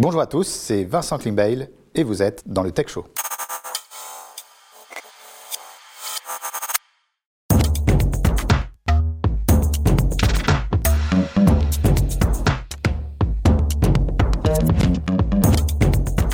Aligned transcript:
Bonjour 0.00 0.20
à 0.20 0.28
tous, 0.28 0.46
c'est 0.46 0.84
Vincent 0.84 1.18
Klingbeil 1.18 1.66
et 1.96 2.04
vous 2.04 2.22
êtes 2.22 2.44
dans 2.46 2.62
le 2.62 2.70
Tech 2.70 2.86
Show. 2.86 3.04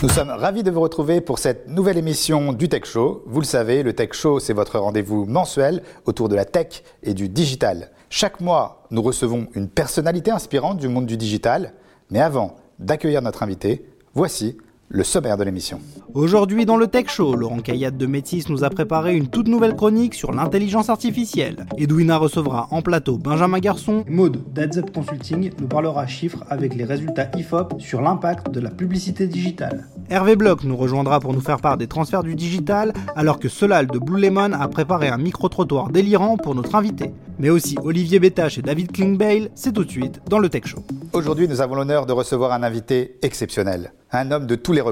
Nous 0.02 0.08
sommes 0.10 0.28
ravis 0.28 0.62
de 0.62 0.70
vous 0.70 0.82
retrouver 0.82 1.22
pour 1.22 1.38
cette 1.38 1.66
nouvelle 1.66 1.96
émission 1.96 2.52
du 2.52 2.68
Tech 2.68 2.84
Show. 2.84 3.22
Vous 3.24 3.40
le 3.40 3.46
savez, 3.46 3.82
le 3.82 3.94
Tech 3.94 4.10
Show, 4.12 4.40
c'est 4.40 4.52
votre 4.52 4.78
rendez-vous 4.78 5.24
mensuel 5.24 5.82
autour 6.04 6.28
de 6.28 6.36
la 6.36 6.44
tech 6.44 6.82
et 7.02 7.14
du 7.14 7.30
digital. 7.30 7.92
Chaque 8.10 8.42
mois, 8.42 8.86
nous 8.90 9.00
recevons 9.00 9.46
une 9.54 9.70
personnalité 9.70 10.30
inspirante 10.30 10.76
du 10.76 10.88
monde 10.88 11.06
du 11.06 11.16
digital. 11.16 11.72
Mais 12.10 12.20
avant 12.20 12.56
d'accueillir 12.78 13.22
notre 13.22 13.42
invité, 13.42 13.84
voici 14.14 14.56
le 14.94 15.02
sommaire 15.02 15.36
de 15.36 15.42
l'émission. 15.42 15.80
Aujourd'hui 16.14 16.66
dans 16.66 16.76
le 16.76 16.86
Tech 16.86 17.08
Show, 17.08 17.34
Laurent 17.34 17.58
Caillade 17.58 17.98
de 17.98 18.06
Métis 18.06 18.48
nous 18.48 18.62
a 18.62 18.70
préparé 18.70 19.16
une 19.16 19.26
toute 19.26 19.48
nouvelle 19.48 19.74
chronique 19.74 20.14
sur 20.14 20.30
l'intelligence 20.30 20.88
artificielle. 20.88 21.66
Edwina 21.76 22.16
recevra 22.16 22.68
en 22.70 22.80
plateau 22.80 23.18
Benjamin 23.18 23.58
Garçon. 23.58 24.04
Maud 24.08 24.40
d'AdZ 24.54 24.82
Consulting 24.94 25.50
nous 25.60 25.66
parlera 25.66 26.06
chiffres 26.06 26.44
avec 26.48 26.76
les 26.76 26.84
résultats 26.84 27.28
IFOP 27.36 27.80
sur 27.80 28.02
l'impact 28.02 28.52
de 28.52 28.60
la 28.60 28.70
publicité 28.70 29.26
digitale. 29.26 29.88
Hervé 30.10 30.36
Bloch 30.36 30.62
nous 30.62 30.76
rejoindra 30.76 31.18
pour 31.18 31.32
nous 31.32 31.40
faire 31.40 31.60
part 31.60 31.76
des 31.76 31.88
transferts 31.88 32.22
du 32.22 32.36
digital, 32.36 32.92
alors 33.16 33.40
que 33.40 33.48
Solal 33.48 33.88
de 33.88 33.98
Blue 33.98 34.20
Lemon 34.20 34.52
a 34.52 34.68
préparé 34.68 35.08
un 35.08 35.18
micro-trottoir 35.18 35.88
délirant 35.88 36.36
pour 36.36 36.54
notre 36.54 36.76
invité. 36.76 37.10
Mais 37.40 37.50
aussi 37.50 37.76
Olivier 37.82 38.20
Bétache 38.20 38.58
et 38.58 38.62
David 38.62 38.92
Klingbeil, 38.92 39.50
c'est 39.56 39.72
tout 39.72 39.84
de 39.84 39.90
suite 39.90 40.20
dans 40.28 40.38
le 40.38 40.48
Tech 40.48 40.66
Show. 40.66 40.84
Aujourd'hui, 41.12 41.48
nous 41.48 41.60
avons 41.60 41.74
l'honneur 41.74 42.06
de 42.06 42.12
recevoir 42.12 42.52
un 42.52 42.62
invité 42.62 43.18
exceptionnel, 43.22 43.92
un 44.12 44.30
homme 44.30 44.46
de 44.46 44.54
tous 44.54 44.72
les 44.72 44.83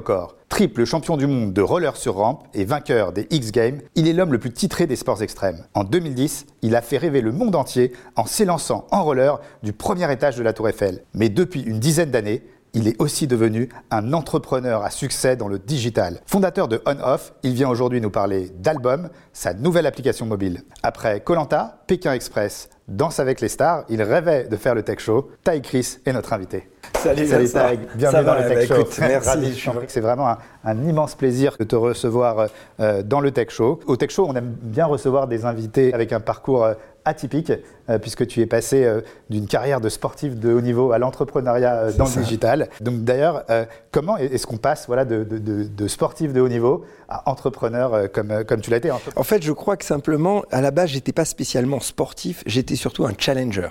Triple 0.49 0.85
champion 0.85 1.17
du 1.17 1.27
monde 1.27 1.53
de 1.53 1.63
roller 1.63 1.97
sur 1.97 2.17
rampe 2.17 2.47
et 2.55 2.65
vainqueur 2.65 3.13
des 3.13 3.27
X 3.31 3.53
Games, 3.53 3.81
il 3.95 4.09
est 4.09 4.13
l'homme 4.13 4.33
le 4.33 4.39
plus 4.39 4.53
titré 4.53 4.87
des 4.87 4.97
sports 4.97 5.23
extrêmes. 5.23 5.65
En 5.75 5.85
2010, 5.85 6.47
il 6.63 6.77
a 6.77 6.83
fait 6.83 6.99
rêver 6.99 7.21
le 7.21 7.33
monde 7.33 7.55
entier 7.55 7.93
en 8.17 8.27
s'élançant 8.27 8.87
en 8.91 9.03
roller 9.03 9.41
du 9.63 9.73
premier 9.73 10.11
étage 10.13 10.37
de 10.37 10.43
la 10.43 10.53
Tour 10.53 10.69
Eiffel. 10.69 11.05
Mais 11.15 11.29
depuis 11.29 11.63
une 11.63 11.79
dizaine 11.79 12.11
d'années, 12.11 12.43
il 12.75 12.89
est 12.89 13.01
aussi 13.01 13.27
devenu 13.27 13.69
un 13.91 14.13
entrepreneur 14.13 14.83
à 14.83 14.91
succès 14.91 15.37
dans 15.37 15.49
le 15.49 15.59
digital. 15.59 16.21
Fondateur 16.27 16.69
de 16.69 16.81
On-Off, 16.87 17.35
il 17.43 17.53
vient 17.53 17.69
aujourd'hui 17.69 18.01
nous 18.01 18.11
parler 18.11 18.51
d'Album, 18.59 19.11
sa 19.33 19.53
nouvelle 19.55 19.87
application 19.87 20.27
mobile. 20.27 20.63
Après 20.83 21.21
Colanta, 21.21 21.83
Pékin 21.87 22.13
Express, 22.13 22.71
Danse 22.89 23.21
avec 23.21 23.41
les 23.41 23.49
stars, 23.49 23.85
il 23.89 24.03
rêvait 24.03 24.45
de 24.45 24.57
faire 24.57 24.75
le 24.75 24.83
tech 24.83 24.99
show. 24.99 25.31
Tai 25.45 25.61
Chris 25.63 25.99
est 26.05 26.13
notre 26.13 26.33
invité. 26.33 26.69
Salut, 26.99 27.27
Salut 27.27 27.49
bienvenue 27.97 28.01
Ça 28.01 28.23
dans 28.23 28.35
va, 28.35 28.43
le 28.43 28.49
Tech 28.49 28.69
bah, 28.69 28.75
Show. 28.77 28.81
écoute, 28.83 28.99
merci. 29.01 29.63
C'est 29.89 30.01
vraiment 30.01 30.29
un, 30.29 30.39
un 30.65 30.85
immense 30.85 31.15
plaisir 31.15 31.57
de 31.59 31.65
te 31.65 31.75
recevoir 31.75 32.49
euh, 32.81 33.03
dans 33.03 33.21
le 33.21 33.31
Tech 33.33 33.51
Show. 33.51 33.81
Au 33.87 33.97
Tech 33.97 34.11
Show, 34.11 34.27
on 34.29 34.35
aime 34.35 34.55
bien 34.63 34.87
recevoir 34.87 35.27
des 35.27 35.45
invités 35.45 35.93
avec 35.95 36.13
un 36.13 36.21
parcours 36.21 36.65
euh, 36.65 36.75
atypique, 37.05 37.53
euh, 37.91 37.99
puisque 37.99 38.27
tu 38.27 38.41
es 38.41 38.47
passé 38.47 38.85
euh, 38.85 39.01
d'une 39.31 39.47
carrière 39.47 39.81
de 39.81 39.89
sportif 39.89 40.37
de 40.37 40.53
haut 40.53 40.61
niveau 40.61 40.93
à 40.93 40.99
l'entrepreneuriat 40.99 41.75
euh, 41.75 41.93
dans 41.93 42.05
le 42.05 42.11
digital. 42.23 42.69
Donc 42.81 43.03
d'ailleurs, 43.05 43.45
comment 43.91 44.17
est-ce 44.17 44.47
qu'on 44.47 44.57
passe 44.57 44.87
voilà, 44.87 45.05
de, 45.05 45.25
de- 45.25 45.39
de- 45.65 45.89
sportif 45.89 46.33
de 46.33 46.41
haut 46.41 46.49
niveau 46.49 46.85
à 47.09 47.29
entrepreneur 47.31 48.11
comme, 48.13 48.45
comme 48.45 48.61
tu 48.61 48.71
l'as 48.71 48.77
été 48.79 48.91
En 48.91 49.23
fait, 49.25 49.43
je 49.43 49.53
crois 49.53 49.77
que 49.77 49.85
simplement, 49.85 50.43
à 50.51 50.61
la 50.61 50.71
base, 50.71 50.91
j'étais 50.91 51.13
pas 51.13 51.25
spécialement 51.25 51.81
sportif, 51.81 52.43
j'étais 52.47 52.77
surtout 52.77 53.05
un 53.05 53.13
challenger. 53.19 53.69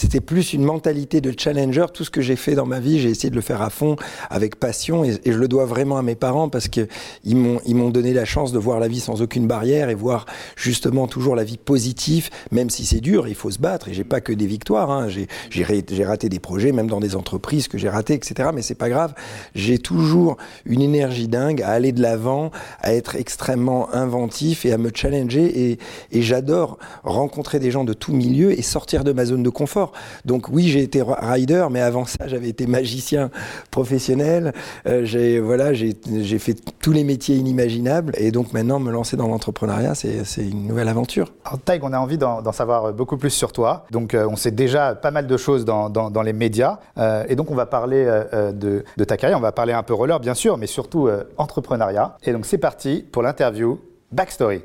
C'était 0.00 0.22
plus 0.22 0.54
une 0.54 0.64
mentalité 0.64 1.20
de 1.20 1.30
challenger. 1.38 1.84
Tout 1.92 2.04
ce 2.04 2.10
que 2.10 2.22
j'ai 2.22 2.36
fait 2.36 2.54
dans 2.54 2.64
ma 2.64 2.80
vie, 2.80 2.98
j'ai 2.98 3.10
essayé 3.10 3.28
de 3.28 3.34
le 3.34 3.42
faire 3.42 3.60
à 3.60 3.68
fond, 3.68 3.96
avec 4.30 4.56
passion, 4.56 5.04
et, 5.04 5.20
je 5.26 5.36
le 5.36 5.46
dois 5.46 5.66
vraiment 5.66 5.98
à 5.98 6.02
mes 6.02 6.14
parents 6.14 6.48
parce 6.48 6.68
que 6.68 6.88
ils 7.22 7.36
m'ont 7.36 7.60
ils 7.66 7.74
m'ont 7.74 7.90
donné 7.90 8.14
la 8.14 8.24
chance 8.24 8.50
de 8.50 8.58
voir 8.58 8.80
la 8.80 8.88
vie 8.88 9.00
sans 9.00 9.20
aucune 9.20 9.46
barrière 9.46 9.90
et 9.90 9.94
voir 9.94 10.24
justement 10.56 11.06
toujours 11.06 11.36
la 11.36 11.44
vie 11.44 11.58
positive, 11.58 12.30
même 12.50 12.70
si 12.70 12.86
c'est 12.86 13.00
dur, 13.00 13.28
il 13.28 13.34
faut 13.34 13.50
se 13.50 13.58
battre. 13.58 13.90
Et 13.90 13.92
j'ai 13.92 14.04
pas 14.04 14.22
que 14.22 14.32
des 14.32 14.46
victoires. 14.46 14.90
Hein. 14.90 15.10
J'ai 15.10 15.28
j'ai 15.50 15.66
j'ai 15.86 16.04
raté 16.06 16.30
des 16.30 16.38
projets, 16.38 16.72
même 16.72 16.86
dans 16.86 17.00
des 17.00 17.14
entreprises 17.14 17.68
que 17.68 17.76
j'ai 17.76 17.90
raté, 17.90 18.14
etc. 18.14 18.48
Mais 18.54 18.62
c'est 18.62 18.74
pas 18.74 18.88
grave. 18.88 19.12
J'ai 19.54 19.78
toujours 19.78 20.38
une 20.64 20.80
énergie 20.80 21.28
dingue 21.28 21.60
à 21.60 21.72
aller 21.72 21.92
de 21.92 22.00
l'avant, 22.00 22.52
à 22.80 22.94
être 22.94 23.16
extrêmement 23.16 23.92
inventif 23.92 24.64
et 24.64 24.72
à 24.72 24.78
me 24.78 24.90
challenger. 24.94 25.68
Et, 25.68 25.78
et 26.10 26.22
j'adore 26.22 26.78
rencontrer 27.04 27.58
des 27.58 27.70
gens 27.70 27.84
de 27.84 27.92
tout 27.92 28.14
milieu 28.14 28.58
et 28.58 28.62
sortir 28.62 29.04
de 29.04 29.12
ma 29.12 29.26
zone 29.26 29.42
de 29.42 29.50
confort. 29.50 29.89
Donc 30.24 30.48
oui, 30.50 30.68
j'ai 30.68 30.82
été 30.82 31.02
rider, 31.02 31.66
mais 31.70 31.80
avant 31.80 32.04
ça, 32.04 32.26
j'avais 32.26 32.48
été 32.48 32.66
magicien 32.66 33.30
professionnel. 33.70 34.52
Euh, 34.86 35.04
j'ai 35.04 35.40
voilà, 35.40 35.72
j'ai 35.72 36.38
fait 36.38 36.56
tous 36.80 36.92
les 36.92 37.04
métiers 37.04 37.36
inimaginables. 37.36 38.12
Et 38.16 38.30
donc 38.30 38.52
maintenant, 38.52 38.78
me 38.78 38.90
lancer 38.90 39.16
dans 39.16 39.28
l'entrepreneuriat, 39.28 39.94
c'est 39.94 40.24
une 40.38 40.66
nouvelle 40.66 40.88
aventure. 40.88 41.32
Alors, 41.44 41.60
Taïg, 41.60 41.84
on 41.84 41.92
a 41.92 41.98
envie 41.98 42.18
d'en 42.18 42.52
savoir 42.52 42.92
beaucoup 42.92 43.16
plus 43.16 43.30
sur 43.30 43.52
toi. 43.52 43.86
Donc, 43.90 44.14
euh, 44.14 44.26
on 44.28 44.36
sait 44.36 44.50
déjà 44.50 44.94
pas 44.94 45.10
mal 45.10 45.26
de 45.26 45.36
choses 45.36 45.64
dans, 45.64 46.22
les 46.22 46.32
médias. 46.32 46.78
Euh, 46.98 47.24
et 47.28 47.36
donc, 47.36 47.50
on 47.50 47.54
va 47.54 47.66
parler 47.66 48.04
de, 48.52 48.84
de 48.96 49.04
ta 49.04 49.16
carrière. 49.16 49.38
On 49.38 49.42
va 49.42 49.52
parler 49.52 49.72
un 49.72 49.82
peu 49.82 49.94
roller, 49.94 50.20
bien 50.20 50.34
sûr, 50.34 50.58
mais 50.58 50.66
surtout 50.66 51.08
entrepreneuriat. 51.36 52.16
Et 52.24 52.32
donc, 52.32 52.46
c'est 52.46 52.58
parti 52.58 53.04
pour 53.10 53.22
l'interview 53.22 53.80
Backstory. 54.12 54.62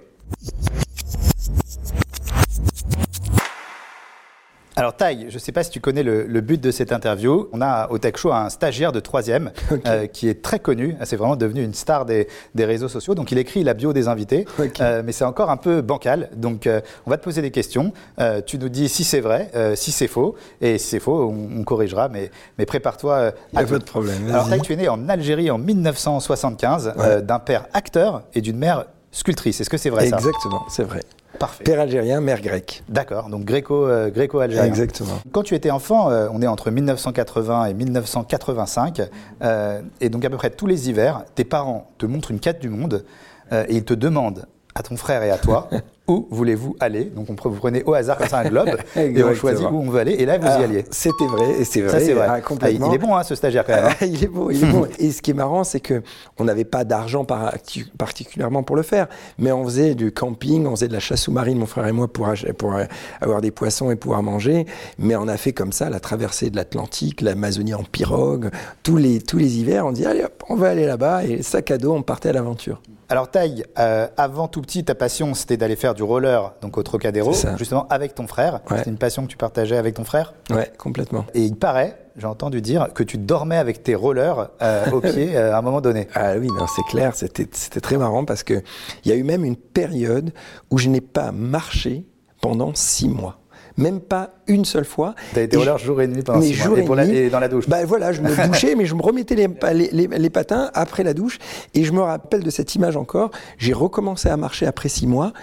Alors 4.77 4.95
Taï, 4.95 5.27
je 5.29 5.33
ne 5.35 5.39
sais 5.39 5.51
pas 5.53 5.63
si 5.63 5.69
tu 5.69 5.79
connais 5.79 6.03
le, 6.03 6.25
le 6.25 6.41
but 6.41 6.59
de 6.59 6.69
cette 6.69 6.91
interview. 6.91 7.47
On 7.53 7.61
a 7.61 7.87
au 7.91 7.97
Tech 7.97 8.17
Show 8.17 8.33
un 8.33 8.49
stagiaire 8.49 8.91
de 8.91 8.99
troisième 8.99 9.51
euh, 9.87 10.05
qui 10.07 10.27
est 10.27 10.41
très 10.41 10.59
connu. 10.59 10.95
C'est 11.03 11.15
vraiment 11.15 11.37
devenu 11.37 11.63
une 11.63 11.73
star 11.73 12.05
des, 12.05 12.27
des 12.55 12.65
réseaux 12.65 12.89
sociaux. 12.89 13.15
Donc 13.15 13.31
il 13.31 13.37
écrit 13.37 13.63
la 13.63 13.73
bio 13.73 13.93
des 13.93 14.07
invités. 14.07 14.45
Euh, 14.81 15.03
mais 15.05 15.13
c'est 15.13 15.23
encore 15.23 15.51
un 15.51 15.57
peu 15.57 15.81
bancal. 15.81 16.29
Donc 16.35 16.67
euh, 16.67 16.81
on 17.05 17.09
va 17.09 17.17
te 17.17 17.23
poser 17.23 17.41
des 17.41 17.51
questions. 17.51 17.93
Euh, 18.19 18.41
tu 18.45 18.57
nous 18.57 18.67
dis 18.67 18.89
si 18.89 19.03
c'est 19.05 19.21
vrai, 19.21 19.49
euh, 19.55 19.73
si 19.75 19.91
c'est 19.91 20.07
faux, 20.07 20.35
et 20.59 20.77
si 20.77 20.87
c'est 20.89 20.99
faux, 20.99 21.29
on, 21.31 21.59
on 21.61 21.63
corrigera. 21.63 22.09
Mais, 22.09 22.29
mais 22.57 22.65
prépare-toi. 22.65 23.31
à 23.55 23.63
pas 23.63 23.63
de 23.63 23.77
problème, 23.83 24.27
Alors. 24.29 24.49
Taï, 24.49 24.59
tu 24.61 24.73
es 24.73 24.75
né 24.75 24.89
en 24.89 25.07
Algérie 25.07 25.49
en 25.49 25.57
1975 25.57 26.93
euh, 26.99 27.21
d'un 27.21 27.39
père 27.39 27.67
acteur 27.73 28.23
et 28.33 28.41
d'une 28.41 28.57
mère 28.57 28.85
sculptrice. 29.11 29.61
Est-ce 29.61 29.69
que 29.69 29.77
c'est 29.77 29.89
vrai 29.89 30.09
ça? 30.09 30.17
Exactement, 30.17 30.63
c'est 30.69 30.83
vrai. 30.83 31.01
Parfait. 31.39 31.63
Père 31.63 31.79
algérien, 31.79 32.21
mère 32.21 32.41
grecque. 32.41 32.83
D'accord. 32.89 33.29
Donc 33.29 33.49
euh, 33.49 34.09
gréco-algérien. 34.09 34.65
Exactement. 34.65 35.19
Quand 35.31 35.43
tu 35.43 35.55
étais 35.55 35.71
enfant, 35.71 36.09
euh, 36.09 36.27
on 36.31 36.41
est 36.41 36.47
entre 36.47 36.71
1980 36.71 37.65
et 37.65 37.73
1985, 37.73 39.01
euh, 39.41 39.81
et 40.01 40.09
donc 40.09 40.25
à 40.25 40.29
peu 40.29 40.37
près 40.37 40.49
tous 40.49 40.67
les 40.67 40.89
hivers, 40.89 41.25
tes 41.35 41.43
parents 41.43 41.87
te 41.97 42.05
montrent 42.05 42.31
une 42.31 42.39
carte 42.39 42.59
du 42.59 42.69
monde 42.69 43.05
et 43.51 43.75
ils 43.75 43.85
te 43.85 43.93
demandent 43.93 44.47
à 44.73 44.81
ton 44.81 44.97
frère 44.97 45.21
et 45.21 45.29
à 45.29 45.37
toi 45.37 45.69
où 46.07 46.27
voulez-vous 46.29 46.75
aller? 46.79 47.05
Donc 47.05 47.29
on 47.29 47.33
pre- 47.33 47.49
vous 47.49 47.57
prenez 47.59 47.83
au 47.83 47.93
hasard 47.93 48.17
comme 48.17 48.27
ça 48.27 48.39
un 48.39 48.49
globe 48.49 48.69
et 48.95 49.23
on 49.23 49.33
choisit 49.33 49.65
où 49.65 49.75
on 49.79 49.89
veut 49.89 49.99
aller 50.01 50.13
et 50.13 50.25
là 50.25 50.37
vous 50.37 50.45
y 50.45 50.49
Alors, 50.49 50.61
alliez. 50.63 50.85
C'était 50.91 51.25
vrai, 51.25 51.61
et 51.61 51.63
c'est 51.65 51.81
vrai. 51.81 51.89
Ça 51.91 51.99
c'est 51.99 52.13
vrai. 52.13 52.25
ah, 52.29 52.33
Ah, 52.33 52.37
il- 52.39 52.43
complètement. 52.43 52.91
il 52.91 52.95
est 52.95 52.97
bon 52.99 53.15
hein, 53.15 53.23
ce 53.23 53.33
stagiaire 53.35 53.65
quand 53.65 53.73
même. 53.75 53.85
hein. 53.85 53.95
Ah, 53.99 54.05
il 54.05 54.23
est 54.23 54.27
bon, 54.27 54.49
il 54.51 54.63
est 54.63 54.67
bon. 54.71 54.85
Et 54.99 55.11
ce 55.11 55.21
qui 55.21 55.31
est 55.31 55.35
marrant, 55.35 55.63
c'est 55.63 55.79
que 55.79 56.03
on 56.37 56.43
n'avait 56.43 56.63
pas 56.65 56.83
d'argent 56.83 57.23
parti- 57.25 57.85
particulièrement 57.97 58.61
pour 58.63 58.75
le 58.75 58.83
faire, 58.83 59.07
mais 59.39 59.51
on 59.51 59.63
faisait 59.65 59.95
du 59.95 60.11
camping, 60.11 60.65
on 60.67 60.71
faisait 60.75 60.87
de 60.87 60.93
la 60.93 60.99
chasse 60.99 61.21
sous-marine, 61.23 61.57
mon 61.57 61.65
frère 61.65 61.87
et 61.87 61.91
moi, 61.91 62.07
pour 62.07 62.27
euh, 62.27 62.83
avoir 63.21 63.41
des 63.41 63.51
poissons 63.51 63.89
et 63.91 63.95
pouvoir 63.95 64.21
manger. 64.21 64.65
Mais 64.99 65.15
on 65.15 65.27
a 65.27 65.37
fait 65.37 65.53
comme 65.53 65.71
ça 65.71 65.89
la 65.89 65.99
traversée 65.99 66.49
de 66.49 66.55
l'Atlantique, 66.55 67.21
l'Amazonie 67.21 67.73
en 67.73 67.83
pirogue, 67.83 68.49
tous 68.83 68.97
les 68.97 69.19
tous 69.21 69.37
les 69.37 69.57
hivers. 69.59 69.85
On 69.85 69.91
dit 69.91 70.05
allez, 70.05 70.23
hop, 70.23 70.43
on 70.49 70.55
va 70.55 70.69
aller 70.69 70.85
là-bas 70.85 71.23
et 71.25 71.41
sac 71.41 71.71
à 71.71 71.77
dos, 71.77 71.93
on 71.93 72.01
partait 72.03 72.29
à 72.29 72.33
l'aventure. 72.33 72.81
Alors 73.07 73.29
Taï, 73.29 73.63
euh, 73.77 74.07
avant 74.17 74.47
tout 74.47 74.61
petit, 74.61 74.83
ta 74.83 74.95
passion 74.95 75.33
c'était 75.33 75.57
d'aller 75.57 75.75
faire 75.75 75.93
du 75.93 76.03
roller 76.03 76.53
donc 76.61 76.77
au 76.77 76.83
Trocadéro, 76.83 77.33
justement 77.57 77.87
avec 77.89 78.15
ton 78.15 78.27
frère. 78.27 78.61
Ouais. 78.69 78.79
C'est 78.83 78.89
une 78.89 78.97
passion 78.97 79.23
que 79.23 79.27
tu 79.27 79.37
partageais 79.37 79.77
avec 79.77 79.95
ton 79.95 80.03
frère. 80.03 80.33
Ouais, 80.49 80.71
complètement. 80.77 81.25
Et 81.33 81.41
il 81.41 81.55
paraît, 81.55 81.97
j'ai 82.17 82.25
entendu 82.25 82.61
dire, 82.61 82.91
que 82.93 83.03
tu 83.03 83.17
dormais 83.17 83.57
avec 83.57 83.83
tes 83.83 83.93
rollers 83.93 84.49
euh, 84.61 84.89
au 84.91 85.01
pied 85.01 85.35
euh, 85.35 85.53
à 85.53 85.59
un 85.59 85.61
moment 85.61 85.81
donné. 85.81 86.07
Ah 86.15 86.33
oui, 86.37 86.47
non, 86.47 86.65
c'est 86.73 86.85
clair, 86.89 87.15
c'était 87.15 87.47
c'était 87.51 87.81
très 87.81 87.97
marrant 87.97 88.25
parce 88.25 88.43
que 88.43 88.63
il 89.03 89.11
y 89.11 89.13
a 89.13 89.15
eu 89.15 89.23
même 89.23 89.45
une 89.45 89.57
période 89.57 90.31
où 90.71 90.77
je 90.77 90.89
n'ai 90.89 91.01
pas 91.01 91.31
marché 91.31 92.05
pendant 92.41 92.73
six 92.73 93.07
mois. 93.07 93.37
Même 93.77 93.99
pas 93.99 94.29
une 94.47 94.63
seule 94.63 94.85
fois. 94.85 95.15
Tu 95.33 95.39
as 95.39 95.43
été 95.43 95.55
Et 95.55 95.59
roller 95.59 95.77
jour 95.77 96.01
et 96.01 96.07
nuit 96.07 96.21
pendant 96.23 96.39
mais 96.39 96.47
six 96.47 96.57
mois. 96.57 96.65
jour 96.65 96.77
et, 96.77 96.81
et 96.81 96.85
pour 96.85 96.95
la- 96.95 97.05
nuit. 97.07 97.17
et 97.17 97.29
dans 97.29 97.39
la 97.41 97.47
douche. 97.49 97.67
Bah 97.67 97.83
voilà, 97.85 98.13
je 98.13 98.21
me 98.21 98.29
douchais, 98.47 98.75
mais 98.75 98.85
je 98.85 98.95
me 98.95 99.01
remettais 99.01 99.35
les, 99.35 99.47
les, 99.73 99.89
les- 99.91 100.07
les 100.17 100.29
patins 100.29 100.71
après 100.73 101.03
la 101.03 101.13
douche. 101.13 101.39
Et 101.73 101.83
je 101.83 101.91
me 101.91 101.99
rappelle 102.01 102.41
de 102.43 102.49
cette 102.49 102.73
image 102.75 102.95
encore. 102.95 103.31
J'ai 103.57 103.73
recommencé 103.73 104.29
à 104.29 104.37
marcher 104.37 104.65
après 104.65 104.87
six 104.89 105.07
mois. 105.07 105.33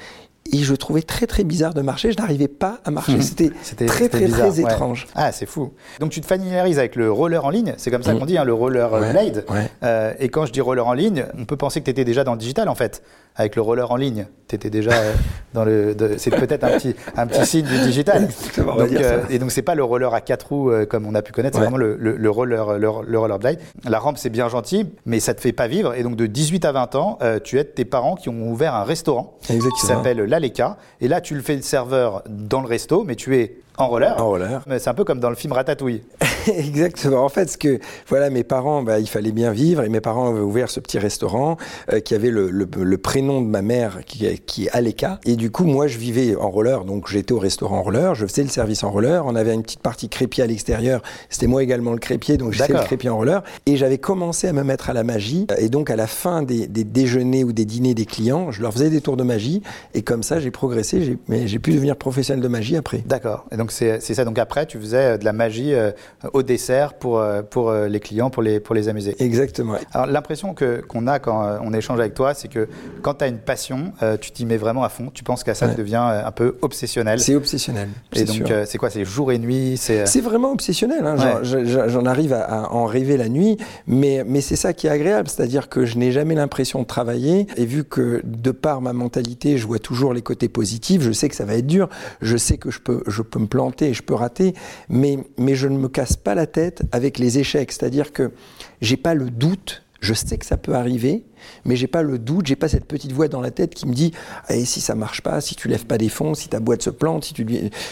Et 0.50 0.58
je 0.58 0.74
trouvais 0.74 1.02
très 1.02 1.26
très 1.26 1.44
bizarre 1.44 1.74
de 1.74 1.82
marcher. 1.82 2.12
Je 2.12 2.16
n'arrivais 2.18 2.48
pas 2.48 2.80
à 2.84 2.90
marcher. 2.90 3.20
C'était 3.20 3.50
très 3.86 4.08
très 4.08 4.26
bizarre, 4.26 4.50
très 4.50 4.60
étrange. 4.60 5.06
Ah, 5.14 5.32
c'est 5.32 5.46
fou. 5.46 5.72
Donc 6.00 6.10
tu 6.10 6.20
te 6.20 6.26
familiarises 6.26 6.78
avec 6.78 6.96
le 6.96 7.10
roller 7.10 7.44
en 7.44 7.50
ligne, 7.50 7.74
c'est 7.76 7.90
comme 7.90 8.02
ça 8.02 8.14
qu'on 8.14 8.26
dit, 8.26 8.38
hein, 8.38 8.44
le 8.44 8.54
roller 8.54 8.90
blade. 9.12 9.44
Euh, 9.82 10.14
et 10.18 10.28
quand 10.28 10.46
je 10.46 10.52
dis 10.52 10.60
roller 10.60 10.86
en 10.86 10.92
ligne, 10.92 11.26
on 11.38 11.44
peut 11.44 11.56
penser 11.56 11.80
que 11.80 11.84
tu 11.84 11.90
étais 11.90 12.04
déjà 12.04 12.24
dans 12.24 12.32
le 12.32 12.38
digital 12.38 12.68
en 12.68 12.74
fait 12.74 13.02
avec 13.36 13.56
le 13.56 13.62
roller 13.62 13.90
en 13.90 13.96
ligne. 13.96 14.26
Tu 14.48 14.56
étais 14.56 14.70
déjà 14.70 14.92
euh, 14.92 15.12
dans 15.54 15.64
le. 15.64 15.96
C'est 16.18 16.30
peut-être 16.30 16.64
un 16.64 16.78
petit, 16.78 16.94
un 17.16 17.26
petit 17.26 17.46
signe 17.46 17.66
du 17.66 17.78
digital. 17.78 18.28
Donc, 18.56 18.92
euh, 18.92 19.22
et 19.30 19.38
donc, 19.38 19.50
c'est 19.50 19.62
pas 19.62 19.74
le 19.74 19.84
roller 19.84 20.12
à 20.12 20.20
quatre 20.20 20.48
roues 20.48 20.70
euh, 20.70 20.86
comme 20.86 21.06
on 21.06 21.14
a 21.14 21.22
pu 21.22 21.32
connaître, 21.32 21.56
c'est 21.56 21.62
vraiment 21.62 21.76
le, 21.76 21.96
le, 21.96 22.30
roller, 22.30 22.78
le, 22.78 22.88
roller 22.88 23.38
blade. 23.38 23.58
La 23.88 23.98
rampe, 23.98 24.18
c'est 24.18 24.30
bien 24.30 24.48
gentil, 24.48 24.86
mais 25.06 25.20
ça 25.20 25.34
te 25.34 25.40
fait 25.40 25.52
pas 25.52 25.66
vivre. 25.66 25.94
Et 25.94 26.02
donc, 26.02 26.16
de 26.16 26.26
18 26.26 26.64
à 26.64 26.72
20 26.72 26.94
ans, 26.96 27.18
tu 27.44 27.58
aides 27.58 27.74
tes 27.74 27.84
parents 27.84 28.14
qui 28.14 28.28
ont 28.28 28.50
ouvert 28.50 28.74
un 28.74 28.84
restaurant 28.84 29.38
qui 29.46 29.86
s'appelle 29.86 30.24
l'Aleka. 30.32 30.78
Et 31.00 31.08
là, 31.08 31.20
tu 31.20 31.34
le 31.34 31.42
fais 31.42 31.54
le 31.54 31.62
serveur 31.62 32.22
dans 32.28 32.60
le 32.60 32.66
resto, 32.66 33.04
mais 33.04 33.14
tu 33.14 33.36
es 33.36 33.56
en 33.76 33.88
roller. 33.88 34.20
En 34.20 34.26
roller. 34.28 34.64
C'est 34.78 34.88
un 34.88 34.94
peu 34.94 35.04
comme 35.04 35.20
dans 35.20 35.30
le 35.30 35.36
film 35.36 35.52
Ratatouille. 35.52 36.02
Exactement. 36.58 37.24
En 37.24 37.28
fait, 37.28 37.50
ce 37.50 37.58
que 37.58 37.78
voilà, 38.08 38.30
mes 38.30 38.44
parents, 38.44 38.82
bah, 38.82 38.98
il 38.98 39.08
fallait 39.08 39.32
bien 39.32 39.52
vivre 39.52 39.82
et 39.82 39.88
mes 39.88 40.00
parents 40.00 40.30
avaient 40.30 40.40
ouvert 40.40 40.70
ce 40.70 40.80
petit 40.80 40.98
restaurant 40.98 41.56
euh, 41.92 42.00
qui 42.00 42.14
avait 42.14 42.30
le, 42.30 42.50
le, 42.50 42.66
le, 42.76 42.98
prénom 42.98 43.40
de 43.40 43.46
ma 43.46 43.62
mère 43.62 44.00
qui, 44.06 44.26
qui 44.46 44.66
est 44.66 44.70
Aleka. 44.70 45.20
Et 45.24 45.36
du 45.36 45.50
coup, 45.50 45.64
moi, 45.64 45.86
je 45.86 45.98
vivais 45.98 46.36
en 46.36 46.50
roller, 46.50 46.84
donc 46.84 47.08
j'étais 47.08 47.32
au 47.32 47.38
restaurant 47.38 47.78
en 47.78 47.82
roller, 47.82 48.14
je 48.14 48.26
faisais 48.26 48.42
le 48.42 48.48
service 48.48 48.82
en 48.84 48.90
roller. 48.90 49.24
On 49.26 49.34
avait 49.34 49.54
une 49.54 49.62
petite 49.62 49.80
partie 49.80 50.08
crépier 50.08 50.44
à 50.44 50.46
l'extérieur. 50.46 51.02
C'était 51.30 51.46
moi 51.46 51.62
également 51.62 51.92
le 51.92 51.98
crépier, 51.98 52.36
donc 52.36 52.52
j'étais 52.52 52.72
le 52.72 52.80
crépier 52.80 53.10
en 53.10 53.16
roller. 53.16 53.42
Et 53.66 53.76
j'avais 53.76 53.98
commencé 53.98 54.48
à 54.48 54.52
me 54.52 54.62
mettre 54.62 54.90
à 54.90 54.92
la 54.92 55.04
magie. 55.04 55.46
Et 55.58 55.68
donc, 55.68 55.90
à 55.90 55.96
la 55.96 56.06
fin 56.06 56.42
des, 56.42 56.66
des, 56.66 56.84
déjeuners 56.84 57.44
ou 57.44 57.52
des 57.52 57.64
dîners 57.64 57.94
des 57.94 58.06
clients, 58.06 58.50
je 58.50 58.62
leur 58.62 58.72
faisais 58.72 58.90
des 58.90 59.00
tours 59.00 59.16
de 59.16 59.24
magie. 59.24 59.62
Et 59.94 60.02
comme 60.02 60.22
ça, 60.22 60.40
j'ai 60.40 60.50
progressé. 60.50 61.18
Mais 61.28 61.46
j'ai 61.46 61.58
pu 61.58 61.72
devenir 61.72 61.96
professionnel 61.96 62.42
de 62.42 62.48
magie 62.48 62.76
après. 62.76 63.02
D'accord. 63.06 63.46
Et 63.52 63.56
donc 63.56 63.72
c'est 63.72 64.00
ça. 64.00 64.24
Donc 64.24 64.38
après, 64.38 64.66
tu 64.66 64.78
faisais 64.78 65.18
de 65.18 65.24
la 65.24 65.32
magie 65.32 65.74
euh, 65.74 65.90
au 66.32 66.42
dessert 66.42 66.94
pour, 66.94 67.18
euh, 67.18 67.42
pour 67.42 67.70
euh, 67.70 67.88
les 67.88 68.00
clients, 68.00 68.30
pour 68.30 68.42
les, 68.42 68.60
pour 68.60 68.74
les 68.74 68.88
amuser. 68.88 69.14
Exactement. 69.18 69.76
Alors 69.92 70.06
l'impression 70.06 70.54
qu'on 70.54 71.06
a 71.06 71.18
quand 71.18 71.44
euh, 71.44 71.58
on 71.62 71.72
échange 71.72 72.00
avec 72.00 72.14
toi, 72.14 72.34
c'est 72.34 72.48
que 72.48 72.68
quand 73.02 73.14
tu 73.14 73.24
as 73.24 73.28
une 73.28 73.38
passion, 73.38 73.92
tu 74.20 74.30
t'y 74.30 74.46
mets 74.46 74.56
vraiment 74.56 74.84
à 74.84 74.88
fond. 74.88 75.10
Tu 75.12 75.24
penses 75.24 75.44
qu'à 75.44 75.54
ça 75.54 75.68
devient 75.68 75.96
un 75.96 76.30
peu 76.30 76.56
obsessionnel. 76.62 77.20
C'est 77.20 77.34
obsessionnel. 77.34 77.88
Et 78.14 78.24
donc 78.24 78.52
c'est 78.66 78.78
quoi 78.78 78.90
C'est 78.90 79.04
jour 79.04 79.32
et 79.32 79.38
nuit 79.38 79.76
C'est 79.76 80.20
vraiment 80.20 80.52
obsessionnel. 80.52 81.06
Hein. 81.06 81.40
J'en 81.42 82.06
arrive 82.06 82.32
à, 82.32 82.72
en 82.72 82.86
rêver 82.86 83.16
la 83.16 83.28
nuit, 83.28 83.58
mais, 83.86 84.24
mais 84.26 84.40
c'est 84.40 84.56
ça 84.56 84.72
qui 84.72 84.86
est 84.86 84.90
agréable. 84.90 85.28
C'est-à-dire 85.28 85.68
que 85.68 85.84
je 85.84 85.98
n'ai 85.98 86.12
jamais 86.12 86.34
l'impression 86.34 86.80
de 86.82 86.86
travailler. 86.86 87.46
Et 87.56 87.64
vu 87.64 87.84
que 87.84 88.20
de 88.24 88.50
par 88.50 88.80
ma 88.80 88.92
mentalité, 88.92 89.58
je 89.58 89.66
vois 89.66 89.78
toujours 89.78 90.14
les 90.14 90.22
côtés 90.22 90.48
positifs, 90.48 91.02
je 91.02 91.12
sais 91.12 91.28
que 91.28 91.34
ça 91.34 91.44
va 91.44 91.54
être 91.54 91.66
dur. 91.66 91.88
Je 92.20 92.36
sais 92.36 92.56
que 92.56 92.70
je 92.70 92.80
peux, 92.80 93.02
je 93.06 93.22
peux 93.22 93.38
me 93.38 93.46
planter 93.46 93.88
et 93.88 93.94
je 93.94 94.02
peux 94.02 94.14
rater, 94.14 94.54
mais, 94.88 95.18
mais 95.38 95.54
je 95.54 95.68
ne 95.68 95.78
me 95.78 95.88
casse 95.88 96.16
pas 96.22 96.34
la 96.34 96.46
tête 96.46 96.82
avec 96.92 97.18
les 97.18 97.38
échecs. 97.38 97.72
C'est-à-dire 97.72 98.12
que 98.12 98.32
j'ai 98.80 98.96
pas 98.96 99.14
le 99.14 99.30
doute, 99.30 99.82
je 100.02 100.14
sais 100.14 100.36
que 100.36 100.44
ça 100.44 100.56
peut 100.56 100.74
arriver, 100.74 101.24
mais 101.64 101.76
j'ai 101.76 101.86
pas 101.86 102.02
le 102.02 102.18
doute, 102.18 102.46
j'ai 102.46 102.56
pas 102.56 102.68
cette 102.68 102.86
petite 102.86 103.12
voix 103.12 103.28
dans 103.28 103.40
la 103.40 103.52
tête 103.52 103.72
qui 103.72 103.86
me 103.86 103.94
dit 103.94 104.12
eh, 104.50 104.64
si 104.64 104.80
ça 104.80 104.96
marche 104.96 105.22
pas, 105.22 105.40
si 105.40 105.54
tu 105.54 105.68
lèves 105.68 105.86
pas 105.86 105.96
des 105.96 106.08
fonds, 106.08 106.34
si 106.34 106.48
ta 106.48 106.58
boîte 106.58 106.82
se 106.82 106.90
plante, 106.90 107.24
si 107.24 107.34
tu, 107.34 107.46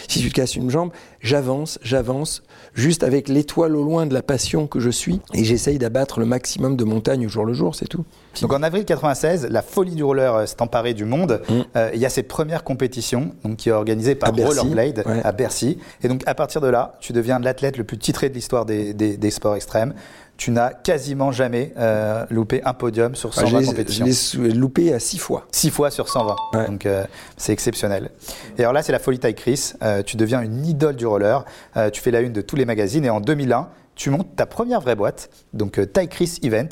si 0.09 0.21
tu 0.21 0.29
te 0.29 0.35
casses 0.35 0.57
une 0.57 0.71
jambe, 0.71 0.91
j'avance, 1.21 1.79
j'avance, 1.83 2.43
juste 2.75 3.05
avec 3.05 3.29
l'étoile 3.29 3.77
au 3.77 3.85
loin 3.85 4.07
de 4.07 4.15
la 4.15 4.23
passion 4.23 4.67
que 4.67 4.81
je 4.81 4.91
suis, 4.91 5.21
et 5.35 5.45
j'essaye 5.45 5.79
d'abattre 5.79 6.19
le 6.19 6.27
maximum 6.27 6.77
de 6.77 6.83
montagnes 6.83 7.27
au 7.27 7.29
jour 7.29 7.45
le 7.45 7.53
jour, 7.53 7.77
c'est 7.77 7.89
tout. 7.89 8.05
Donc 8.43 8.53
en 8.53 8.63
avril 8.65 8.85
96, 8.85 9.47
la 9.49 9.63
folie 9.63 9.95
du 9.95 10.03
roller 10.03 10.35
euh, 10.35 10.47
s'est 10.47 10.63
emparée 10.63 10.95
du 10.95 11.05
monde. 11.05 11.43
Mm. 11.49 11.53
Euh, 11.77 11.91
il 11.95 12.01
y 12.01 12.07
a 12.07 12.11
cette 12.11 12.29
première 12.29 12.65
compétition 12.65 13.35
donc, 13.45 13.57
qui 13.57 13.69
est 13.69 13.73
organisée 13.73 14.17
par 14.17 14.35
Rollerblade 14.35 15.05
à 15.25 15.33
Bercy. 15.33 15.79
Et 16.03 16.09
donc 16.09 16.23
à 16.27 16.35
partir 16.35 16.61
de 16.61 16.69
là, 16.69 16.97
tu 17.01 17.13
deviens 17.13 17.39
l'athlète 17.39 17.77
le 17.77 17.85
plus 17.85 17.99
titré 17.99 18.29
de 18.29 18.35
l'histoire 18.35 18.67
des, 18.67 18.95
des, 18.95 19.17
des 19.17 19.31
sports 19.31 19.57
extrêmes 19.57 19.95
tu 20.41 20.53
n'as 20.53 20.71
quasiment 20.71 21.33
jamais 21.33 21.75
euh, 21.77 22.25
loupé 22.31 22.63
un 22.65 22.73
podium 22.73 23.15
sur 23.15 23.35
120 23.35 23.59
ah, 23.59 23.67
compétitions. 23.67 24.07
Je 24.07 24.41
l'ai 24.41 24.55
loupé 24.55 24.91
à 24.95 24.99
6 24.99 25.19
fois. 25.19 25.47
6 25.53 25.69
fois 25.69 25.91
sur 25.91 26.09
120. 26.09 26.35
Donc 26.67 26.87
euh, 26.87 27.05
c'est 27.37 27.53
exceptionnel. 27.53 28.09
Et 28.57 28.63
alors 28.63 28.73
là, 28.73 28.83
c'est 28.83 28.91
la 28.91 29.01
folie 29.01 29.19
taille 29.19 29.35
Chris. 29.35 29.75
Euh, 29.83 30.03
tu 30.03 30.17
deviens 30.17 30.41
une 30.41 30.65
idole 30.65 30.97
du 30.97 31.07
roller. 31.07 31.45
tu 31.93 32.01
fais 32.01 32.11
la 32.11 32.23
une 32.23 32.33
de 32.33 32.41
tous 32.41 32.57
les 32.57 32.65
magazines. 32.65 33.05
Et 33.05 33.11
en 33.11 33.21
2001, 33.21 33.69
tu 34.01 34.09
montes 34.09 34.35
ta 34.35 34.47
première 34.47 34.81
vraie 34.81 34.97
boîte, 34.97 35.29
donc 35.53 35.79
euh, 35.79 35.85
Chris 36.09 36.39
Event. 36.43 36.69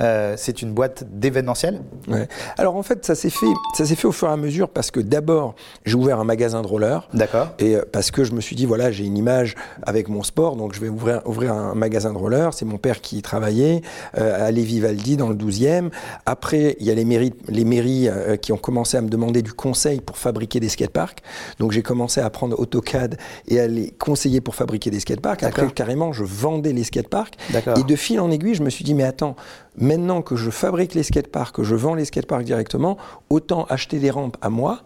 Euh, 0.00 0.34
c'est 0.38 0.62
une 0.62 0.72
boîte 0.72 1.04
d'événementiel 1.10 1.82
ouais. 2.08 2.26
Alors 2.56 2.74
en 2.74 2.82
fait, 2.82 3.04
ça 3.04 3.14
s'est 3.14 3.28
fait, 3.28 3.52
ça 3.76 3.84
s'est 3.84 3.96
fait 3.96 4.06
au 4.06 4.12
fur 4.12 4.28
et 4.28 4.32
à 4.32 4.36
mesure 4.38 4.70
parce 4.70 4.90
que 4.90 4.98
d'abord, 4.98 5.54
j'ai 5.84 5.94
ouvert 5.94 6.18
un 6.20 6.24
magasin 6.24 6.62
de 6.62 6.66
roller. 6.66 7.06
D'accord. 7.12 7.48
Et 7.58 7.76
euh, 7.76 7.82
parce 7.92 8.10
que 8.10 8.24
je 8.24 8.32
me 8.32 8.40
suis 8.40 8.56
dit, 8.56 8.64
voilà, 8.64 8.90
j'ai 8.90 9.04
une 9.04 9.18
image 9.18 9.56
avec 9.82 10.08
mon 10.08 10.22
sport, 10.22 10.56
donc 10.56 10.72
je 10.72 10.80
vais 10.80 10.88
ouvrir, 10.88 11.20
ouvrir 11.26 11.52
un 11.52 11.74
magasin 11.74 12.14
de 12.14 12.18
roller. 12.18 12.54
C'est 12.54 12.64
mon 12.64 12.78
père 12.78 13.02
qui 13.02 13.18
y 13.18 13.22
travaillait 13.22 13.82
euh, 14.16 14.48
à 14.48 14.50
Lévis-Valdy 14.50 15.18
dans 15.18 15.28
le 15.28 15.34
12e. 15.34 15.90
Après, 16.24 16.76
il 16.80 16.86
y 16.86 16.90
a 16.90 16.94
les 16.94 17.04
mairies, 17.04 17.34
les 17.48 17.66
mairies 17.66 18.08
qui 18.40 18.52
ont 18.52 18.58
commencé 18.58 18.96
à 18.96 19.02
me 19.02 19.10
demander 19.10 19.42
du 19.42 19.52
conseil 19.52 20.00
pour 20.00 20.16
fabriquer 20.16 20.60
des 20.60 20.70
skateparks. 20.70 21.22
Donc 21.58 21.72
j'ai 21.72 21.82
commencé 21.82 22.22
à 22.22 22.24
apprendre 22.24 22.58
AutoCAD 22.58 23.18
et 23.48 23.60
à 23.60 23.66
les 23.66 23.90
conseiller 23.90 24.40
pour 24.40 24.54
fabriquer 24.54 24.90
des 24.90 25.00
skateparks. 25.00 25.42
Après, 25.42 25.70
carrément, 25.72 26.14
je 26.14 26.24
vendais 26.24 26.69
les 26.72 26.84
skateparks. 26.84 27.34
Et 27.76 27.82
de 27.82 27.96
fil 27.96 28.20
en 28.20 28.30
aiguille, 28.30 28.54
je 28.54 28.62
me 28.62 28.70
suis 28.70 28.84
dit, 28.84 28.94
mais 28.94 29.04
attends, 29.04 29.36
maintenant 29.76 30.22
que 30.22 30.36
je 30.36 30.50
fabrique 30.50 30.94
les 30.94 31.02
skateparks, 31.02 31.56
que 31.56 31.62
je 31.62 31.74
vends 31.74 31.94
les 31.94 32.04
skateparks 32.04 32.44
directement, 32.44 32.96
autant 33.28 33.64
acheter 33.64 33.98
des 33.98 34.10
rampes 34.10 34.36
à 34.40 34.50
moi 34.50 34.82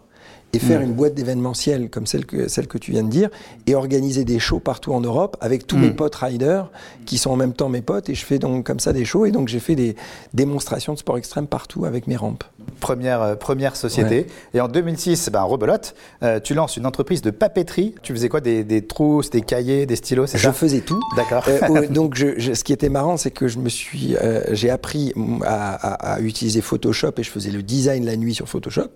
et 0.55 0.59
faire 0.59 0.79
hmm. 0.79 0.85
une 0.85 0.93
boîte 0.93 1.13
d'événementiel 1.13 1.89
comme 1.89 2.07
celle 2.07 2.25
que, 2.25 2.47
celle 2.47 2.67
que 2.67 2.77
tu 2.77 2.91
viens 2.91 3.03
de 3.03 3.09
dire 3.09 3.29
et 3.67 3.75
organiser 3.75 4.23
des 4.23 4.39
shows 4.39 4.59
partout 4.59 4.93
en 4.93 5.01
Europe 5.01 5.35
avec 5.41 5.67
tous 5.67 5.77
mes 5.77 5.89
hmm. 5.89 5.95
potes 5.95 6.15
riders 6.15 6.71
qui 7.05 7.17
sont 7.17 7.31
en 7.31 7.35
même 7.35 7.53
temps 7.53 7.69
mes 7.69 7.81
potes 7.81 8.09
et 8.09 8.15
je 8.15 8.25
fais 8.25 8.39
donc 8.39 8.65
comme 8.65 8.79
ça 8.79 8.93
des 8.93 9.05
shows 9.05 9.25
et 9.25 9.31
donc 9.31 9.47
j'ai 9.47 9.59
fait 9.59 9.75
des 9.75 9.95
démonstrations 10.33 10.93
de 10.93 10.99
sport 10.99 11.17
extrême 11.17 11.47
partout 11.47 11.85
avec 11.85 12.07
mes 12.07 12.15
rampes. 12.15 12.43
Première, 12.79 13.21
euh, 13.21 13.35
première 13.35 13.75
société. 13.75 14.27
Et 14.53 14.61
en 14.61 14.67
2006, 14.67 15.29
ben, 15.31 15.43
rebelote, 15.43 15.95
euh, 16.23 16.39
tu 16.39 16.53
lances 16.53 16.77
une 16.77 16.85
entreprise 16.85 17.21
de 17.21 17.31
papeterie. 17.31 17.95
Tu 18.01 18.13
faisais 18.13 18.29
quoi 18.29 18.41
des, 18.41 18.63
des, 18.63 18.81
trousses, 18.81 19.29
des 19.29 19.41
cahiers, 19.41 19.85
des 19.85 19.95
stylos 19.95 20.27
Je 20.33 20.51
faisais 20.51 20.81
tout. 20.81 20.99
D'accord. 21.15 21.43
Euh, 21.47 21.87
donc 21.89 22.15
je, 22.15 22.53
ce 22.53 22.63
qui 22.63 22.73
était 22.73 22.89
marrant, 22.89 23.17
c'est 23.17 23.31
que 23.31 23.47
je 23.47 23.59
me 23.59 23.69
suis, 23.69 24.15
j'ai 24.51 24.69
appris 24.69 25.13
à, 25.45 26.13
à, 26.15 26.19
utiliser 26.21 26.61
Photoshop 26.61 27.11
et 27.17 27.23
je 27.23 27.29
faisais 27.29 27.51
le 27.51 27.63
design 27.63 28.05
la 28.05 28.15
nuit 28.15 28.33
sur 28.33 28.47
Photoshop. 28.47 28.89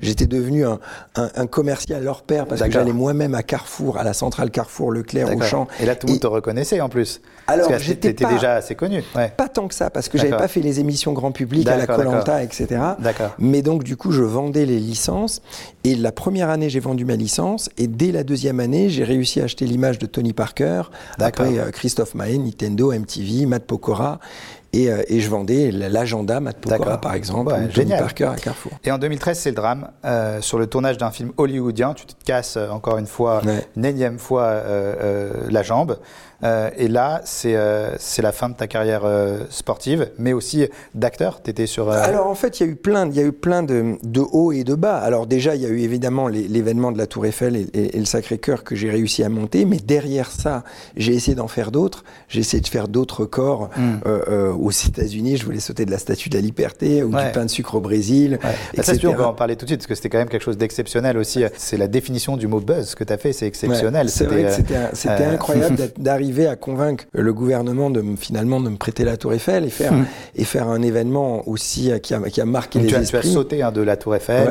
J'étais 0.00 0.26
devenu 0.26 0.64
un, 0.64 0.78
un, 1.14 1.46
commercial 1.46 2.02
leur 2.02 2.22
père 2.22 2.46
parce 2.46 2.60
que 2.60 2.70
j'allais 2.70 2.92
moi-même 2.92 3.34
à 3.34 3.42
Carrefour, 3.42 3.98
à 3.98 4.04
la 4.04 4.12
centrale 4.12 4.50
Carrefour, 4.50 4.92
Leclerc, 4.92 5.34
Auchan. 5.34 5.66
Et 5.80 5.86
là, 5.86 5.94
tout 5.94 6.06
le 6.06 6.12
monde 6.12 6.20
te 6.20 6.26
reconnaissait 6.26 6.80
en 6.80 6.88
plus. 6.88 7.20
Alors, 7.46 7.70
j'étais 7.78 8.12
déjà 8.12 8.54
assez 8.54 8.74
connu. 8.74 9.02
Pas 9.36 9.48
tant 9.48 9.68
que 9.68 9.74
ça, 9.74 9.90
parce 9.90 10.08
que 10.08 10.18
j'avais 10.18 10.30
pas 10.30 10.48
fait 10.48 10.60
les 10.60 10.80
émissions 10.80 11.12
grand 11.12 11.32
public 11.32 11.68
à 11.68 11.76
la 11.76 11.86
Colanta, 11.86 12.42
etc. 12.42 12.80
Mais 13.38 13.62
donc, 13.62 13.84
du 13.84 13.96
coup, 13.96 14.12
je 14.12 14.22
vendais 14.22 14.66
les 14.66 14.78
licences. 14.78 15.42
Et 15.84 15.94
la 15.94 16.10
première 16.10 16.50
année, 16.50 16.68
j'ai 16.68 16.80
vendu 16.80 17.04
ma 17.04 17.14
licence. 17.14 17.70
Et 17.78 17.86
dès 17.86 18.10
la 18.10 18.24
deuxième 18.24 18.58
année, 18.60 18.88
j'ai 18.88 19.04
réussi 19.04 19.40
à 19.40 19.44
acheter 19.44 19.66
l'image 19.66 19.98
de 19.98 20.06
Tony 20.06 20.32
Parker. 20.32 20.82
Après, 21.20 21.58
euh, 21.58 21.70
Christophe 21.70 22.14
Maé, 22.14 22.38
Nintendo, 22.38 22.92
MTV, 22.92 23.46
Matt 23.46 23.64
Pokora. 23.64 24.18
Euh, 24.76 25.02
et, 25.08 25.20
je 25.20 25.30
vendais 25.30 25.70
l'agenda 25.70 26.40
Matt 26.40 26.58
Pokora, 26.58 27.00
par 27.00 27.14
exemple, 27.14 27.52
ouais, 27.52 27.70
génial. 27.70 28.00
Parker 28.00 28.24
à 28.24 28.36
Carrefour. 28.36 28.72
Et 28.84 28.90
en 28.90 28.98
2013, 28.98 29.38
c'est 29.38 29.50
le 29.50 29.56
drame. 29.56 29.90
Euh, 30.04 30.40
sur 30.40 30.58
le 30.58 30.66
tournage 30.66 30.98
d'un 30.98 31.10
film 31.10 31.32
hollywoodien, 31.36 31.94
tu 31.94 32.06
te 32.06 32.12
casses 32.24 32.56
euh, 32.56 32.68
encore 32.70 32.98
une 32.98 33.06
fois, 33.06 33.42
une 33.76 33.84
énième 33.84 34.18
fois, 34.18 34.62
la 35.48 35.62
jambe. 35.62 35.98
Euh, 36.42 36.70
et 36.76 36.88
là, 36.88 37.22
c'est 37.24 37.56
euh, 37.56 37.96
la 38.18 38.32
fin 38.32 38.48
de 38.48 38.54
ta 38.54 38.66
carrière 38.66 39.02
euh, 39.04 39.40
sportive, 39.50 40.10
mais 40.18 40.32
aussi 40.32 40.66
d'acteur. 40.94 41.42
Tu 41.42 41.50
étais 41.50 41.66
sur. 41.66 41.90
Alors 41.90 42.26
en 42.26 42.34
fait, 42.34 42.60
il 42.60 42.66
y 42.66 42.68
a 42.68 42.72
eu 42.72 42.76
plein, 42.76 43.08
il 43.08 43.16
y 43.16 43.20
a 43.20 43.24
eu 43.24 43.32
plein 43.32 43.62
de, 43.62 43.96
de 44.02 44.20
hauts 44.20 44.52
et 44.52 44.64
de 44.64 44.74
bas. 44.74 44.98
Alors 44.98 45.26
déjà, 45.26 45.54
il 45.54 45.62
y 45.62 45.66
a 45.66 45.68
eu 45.68 45.80
évidemment 45.80 46.28
l'événement 46.28 46.92
de 46.92 46.98
la 46.98 47.06
Tour 47.06 47.26
Eiffel 47.26 47.68
et, 47.72 47.98
le 47.98 48.04
Sacré-Cœur 48.04 48.64
que 48.64 48.74
j'ai 48.74 48.90
réussi 48.90 49.22
à 49.22 49.28
monter, 49.28 49.64
mais 49.64 49.78
derrière 49.78 50.30
ça, 50.30 50.64
j'ai 50.96 51.14
essayé 51.14 51.34
d'en 51.34 51.48
faire 51.48 51.70
d'autres. 51.70 52.04
J'ai 52.28 52.40
essayé 52.40 52.60
de 52.60 52.68
faire 52.68 52.88
d'autres 52.88 53.24
corps 53.24 53.70
hmm. 53.76 54.00
aux 54.58 54.70
États-Unis. 54.70 55.36
Je 55.36 55.44
voulais 55.44 55.60
sauter 55.60 55.84
de 55.84 55.90
la 55.90 55.98
Statue 55.98 56.28
de 56.28 56.34
la 56.34 56.40
Liberté 56.40 57.02
ou 57.02 57.10
du 57.10 57.32
pain 57.32 57.44
de 57.44 57.50
sucre 57.50 57.76
au 57.76 57.80
Brésil. 57.80 58.38
Ouais. 58.42 58.82
Ça, 58.82 58.92
on 59.04 59.14
va 59.14 59.28
en 59.28 59.34
parler 59.34 59.56
tout 59.56 59.64
de 59.64 59.70
suite 59.70 59.80
parce 59.80 59.86
que 59.86 59.94
c'était 59.94 60.08
quand 60.08 60.18
même 60.18 60.28
quelque 60.28 60.44
chose 60.44 60.58
d'exceptionnel 60.58 61.16
aussi. 61.16 61.44
C'est 61.56 61.76
la 61.76 61.88
définition 61.88 62.36
du 62.36 62.46
mot 62.46 62.60
buzz 62.60 62.94
que 62.94 63.04
tu 63.04 63.12
as 63.12 63.18
fait, 63.18 63.32
c'est 63.32 63.46
exceptionnel. 63.46 64.10
c'est 64.10 64.24
vrai 64.24 64.44
que 64.44 64.96
c'était 64.96 65.24
incroyable 65.24 65.76
d'arriver 65.98 66.25
arrivé 66.26 66.48
à 66.48 66.56
convaincre 66.56 67.04
le 67.12 67.32
gouvernement 67.32 67.88
de 67.88 68.02
finalement 68.18 68.60
de 68.60 68.68
me 68.68 68.76
prêter 68.76 69.04
la 69.04 69.16
Tour 69.16 69.32
Eiffel 69.32 69.64
et 69.64 69.70
faire, 69.70 69.92
mmh. 69.92 70.06
et 70.34 70.44
faire 70.44 70.68
un 70.68 70.82
événement 70.82 71.48
aussi 71.48 71.92
qui 72.02 72.14
a, 72.14 72.20
qui 72.20 72.40
a 72.40 72.44
marqué 72.44 72.80
les 72.80 72.88
tu 72.88 72.96
as, 72.96 73.02
esprits. 73.02 73.20
Tu 73.22 73.28
as 73.28 73.32
sauté 73.32 73.62
hein, 73.62 73.70
de 73.70 73.80
la 73.80 73.96
Tour 73.96 74.16
Eiffel. 74.16 74.48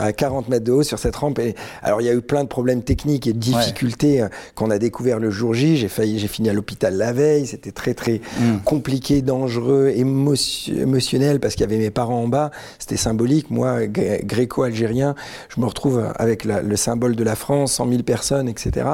à 0.00 0.12
40 0.12 0.48
mètres 0.48 0.64
de 0.64 0.72
haut 0.72 0.82
sur 0.82 0.98
cette 0.98 1.14
rampe. 1.14 1.38
Et, 1.38 1.54
alors 1.82 2.00
il 2.00 2.06
y 2.06 2.10
a 2.10 2.14
eu 2.14 2.20
plein 2.20 2.42
de 2.42 2.48
problèmes 2.48 2.82
techniques 2.82 3.28
et 3.28 3.32
de 3.32 3.38
difficultés 3.38 4.22
ouais. 4.22 4.28
qu'on 4.56 4.70
a 4.70 4.78
découvert 4.78 5.20
le 5.20 5.30
jour 5.30 5.54
J. 5.54 5.76
J'ai 5.76 5.88
failli, 5.88 6.18
j'ai 6.18 6.26
fini 6.26 6.48
à 6.48 6.52
l'hôpital 6.52 6.96
la 6.96 7.12
veille. 7.12 7.46
C'était 7.46 7.72
très 7.72 7.94
très 7.94 8.20
mmh. 8.40 8.58
compliqué, 8.64 9.22
dangereux, 9.22 9.92
émotionnel 9.94 11.38
parce 11.38 11.54
qu'il 11.54 11.62
y 11.62 11.68
avait 11.68 11.78
mes 11.78 11.90
parents 11.90 12.22
en 12.22 12.28
bas. 12.28 12.50
C'était 12.80 12.96
symbolique. 12.96 13.50
Moi, 13.50 13.86
gréco-algérien, 13.86 15.14
je 15.48 15.60
me 15.60 15.66
retrouve 15.66 16.04
avec 16.16 16.44
la, 16.44 16.60
le 16.60 16.74
symbole 16.74 17.14
de 17.14 17.22
la 17.22 17.36
France, 17.36 17.74
100 17.74 17.88
000 17.88 18.02
personnes, 18.02 18.48
etc. 18.48 18.86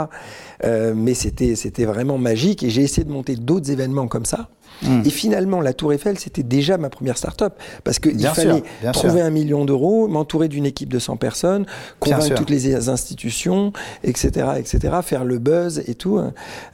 Euh, 0.65 0.93
mais 0.95 1.15
c'était 1.15 1.55
c'était 1.55 1.85
vraiment 1.85 2.19
magique 2.19 2.63
et 2.63 2.71
j'ai 2.71 2.83
essayé 2.83 3.05
de 3.05 3.13
monter 3.13 3.37
d'autres 3.37 3.71
événements 3.71 4.09
comme 4.09 4.27
ça. 4.27 4.49
Mmh. 4.83 5.03
Et 5.05 5.11
finalement, 5.11 5.61
la 5.61 5.73
Tour 5.75 5.93
Eiffel, 5.93 6.19
c'était 6.19 6.43
déjà 6.43 6.79
ma 6.79 6.89
première 6.89 7.19
start-up. 7.19 7.55
Parce 7.85 7.99
qu'il 7.99 8.19
fallait 8.27 8.63
sûr, 8.83 8.93
trouver 8.93 9.19
sûr. 9.19 9.25
un 9.25 9.31
million 9.31 9.65
d'euros, 9.65 10.09
m'entourer 10.09 10.49
d'une 10.49 10.65
équipe 10.65 10.91
de 10.91 10.99
100 10.99 11.17
personnes, 11.17 11.67
convaincre 11.99 12.35
toutes 12.35 12.51
les 12.51 12.89
institutions, 12.89 13.73
etc., 14.05 14.53
etc., 14.59 14.95
faire 15.03 15.25
le 15.25 15.39
buzz 15.39 15.83
et 15.87 15.95
tout. 15.95 16.21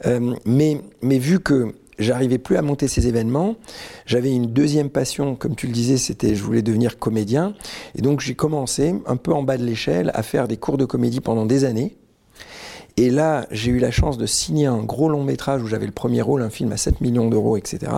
Euh, 0.05 0.35
mais, 0.45 0.79
mais 1.01 1.17
vu 1.17 1.39
que 1.39 1.73
j'arrivais 1.99 2.37
plus 2.37 2.57
à 2.57 2.61
monter 2.61 2.87
ces 2.87 3.07
événements. 3.07 3.55
J'avais 4.05 4.31
une 4.33 4.47
deuxième 4.47 4.89
passion, 4.89 5.35
comme 5.35 5.55
tu 5.55 5.67
le 5.67 5.73
disais, 5.73 5.97
c'était 5.97 6.35
je 6.35 6.43
voulais 6.43 6.61
devenir 6.61 6.99
comédien. 6.99 7.53
Et 7.95 8.01
donc 8.01 8.21
j'ai 8.21 8.35
commencé, 8.35 8.95
un 9.05 9.17
peu 9.17 9.33
en 9.33 9.43
bas 9.43 9.57
de 9.57 9.65
l'échelle, 9.65 10.11
à 10.13 10.23
faire 10.23 10.47
des 10.47 10.57
cours 10.57 10.77
de 10.77 10.85
comédie 10.85 11.21
pendant 11.21 11.45
des 11.45 11.65
années. 11.65 11.97
Et 12.97 13.11
là, 13.11 13.45
j'ai 13.51 13.71
eu 13.71 13.79
la 13.79 13.91
chance 13.91 14.17
de 14.17 14.25
signer 14.25 14.65
un 14.65 14.83
gros 14.83 15.07
long 15.07 15.23
métrage 15.23 15.61
où 15.61 15.67
j'avais 15.67 15.85
le 15.85 15.91
premier 15.91 16.21
rôle, 16.21 16.41
un 16.41 16.49
film 16.49 16.71
à 16.71 16.77
7 16.77 16.99
millions 17.01 17.29
d'euros, 17.29 17.55
etc. 17.55 17.91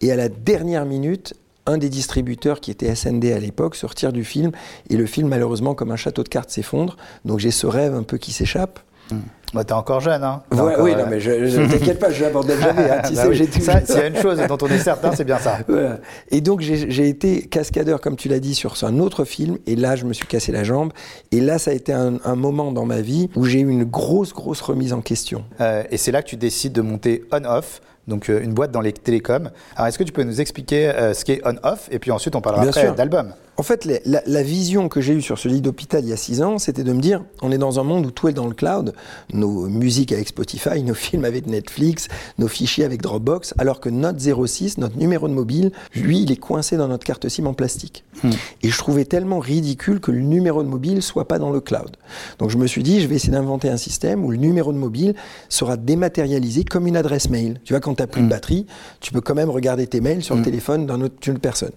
Et 0.00 0.10
à 0.10 0.16
la 0.16 0.28
dernière 0.28 0.84
minute, 0.84 1.34
un 1.66 1.78
des 1.78 1.88
distributeurs 1.88 2.60
qui 2.60 2.72
était 2.72 2.92
SND 2.94 3.26
à 3.26 3.38
l'époque 3.38 3.76
se 3.76 3.86
retire 3.86 4.12
du 4.12 4.24
film 4.24 4.50
et 4.88 4.96
le 4.96 5.06
film 5.06 5.28
malheureusement 5.28 5.74
comme 5.74 5.92
un 5.92 5.96
château 5.96 6.24
de 6.24 6.28
cartes 6.28 6.50
s'effondre. 6.50 6.96
Donc 7.24 7.38
j'ai 7.38 7.52
ce 7.52 7.66
rêve 7.66 7.94
un 7.94 8.02
peu 8.02 8.18
qui 8.18 8.32
s'échappe. 8.32 8.80
Mmh. 9.10 9.16
Bah, 9.52 9.64
t'es 9.64 9.72
encore 9.72 10.00
jeune, 10.00 10.22
hein 10.22 10.42
ouais, 10.52 10.60
encore, 10.60 10.84
Oui, 10.84 10.94
non, 10.94 11.06
mais 11.08 11.18
je, 11.18 11.46
je 11.46 11.60
t'inquiète 11.62 11.98
pas, 11.98 12.10
je 12.10 12.22
l'aborde 12.22 12.50
jamais. 12.60 12.88
Hein, 12.88 13.02
tu 13.04 13.14
bah 13.14 13.22
sais, 13.22 13.28
oui. 13.28 13.34
j'ai 13.34 13.46
tout 13.46 13.60
ça, 13.60 13.84
S'il 13.84 13.96
y 13.96 13.98
a 13.98 14.06
une 14.06 14.16
chose 14.16 14.38
dont 14.46 14.58
on 14.62 14.68
est 14.68 14.78
certain, 14.78 15.12
c'est 15.12 15.24
bien 15.24 15.38
ça. 15.38 15.58
Voilà. 15.68 15.98
Et 16.30 16.40
donc, 16.40 16.60
j'ai 16.60 17.08
été 17.08 17.42
cascadeur, 17.42 18.00
comme 18.00 18.16
tu 18.16 18.28
l'as 18.28 18.38
dit, 18.38 18.54
sur 18.54 18.74
un 18.84 18.98
autre 18.98 19.24
film. 19.24 19.58
Et 19.66 19.76
là, 19.76 19.96
je 19.96 20.04
me 20.04 20.12
suis 20.12 20.26
cassé 20.26 20.52
la 20.52 20.62
jambe. 20.62 20.92
Et 21.32 21.40
là, 21.40 21.58
ça 21.58 21.72
a 21.72 21.74
été 21.74 21.92
un, 21.92 22.18
un 22.24 22.36
moment 22.36 22.70
dans 22.72 22.86
ma 22.86 23.00
vie 23.00 23.28
où 23.34 23.44
j'ai 23.44 23.60
eu 23.60 23.68
une 23.68 23.84
grosse, 23.84 24.32
grosse 24.32 24.60
remise 24.60 24.92
en 24.92 25.00
question. 25.00 25.44
Euh, 25.60 25.82
et 25.90 25.96
c'est 25.96 26.12
là 26.12 26.22
que 26.22 26.28
tu 26.28 26.36
décides 26.36 26.72
de 26.72 26.82
monter 26.82 27.24
On-Off 27.32 27.80
donc 28.10 28.28
euh, 28.28 28.42
une 28.42 28.52
boîte 28.52 28.72
dans 28.72 28.80
les 28.82 28.92
télécoms. 28.92 29.50
Alors 29.76 29.88
est-ce 29.88 29.98
que 29.98 30.04
tu 30.04 30.12
peux 30.12 30.22
nous 30.22 30.40
expliquer 30.40 30.88
euh, 30.88 31.14
ce 31.14 31.24
qu'est 31.24 31.40
on-off 31.46 31.88
et 31.90 31.98
puis 31.98 32.10
ensuite 32.10 32.36
on 32.36 32.42
parlera 32.42 32.64
Bien 32.64 32.70
après 32.70 32.92
d'album? 32.92 33.32
En 33.60 33.62
fait, 33.62 33.84
les, 33.84 34.00
la, 34.06 34.22
la, 34.24 34.42
vision 34.42 34.88
que 34.88 35.02
j'ai 35.02 35.12
eue 35.12 35.20
sur 35.20 35.38
ce 35.38 35.46
lit 35.46 35.60
d'hôpital 35.60 36.02
il 36.02 36.08
y 36.08 36.14
a 36.14 36.16
six 36.16 36.40
ans, 36.40 36.56
c'était 36.56 36.82
de 36.82 36.94
me 36.94 37.00
dire, 37.02 37.22
on 37.42 37.52
est 37.52 37.58
dans 37.58 37.78
un 37.78 37.82
monde 37.82 38.06
où 38.06 38.10
tout 38.10 38.26
est 38.26 38.32
dans 38.32 38.46
le 38.46 38.54
cloud, 38.54 38.94
nos 39.34 39.68
musiques 39.68 40.12
avec 40.12 40.28
Spotify, 40.28 40.82
nos 40.82 40.94
films 40.94 41.26
avec 41.26 41.46
Netflix, 41.46 42.08
nos 42.38 42.48
fichiers 42.48 42.86
avec 42.86 43.02
Dropbox, 43.02 43.52
alors 43.58 43.80
que 43.80 43.90
notre 43.90 44.18
06, 44.18 44.78
notre 44.78 44.96
numéro 44.96 45.28
de 45.28 45.34
mobile, 45.34 45.72
lui, 45.94 46.22
il 46.22 46.32
est 46.32 46.36
coincé 46.36 46.78
dans 46.78 46.88
notre 46.88 47.04
carte 47.04 47.28
SIM 47.28 47.44
en 47.44 47.52
plastique. 47.52 48.02
Hmm. 48.22 48.30
Et 48.62 48.70
je 48.70 48.78
trouvais 48.78 49.04
tellement 49.04 49.40
ridicule 49.40 50.00
que 50.00 50.10
le 50.10 50.20
numéro 50.20 50.62
de 50.62 50.68
mobile 50.68 51.02
soit 51.02 51.28
pas 51.28 51.38
dans 51.38 51.50
le 51.50 51.60
cloud. 51.60 51.98
Donc 52.38 52.48
je 52.48 52.56
me 52.56 52.66
suis 52.66 52.82
dit, 52.82 53.02
je 53.02 53.08
vais 53.08 53.16
essayer 53.16 53.32
d'inventer 53.34 53.68
un 53.68 53.76
système 53.76 54.24
où 54.24 54.30
le 54.30 54.38
numéro 54.38 54.72
de 54.72 54.78
mobile 54.78 55.14
sera 55.50 55.76
dématérialisé 55.76 56.64
comme 56.64 56.86
une 56.86 56.96
adresse 56.96 57.28
mail. 57.28 57.60
Tu 57.64 57.74
vois, 57.74 57.80
quand 57.80 57.94
tu 57.94 58.02
n'as 58.02 58.06
plus 58.06 58.22
de 58.22 58.28
batterie, 58.28 58.66
tu 59.00 59.12
peux 59.12 59.20
quand 59.20 59.34
même 59.34 59.50
regarder 59.50 59.86
tes 59.86 60.00
mails 60.00 60.22
sur 60.22 60.34
le 60.34 60.40
téléphone 60.42 60.86
d'une 60.86 61.02
autre, 61.02 61.30
autre 61.30 61.40
personne. 61.40 61.72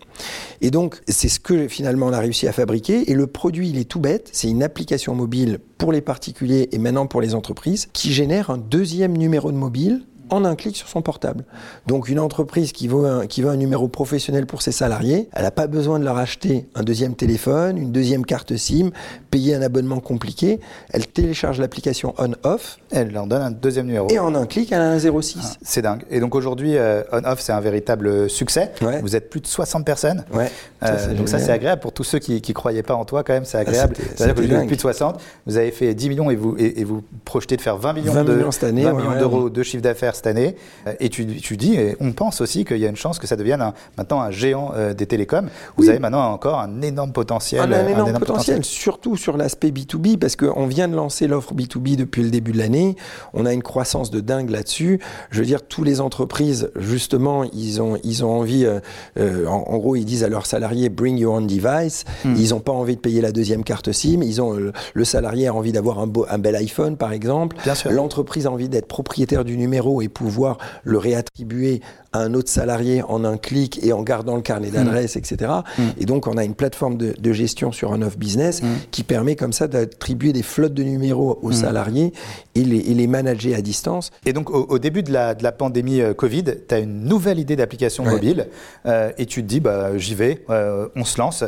Et 0.62 0.72
donc, 0.72 1.02
c'est 1.10 1.28
ce 1.28 1.42
que 1.42 1.68
finalement 1.74 2.08
on 2.08 2.14
a 2.14 2.20
réussi 2.20 2.48
à 2.48 2.52
fabriquer. 2.52 3.12
Et 3.12 3.14
le 3.14 3.28
produit, 3.28 3.70
il 3.70 3.78
est 3.78 3.90
tout 3.90 4.00
bête. 4.00 4.30
C'est 4.32 4.50
une 4.50 4.64
application 4.64 5.16
mobile 5.16 5.60
pour 5.78 5.92
les 5.92 6.02
particuliers 6.02 6.70
et 6.72 6.78
maintenant 6.78 7.08
pour 7.08 7.22
les 7.22 7.36
entreprises 7.36 7.90
qui 7.92 8.14
génère 8.14 8.50
un 8.50 8.58
deuxième 8.58 9.18
numéro 9.18 9.52
de 9.52 9.58
mobile 9.58 10.06
en 10.34 10.46
un 10.46 10.56
clic 10.56 10.76
sur 10.76 10.88
son 10.88 11.02
portable. 11.02 11.46
Donc 11.88 12.10
une 12.10 12.20
entreprise 12.20 12.72
qui 12.72 12.88
veut 12.88 13.06
un, 13.06 13.28
qui 13.28 13.42
veut 13.42 13.50
un 13.50 13.56
numéro 13.56 13.88
professionnel 13.88 14.46
pour 14.46 14.62
ses 14.62 14.72
salariés, 14.72 15.30
elle 15.34 15.44
n'a 15.44 15.52
pas 15.52 15.68
besoin 15.68 16.00
de 16.00 16.06
leur 16.06 16.18
acheter 16.18 16.68
un 16.76 16.84
deuxième 16.84 17.16
téléphone, 17.16 17.78
une 17.78 17.92
deuxième 17.92 18.26
carte 18.26 18.56
SIM, 18.56 18.90
payer 19.30 19.56
un 19.56 19.62
abonnement 19.62 20.00
compliqué. 20.00 20.60
Elle 20.92 21.08
télécharge 21.08 21.60
l'application 21.60 22.14
On-Off. 22.18 22.78
Elle 22.92 23.12
leur 23.12 23.28
donne 23.28 23.42
un 23.42 23.52
deuxième 23.52 23.86
numéro. 23.88 24.10
Et 24.10 24.20
en 24.20 24.34
un 24.36 24.46
clic, 24.46 24.72
elle 24.72 24.82
a 24.82 24.92
un 24.92 25.00
06. 25.00 25.40
Ah, 25.42 25.48
c'est 25.62 25.82
dingue. 25.82 26.04
Et 26.10 26.20
donc 26.20 26.36
aujourd'hui, 26.36 26.78
euh, 26.78 27.04
On-Off, 27.12 27.40
c'est 27.40 27.52
un 27.52 27.62
véritable 27.62 28.30
succès. 28.30 28.72
Ouais. 28.82 29.02
Vous 29.02 29.16
êtes 29.16 29.30
plus 29.30 29.42
de 29.42 29.48
60 29.48 29.86
personnes. 29.86 30.26
Ouais. 30.34 30.52
Euh, 30.84 31.14
donc 31.14 31.30
ça, 31.30 31.40
c'est 31.40 31.52
agréable 31.52 31.82
pour 31.82 31.94
tous 31.94 32.04
ceux 32.04 32.20
qui 32.20 32.42
ne 32.48 32.54
croyaient 32.54 32.84
pas 32.84 32.96
en 32.96 33.06
toi 33.06 33.24
quand 33.24 33.34
même. 33.34 33.46
C'est 33.46 33.58
agréable. 33.58 33.96
Ah, 33.98 34.04
C'est-à-dire 34.16 34.36
que 34.36 34.42
vous 34.42 34.54
êtes 34.54 34.68
plus 34.68 34.76
de 34.76 34.82
60. 34.82 35.22
Vous 35.46 35.58
avez 35.58 35.72
fait 35.72 35.94
10 35.94 36.10
millions 36.10 36.32
et 36.32 36.36
vous, 36.36 36.56
et, 36.58 36.82
et 36.82 36.84
vous 36.84 37.04
projetez 37.26 37.58
de 37.58 37.62
faire 37.62 37.78
20 37.78 37.94
millions, 37.94 38.14
20 38.14 38.24
de, 38.24 38.34
millions 38.34 38.52
cette 38.52 38.64
année, 38.64 38.84
20 38.84 38.94
ouais, 38.94 39.02
millions 39.02 39.20
d'euros 39.20 39.50
de 39.50 39.64
chiffre 39.64 39.84
d'affaires 39.84 40.16
cette 40.24 40.28
année. 40.28 40.56
Et 41.00 41.10
tu, 41.10 41.26
tu, 41.38 41.58
dis, 41.58 41.76
et 41.76 41.96
on 42.00 42.12
pense 42.14 42.42
aussi 42.42 42.66
qu'il 42.66 42.78
y 42.78 42.86
a 42.86 42.90
une 42.90 42.96
chance 42.96 43.20
que 43.20 43.28
ça 43.28 43.36
devienne 43.36 43.62
un, 43.62 43.74
maintenant 43.98 44.22
un 44.22 44.32
géant 44.32 44.72
euh, 44.76 44.94
des 44.94 45.06
télécoms. 45.06 45.50
Vous 45.78 45.84
Oui. 45.84 45.90
avez 45.90 46.00
maintenant 46.00 46.32
encore 46.32 46.60
un 46.60 46.82
énorme 46.82 47.12
potentiel. 47.12 47.62
On 47.68 47.72
a 47.72 47.78
un 47.78 47.86
euh, 47.86 47.90
énorme 47.90 48.14
potentiel, 48.14 48.64
surtout 48.64 49.18
sur 49.18 49.38
l'aspect 49.38 49.70
B2B, 49.72 50.18
parce 50.18 50.36
qu'on 50.36 50.66
vient 50.68 50.88
de 50.88 50.96
lancer 50.96 51.28
l'offre 51.28 51.54
B2B 51.54 51.96
depuis 51.96 52.24
le 52.24 52.30
début 52.30 52.52
de 52.52 52.58
l'année. 52.58 52.96
On 53.34 53.46
a 53.46 53.54
une 53.54 53.64
croissance 53.64 54.12
de 54.12 54.20
dingue 54.22 54.50
là-dessus. 54.50 55.00
Je 55.32 55.40
veux 55.40 55.46
dire, 55.46 55.62
toutes 55.68 55.86
les 55.86 56.00
entreprises, 56.02 56.72
justement, 56.76 57.44
ils 57.54 57.82
ont, 57.82 57.98
ils 58.04 58.24
ont 58.24 58.32
envie, 58.32 58.66
euh, 58.66 58.80
euh, 59.20 59.46
en, 59.48 59.64
en, 59.68 59.78
gros, 59.78 59.96
ils 59.96 60.06
disent 60.06 60.24
à 60.24 60.30
leurs 60.30 60.46
salariés, 60.46 60.90
bring 60.90 61.18
your 61.18 61.34
own 61.34 61.48
device. 61.48 62.06
Hmm. 62.24 62.34
Mm. 62.34 62.36
Ils 62.38 62.50
n'ont 62.50 62.60
pas 62.60 62.72
envie 62.72 62.96
de 62.96 63.02
payer 63.02 63.22
la 63.22 63.32
deuxième 63.32 63.64
carte 63.64 63.92
SIM. 63.92 64.22
Ils 64.24 64.42
ont, 64.42 64.54
le, 64.54 64.72
le 64.94 65.06
salarié 65.06 65.48
a 65.48 65.54
envie 65.54 65.72
d'avoir 65.72 66.00
un, 66.00 66.08
beau, 66.08 66.26
un 66.30 66.38
bel 66.38 66.56
iPhone, 66.56 66.96
par 66.98 67.12
exemple. 67.12 67.58
L'entreprise 67.90 68.48
a 68.48 68.52
envie 68.52 68.70
d'être 68.70 68.88
propriétaire 68.88 69.44
du 69.44 69.58
numéro 69.58 70.02
et 70.04 70.10
pouvoir 70.10 70.58
le 70.84 70.98
réattribuer 70.98 71.82
à 72.14 72.20
un 72.20 72.34
autre 72.36 72.50
salarié 72.50 73.02
en 73.08 73.26
un 73.26 73.38
clic 73.38 73.80
et 73.84 73.92
en 73.92 74.04
gardant 74.04 74.36
le 74.36 74.42
carnet 74.42 74.70
d'adresse, 74.70 75.16
mmh. 75.16 75.20
etc. 75.20 75.52
Mmh. 75.78 75.82
Et 76.00 76.06
donc, 76.06 76.28
on 76.28 76.38
a 76.38 76.44
une 76.44 76.54
plateforme 76.54 76.96
de, 76.96 77.14
de 77.20 77.34
gestion 77.34 77.72
sur 77.72 77.92
un 77.92 78.02
off 78.04 78.18
business 78.18 78.62
mmh. 78.62 78.68
qui 78.92 79.04
permet 79.04 79.36
comme 79.36 79.52
ça 79.52 79.68
d'attribuer 79.68 80.32
des 80.32 80.44
flottes 80.44 80.76
de 80.76 80.84
numéros 80.84 81.40
aux 81.42 81.52
salariés 81.52 82.14
et 82.56 82.64
les, 82.64 82.78
et 82.78 82.94
les, 82.94 83.08
manager 83.08 83.58
à 83.58 83.62
distance. 83.62 84.12
Et 84.26 84.34
donc, 84.34 84.52
au, 84.52 84.66
au 84.70 84.80
début 84.80 85.02
de 85.02 85.12
la, 85.12 85.34
de 85.34 85.44
la 85.44 85.52
pandémie 85.52 86.02
euh, 86.02 86.14
Covid, 86.14 86.44
tu 86.68 86.76
as 86.76 86.80
une 86.80 87.04
nouvelle 87.06 87.40
idée 87.40 87.56
d'application 87.56 88.04
ouais. 88.06 88.12
mobile 88.12 88.48
euh, 88.86 89.12
et 89.18 89.26
tu 89.26 89.42
te 89.42 89.48
dis, 89.48 89.60
bah, 89.60 89.98
j'y 89.98 90.14
vais, 90.14 90.44
euh, 90.52 90.88
on 90.96 91.06
se 91.06 91.20
lance. 91.20 91.44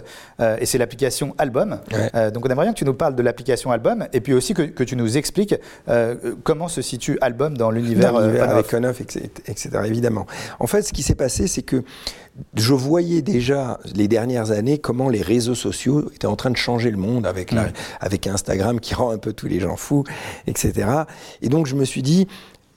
Et 0.59 0.65
c'est 0.65 0.77
l'application 0.77 1.35
Album. 1.37 1.79
Ouais. 1.91 2.31
Donc, 2.31 2.45
on 2.45 2.49
aimerait 2.49 2.65
bien 2.65 2.73
que 2.73 2.79
tu 2.79 2.85
nous 2.85 2.93
parles 2.93 3.15
de 3.15 3.21
l'application 3.21 3.71
Album 3.71 4.07
et 4.13 4.21
puis 4.21 4.33
aussi 4.33 4.53
que, 4.53 4.63
que 4.63 4.83
tu 4.83 4.95
nous 4.95 5.17
expliques 5.17 5.55
comment 6.43 6.67
se 6.67 6.81
situe 6.81 7.17
Album 7.21 7.57
dans 7.57 7.71
l'univers 7.71 8.13
avec 8.49 8.73
on-off, 8.73 9.01
etc., 9.01 9.25
etc. 9.47 9.69
Évidemment. 9.85 10.25
En 10.59 10.67
fait, 10.67 10.83
ce 10.83 10.93
qui 10.93 11.03
s'est 11.03 11.15
passé, 11.15 11.47
c'est 11.47 11.61
que 11.61 11.83
je 12.55 12.73
voyais 12.73 13.21
déjà 13.21 13.79
les 13.93 14.07
dernières 14.07 14.51
années 14.51 14.77
comment 14.77 15.09
les 15.09 15.21
réseaux 15.21 15.55
sociaux 15.55 16.11
étaient 16.13 16.27
en 16.27 16.35
train 16.35 16.51
de 16.51 16.57
changer 16.57 16.91
le 16.91 16.97
monde 16.97 17.25
avec, 17.25 17.51
la, 17.51 17.67
avec 18.01 18.27
Instagram 18.27 18.79
qui 18.79 18.93
rend 18.93 19.11
un 19.11 19.17
peu 19.17 19.33
tous 19.33 19.47
les 19.47 19.59
gens 19.59 19.77
fous, 19.77 20.03
etc. 20.47 20.89
Et 21.41 21.49
donc 21.49 21.65
je 21.65 21.75
me 21.75 21.85
suis 21.85 22.01
dit, 22.01 22.27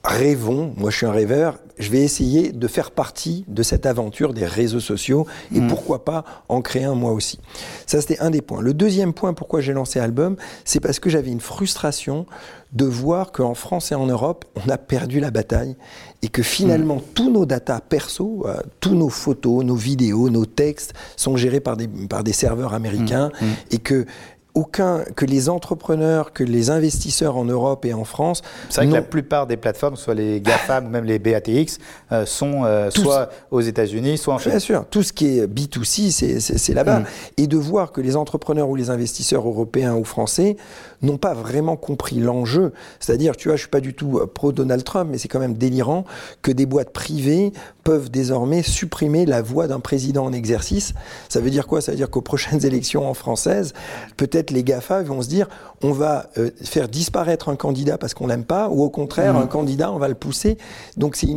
rêvons, 0.03 0.73
moi 0.77 0.91
je 0.91 0.97
suis 0.97 1.05
un 1.05 1.11
rêveur, 1.11 1.59
je 1.77 1.89
vais 1.89 1.99
essayer 1.99 2.51
de 2.51 2.67
faire 2.67 2.91
partie 2.91 3.43
de 3.47 3.63
cette 3.63 3.85
aventure 3.85 4.33
des 4.33 4.45
réseaux 4.45 4.79
sociaux 4.79 5.27
et 5.53 5.59
mmh. 5.59 5.67
pourquoi 5.67 6.05
pas 6.05 6.23
en 6.47 6.61
créer 6.61 6.85
un 6.85 6.95
moi 6.95 7.11
aussi. 7.11 7.39
Ça 7.85 7.99
c'était 7.99 8.19
un 8.19 8.29
des 8.29 8.41
points. 8.41 8.61
Le 8.61 8.73
deuxième 8.73 9.13
point 9.13 9.33
pourquoi 9.33 9.59
j'ai 9.59 9.73
lancé 9.73 9.99
Album, 9.99 10.37
c'est 10.63 10.79
parce 10.79 10.99
que 10.99 11.09
j'avais 11.09 11.31
une 11.31 11.41
frustration 11.41 12.25
de 12.71 12.85
voir 12.85 13.31
qu'en 13.31 13.55
France 13.55 13.91
et 13.91 13.95
en 13.95 14.05
Europe, 14.05 14.45
on 14.55 14.69
a 14.69 14.77
perdu 14.77 15.19
la 15.19 15.31
bataille 15.31 15.75
et 16.21 16.27
que 16.27 16.43
finalement 16.43 16.97
mmh. 16.97 17.13
tous 17.15 17.31
nos 17.31 17.45
datas 17.45 17.79
perso, 17.81 18.45
euh, 18.45 18.57
tous 18.79 18.93
nos 18.93 19.09
photos, 19.09 19.63
nos 19.63 19.75
vidéos, 19.75 20.29
nos 20.29 20.45
textes 20.45 20.93
sont 21.15 21.35
gérés 21.35 21.61
par 21.61 21.77
des, 21.77 21.87
par 21.87 22.23
des 22.23 22.33
serveurs 22.33 22.73
américains 22.73 23.31
mmh. 23.41 23.45
et 23.71 23.77
que 23.79 24.05
aucun, 24.53 25.03
que 25.15 25.25
les 25.25 25.49
entrepreneurs, 25.49 26.33
que 26.33 26.43
les 26.43 26.69
investisseurs 26.69 27.37
en 27.37 27.45
Europe 27.45 27.85
et 27.85 27.93
en 27.93 28.03
France. 28.03 28.41
C'est 28.69 28.81
vrai 28.81 28.89
que 28.89 28.93
la 28.93 29.01
plupart 29.01 29.47
des 29.47 29.57
plateformes, 29.57 29.95
soit 29.95 30.15
les 30.15 30.41
GAFAM 30.41 30.87
ou 30.87 30.89
même 30.89 31.05
les 31.05 31.19
BATX, 31.19 31.77
euh, 32.11 32.25
sont 32.25 32.65
euh, 32.65 32.89
soit 32.89 33.29
aux 33.51 33.61
États-Unis, 33.61 34.17
soit 34.17 34.33
en 34.33 34.37
Chine. 34.37 34.51
Bien 34.51 34.59
sûr, 34.59 34.85
tout 34.89 35.03
ce 35.03 35.13
qui 35.13 35.39
est 35.39 35.47
B2C, 35.47 36.39
c'est 36.39 36.73
là-bas. 36.73 37.03
Et 37.37 37.47
de 37.47 37.57
voir 37.57 37.91
que 37.91 38.01
les 38.01 38.15
entrepreneurs 38.15 38.69
ou 38.69 38.75
les 38.75 38.89
investisseurs 38.89 39.47
européens 39.47 39.95
ou 39.95 40.03
français 40.03 40.57
n'ont 41.01 41.17
pas 41.17 41.33
vraiment 41.33 41.75
compris 41.75 42.19
l'enjeu. 42.19 42.73
C'est-à-dire, 42.99 43.35
tu 43.35 43.47
vois, 43.47 43.55
je 43.55 43.61
suis 43.61 43.69
pas 43.69 43.81
du 43.81 43.93
tout 43.93 44.21
pro 44.33 44.51
Donald 44.51 44.83
Trump, 44.83 45.09
mais 45.11 45.17
c'est 45.17 45.27
quand 45.27 45.39
même 45.39 45.55
délirant 45.55 46.05
que 46.41 46.51
des 46.51 46.65
boîtes 46.65 46.91
privées 46.91 47.53
peuvent 47.83 48.11
désormais 48.11 48.61
supprimer 48.61 49.25
la 49.25 49.41
voix 49.41 49.67
d'un 49.67 49.79
président 49.79 50.25
en 50.25 50.33
exercice. 50.33 50.93
Ça 51.27 51.39
veut 51.39 51.49
dire 51.49 51.67
quoi? 51.67 51.81
Ça 51.81 51.91
veut 51.91 51.97
dire 51.97 52.09
qu'aux 52.09 52.21
prochaines 52.21 52.65
élections 52.65 53.13
françaises, 53.13 53.73
peut-être 54.17 54.51
les 54.51 54.63
GAFA 54.63 55.01
vont 55.03 55.21
se 55.21 55.27
dire 55.27 55.47
on 55.81 55.91
va 55.91 56.29
euh, 56.37 56.51
faire 56.61 56.89
disparaître 56.89 57.49
un 57.49 57.55
candidat 57.55 57.97
parce 57.97 58.13
qu'on 58.13 58.27
l'aime 58.27 58.43
pas, 58.43 58.69
ou 58.69 58.83
au 58.83 58.89
contraire, 58.89 59.33
mmh. 59.33 59.43
un 59.43 59.47
candidat, 59.47 59.91
on 59.91 59.97
va 59.97 60.07
le 60.07 60.15
pousser. 60.15 60.57
Donc 60.97 61.15
c'est 61.15 61.27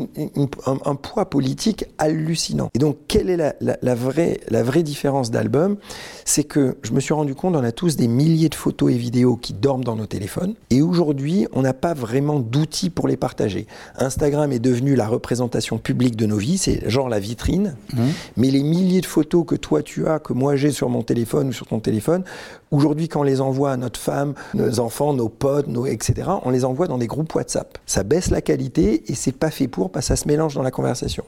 un, 0.66 0.94
poids 0.96 1.30
politique 1.30 1.86
hallucinant. 1.98 2.68
Et 2.74 2.78
donc, 2.78 2.96
quelle 3.08 3.30
est 3.30 3.36
la, 3.36 3.54
la, 3.60 3.94
vraie, 3.94 4.40
la 4.48 4.62
vraie 4.62 4.82
différence 4.82 5.30
d'album? 5.30 5.76
C'est 6.24 6.44
que 6.44 6.76
je 6.82 6.92
me 6.92 7.00
suis 7.00 7.14
rendu 7.14 7.34
compte, 7.34 7.56
on 7.56 7.64
a 7.64 7.72
tous 7.72 7.96
des 7.96 8.08
milliers 8.08 8.48
de 8.48 8.54
photos 8.54 8.92
et 8.92 8.96
vidéos 8.96 9.36
qui 9.52 9.60
dorment 9.60 9.84
dans 9.84 9.96
nos 9.96 10.06
téléphones. 10.06 10.54
Et 10.70 10.82
aujourd'hui, 10.82 11.46
on 11.52 11.62
n'a 11.62 11.74
pas 11.74 11.94
vraiment 11.94 12.38
d'outils 12.38 12.90
pour 12.90 13.08
les 13.08 13.16
partager. 13.16 13.66
Instagram 13.96 14.52
est 14.52 14.58
devenu 14.58 14.94
la 14.94 15.06
représentation 15.06 15.78
publique 15.78 16.16
de 16.16 16.26
nos 16.26 16.36
vies, 16.36 16.58
c'est 16.58 16.88
genre 16.88 17.08
la 17.08 17.20
vitrine. 17.20 17.76
Mmh. 17.92 18.02
Mais 18.36 18.50
les 18.50 18.62
milliers 18.62 19.00
de 19.00 19.06
photos 19.06 19.44
que 19.46 19.54
toi 19.54 19.82
tu 19.82 20.06
as, 20.06 20.18
que 20.18 20.32
moi 20.32 20.56
j'ai 20.56 20.70
sur 20.70 20.88
mon 20.88 21.02
téléphone 21.02 21.48
ou 21.48 21.52
sur 21.52 21.66
ton 21.66 21.80
téléphone, 21.80 22.24
aujourd'hui, 22.70 23.08
quand 23.08 23.20
on 23.20 23.24
les 23.24 23.40
envoie 23.40 23.72
à 23.72 23.76
notre 23.76 24.00
femme, 24.00 24.34
nos 24.54 24.80
enfants, 24.80 25.12
nos 25.12 25.28
potes, 25.28 25.68
nos, 25.68 25.86
etc., 25.86 26.30
on 26.44 26.50
les 26.50 26.64
envoie 26.64 26.86
dans 26.86 26.98
des 26.98 27.06
groupes 27.06 27.34
WhatsApp. 27.34 27.78
Ça 27.86 28.02
baisse 28.02 28.30
la 28.30 28.40
qualité 28.40 29.10
et 29.10 29.14
c'est 29.14 29.32
pas 29.32 29.50
fait 29.50 29.68
pour 29.68 29.90
parce 29.90 30.06
que 30.06 30.08
ça 30.08 30.16
se 30.16 30.28
mélange 30.28 30.54
dans 30.54 30.62
la 30.62 30.70
conversation. 30.70 31.24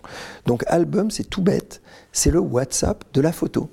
Donc, 0.47 0.65
album, 0.67 1.11
c'est 1.11 1.25
tout 1.25 1.43
bête. 1.43 1.81
C'est 2.13 2.31
le 2.31 2.41
WhatsApp 2.41 3.05
de 3.13 3.21
la 3.21 3.33
photo. 3.33 3.69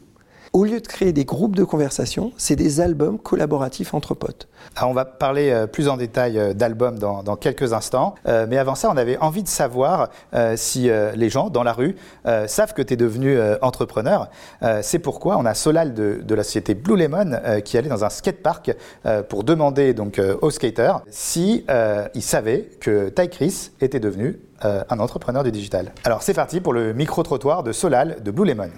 Au 0.53 0.65
lieu 0.65 0.81
de 0.81 0.87
créer 0.87 1.13
des 1.13 1.23
groupes 1.23 1.55
de 1.55 1.63
conversation, 1.63 2.33
c'est 2.35 2.57
des 2.57 2.81
albums 2.81 3.17
collaboratifs 3.17 3.93
entre 3.93 4.13
potes. 4.13 4.49
On 4.81 4.91
va 4.91 5.05
parler 5.05 5.49
euh, 5.49 5.65
plus 5.65 5.87
en 5.87 5.95
détail 5.95 6.37
euh, 6.37 6.53
d'albums 6.53 6.99
dans, 6.99 7.23
quelques 7.37 7.71
instants. 7.71 8.15
Euh, 8.27 8.45
mais 8.49 8.57
avant 8.57 8.75
ça, 8.75 8.89
on 8.91 8.97
avait 8.97 9.17
envie 9.19 9.43
de 9.43 9.47
savoir 9.47 10.09
si 10.55 10.89
les 11.15 11.29
gens 11.29 11.49
dans 11.49 11.63
la 11.63 11.73
rue 11.73 11.95
savent 12.47 12.73
que 12.73 12.81
tu 12.81 12.93
es 12.93 12.97
devenu 12.97 13.37
entrepreneur. 13.61 14.29
c'est 14.81 14.99
pourquoi 14.99 15.37
on 15.37 15.45
a 15.45 15.53
Solal 15.53 15.93
de, 15.93 16.35
la 16.35 16.43
société 16.43 16.73
Blue 16.73 16.97
Lemon 16.97 17.39
qui 17.63 17.77
allait 17.77 17.89
dans 17.89 18.03
un 18.03 18.09
skatepark 18.09 18.75
pour 19.29 19.43
demander 19.43 19.93
donc 19.93 20.21
aux 20.41 20.49
skaters 20.49 21.01
si 21.09 21.65
ils 22.15 22.21
savaient 22.21 22.69
que 22.79 23.09
Ty 23.09 23.29
Chris 23.29 23.71
était 23.81 23.99
devenu 23.99 24.39
un 24.61 24.99
entrepreneur 24.99 25.43
du 25.43 25.51
digital. 25.51 25.91
Alors 26.03 26.23
c'est 26.23 26.33
parti 26.33 26.61
pour 26.61 26.73
le 26.73 26.93
micro-trottoir 26.93 27.63
de 27.63 27.71
Solal 27.71 28.21
de 28.23 28.31
Blue 28.31 28.45
Lemon. 28.45 28.69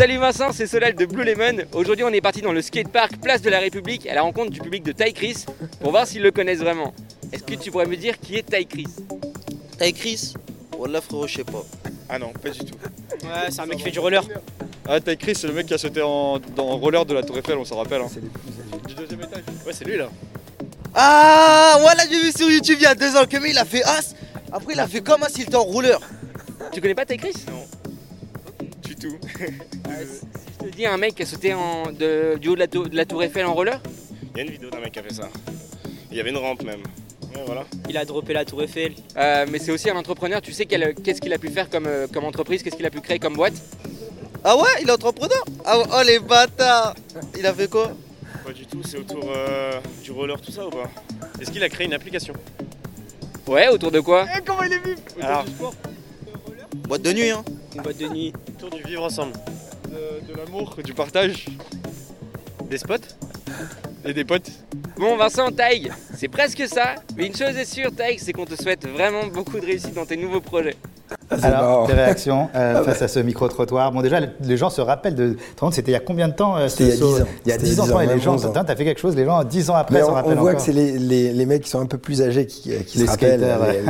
Salut 0.00 0.16
Vincent, 0.16 0.52
c'est 0.52 0.66
Solal 0.66 0.94
de 0.94 1.04
Blue 1.04 1.24
Lemon. 1.24 1.62
Aujourd'hui, 1.74 2.06
on 2.06 2.08
est 2.08 2.22
parti 2.22 2.40
dans 2.40 2.54
le 2.54 2.62
skatepark 2.62 3.18
Place 3.20 3.42
de 3.42 3.50
la 3.50 3.58
République 3.58 4.06
à 4.06 4.14
la 4.14 4.22
rencontre 4.22 4.50
du 4.50 4.58
public 4.58 4.82
de 4.82 4.92
Ty 4.92 5.12
Chris 5.12 5.44
pour 5.78 5.90
voir 5.90 6.06
s'ils 6.06 6.22
le 6.22 6.30
connaissent 6.30 6.60
vraiment. 6.60 6.94
Est-ce 7.30 7.42
que 7.42 7.54
tu 7.54 7.70
pourrais 7.70 7.84
me 7.84 7.98
dire 7.98 8.18
qui 8.18 8.36
est 8.36 8.42
Ty 8.42 8.64
Chris? 8.64 8.86
Ty 9.78 9.92
Chris? 9.92 10.32
Wallah 10.78 11.02
frérot, 11.02 11.26
je 11.26 11.36
sais 11.36 11.44
pas. 11.44 11.62
Ah 12.08 12.18
non, 12.18 12.32
pas 12.32 12.48
du 12.48 12.60
tout. 12.60 12.76
Ouais, 13.24 13.50
c'est 13.50 13.60
un 13.60 13.66
mec 13.66 13.76
qui 13.76 13.84
fait 13.84 13.90
du 13.90 13.98
roller. 13.98 14.24
Ah, 14.88 15.02
Ty 15.02 15.18
Chris, 15.18 15.34
c'est 15.34 15.48
le 15.48 15.52
mec 15.52 15.66
qui 15.66 15.74
a 15.74 15.78
sauté 15.78 16.00
en, 16.00 16.38
dans 16.38 16.78
roller 16.78 17.04
de 17.04 17.12
la 17.12 17.22
Tour 17.22 17.36
Eiffel, 17.36 17.58
on 17.58 17.66
s'en 17.66 17.76
rappelle. 17.76 18.00
Hein. 18.00 18.08
C'est 18.10 18.22
Du 18.88 18.94
deuxième 18.94 19.20
étage. 19.20 19.42
Ouais, 19.66 19.74
c'est 19.74 19.84
lui 19.84 19.98
là. 19.98 20.08
Ah, 20.94 21.76
voilà, 21.78 22.04
j'ai 22.10 22.22
vu 22.22 22.32
sur 22.32 22.50
YouTube 22.50 22.78
il 22.80 22.84
y 22.84 22.86
a 22.86 22.94
deux 22.94 23.14
ans 23.16 23.26
que 23.26 23.36
il 23.46 23.58
a 23.58 23.66
fait 23.66 23.82
As. 23.82 24.14
Après, 24.50 24.72
il 24.72 24.80
a 24.80 24.88
fait 24.88 25.02
comme 25.02 25.22
As, 25.24 25.36
il 25.36 25.42
était 25.42 25.56
en 25.56 25.64
roller. 25.64 26.00
Tu 26.72 26.80
connais 26.80 26.94
pas 26.94 27.04
Ty 27.04 27.18
Chris? 27.18 27.34
Non. 27.48 27.66
Du 28.82 28.96
tout. 28.96 29.18
je 30.04 30.66
te 30.66 30.76
dis 30.76 30.86
un 30.86 30.96
mec 30.96 31.14
qui 31.14 31.22
a 31.22 31.26
sauté 31.26 31.54
en, 31.54 31.90
de, 31.92 32.36
du 32.38 32.48
haut 32.48 32.54
de 32.56 32.60
la, 32.96 33.04
tour, 33.06 33.22
Eiffel 33.22 33.46
en 33.46 33.54
roller. 33.54 33.80
Il 34.34 34.38
y 34.38 34.40
a 34.40 34.44
une 34.44 34.50
vidéo 34.50 34.70
d'un 34.70 34.80
mec 34.80 34.92
qui 34.92 34.98
a 34.98 35.02
fait 35.02 35.14
ça. 35.14 35.28
Il 36.10 36.16
y 36.16 36.20
avait 36.20 36.30
une 36.30 36.36
rampe 36.36 36.62
même. 36.62 36.82
voilà. 37.46 37.64
Il 37.88 37.96
a 37.96 38.04
droppé 38.04 38.32
la 38.32 38.44
tour 38.44 38.62
Eiffel. 38.62 38.94
Euh, 39.16 39.46
mais 39.50 39.58
c'est 39.58 39.72
aussi 39.72 39.90
un 39.90 39.96
entrepreneur, 39.96 40.40
tu 40.40 40.52
sais 40.52 40.66
qu'est-ce 40.66 41.20
qu'il 41.20 41.32
a 41.32 41.38
pu 41.38 41.48
faire 41.48 41.68
comme, 41.70 41.86
euh, 41.86 42.06
comme 42.12 42.24
entreprise, 42.24 42.62
qu'est-ce 42.62 42.76
qu'il 42.76 42.86
a 42.86 42.90
pu 42.90 43.00
créer 43.00 43.18
comme 43.18 43.34
boîte? 43.34 43.54
Ah 44.42 44.56
ouais, 44.56 44.68
il 44.80 44.88
est 44.88 44.92
entrepreneur. 44.92 45.44
Ah, 45.64 45.78
Oh 45.78 46.02
les 46.06 46.18
bâtards. 46.18 46.94
Il 47.38 47.46
a 47.46 47.52
fait 47.52 47.68
quoi? 47.70 47.92
Pas 48.44 48.52
du 48.52 48.64
tout, 48.66 48.82
c'est 48.82 48.96
autour 48.98 49.24
euh, 49.28 49.78
du 50.02 50.10
roller, 50.12 50.40
tout 50.40 50.50
ça 50.50 50.66
ou 50.66 50.70
pas? 50.70 50.90
Est-ce 51.40 51.50
qu'il 51.50 51.62
a 51.62 51.68
créé 51.68 51.86
une 51.86 51.92
application? 51.92 52.34
Ouais, 53.46 53.68
autour 53.68 53.90
de 53.90 54.00
quoi? 54.00 54.26
Eh, 54.36 54.40
Comment 54.44 54.62
il 54.62 54.72
est 54.72 54.78
vu 54.78 54.96
Alors, 55.20 55.44
Boîte 56.88 57.02
de 57.02 57.12
nuit 57.12 57.30
hein. 57.30 57.44
Une 57.74 57.82
boîte 57.82 57.98
de 57.98 58.08
nuit. 58.08 58.32
Autour 58.48 58.70
du 58.70 58.82
vivre 58.82 59.04
ensemble 59.04 59.32
de, 59.90 60.36
l'amour, 60.36 60.76
du 60.84 60.94
partage, 60.94 61.46
des 62.68 62.78
spots 62.78 62.94
et 64.04 64.12
des 64.12 64.24
potes. 64.24 64.50
Bon 64.96 65.16
Vincent, 65.16 65.50
Taïg, 65.50 65.90
c'est 66.16 66.28
presque 66.28 66.66
ça, 66.68 66.94
mais 67.16 67.26
une 67.26 67.34
chose 67.34 67.56
est 67.56 67.64
sûre 67.64 67.94
Taïg, 67.94 68.18
c'est 68.20 68.32
qu'on 68.32 68.44
te 68.44 68.60
souhaite 68.60 68.86
vraiment 68.86 69.26
beaucoup 69.26 69.58
de 69.58 69.66
réussite 69.66 69.94
dans 69.94 70.06
tes 70.06 70.16
nouveaux 70.16 70.40
projets. 70.40 70.76
Alors, 71.30 71.86
tes 71.86 71.92
réactions 71.92 72.48
euh, 72.54 72.74
ah, 72.78 72.82
face 72.82 73.02
à 73.02 73.08
ce 73.08 73.20
micro-trottoir 73.20 73.92
Bon, 73.92 74.02
déjà, 74.02 74.18
les 74.20 74.56
gens 74.56 74.70
se 74.70 74.80
rappellent 74.80 75.14
de. 75.14 75.36
C'était 75.72 75.92
il 75.92 75.94
y 75.94 75.96
a 75.96 76.00
combien 76.00 76.28
de 76.28 76.34
temps 76.34 76.56
euh, 76.56 76.68
C'était 76.68 76.84
il 76.84 76.90
y 76.90 76.92
a 76.92 76.96
10 76.96 77.20
ans. 77.22 77.26
Il 77.46 77.50
y 77.50 77.52
a 77.52 77.58
10 77.58 77.80
ans, 77.80 78.00
et 78.00 78.06
les 78.06 78.20
gens, 78.20 78.36
t'as 78.36 78.76
fait 78.76 78.84
quelque 78.84 79.00
chose, 79.00 79.16
les 79.16 79.24
gens, 79.24 79.42
10 79.44 79.70
ans 79.70 79.74
après, 79.74 80.00
se 80.00 80.04
rappellent. 80.04 80.38
On 80.38 80.40
voit 80.40 80.54
que 80.54 80.62
c'est 80.62 80.72
les, 80.72 80.98
les, 80.98 81.32
les, 81.32 81.46
mecs 81.46 81.62
qui 81.62 81.70
sont 81.70 81.80
un 81.80 81.86
peu 81.86 81.98
plus 81.98 82.22
âgés 82.22 82.46
qui, 82.46 82.72
qui 82.84 82.98
se 82.98 83.06
rappellent, 83.06 83.46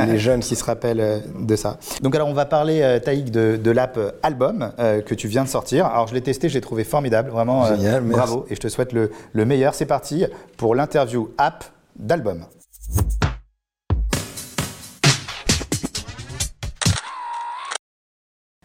les, 0.07 0.17
jeunes 0.17 0.41
qui 0.41 0.55
se 0.55 0.63
rappellent 0.63 0.99
euh, 0.99 1.19
de 1.39 1.55
ça. 1.55 1.77
Donc, 2.01 2.15
alors, 2.15 2.27
on 2.27 2.33
va 2.33 2.45
parler, 2.45 2.99
Taïk, 3.03 3.31
de, 3.31 3.57
de 3.57 3.71
l'app 3.71 3.99
Album 4.23 4.71
que 4.77 5.15
tu 5.15 5.27
viens 5.27 5.43
de 5.43 5.49
sortir. 5.49 5.85
Alors, 5.85 6.07
je 6.07 6.13
l'ai 6.13 6.21
testé, 6.21 6.49
j'ai 6.49 6.61
trouvé 6.61 6.83
formidable, 6.83 7.29
vraiment. 7.29 7.65
Génial, 7.67 8.01
bravo, 8.01 8.45
et 8.49 8.55
je 8.55 8.59
te 8.59 8.67
souhaite 8.67 8.93
le, 8.93 9.11
le 9.33 9.45
meilleur. 9.45 9.73
C'est 9.73 9.85
parti 9.85 10.25
pour 10.57 10.75
l'interview 10.75 11.29
app 11.37 11.63
d'Album. 11.97 12.45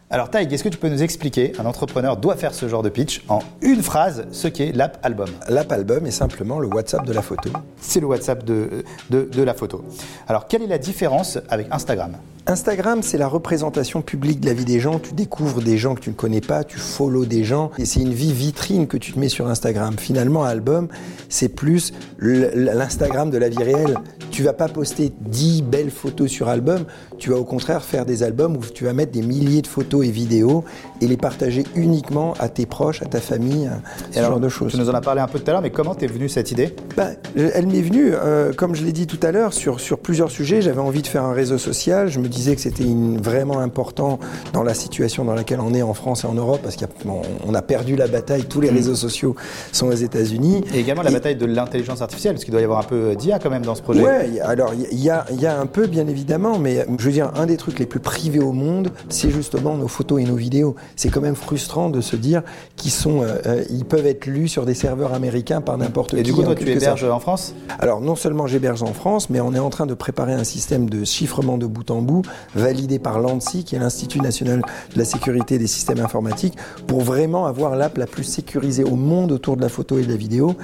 Alors 0.08 0.30
Taïg, 0.30 0.52
est-ce 0.52 0.62
que 0.62 0.68
tu 0.68 0.78
peux 0.78 0.88
nous 0.88 1.02
expliquer, 1.02 1.52
un 1.58 1.66
entrepreneur 1.66 2.16
doit 2.16 2.36
faire 2.36 2.54
ce 2.54 2.68
genre 2.68 2.84
de 2.84 2.88
pitch 2.88 3.24
en 3.28 3.40
une 3.60 3.82
phrase, 3.82 4.24
ce 4.30 4.46
qu'est 4.46 4.70
l'app 4.70 5.00
album? 5.02 5.28
L'app 5.48 5.72
album 5.72 6.06
est 6.06 6.12
simplement 6.12 6.60
le 6.60 6.68
WhatsApp 6.68 7.04
de 7.04 7.12
la 7.12 7.22
photo. 7.22 7.50
C'est 7.80 7.98
le 7.98 8.06
WhatsApp 8.06 8.44
de, 8.44 8.84
de, 9.10 9.22
de 9.24 9.42
la 9.42 9.52
photo. 9.52 9.84
Alors 10.28 10.46
quelle 10.46 10.62
est 10.62 10.68
la 10.68 10.78
différence 10.78 11.40
avec 11.48 11.66
Instagram? 11.72 12.12
Instagram, 12.46 13.02
c'est 13.02 13.18
la 13.18 13.26
représentation 13.26 14.00
publique 14.00 14.38
de 14.38 14.46
la 14.46 14.54
vie 14.54 14.64
des 14.64 14.78
gens. 14.78 15.00
Tu 15.00 15.12
découvres 15.12 15.60
des 15.60 15.76
gens 15.76 15.96
que 15.96 16.00
tu 16.00 16.10
ne 16.10 16.14
connais 16.14 16.40
pas, 16.40 16.62
tu 16.62 16.78
follow 16.78 17.24
des 17.24 17.42
gens, 17.42 17.72
et 17.76 17.84
c'est 17.84 18.00
une 18.00 18.14
vie 18.14 18.32
vitrine 18.32 18.86
que 18.86 18.96
tu 18.96 19.12
te 19.12 19.18
mets 19.18 19.28
sur 19.28 19.48
Instagram. 19.48 19.96
Finalement, 19.98 20.44
album, 20.44 20.86
c'est 21.28 21.48
plus 21.48 21.92
l'Instagram 22.20 23.30
de 23.30 23.38
la 23.38 23.48
vie 23.48 23.64
réelle. 23.64 23.96
Tu 24.36 24.42
vas 24.42 24.52
pas 24.52 24.68
poster 24.68 25.10
10 25.18 25.62
belles 25.62 25.90
photos 25.90 26.28
sur 26.28 26.48
album, 26.48 26.84
tu 27.16 27.30
vas 27.30 27.36
au 27.36 27.44
contraire 27.44 27.82
faire 27.82 28.04
des 28.04 28.22
albums 28.22 28.54
où 28.54 28.60
tu 28.60 28.84
vas 28.84 28.92
mettre 28.92 29.12
des 29.12 29.22
milliers 29.22 29.62
de 29.62 29.66
photos 29.66 30.04
et 30.04 30.10
vidéos 30.10 30.62
et 31.00 31.06
les 31.06 31.16
partager 31.16 31.64
uniquement 31.74 32.34
à 32.38 32.50
tes 32.50 32.66
proches, 32.66 33.00
à 33.00 33.06
ta 33.06 33.22
famille, 33.22 33.70
ce 34.10 34.20
genre 34.20 34.38
de 34.38 34.50
choses. 34.50 34.72
Tu 34.72 34.78
nous 34.78 34.90
en 34.90 34.94
as 34.94 35.00
parlé 35.00 35.22
un 35.22 35.26
peu 35.26 35.38
tout 35.38 35.48
à 35.48 35.52
l'heure, 35.52 35.62
mais 35.62 35.70
comment 35.70 35.94
t'es 35.94 36.06
venue 36.06 36.28
cette 36.28 36.50
idée? 36.50 36.74
Bah, 36.98 37.12
Elle 37.34 37.66
m'est 37.66 37.80
venue, 37.80 38.10
euh, 38.12 38.52
comme 38.52 38.74
je 38.74 38.84
l'ai 38.84 38.92
dit 38.92 39.06
tout 39.06 39.18
à 39.22 39.32
l'heure, 39.32 39.54
sur, 39.54 39.80
sur 39.80 39.98
plusieurs 39.98 40.30
sujets. 40.30 40.60
J'avais 40.60 40.82
envie 40.82 41.00
de 41.00 41.06
faire 41.06 41.24
un 41.24 41.32
réseau 41.32 41.56
social. 41.56 42.08
Je 42.08 42.20
me 42.20 42.28
disais 42.28 42.54
que 42.54 42.60
c'était 42.60 42.84
vraiment 42.84 43.60
important 43.60 44.18
dans 44.52 44.64
la 44.64 44.74
situation 44.74 45.24
dans 45.24 45.34
laquelle 45.34 45.60
on 45.60 45.72
est 45.72 45.80
en 45.80 45.94
France 45.94 46.24
et 46.24 46.26
en 46.26 46.34
Europe, 46.34 46.60
parce 46.62 46.76
qu'on 46.76 47.54
a 47.54 47.62
perdu 47.62 47.96
la 47.96 48.06
bataille. 48.06 48.44
Tous 48.44 48.60
les 48.60 48.70
mm. 48.70 48.74
réseaux 48.74 48.96
sociaux 48.96 49.34
sont 49.72 49.86
aux 49.86 49.92
États-Unis. 49.92 50.62
Et 50.74 50.80
également 50.80 51.02
la 51.02 51.10
bataille 51.10 51.36
de 51.36 51.46
l'intelligence 51.46 52.02
artificielle, 52.02 52.34
parce 52.34 52.44
qu'il 52.44 52.52
doit 52.52 52.60
y 52.60 52.64
avoir 52.64 52.80
un 52.80 52.86
peu 52.86 53.16
d'IA 53.16 53.38
quand 53.38 53.48
même 53.48 53.64
dans 53.64 53.74
ce 53.74 53.80
projet. 53.80 54.25
Alors 54.42 54.72
il 54.74 55.00
y 55.00 55.10
a, 55.10 55.26
y 55.32 55.46
a 55.46 55.58
un 55.58 55.66
peu, 55.66 55.86
bien 55.86 56.06
évidemment, 56.06 56.58
mais 56.58 56.86
je 56.98 57.04
veux 57.04 57.12
dire, 57.12 57.30
un 57.34 57.46
des 57.46 57.56
trucs 57.56 57.78
les 57.78 57.86
plus 57.86 58.00
privés 58.00 58.40
au 58.40 58.52
monde, 58.52 58.90
c'est 59.08 59.30
justement 59.30 59.76
nos 59.76 59.88
photos 59.88 60.20
et 60.20 60.24
nos 60.24 60.36
vidéos. 60.36 60.76
C'est 60.96 61.08
quand 61.08 61.20
même 61.20 61.34
frustrant 61.34 61.90
de 61.90 62.00
se 62.00 62.16
dire 62.16 62.42
qu'ils 62.76 62.90
sont, 62.90 63.22
euh, 63.22 63.38
euh, 63.46 63.64
ils 63.70 63.84
peuvent 63.84 64.06
être 64.06 64.26
lus 64.26 64.48
sur 64.48 64.66
des 64.66 64.74
serveurs 64.74 65.14
américains 65.14 65.60
par 65.60 65.78
n'importe 65.78 66.10
qui. 66.10 66.18
Et 66.18 66.22
du 66.22 66.32
coup, 66.32 66.42
toi, 66.42 66.54
tu 66.54 66.68
héberges 66.68 67.04
en 67.04 67.20
France? 67.20 67.54
Alors, 67.78 68.00
non 68.00 68.16
seulement 68.16 68.46
j'héberge 68.46 68.82
en 68.82 68.92
France, 68.92 69.30
mais 69.30 69.40
on 69.40 69.54
est 69.54 69.58
en 69.58 69.70
train 69.70 69.86
de 69.86 69.94
préparer 69.94 70.32
un 70.32 70.44
système 70.44 70.88
de 70.88 71.04
chiffrement 71.04 71.58
de 71.58 71.66
bout 71.66 71.90
en 71.90 72.02
bout, 72.02 72.22
validé 72.54 72.98
par 72.98 73.20
l'ANSI, 73.20 73.64
qui 73.64 73.76
est 73.76 73.78
l'Institut 73.78 74.20
national 74.20 74.62
de 74.94 74.98
la 74.98 75.04
sécurité 75.04 75.58
des 75.58 75.66
systèmes 75.66 76.00
informatiques, 76.00 76.56
pour 76.86 77.00
vraiment 77.00 77.46
avoir 77.46 77.76
l'app 77.76 77.98
la 77.98 78.06
plus 78.06 78.24
sécurisée 78.24 78.84
au 78.84 78.96
monde 78.96 79.32
autour 79.32 79.56
de 79.56 79.62
la 79.62 79.68
photo 79.68 79.98
et 79.98 80.02
de 80.02 80.10
la 80.10 80.16
vidéo. 80.16 80.54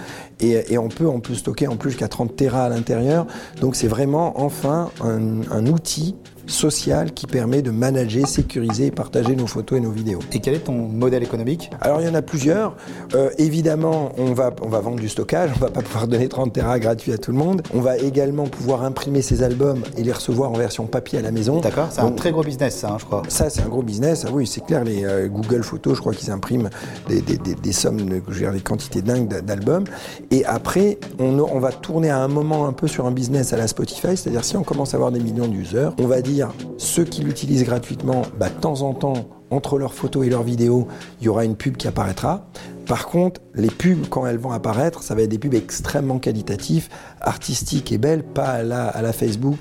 Et, 0.40 0.78
on 0.78 0.88
peut 0.88 1.06
on 1.06 1.20
peut 1.20 1.34
stocker 1.34 1.68
en 1.68 1.76
plus 1.76 1.90
jusqu'à 1.90 2.08
30 2.08 2.34
Tera 2.34 2.64
à 2.64 2.68
l'intérieur. 2.68 3.26
Donc, 3.60 3.76
c'est 3.76 3.88
vraiment 3.88 4.40
enfin 4.40 4.90
un, 5.00 5.66
outil 5.66 6.16
social 6.52 7.12
qui 7.12 7.26
permet 7.26 7.62
de 7.62 7.70
manager, 7.70 8.26
sécuriser 8.26 8.86
et 8.86 8.90
partager 8.90 9.34
nos 9.34 9.46
photos 9.46 9.78
et 9.78 9.80
nos 9.80 9.90
vidéos. 9.90 10.20
Et 10.32 10.40
quel 10.40 10.54
est 10.54 10.60
ton 10.64 10.72
modèle 10.74 11.22
économique? 11.22 11.70
Alors 11.80 12.00
il 12.00 12.06
y 12.06 12.10
en 12.10 12.14
a 12.14 12.22
plusieurs. 12.22 12.76
Euh, 13.14 13.30
évidemment, 13.38 14.12
on 14.18 14.32
va, 14.32 14.52
on 14.62 14.68
va 14.68 14.80
vendre 14.80 15.00
du 15.00 15.08
stockage, 15.08 15.50
on 15.56 15.58
va 15.58 15.70
pas 15.70 15.82
pouvoir 15.82 16.06
donner 16.06 16.28
30 16.28 16.52
Tera 16.52 16.78
gratuit 16.78 17.12
à 17.12 17.18
tout 17.18 17.32
le 17.32 17.38
monde. 17.38 17.62
On 17.74 17.80
va 17.80 17.96
également 17.98 18.44
pouvoir 18.44 18.82
imprimer 18.84 19.22
ces 19.22 19.42
albums 19.42 19.82
et 19.96 20.02
les 20.02 20.12
recevoir 20.12 20.50
en 20.50 20.54
version 20.54 20.86
papier 20.86 21.18
à 21.18 21.22
la 21.22 21.30
maison. 21.30 21.60
D'accord, 21.60 21.88
c'est 21.90 22.00
un 22.00 22.10
très 22.12 22.30
gros 22.32 22.42
business 22.42 22.76
ça, 22.76 22.90
hein, 22.90 22.96
je 22.98 23.04
crois. 23.04 23.22
Ça, 23.28 23.50
c'est 23.50 23.62
un 23.62 23.68
gros 23.68 23.82
business. 23.82 24.24
Ah 24.26 24.30
oui, 24.32 24.46
c'est 24.46 24.64
clair. 24.64 24.84
Les 24.84 25.04
euh, 25.04 25.28
Google 25.28 25.62
Photos, 25.62 25.94
je 25.96 26.00
crois 26.00 26.12
qu'ils 26.14 26.30
impriment 26.30 26.68
des, 27.08 27.20
des- 27.22 27.38
des- 27.38 27.54
des 27.54 27.72
sommes, 27.72 27.98
je 28.28 28.38
dire, 28.38 28.52
des 28.52 28.60
quantités 28.60 29.02
dingues 29.02 29.28
d'a- 29.28 29.40
d'albums. 29.40 29.84
Et 30.30 30.44
après, 30.44 30.98
on, 31.18 31.38
on 31.40 31.58
va 31.58 31.72
tourner 31.72 32.10
à 32.10 32.18
un 32.18 32.28
moment 32.28 32.66
un 32.66 32.72
peu 32.72 32.88
sur 32.88 33.06
un 33.06 33.10
business 33.10 33.52
à 33.52 33.56
la 33.56 33.66
Spotify. 33.68 34.16
C'est-à-dire, 34.16 34.44
si 34.44 34.56
on 34.56 34.62
commence 34.62 34.94
à 34.94 34.96
avoir 34.96 35.12
des 35.12 35.20
millions 35.20 35.48
d'users, 35.48 35.94
on 35.98 36.06
va 36.06 36.20
dire 36.20 36.41
ceux 36.78 37.04
qui 37.04 37.22
l'utilisent 37.22 37.64
gratuitement, 37.64 38.22
bah, 38.38 38.48
de 38.48 38.60
temps 38.60 38.82
en 38.82 38.94
temps, 38.94 39.28
entre 39.50 39.78
leurs 39.78 39.94
photos 39.94 40.26
et 40.26 40.30
leurs 40.30 40.42
vidéos, 40.42 40.88
il 41.20 41.26
y 41.26 41.28
aura 41.28 41.44
une 41.44 41.56
pub 41.56 41.76
qui 41.76 41.86
apparaîtra. 41.86 42.46
Par 42.86 43.06
contre, 43.06 43.40
les 43.54 43.68
pubs, 43.68 44.06
quand 44.08 44.26
elles 44.26 44.38
vont 44.38 44.50
apparaître, 44.52 45.02
ça 45.02 45.14
va 45.14 45.22
être 45.22 45.28
des 45.30 45.38
pubs 45.38 45.54
extrêmement 45.54 46.18
qualitatifs, 46.18 46.88
artistiques 47.20 47.92
et 47.92 47.98
belles, 47.98 48.22
pas 48.22 48.44
à 48.46 48.62
la, 48.62 48.88
à 48.88 49.02
la 49.02 49.12
Facebook. 49.12 49.56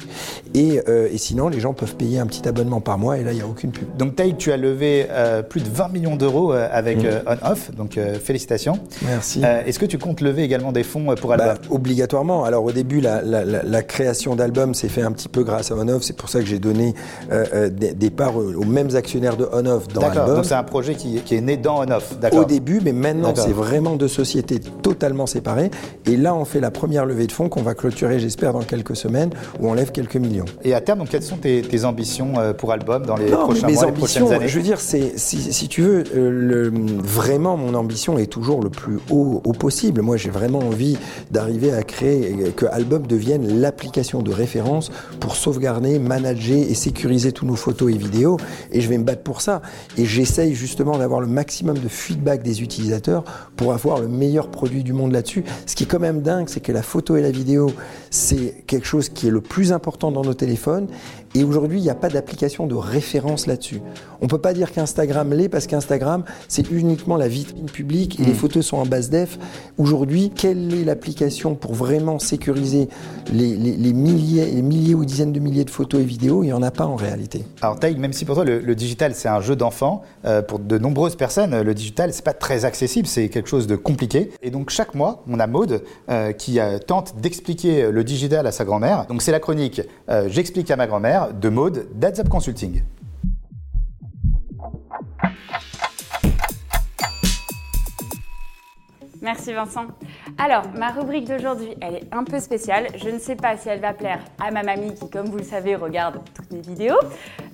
Et, 0.54 0.82
euh, 0.88 1.08
et 1.12 1.18
sinon, 1.18 1.48
les 1.50 1.60
gens 1.60 1.74
peuvent 1.74 1.96
payer 1.96 2.20
un 2.20 2.26
petit 2.26 2.48
abonnement 2.48 2.82
par 2.82 2.98
mois 2.98 3.18
et 3.18 3.24
là, 3.24 3.32
il 3.32 3.36
n'y 3.36 3.42
a 3.42 3.48
aucune 3.48 3.72
pub. 3.72 3.86
Donc 3.98 4.16
Taïk, 4.16 4.38
tu 4.38 4.52
as 4.52 4.58
levé 4.58 5.08
euh, 5.10 5.42
plus 5.44 5.62
de 5.62 5.70
20 5.70 5.90
millions 5.90 6.16
d'euros 6.16 6.54
euh, 6.54 6.68
avec 6.72 7.00
Mm. 7.00 7.06
euh, 7.06 7.20
On-Off, 7.44 7.72
donc 7.76 7.98
félicitations. 8.24 8.80
Merci. 9.06 9.42
Est-ce 9.44 9.80
que 9.80 9.86
tu 9.86 9.98
comptes 9.98 10.22
lever 10.22 10.44
également 10.44 10.72
des 10.72 10.84
fonds 10.84 11.14
pour 11.16 11.30
Bah, 11.30 11.36
Alba 11.44 11.56
obligatoirement. 11.70 12.44
Alors 12.44 12.64
au 12.66 12.72
début, 12.72 13.02
la, 13.02 13.22
la- 13.22 13.82
création 13.84 14.36
d'albums 14.36 14.74
s'est 14.74 14.90
fait 14.90 15.02
un 15.02 15.12
petit 15.12 15.28
peu 15.30 15.44
grâce 15.44 15.72
à 15.72 15.76
On-Off. 15.76 16.04
C'est 16.04 16.16
pour 16.16 16.30
ça 16.30 16.40
que 16.40 16.46
j'ai 16.46 16.60
donné 16.60 16.94
des, 17.70 17.94
des 17.94 18.10
parts 18.10 18.36
aux, 18.38 18.64
mêmes 18.66 18.96
actionnaires 18.96 19.38
de 19.38 19.48
On-Off 19.52 19.88
dans 19.88 20.02
D'accord, 20.02 20.22
Album. 20.24 20.36
donc 20.38 20.46
c'est 20.46 20.54
un 20.54 20.64
projet 20.64 20.96
qui, 20.96 21.16
qui 21.22 21.36
est 21.36 21.42
né 21.42 21.58
dans 21.58 21.84
On-Off, 21.84 22.18
d'accord. 22.20 22.40
Au 22.42 22.46
début, 22.46 22.80
mais 22.84 22.94
maintenant 23.14 23.34
c'est 23.36 23.54
vraiment 23.54 23.96
deux 23.96 24.08
sociétés 24.08 24.60
totalement 24.60 25.26
séparées. 25.26 25.72
Et 26.06 26.18
là, 26.18 26.36
on 26.36 26.46
fait 26.46 26.60
la 26.60 26.72
première 26.72 27.06
levée 27.06 27.28
de 27.28 27.32
fonds 27.32 27.50
qu'on 27.50 27.62
va 27.62 27.74
clôturer, 27.74 28.20
j'espère, 28.20 28.54
dans 28.54 28.62
quelques 28.62 28.96
semaines, 28.96 29.32
où 29.60 29.70
on 29.70 29.74
lève 29.74 29.92
quelques 29.92 30.16
millions. 30.16 30.46
Et 30.64 30.74
à 30.74 30.82
terme, 30.82 31.00
donc, 31.00 31.10
quelles 31.10 31.24
sont 31.24 31.38
tes, 31.38 31.62
tes 31.62 31.86
ambitions 31.86 32.34
euh, 32.38 32.54
pour 32.54 32.72
Album 32.72 33.06
dans 33.06 33.16
les 33.16 33.30
Non, 33.30 33.40
mais 33.40 33.44
prochains 33.44 33.68
mes 33.68 33.74
mois, 33.74 33.86
les 33.86 33.90
ambitions, 33.90 34.26
prochaines 34.26 34.34
années 34.34 34.48
je 34.48 34.58
veux 34.58 34.64
dire, 34.64 34.80
c'est 34.80 35.18
si, 35.18 35.54
si 35.54 35.68
tu 35.68 35.82
veux, 35.82 36.04
euh, 36.16 36.30
le, 36.30 36.72
vraiment 37.02 37.58
mon 37.58 37.74
ambition 37.74 38.18
est 38.18 38.28
toujours 38.28 38.62
le 38.62 38.70
plus 38.70 39.00
haut, 39.10 39.42
haut 39.44 39.54
possible. 39.54 40.02
Moi, 40.02 40.18
j'ai 40.18 40.30
vraiment 40.30 40.60
envie 40.60 40.98
d'arriver 41.32 41.72
à 41.74 41.84
créer 41.84 42.52
que 42.56 42.66
Album 42.66 43.08
devienne 43.08 43.60
l'application 43.60 44.22
de 44.22 44.32
référence 44.32 44.92
pour 45.20 45.36
sauvegarder, 45.36 46.00
manager 46.00 46.58
et 46.58 46.74
sécuriser 46.74 47.32
tous 47.32 47.46
nos 47.46 47.56
photos 47.56 47.92
et 47.92 47.98
vidéos. 47.98 48.38
Et 48.72 48.82
je 48.82 48.90
vais 48.90 48.98
me 48.98 49.04
battre 49.04 49.24
pour 49.24 49.42
ça. 49.42 49.62
Et 49.98 50.06
j'essaye 50.06 50.56
justement 50.56 50.98
d'avoir 50.98 51.22
le 51.22 51.28
maximum 51.28 51.78
de 51.78 51.88
feedback 51.88 52.44
des 52.44 52.62
utilisateurs 52.62 53.01
pour 53.56 53.74
avoir 53.74 54.00
le 54.00 54.08
meilleur 54.08 54.50
produit 54.50 54.84
du 54.84 54.94
monde 54.94 55.12
là-dessus. 55.12 55.44
Ce 55.66 55.76
qui 55.76 55.84
est 55.84 55.88
quand 55.88 56.00
même 56.00 56.22
dingue, 56.22 56.50
c'est 56.50 56.60
que 56.60 56.72
la 56.72 56.82
photo 56.82 57.16
et 57.16 57.22
la 57.22 57.32
vidéo, 57.32 57.72
c'est 58.10 58.64
quelque 58.68 58.86
chose 58.86 59.10
qui 59.10 59.28
est 59.28 59.32
le 59.32 59.42
plus 59.42 59.72
important 59.72 60.12
dans 60.12 60.24
nos 60.24 60.34
téléphones. 60.34 60.88
Et 61.34 61.44
aujourd'hui, 61.46 61.80
il 61.80 61.84
n'y 61.84 61.90
a 61.90 61.96
pas 61.96 62.10
d'application 62.10 62.68
de 62.68 62.76
référence 62.76 63.48
là-dessus. 63.48 63.82
On 64.22 64.28
peut 64.28 64.38
pas 64.38 64.54
dire 64.54 64.72
qu'Instagram 64.72 65.34
l'est 65.34 65.48
parce 65.50 65.66
qu'Instagram, 65.66 66.24
c'est 66.50 66.70
uniquement 66.70 67.16
la 67.16 67.28
vitrine 67.30 67.68
publique 67.68 68.20
et 68.20 68.24
les 68.24 68.34
photos 68.34 68.66
sont 68.66 68.78
en 68.78 68.86
basse 68.86 69.10
def. 69.10 69.40
Aujourd'hui, 69.78 70.30
quelle 70.36 70.74
est 70.74 70.84
l'application 70.84 71.56
pour 71.56 71.74
vraiment 71.74 72.20
sécuriser 72.20 72.90
les, 73.32 73.56
les- 73.56 73.78
les 73.78 73.94
milliers, 73.94 74.46
les 74.46 74.62
milliers 74.62 74.94
ou 74.94 75.06
dizaines 75.06 75.32
de 75.32 75.40
milliers 75.40 75.64
de 75.64 75.70
photos 75.70 76.02
et 76.02 76.04
vidéos? 76.04 76.44
Il 76.44 76.48
n'y 76.48 76.54
en 76.54 76.64
a 76.64 76.72
pas 76.72 76.86
en 76.86 76.96
réalité. 76.96 77.46
Alors 77.62 77.80
Taïk, 77.80 77.98
même 77.98 78.14
si 78.14 78.26
pour 78.26 78.36
toi 78.36 78.44
le, 78.44 78.60
le 78.60 78.76
digital 78.76 79.14
c'est 79.16 79.30
un 79.30 79.40
jeu 79.42 79.56
d'enfant, 79.56 80.02
euh, 80.26 80.42
pour 80.42 80.60
de 80.60 80.78
nombreuses 80.78 81.16
personnes 81.16 81.62
le 81.62 81.74
digital 81.74 82.12
c'est 82.14 82.26
pas 82.26 82.34
très 82.34 82.66
accessible, 82.66 83.08
c'est 83.08 83.30
quelque 83.30 83.48
chose 83.50 83.68
de 83.68 83.76
compliqué. 83.78 84.32
Et 84.44 84.52
donc 84.52 84.70
chaque 84.70 84.94
mois 84.96 85.24
on 85.30 85.40
a 85.40 85.48
Maude 85.48 85.82
euh, 86.10 86.34
qui 86.34 86.60
euh, 86.60 86.78
tente 86.78 87.16
d'expliquer 87.22 87.90
le 87.90 88.04
digital 88.04 88.46
à 88.46 88.52
sa 88.52 88.66
grand-mère. 88.66 89.06
Donc 89.08 89.22
c'est 89.22 89.32
la 89.32 89.40
chronique 89.40 89.82
J'explique 90.28 90.70
à 90.72 90.76
ma 90.76 90.88
grand-mère 90.88 91.21
de 91.30 91.50
Maude 91.50 91.88
d'Adzap 91.94 92.30
Consulting. 92.30 92.84
Merci 99.22 99.54
Vincent. 99.54 99.86
Alors, 100.40 100.64
ma 100.76 100.90
rubrique 100.90 101.28
d'aujourd'hui, 101.28 101.76
elle 101.80 101.96
est 101.96 102.08
un 102.12 102.24
peu 102.24 102.40
spéciale. 102.40 102.88
Je 102.96 103.10
ne 103.10 103.20
sais 103.20 103.36
pas 103.36 103.56
si 103.56 103.70
elle 103.70 103.80
va 103.80 103.94
plaire 103.94 104.20
à 104.44 104.50
ma 104.50 104.64
mamie 104.64 104.96
qui, 104.96 105.08
comme 105.12 105.28
vous 105.28 105.38
le 105.38 105.44
savez, 105.44 105.76
regarde 105.76 106.22
toutes 106.34 106.52
mes 106.52 106.62
vidéos. 106.62 106.98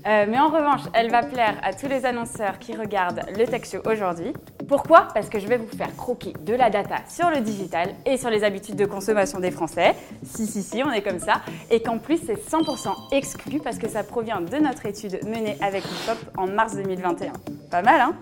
Euh, 0.07 0.25
mais 0.29 0.39
en 0.39 0.47
revanche, 0.47 0.81
elle 0.93 1.11
va 1.11 1.23
plaire 1.23 1.59
à 1.61 1.73
tous 1.73 1.87
les 1.87 2.05
annonceurs 2.05 2.57
qui 2.59 2.73
regardent 2.73 3.23
le 3.37 3.45
Tech 3.45 3.69
Show 3.69 3.79
aujourd'hui. 3.85 4.31
Pourquoi? 4.69 5.09
Parce 5.13 5.27
que 5.27 5.39
je 5.39 5.47
vais 5.47 5.57
vous 5.57 5.67
faire 5.67 5.93
croquer 5.97 6.31
de 6.39 6.53
la 6.53 6.69
data 6.69 6.97
sur 7.09 7.29
le 7.29 7.41
digital 7.41 7.89
et 8.05 8.15
sur 8.15 8.29
les 8.29 8.45
habitudes 8.45 8.77
de 8.77 8.85
consommation 8.85 9.41
des 9.41 9.51
Français. 9.51 9.93
Si, 10.23 10.47
si, 10.47 10.63
si, 10.63 10.83
on 10.83 10.91
est 10.91 11.01
comme 11.01 11.19
ça. 11.19 11.41
Et 11.69 11.81
qu'en 11.81 11.97
plus, 11.97 12.19
c'est 12.25 12.49
100% 12.49 13.13
exclu 13.13 13.59
parce 13.59 13.77
que 13.77 13.89
ça 13.89 14.03
provient 14.03 14.39
de 14.39 14.57
notre 14.57 14.85
étude 14.85 15.19
menée 15.25 15.57
avec 15.61 15.83
l'IFOP 15.83 16.17
en 16.37 16.47
mars 16.47 16.75
2021. 16.75 17.33
Pas 17.69 17.81
mal, 17.81 17.99
hein? 17.99 18.15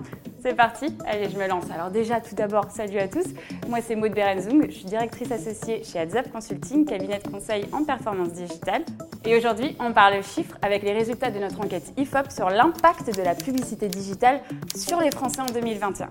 C'est 0.46 0.54
parti, 0.54 0.96
allez, 1.08 1.28
je 1.28 1.40
me 1.40 1.48
lance. 1.48 1.64
Alors 1.74 1.90
déjà, 1.90 2.22
tout 2.22 2.36
d'abord, 2.36 2.70
salut 2.70 3.00
à 3.00 3.08
tous. 3.08 3.26
Moi, 3.68 3.80
c'est 3.82 3.96
Maud 3.96 4.14
Berenzung, 4.14 4.64
je 4.68 4.76
suis 4.76 4.86
directrice 4.86 5.32
associée 5.32 5.84
chez 5.84 5.98
Adzap 5.98 6.32
Consulting, 6.32 6.86
cabinet 6.86 7.18
de 7.18 7.28
conseil 7.28 7.66
en 7.72 7.84
performance 7.84 8.32
digitale. 8.34 8.84
Et 9.26 9.36
aujourd'hui, 9.36 9.76
on 9.80 9.92
parle 9.92 10.22
chiffres 10.24 10.56
avec 10.62 10.84
les 10.84 10.94
résultats 10.94 11.32
de 11.32 11.40
notre 11.40 11.60
enquête 11.60 11.92
IFOP 11.98 12.30
sur 12.30 12.52
l'impact 12.52 13.18
de 13.18 13.24
la 13.24 13.34
publicité 13.34 13.88
digitale 13.88 14.42
sur 14.76 15.02
les 15.02 15.10
Français 15.10 15.42
en 15.42 15.52
2021. 15.52 16.10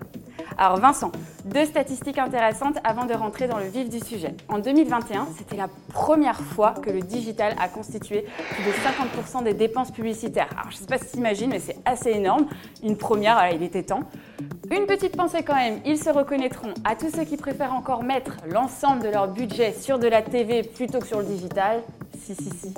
Alors 0.56 0.78
Vincent, 0.78 1.10
deux 1.44 1.64
statistiques 1.64 2.18
intéressantes 2.18 2.78
avant 2.84 3.06
de 3.06 3.14
rentrer 3.14 3.48
dans 3.48 3.58
le 3.58 3.66
vif 3.66 3.88
du 3.88 3.98
sujet. 3.98 4.34
En 4.48 4.58
2021, 4.58 5.28
c'était 5.36 5.56
la 5.56 5.68
première 5.92 6.40
fois 6.40 6.72
que 6.72 6.90
le 6.90 7.00
digital 7.00 7.54
a 7.58 7.68
constitué 7.68 8.24
plus 8.50 8.64
de 8.64 9.40
50% 9.40 9.44
des 9.44 9.54
dépenses 9.54 9.90
publicitaires. 9.90 10.48
Alors 10.52 10.70
je 10.70 10.76
sais 10.76 10.86
pas 10.86 10.98
si 10.98 11.16
tu 11.16 11.20
mais 11.20 11.58
c'est 11.58 11.76
assez 11.84 12.10
énorme. 12.10 12.46
Une 12.82 12.96
première, 12.96 13.34
voilà, 13.34 13.52
il 13.52 13.62
était 13.62 13.82
temps. 13.82 14.04
Une 14.70 14.86
petite 14.86 15.16
pensée 15.16 15.42
quand 15.42 15.56
même, 15.56 15.80
ils 15.84 15.98
se 15.98 16.10
reconnaîtront 16.10 16.74
à 16.84 16.96
tous 16.96 17.10
ceux 17.10 17.24
qui 17.24 17.36
préfèrent 17.36 17.74
encore 17.74 18.02
mettre 18.02 18.36
l'ensemble 18.48 19.02
de 19.02 19.08
leur 19.08 19.28
budget 19.28 19.72
sur 19.72 19.98
de 19.98 20.06
la 20.06 20.22
TV 20.22 20.62
plutôt 20.62 21.00
que 21.00 21.06
sur 21.06 21.18
le 21.18 21.24
digital. 21.24 21.82
Si, 22.18 22.34
si, 22.34 22.50
si, 22.50 22.74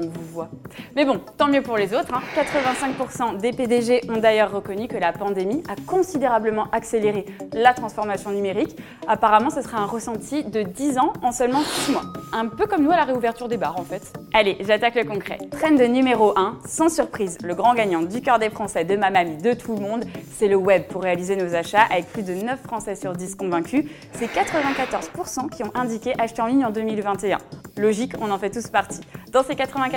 on 0.00 0.04
vous 0.06 0.24
voit. 0.32 0.48
Mais 0.96 1.04
bon, 1.04 1.20
tant 1.36 1.48
mieux 1.48 1.62
pour 1.62 1.76
les 1.76 1.94
autres. 1.94 2.14
hein. 2.14 2.22
85% 2.36 3.38
des 3.38 3.52
PDG 3.52 4.02
ont 4.08 4.18
d'ailleurs 4.18 4.52
reconnu 4.52 4.88
que 4.88 4.96
la 4.96 5.12
pandémie 5.12 5.62
a 5.68 5.74
considérablement 5.86 6.66
accéléré 6.72 7.26
la 7.52 7.74
transformation 7.74 8.30
numérique. 8.30 8.76
Apparemment, 9.06 9.50
ce 9.50 9.62
serait 9.62 9.76
un 9.76 9.86
ressenti 9.86 10.44
de 10.44 10.62
10 10.62 10.98
ans 10.98 11.12
en 11.22 11.32
seulement 11.32 11.60
6 11.60 11.92
mois. 11.92 12.02
Un 12.32 12.46
peu 12.46 12.66
comme 12.66 12.84
nous 12.84 12.90
à 12.90 12.96
la 12.96 13.04
réouverture 13.04 13.48
des 13.48 13.56
bars 13.56 13.78
en 13.78 13.84
fait. 13.84 14.12
Allez, 14.34 14.56
j'attaque 14.60 14.94
le 14.94 15.04
concret. 15.04 15.38
Trend 15.50 15.70
numéro 15.88 16.38
1, 16.38 16.58
sans 16.66 16.88
surprise, 16.88 17.38
le 17.42 17.54
grand 17.54 17.74
gagnant 17.74 18.02
du 18.02 18.20
cœur 18.20 18.38
des 18.38 18.50
Français, 18.50 18.84
de 18.84 18.96
ma 18.96 19.10
mamie, 19.10 19.38
de 19.38 19.54
tout 19.54 19.74
le 19.74 19.80
monde, 19.80 20.04
c'est 20.36 20.48
le 20.48 20.56
web 20.56 20.84
pour 20.88 21.02
réaliser 21.02 21.34
nos 21.36 21.54
achats 21.54 21.86
avec 21.90 22.06
plus 22.12 22.22
de 22.22 22.34
9 22.34 22.60
Français 22.62 22.94
sur 22.94 23.12
10 23.14 23.34
convaincus. 23.36 23.84
C'est 24.12 24.26
94% 24.26 25.48
qui 25.50 25.64
ont 25.64 25.72
indiqué 25.74 26.14
acheter 26.18 26.42
en 26.42 26.46
ligne 26.46 26.64
en 26.64 26.70
2021. 26.70 27.38
Logique, 27.76 28.12
on 28.20 28.30
en 28.30 28.38
fait 28.38 28.50
tous 28.50 28.68
partie. 28.68 29.00
Dans 29.32 29.42
ces 29.42 29.54
94%, 29.54 29.87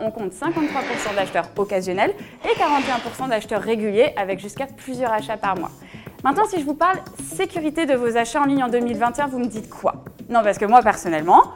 on 0.00 0.10
compte 0.10 0.32
53% 0.32 1.14
d'acheteurs 1.14 1.48
occasionnels 1.56 2.14
et 2.44 2.58
41% 2.58 3.28
d'acheteurs 3.28 3.62
réguliers 3.62 4.12
avec 4.16 4.40
jusqu'à 4.40 4.66
plusieurs 4.66 5.12
achats 5.12 5.36
par 5.36 5.58
mois. 5.58 5.70
Maintenant, 6.22 6.44
si 6.46 6.60
je 6.60 6.64
vous 6.64 6.74
parle 6.74 6.98
sécurité 7.22 7.86
de 7.86 7.94
vos 7.94 8.16
achats 8.16 8.42
en 8.42 8.44
ligne 8.44 8.62
en 8.62 8.68
2021, 8.68 9.26
vous 9.28 9.38
me 9.38 9.46
dites 9.46 9.70
quoi? 9.70 10.04
Non, 10.28 10.42
parce 10.42 10.58
que 10.58 10.66
moi, 10.66 10.82
personnellement, 10.82 11.54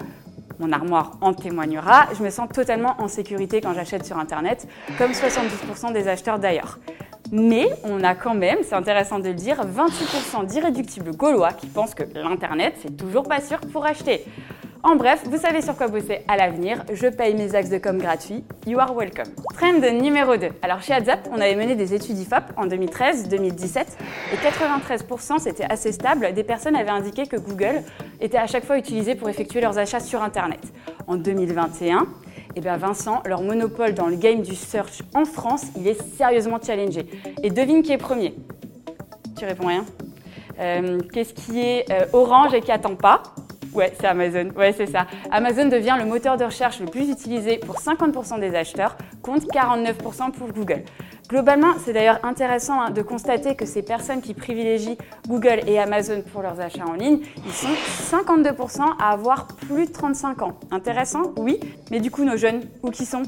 mon 0.59 0.73
armoire 0.73 1.13
en 1.21 1.35
témoignera, 1.35 2.07
je 2.17 2.23
me 2.23 2.31
sens 2.31 2.49
totalement 2.49 2.95
en 2.99 3.09
sécurité 3.09 3.61
quand 3.61 3.75
j'achète 3.75 4.07
sur 4.07 4.19
Internet, 4.19 4.67
comme 4.99 5.13
72% 5.13 5.93
des 5.93 6.09
acheteurs 6.09 6.39
d'ailleurs. 6.39 6.79
Mais 7.33 7.69
on 7.85 8.05
a 8.05 8.15
quand 8.15 8.35
même, 8.35 8.59
c'est 8.63 8.75
intéressant 8.75 9.19
de 9.19 9.29
le 9.29 9.35
dire, 9.35 9.57
28% 9.65 10.47
d'irréductibles 10.47 11.17
gaulois 11.17 11.53
qui 11.53 11.67
pensent 11.67 11.95
que 11.95 12.05
l'Internet, 12.15 12.75
c'est 12.83 12.97
toujours 12.97 13.25
pas 13.25 13.41
sûr 13.41 13.59
pour 13.73 13.85
acheter. 13.87 14.25
En 14.87 14.97
bref, 14.97 15.23
vous 15.25 15.39
savez 15.39 15.63
sur 15.63 15.75
quoi 15.77 15.89
bosser 15.89 16.21
à 16.29 16.37
l'avenir. 16.37 16.85
Je 16.93 17.07
paye 17.07 17.35
mes 17.35 17.55
axes 17.55 17.71
de 17.71 17.79
com 17.79 17.97
gratuits. 17.97 18.45
You 18.67 18.79
are 18.79 18.95
welcome. 18.95 19.33
Trend 19.55 19.81
numéro 19.99 20.37
2. 20.37 20.49
Alors 20.61 20.83
chez 20.83 20.93
AdZap, 20.93 21.27
on 21.33 21.41
avait 21.41 21.57
mené 21.57 21.75
des 21.75 21.95
études 21.95 22.19
IFOP 22.19 22.43
en 22.59 22.67
2013, 22.67 23.31
2017 23.31 23.97
et 24.35 24.37
93%, 24.37 25.39
c'était 25.39 25.65
assez 25.65 25.91
stable, 25.91 26.35
des 26.35 26.45
personnes 26.45 26.77
avaient 26.77 26.91
indiqué 26.91 27.27
que 27.27 27.37
Google 27.37 27.83
était 28.21 28.37
à 28.37 28.47
chaque 28.47 28.67
fois 28.67 28.77
utilisé 28.77 29.15
pour 29.15 29.31
effectuer 29.31 29.63
leurs 29.63 29.79
achats 29.79 30.01
sur 30.01 30.23
Internet. 30.23 30.61
En 31.07 31.17
2021, 31.17 32.07
eh 32.57 32.61
bien 32.61 32.77
Vincent, 32.77 33.23
leur 33.27 33.43
monopole 33.43 33.95
dans 33.95 34.07
le 34.07 34.17
game 34.17 34.43
du 34.43 34.55
search 34.55 35.03
en 35.14 35.25
France, 35.25 35.67
il 35.77 35.87
est 35.88 36.01
sérieusement 36.17 36.59
challengé. 36.64 37.07
Et 37.43 37.51
devine 37.51 37.83
qui 37.83 37.93
est 37.93 37.99
premier? 37.99 38.35
Tu 39.37 39.45
réponds 39.45 39.67
rien? 39.67 39.85
Euh, 40.61 41.01
Qu'est-ce 41.12 41.35
qui 41.35 41.61
est 41.61 41.90
euh, 41.90 42.07
orange 42.12 42.55
et 42.55 42.61
qui 42.61 42.71
attend 42.71 42.95
pas? 42.95 43.23
Ouais, 43.73 43.93
c'est 43.99 44.07
Amazon. 44.07 44.51
Ouais, 44.57 44.73
c'est 44.73 44.87
ça. 44.87 45.07
Amazon 45.33 45.67
devient 45.69 45.97
le 45.99 46.07
moteur 46.07 46.37
de 46.37 46.45
recherche 46.45 46.79
le 46.79 46.87
plus 46.87 47.11
utilisé 47.11 47.59
pour 47.59 47.79
50% 47.81 48.38
des 48.38 48.55
acheteurs, 48.55 48.97
compte 49.21 49.43
49% 49.47 50.31
pour 50.31 50.53
Google. 50.53 50.85
Globalement, 51.29 51.73
c'est 51.83 51.95
d'ailleurs 51.95 52.21
intéressant 52.23 52.81
hein, 52.81 52.91
de 52.91 53.01
constater 53.01 53.55
que 53.55 53.65
ces 53.65 53.83
personnes 53.83 54.21
qui 54.21 54.35
privilégient 54.35 54.99
Google 55.27 55.61
et 55.67 55.79
Amazon 55.79 56.23
pour 56.33 56.43
leurs 56.43 56.61
achats 56.61 56.85
en 56.85 56.93
ligne, 56.93 57.21
ils 57.47 57.53
sont 57.53 57.69
52% 58.15 58.83
à 59.01 59.11
avoir 59.11 59.47
plus 59.47 59.87
de 59.87 59.93
35 59.93 60.43
ans. 60.43 60.59
Intéressant, 60.71 61.33
oui, 61.39 61.59
mais 61.91 62.01
du 62.01 62.11
coup, 62.11 62.25
nos 62.25 62.37
jeunes, 62.37 62.61
où 62.83 62.91
qui 62.91 63.07
sont? 63.07 63.23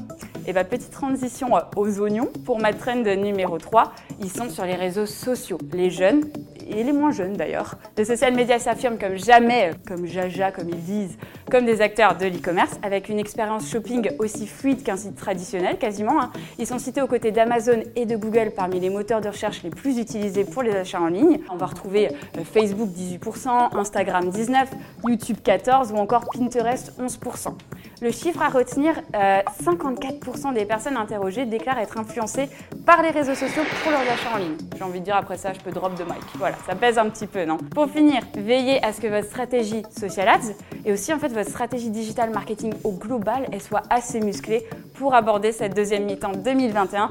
Et 0.45 0.53
bien, 0.53 0.63
petite 0.63 0.91
transition 0.91 1.57
euh, 1.57 1.61
aux 1.75 1.99
oignons 1.99 2.29
pour 2.45 2.59
ma 2.59 2.71
trend 2.71 2.95
numéro 2.95 3.57
3. 3.57 3.91
Ils 4.21 4.31
sont 4.31 4.49
sur 4.49 4.65
les 4.65 4.75
réseaux 4.75 5.07
sociaux. 5.07 5.57
Les 5.73 5.89
jeunes, 5.89 6.21
et 6.69 6.83
les 6.83 6.91
moins 6.91 7.11
jeunes 7.11 7.33
d'ailleurs. 7.33 7.75
Les 7.97 8.05
social 8.05 8.33
media 8.33 8.59
s'affirment 8.59 8.97
comme 8.97 9.15
jamais, 9.15 9.71
comme 9.87 10.05
Jaja 10.05 10.51
comme 10.51 10.69
ils 10.69 10.83
disent, 10.83 11.17
comme 11.49 11.65
des 11.65 11.81
acteurs 11.81 12.17
de 12.17 12.25
l'e-commerce, 12.25 12.77
avec 12.83 13.09
une 13.09 13.19
expérience 13.19 13.69
shopping 13.69 14.09
aussi 14.19 14.47
fluide 14.47 14.83
qu'un 14.83 14.97
site 14.97 15.15
traditionnel 15.15 15.77
quasiment. 15.77 16.21
Hein. 16.21 16.31
Ils 16.59 16.67
sont 16.67 16.79
cités 16.79 17.01
aux 17.01 17.07
côtés 17.07 17.31
d'Amazon 17.31 17.83
et 17.95 18.05
de 18.05 18.15
Google 18.15 18.51
parmi 18.55 18.79
les 18.79 18.89
moteurs 18.89 19.21
de 19.21 19.29
recherche 19.29 19.63
les 19.63 19.69
plus 19.69 19.97
utilisés 19.97 20.43
pour 20.43 20.63
les 20.63 20.75
achats 20.75 21.01
en 21.01 21.07
ligne. 21.07 21.39
On 21.51 21.57
va 21.57 21.67
retrouver 21.67 22.09
euh, 22.37 22.43
Facebook 22.43 22.89
18%, 22.89 23.77
Instagram 23.77 24.29
19%, 24.29 24.67
YouTube 25.07 25.37
14% 25.43 25.93
ou 25.93 25.97
encore 25.97 26.25
Pinterest 26.33 26.93
11%. 26.99 27.53
Le 27.99 28.11
chiffre 28.11 28.43
à 28.43 28.49
retenir, 28.49 28.93
54% 29.11 30.49
euh, 30.49 30.53
des 30.53 30.65
personnes 30.65 30.97
interrogées 30.97 31.45
déclarent 31.45 31.79
être 31.79 31.97
influencées 31.97 32.47
par 32.85 33.01
les 33.01 33.09
réseaux 33.09 33.33
sociaux 33.33 33.63
pour 33.81 33.91
leurs 33.91 34.01
achats 34.01 34.35
en 34.35 34.37
ligne. 34.37 34.57
J'ai 34.77 34.83
envie 34.83 34.99
de 34.99 35.05
dire 35.05 35.15
après 35.15 35.37
ça, 35.37 35.51
je 35.53 35.59
peux 35.59 35.71
drop 35.71 35.95
de 35.95 36.03
mic. 36.03 36.13
Voilà, 36.35 36.55
ça 36.67 36.75
pèse 36.75 36.99
un 36.99 37.09
petit 37.09 37.25
peu, 37.25 37.43
non? 37.45 37.57
Pour 37.57 37.89
finir, 37.89 38.21
veillez 38.35 38.83
à 38.85 38.93
ce 38.93 39.01
que 39.01 39.07
votre 39.07 39.27
stratégie 39.27 39.81
social 39.89 40.27
ads 40.27 40.53
et 40.85 40.91
aussi 40.93 41.11
en 41.11 41.17
fait 41.17 41.29
votre 41.29 41.49
stratégie 41.49 41.89
digital 41.89 42.29
marketing 42.29 42.73
au 42.83 42.91
global, 42.91 43.47
elle 43.51 43.61
soit 43.61 43.83
assez 43.89 44.19
musclée 44.19 44.63
pour 44.93 45.15
aborder 45.15 45.51
cette 45.51 45.75
deuxième 45.75 46.05
mi-temps 46.05 46.33
2021 46.33 47.09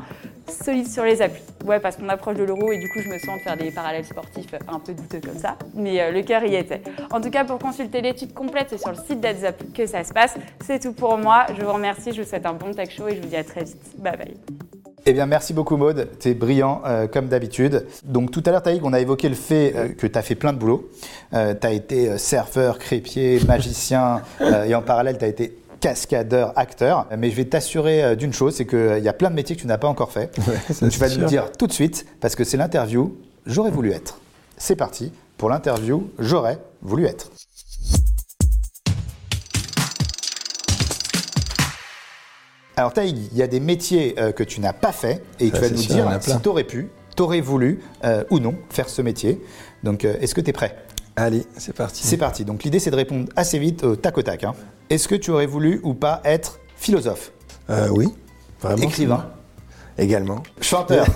solide 0.48 0.88
sur 0.88 1.04
les 1.04 1.22
appuis. 1.22 1.42
Ouais, 1.64 1.80
parce 1.80 1.96
qu'on 1.96 2.08
approche 2.08 2.36
de 2.36 2.44
l'euro 2.44 2.70
et 2.70 2.78
du 2.78 2.88
coup, 2.88 3.00
je 3.00 3.08
me 3.08 3.18
sens 3.18 3.38
de 3.38 3.42
faire 3.42 3.56
des 3.56 3.70
parallèles 3.70 4.04
sportifs 4.04 4.54
un 4.68 4.78
peu 4.78 4.94
douteux 4.94 5.20
comme 5.20 5.38
ça. 5.38 5.56
Mais 5.74 6.00
euh, 6.00 6.12
le 6.12 6.22
cœur 6.22 6.44
y 6.44 6.54
était. 6.54 6.82
En 7.10 7.20
tout 7.20 7.30
cas, 7.30 7.44
pour 7.44 7.58
consulter 7.58 8.00
l'étude 8.00 8.32
complète, 8.32 8.78
sur 8.78 8.90
le 8.90 8.96
site 8.96 9.20
d'AdsUp 9.20 9.72
que 9.74 9.86
ça 9.86 10.04
se 10.04 10.12
passe. 10.12 10.36
C'est 10.64 10.75
tout 10.78 10.92
pour 10.92 11.18
moi. 11.18 11.46
Je 11.56 11.64
vous 11.64 11.72
remercie. 11.72 12.12
Je 12.12 12.22
vous 12.22 12.28
souhaite 12.28 12.46
un 12.46 12.54
bon 12.54 12.72
tech 12.72 12.90
show 12.90 13.08
et 13.08 13.16
je 13.16 13.22
vous 13.22 13.28
dis 13.28 13.36
à 13.36 13.44
très 13.44 13.64
vite. 13.64 13.80
Bye 13.98 14.16
bye. 14.16 14.34
Eh 15.08 15.12
bien, 15.12 15.26
merci 15.26 15.52
beaucoup, 15.52 15.76
Maude. 15.76 16.08
Tu 16.18 16.30
es 16.30 16.34
brillant, 16.34 16.82
euh, 16.84 17.06
comme 17.06 17.28
d'habitude. 17.28 17.86
Donc, 18.04 18.32
tout 18.32 18.42
à 18.44 18.50
l'heure, 18.50 18.62
Taïk, 18.62 18.84
on 18.84 18.92
a 18.92 18.98
évoqué 18.98 19.28
le 19.28 19.36
fait 19.36 19.72
euh, 19.76 19.88
que 19.88 20.06
tu 20.06 20.18
as 20.18 20.22
fait 20.22 20.34
plein 20.34 20.52
de 20.52 20.58
boulot. 20.58 20.90
tu 21.32 21.36
as 21.38 21.72
été 21.72 22.18
surfeur, 22.18 22.78
crépier, 22.78 23.38
magicien, 23.46 24.22
et 24.40 24.74
en 24.74 24.82
parallèle, 24.82 25.16
tu 25.16 25.24
as 25.24 25.28
été 25.28 25.56
cascadeur, 25.80 26.52
acteur. 26.56 27.06
Mais 27.16 27.30
je 27.30 27.36
vais 27.36 27.44
t'assurer 27.44 28.02
euh, 28.02 28.14
d'une 28.14 28.32
chose, 28.32 28.56
c'est 28.56 28.66
qu'il 28.66 29.02
y 29.02 29.08
a 29.08 29.12
plein 29.12 29.30
de 29.30 29.34
métiers 29.34 29.56
que 29.56 29.60
tu 29.60 29.66
n'as 29.66 29.78
pas 29.78 29.88
encore 29.88 30.10
fait. 30.10 30.32
tu 30.68 30.98
vas 30.98 31.08
nous 31.08 31.26
dire 31.26 31.52
tout 31.52 31.66
de 31.66 31.72
suite, 31.72 32.06
parce 32.20 32.34
que 32.34 32.44
c'est 32.44 32.56
l'interview 32.56 33.16
J'aurais 33.46 33.70
voulu 33.70 33.92
être. 33.92 34.18
C'est 34.56 34.74
parti 34.74 35.12
pour 35.38 35.48
l'interview 35.48 36.10
J'aurais 36.18 36.58
voulu 36.82 37.06
être. 37.06 37.30
Alors 42.76 42.92
Taïg, 42.92 43.16
il 43.32 43.38
y 43.38 43.42
a 43.42 43.46
des 43.46 43.60
métiers 43.60 44.14
euh, 44.18 44.32
que 44.32 44.44
tu 44.44 44.60
n'as 44.60 44.74
pas 44.74 44.92
fait 44.92 45.22
et 45.40 45.50
tu 45.50 45.58
vas 45.58 45.70
nous 45.70 45.76
dire 45.76 46.18
si 46.20 46.38
tu 46.40 46.48
aurais 46.48 46.64
pu, 46.64 46.90
tu 47.16 47.22
aurais 47.22 47.40
voulu 47.40 47.80
euh, 48.04 48.22
ou 48.30 48.38
non 48.38 48.54
faire 48.68 48.88
ce 48.88 49.00
métier. 49.00 49.42
Donc 49.82 50.04
est-ce 50.04 50.34
que 50.34 50.42
tu 50.42 50.50
es 50.50 50.52
prêt? 50.52 50.76
Allez, 51.16 51.46
c'est 51.56 51.74
parti. 51.74 52.06
C'est 52.06 52.18
parti. 52.18 52.44
Donc 52.44 52.62
l'idée, 52.62 52.78
c'est 52.78 52.90
de 52.90 52.96
répondre 52.96 53.28
assez 53.34 53.58
vite 53.58 53.82
au 53.84 53.96
tac 53.96 54.18
au 54.18 54.22
tac. 54.22 54.44
Hein. 54.44 54.52
Est-ce 54.90 55.08
que 55.08 55.14
tu 55.14 55.30
aurais 55.30 55.46
voulu 55.46 55.80
ou 55.82 55.94
pas 55.94 56.20
être 56.24 56.60
philosophe? 56.76 57.32
Euh, 57.70 57.88
Oui, 57.90 58.08
vraiment. 58.60 58.82
Écrivain 58.82 59.26
Également. 59.98 60.42
Chanteur 60.60 61.06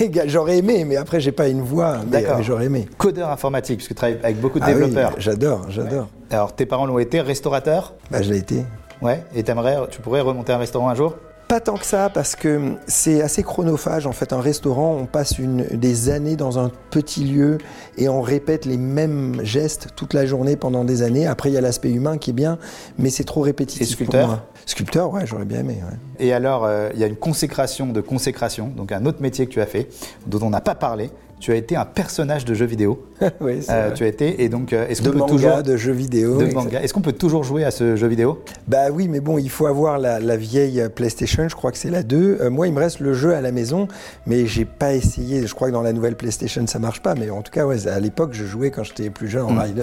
J'aurais 0.26 0.58
aimé, 0.58 0.84
mais 0.84 0.94
après, 0.94 1.18
j'ai 1.18 1.32
pas 1.32 1.48
une 1.48 1.62
voix, 1.62 1.98
mais, 2.08 2.24
j'aurais 2.42 2.66
aimé. 2.66 2.88
Codeur 2.96 3.28
informatique, 3.28 3.78
parce 3.78 3.88
que 3.88 3.94
tu 3.94 3.96
travailles 3.96 4.20
avec 4.22 4.40
beaucoup 4.40 4.60
de 4.60 4.64
ah 4.64 4.68
développeurs. 4.68 5.14
Oui, 5.16 5.22
j'adore, 5.22 5.68
j'adore. 5.68 6.08
Alors, 6.30 6.54
tes 6.54 6.64
parents 6.64 6.86
l'ont 6.86 7.00
été, 7.00 7.20
restaurateur 7.20 7.94
Bah, 8.12 8.22
je 8.22 8.30
l'ai 8.30 8.38
été. 8.38 8.62
Ouais, 9.00 9.24
et 9.34 9.42
t'aimerais, 9.42 9.76
tu 9.90 10.00
pourrais 10.00 10.20
remonter 10.20 10.52
un 10.52 10.58
restaurant 10.58 10.88
un 10.88 10.94
jour? 10.94 11.14
Pas 11.48 11.60
tant 11.60 11.78
que 11.78 11.86
ça, 11.86 12.10
parce 12.10 12.36
que 12.36 12.74
c'est 12.86 13.22
assez 13.22 13.42
chronophage. 13.42 14.06
En 14.06 14.12
fait, 14.12 14.34
un 14.34 14.40
restaurant, 14.40 14.98
on 15.00 15.06
passe 15.06 15.38
une, 15.38 15.62
des 15.64 16.10
années 16.10 16.36
dans 16.36 16.58
un 16.58 16.70
petit 16.90 17.24
lieu 17.24 17.56
et 17.96 18.06
on 18.10 18.20
répète 18.20 18.66
les 18.66 18.76
mêmes 18.76 19.40
gestes 19.44 19.88
toute 19.96 20.12
la 20.12 20.26
journée 20.26 20.56
pendant 20.56 20.84
des 20.84 21.00
années. 21.00 21.26
Après, 21.26 21.48
il 21.48 21.54
y 21.54 21.56
a 21.56 21.62
l'aspect 21.62 21.90
humain 21.90 22.18
qui 22.18 22.30
est 22.30 22.34
bien, 22.34 22.58
mais 22.98 23.08
c'est 23.08 23.24
trop 23.24 23.40
répétitif. 23.40 23.80
Et 23.80 23.86
sculpteur? 23.86 24.20
pour 24.20 24.28
moi. 24.28 24.44
Sculpteur, 24.66 25.10
ouais, 25.10 25.26
j'aurais 25.26 25.46
bien 25.46 25.60
aimé. 25.60 25.78
Et 26.18 26.34
alors, 26.34 26.66
euh, 26.66 26.90
il 26.92 27.00
y 27.00 27.04
a 27.04 27.06
une 27.06 27.16
consécration 27.16 27.86
de 27.86 28.02
consécration, 28.02 28.68
donc 28.68 28.92
un 28.92 29.06
autre 29.06 29.22
métier 29.22 29.46
que 29.46 29.52
tu 29.52 29.62
as 29.62 29.66
fait, 29.66 29.88
dont 30.26 30.40
on 30.42 30.50
n'a 30.50 30.60
pas 30.60 30.74
parlé, 30.74 31.10
tu 31.40 31.52
as 31.52 31.56
été 31.56 31.76
un 31.76 31.84
personnage 31.84 32.44
de 32.44 32.54
jeu 32.54 32.66
vidéo. 32.66 33.04
oui, 33.40 33.62
c'est 33.62 33.72
euh, 33.72 33.90
Tu 33.92 34.04
as 34.04 34.06
été 34.06 34.42
et 34.42 34.48
donc 34.48 34.72
euh, 34.72 34.86
est-ce 34.88 35.02
qu'on 35.02 35.10
peut 35.10 35.18
manga, 35.18 35.32
toujours 35.32 35.62
de 35.62 35.76
jeux 35.76 35.92
vidéo 35.92 36.38
de 36.38 36.52
manga. 36.52 36.82
Est-ce 36.82 36.94
qu'on 36.94 37.00
peut 37.00 37.12
toujours 37.12 37.44
jouer 37.44 37.64
à 37.64 37.70
ce 37.70 37.96
jeu 37.96 38.06
vidéo? 38.06 38.42
Bah 38.66 38.90
oui, 38.92 39.08
mais 39.08 39.20
bon, 39.20 39.38
il 39.38 39.50
faut 39.50 39.66
avoir 39.66 39.98
la, 39.98 40.36
vieille 40.36 40.88
PlayStation. 40.94 41.48
Je 41.48 41.56
crois 41.56 41.72
que 41.72 41.78
c'est 41.78 41.90
la 41.90 42.02
2. 42.02 42.38
Euh, 42.40 42.50
moi, 42.50 42.68
il 42.68 42.72
me 42.72 42.78
reste 42.78 43.00
le 43.00 43.12
jeu 43.12 43.34
à 43.34 43.40
la 43.40 43.50
maison, 43.50 43.88
mais 44.26 44.46
j'ai 44.46 44.64
pas 44.64 44.94
essayé. 44.94 45.46
Je 45.46 45.54
crois 45.54 45.68
que 45.68 45.72
dans 45.72 45.82
la 45.82 45.92
nouvelle 45.92 46.16
PlayStation, 46.16 46.66
ça 46.66 46.78
marche 46.78 47.02
pas. 47.02 47.14
Mais 47.14 47.30
en 47.30 47.42
tout 47.42 47.50
cas, 47.50 47.66
ouais, 47.66 47.88
à 47.88 47.98
l'époque, 47.98 48.30
je 48.32 48.44
jouais 48.44 48.70
quand 48.70 48.84
j'étais 48.84 49.10
plus 49.10 49.28
jeune 49.28 49.42
en 49.42 49.52
mm. 49.52 49.58
rider. 49.58 49.82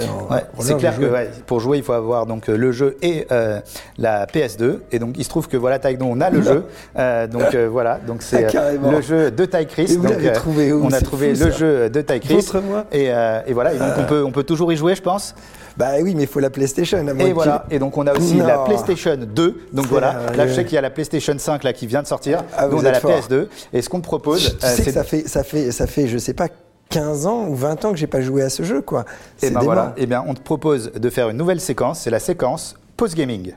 c'est 0.59 0.77
clair 0.77 0.97
que 0.97 1.27
pour 1.45 1.59
jouer, 1.59 1.77
il 1.77 1.83
faut 1.83 1.93
avoir 1.93 2.25
donc 2.25 2.47
le 2.47 2.71
jeu 2.71 2.97
et 3.01 3.27
la 3.97 4.25
PS2. 4.25 4.79
Et 4.91 4.99
donc, 4.99 5.15
il 5.17 5.23
se 5.23 5.29
trouve 5.29 5.47
que 5.47 5.57
voilà, 5.57 5.79
Taekwondo, 5.79 6.13
on 6.13 6.21
a 6.21 6.29
le 6.29 6.41
jeu. 6.41 6.63
donc 7.27 7.55
voilà, 7.71 7.99
donc 8.05 8.21
c'est 8.21 8.47
le 8.53 9.01
jeu 9.01 9.31
de 9.31 9.45
Taï 9.45 9.67
Chris. 9.67 9.97
donc, 9.97 10.31
trouvé 10.33 10.71
où 10.71 10.85
on 10.85 10.91
a 10.91 11.01
trouvé 11.01 11.33
le 11.33 11.44
jeu 11.51 11.89
de 11.89 12.01
Taï 12.01 12.19
Chris. 12.19 12.45
Et, 12.91 13.05
et 13.05 13.53
voilà, 13.53 13.73
donc 13.73 13.93
on, 13.97 14.03
peut, 14.03 14.23
on 14.23 14.31
peut 14.31 14.43
toujours 14.43 14.71
y 14.71 14.77
jouer, 14.77 14.95
je 14.95 15.01
pense. 15.01 15.35
Bah 15.77 15.91
oui, 16.01 16.15
mais 16.15 16.23
il 16.23 16.27
faut 16.27 16.39
la 16.39 16.49
PlayStation. 16.49 17.05
et 17.19 17.33
voilà. 17.33 17.65
Et 17.69 17.79
donc 17.79 17.97
on 17.97 18.07
a 18.07 18.13
aussi 18.13 18.37
la 18.37 18.59
PlayStation 18.59 19.17
2. 19.17 19.67
Donc 19.73 19.87
voilà. 19.87 20.15
Là, 20.35 20.47
je 20.47 20.53
sais 20.53 20.63
qu'il 20.63 20.75
y 20.75 20.77
a 20.77 20.81
la 20.81 20.89
PlayStation 20.89 21.35
5 21.37 21.63
là 21.63 21.73
qui 21.73 21.87
vient 21.87 22.01
de 22.01 22.07
sortir. 22.07 22.43
Ah, 22.55 22.67
donc 22.67 22.81
on 22.81 22.85
a 22.85 22.91
la 22.91 22.99
PS2. 22.99 23.47
Et 23.73 23.81
ce 23.81 23.89
qu'on 23.89 23.99
te 23.99 24.05
propose, 24.05 24.57
tu 24.59 24.67
sais 24.67 24.83
que 24.83 24.91
ça 24.91 25.03
fait, 25.03 25.27
ça 25.27 25.43
fait, 25.43 25.71
ça 25.71 25.87
fait, 25.87 26.07
je 26.07 26.17
sais 26.17 26.33
pas. 26.33 26.47
15 26.89 27.25
ans 27.25 27.47
ou 27.47 27.55
20 27.55 27.83
ans 27.85 27.91
que 27.91 27.97
j'ai 27.97 28.05
pas 28.07 28.21
joué 28.21 28.43
à 28.43 28.49
ce 28.49 28.61
jeu 28.61 28.79
quoi. 28.81 29.05
Et 29.41 29.49
ben 29.49 29.59
voilà. 29.61 29.93
Et 29.97 30.05
bien 30.05 30.23
on 30.27 30.35
te 30.35 30.39
propose 30.39 30.91
de 30.91 31.09
faire 31.09 31.29
une 31.29 31.37
nouvelle 31.37 31.59
séquence, 31.59 32.01
c'est 32.01 32.11
la 32.11 32.19
séquence 32.19 32.75
post 32.95 33.15
gaming. 33.15 33.53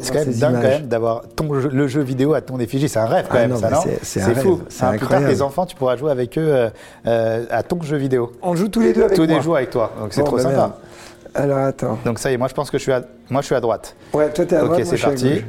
C'est 0.00 0.12
quand 0.12 0.24
même 0.24 0.34
dingue 0.34 0.54
quand 0.54 0.68
même 0.68 0.86
d'avoir 0.86 1.22
le 1.72 1.88
jeu 1.88 2.00
vidéo 2.00 2.34
à 2.34 2.40
ton 2.40 2.58
effigie. 2.58 2.88
C'est 2.88 2.98
un 2.98 3.06
rêve 3.06 3.26
quand 3.30 3.38
ah 3.38 3.46
même, 3.46 3.56
ça, 3.56 3.70
non 3.70 3.80
C'est 4.02 4.20
fou. 4.34 4.60
C'est 4.68 4.84
incroyable. 4.84 5.26
Plus 5.26 5.36
tes 5.36 5.42
enfants, 5.42 5.66
tu 5.66 5.76
pourras 5.76 5.96
jouer 5.96 6.10
avec 6.10 6.38
eux 6.38 6.48
euh, 6.48 6.70
euh, 7.06 7.44
à 7.50 7.62
ton 7.62 7.80
jeu 7.82 7.96
vidéo. 7.96 8.32
On 8.42 8.54
joue 8.54 8.68
tous 8.68 8.80
les 8.80 8.92
deux 8.92 9.02
avec 9.02 9.14
tous 9.14 9.22
moi. 9.22 9.28
Tous 9.28 9.34
les 9.34 9.42
jours 9.42 9.56
avec 9.56 9.70
toi. 9.70 9.92
Donc 10.00 10.12
c'est 10.12 10.24
trop 10.24 10.36
bah 10.36 10.42
sympa. 10.42 10.78
Alors 11.34 11.58
attends. 11.58 11.98
Donc 12.04 12.18
ça 12.18 12.30
y 12.30 12.34
est, 12.34 12.38
moi 12.38 12.48
je 12.48 12.54
pense 12.54 12.70
que 12.70 12.78
je 12.78 12.82
suis 12.82 12.92
à, 12.92 13.02
moi, 13.30 13.42
je 13.42 13.46
suis 13.46 13.54
à 13.54 13.60
droite. 13.60 13.94
Ouais, 14.12 14.30
toi 14.30 14.44
t'es 14.44 14.56
à 14.56 14.62
droite. 14.62 14.80
Ok, 14.80 14.86
c'est 14.86 15.00
parti. 15.00 15.42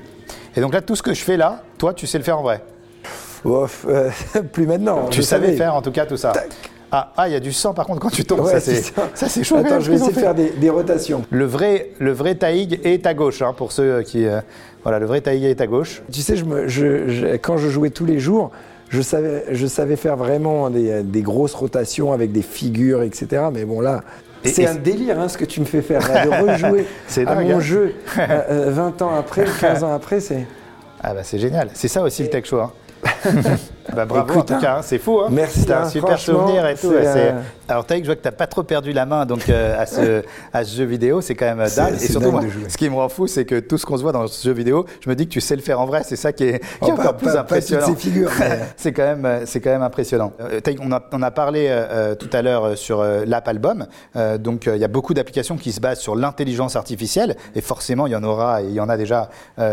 Et 0.55 0.61
donc 0.61 0.73
là, 0.73 0.81
tout 0.81 0.95
ce 0.95 1.03
que 1.03 1.13
je 1.13 1.23
fais 1.23 1.37
là, 1.37 1.61
toi, 1.77 1.93
tu 1.93 2.07
sais 2.07 2.17
le 2.17 2.23
faire 2.23 2.39
en 2.39 2.43
vrai. 2.43 2.61
Ouf, 3.45 3.85
euh, 3.87 4.09
plus 4.51 4.67
maintenant. 4.67 5.07
Tu 5.09 5.23
savais 5.23 5.55
faire 5.55 5.75
en 5.75 5.81
tout 5.81 5.91
cas 5.91 6.05
tout 6.05 6.17
ça. 6.17 6.33
Ah, 6.91 7.13
ah, 7.17 7.27
il 7.27 7.33
y 7.33 7.35
a 7.35 7.39
du 7.39 7.53
sang 7.53 7.73
par 7.73 7.85
contre 7.85 7.99
quand 7.99 8.09
tu 8.09 8.25
tombes. 8.25 8.47
ça, 8.47 8.59
c'est 8.59 9.43
chaud. 9.43 9.57
Attends, 9.57 9.79
je 9.79 9.89
vais 9.91 9.97
essayer 9.97 10.11
de 10.11 10.19
faire 10.19 10.35
des, 10.35 10.69
rotations. 10.69 11.23
Le 11.29 11.45
vrai, 11.45 11.91
le 11.99 12.11
vrai 12.11 12.35
taïg 12.35 12.79
est 12.83 13.05
à 13.05 13.13
gauche, 13.13 13.41
hein, 13.41 13.53
pour 13.55 13.71
ceux 13.71 14.01
qui. 14.01 14.25
Euh, 14.25 14.41
voilà, 14.83 14.99
le 14.99 15.05
vrai 15.05 15.21
taïg 15.21 15.43
est 15.43 15.61
à 15.61 15.67
gauche. 15.67 16.01
Tu 16.11 16.21
sais, 16.21 16.35
je 16.35 16.45
me, 16.45 17.35
quand 17.37 17.57
je 17.57 17.69
jouais 17.69 17.89
tous 17.89 18.05
les 18.05 18.19
jours, 18.19 18.51
je 18.89 19.01
savais, 19.01 19.45
je 19.51 19.67
savais 19.67 19.95
faire 19.95 20.17
vraiment 20.17 20.69
des, 20.69 21.21
grosses 21.21 21.53
rotations 21.53 22.11
avec 22.11 22.31
des 22.31 22.41
figures, 22.41 23.03
etc. 23.03 23.43
Mais 23.53 23.65
bon, 23.65 23.81
là, 23.81 24.01
c'est 24.43 24.67
un 24.67 24.75
délire 24.75 25.19
hein, 25.19 25.27
ce 25.27 25.37
que 25.37 25.45
tu 25.45 25.59
me 25.59 25.65
fais 25.65 25.81
faire, 25.81 26.01
de 26.01 26.29
rejouer 26.51 26.85
à 27.25 27.35
mon 27.35 27.57
hein. 27.57 27.59
jeu 27.59 27.95
20 28.15 28.21
euh, 28.29 28.43
euh, 28.49 29.03
ans 29.03 29.15
après, 29.17 29.45
15 29.59 29.83
ans 29.83 29.93
après, 29.93 30.19
c'est... 30.19 30.45
Ah 31.01 31.13
bah 31.13 31.21
c'est 31.23 31.39
génial, 31.39 31.69
c'est 31.73 31.87
ça 31.87 32.03
aussi 32.03 32.23
le 32.23 32.29
tech 32.29 32.45
show. 32.45 32.61
Hein. 33.25 33.31
bah, 33.95 34.05
bravo 34.05 34.39
en 34.39 34.43
tout 34.43 34.57
cas, 34.59 34.77
hein, 34.77 34.81
c'est 34.81 34.99
fou. 34.99 35.19
Hein. 35.19 35.29
Merci. 35.31 35.61
C'est 35.61 35.73
un 35.73 35.89
super 35.89 36.19
souvenir 36.19 36.65
et 36.67 36.75
tout. 36.75 36.91
Euh... 36.91 37.41
Alors 37.67 37.85
Taïk, 37.85 38.03
je 38.03 38.09
vois 38.09 38.15
que 38.15 38.21
tu 38.21 38.27
n'as 38.27 38.33
pas 38.33 38.47
trop 38.47 38.63
perdu 38.63 38.93
la 38.93 39.05
main 39.05 39.25
donc, 39.27 39.47
euh, 39.47 39.79
à, 39.79 39.85
ce, 39.85 40.23
à, 40.53 40.63
ce, 40.63 40.75
jeu 40.75 40.85
vidéo, 40.85 41.21
c'est 41.21 41.35
quand 41.35 41.45
même 41.45 41.67
dingue. 41.67 41.95
Et 42.01 42.07
surtout, 42.07 42.31
moi, 42.31 42.41
ce 42.67 42.77
qui 42.77 42.89
me 42.89 42.95
rend 42.95 43.09
fou, 43.09 43.27
c'est 43.27 43.45
que 43.45 43.59
tout 43.59 43.77
ce 43.77 43.85
qu'on 43.85 43.97
se 43.97 44.01
voit 44.01 44.11
dans 44.11 44.25
ce 44.25 44.47
jeu 44.47 44.53
vidéo, 44.53 44.85
je 45.01 45.09
me 45.09 45.15
dis 45.15 45.27
que 45.27 45.31
tu 45.31 45.39
sais 45.39 45.55
le 45.55 45.61
faire 45.61 45.79
en 45.79 45.85
vrai. 45.85 46.01
C'est 46.03 46.15
ça 46.15 46.33
qui 46.33 46.45
est, 46.45 46.59
qui 46.59 46.65
oh, 46.81 46.87
est 46.87 46.91
encore 46.91 47.17
plus 47.17 47.29
impressionnant. 47.29 47.85
Pas 47.85 47.95
figures. 47.95 48.31
c'est 48.77 48.91
quand 48.91 49.03
même, 49.03 49.25
euh, 49.25 49.45
c'est 49.45 49.61
quand 49.61 49.69
même 49.69 49.83
impressionnant. 49.83 50.33
Euh, 50.39 50.59
Taïk, 50.61 50.79
on 50.81 50.91
a, 50.91 51.01
on 51.11 51.21
a 51.21 51.31
parlé 51.31 51.67
euh, 51.69 52.15
tout 52.15 52.29
à 52.33 52.41
l'heure 52.41 52.77
sur 52.77 53.03
l'app 53.03 53.47
album. 53.47 53.85
donc 54.39 54.67
il 54.67 54.79
y 54.79 54.83
a 54.83 54.87
beaucoup 54.87 55.13
d'applications 55.13 55.57
qui 55.57 55.71
se 55.71 55.79
basent 55.79 55.99
sur 55.99 56.15
l'intelligence 56.15 56.75
artificielle 56.75 57.35
et 57.55 57.61
forcément 57.61 58.07
il 58.07 58.13
y 58.13 58.15
en 58.15 58.23
aura 58.23 58.61
et 58.61 58.65
il 58.65 58.73
y 58.73 58.79
en 58.79 58.89
a 58.89 58.97
déjà 58.97 59.29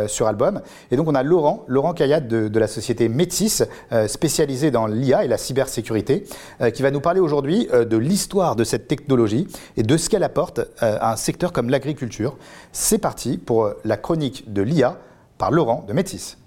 sur 0.06 0.26
album. 0.26 0.60
Et 0.90 0.96
donc 0.96 1.08
on 1.08 1.14
a 1.14 1.22
Laurent, 1.22 1.64
Laurent 1.68 1.92
Kayat 1.94 2.20
de, 2.20 2.48
de 2.48 2.58
la 2.58 2.66
société 2.66 3.08
Métis 3.08 3.35
euh, 3.92 4.08
spécialisé 4.08 4.70
dans 4.70 4.86
l'IA 4.86 5.24
et 5.24 5.28
la 5.28 5.38
cybersécurité, 5.38 6.24
euh, 6.60 6.70
qui 6.70 6.82
va 6.82 6.90
nous 6.90 7.00
parler 7.00 7.20
aujourd'hui 7.20 7.68
euh, 7.72 7.84
de 7.84 7.96
l'histoire 7.96 8.56
de 8.56 8.64
cette 8.64 8.88
technologie 8.88 9.46
et 9.76 9.82
de 9.82 9.96
ce 9.96 10.08
qu'elle 10.08 10.22
apporte 10.22 10.60
à 10.80 11.12
un 11.12 11.16
secteur 11.16 11.52
comme 11.52 11.70
l'agriculture. 11.70 12.36
C'est 12.72 12.98
parti 12.98 13.38
pour 13.38 13.72
la 13.84 13.96
chronique 13.96 14.52
de 14.52 14.62
l'IA 14.62 14.98
par 15.38 15.50
Laurent 15.50 15.84
de 15.86 15.92
Métis. 15.92 16.38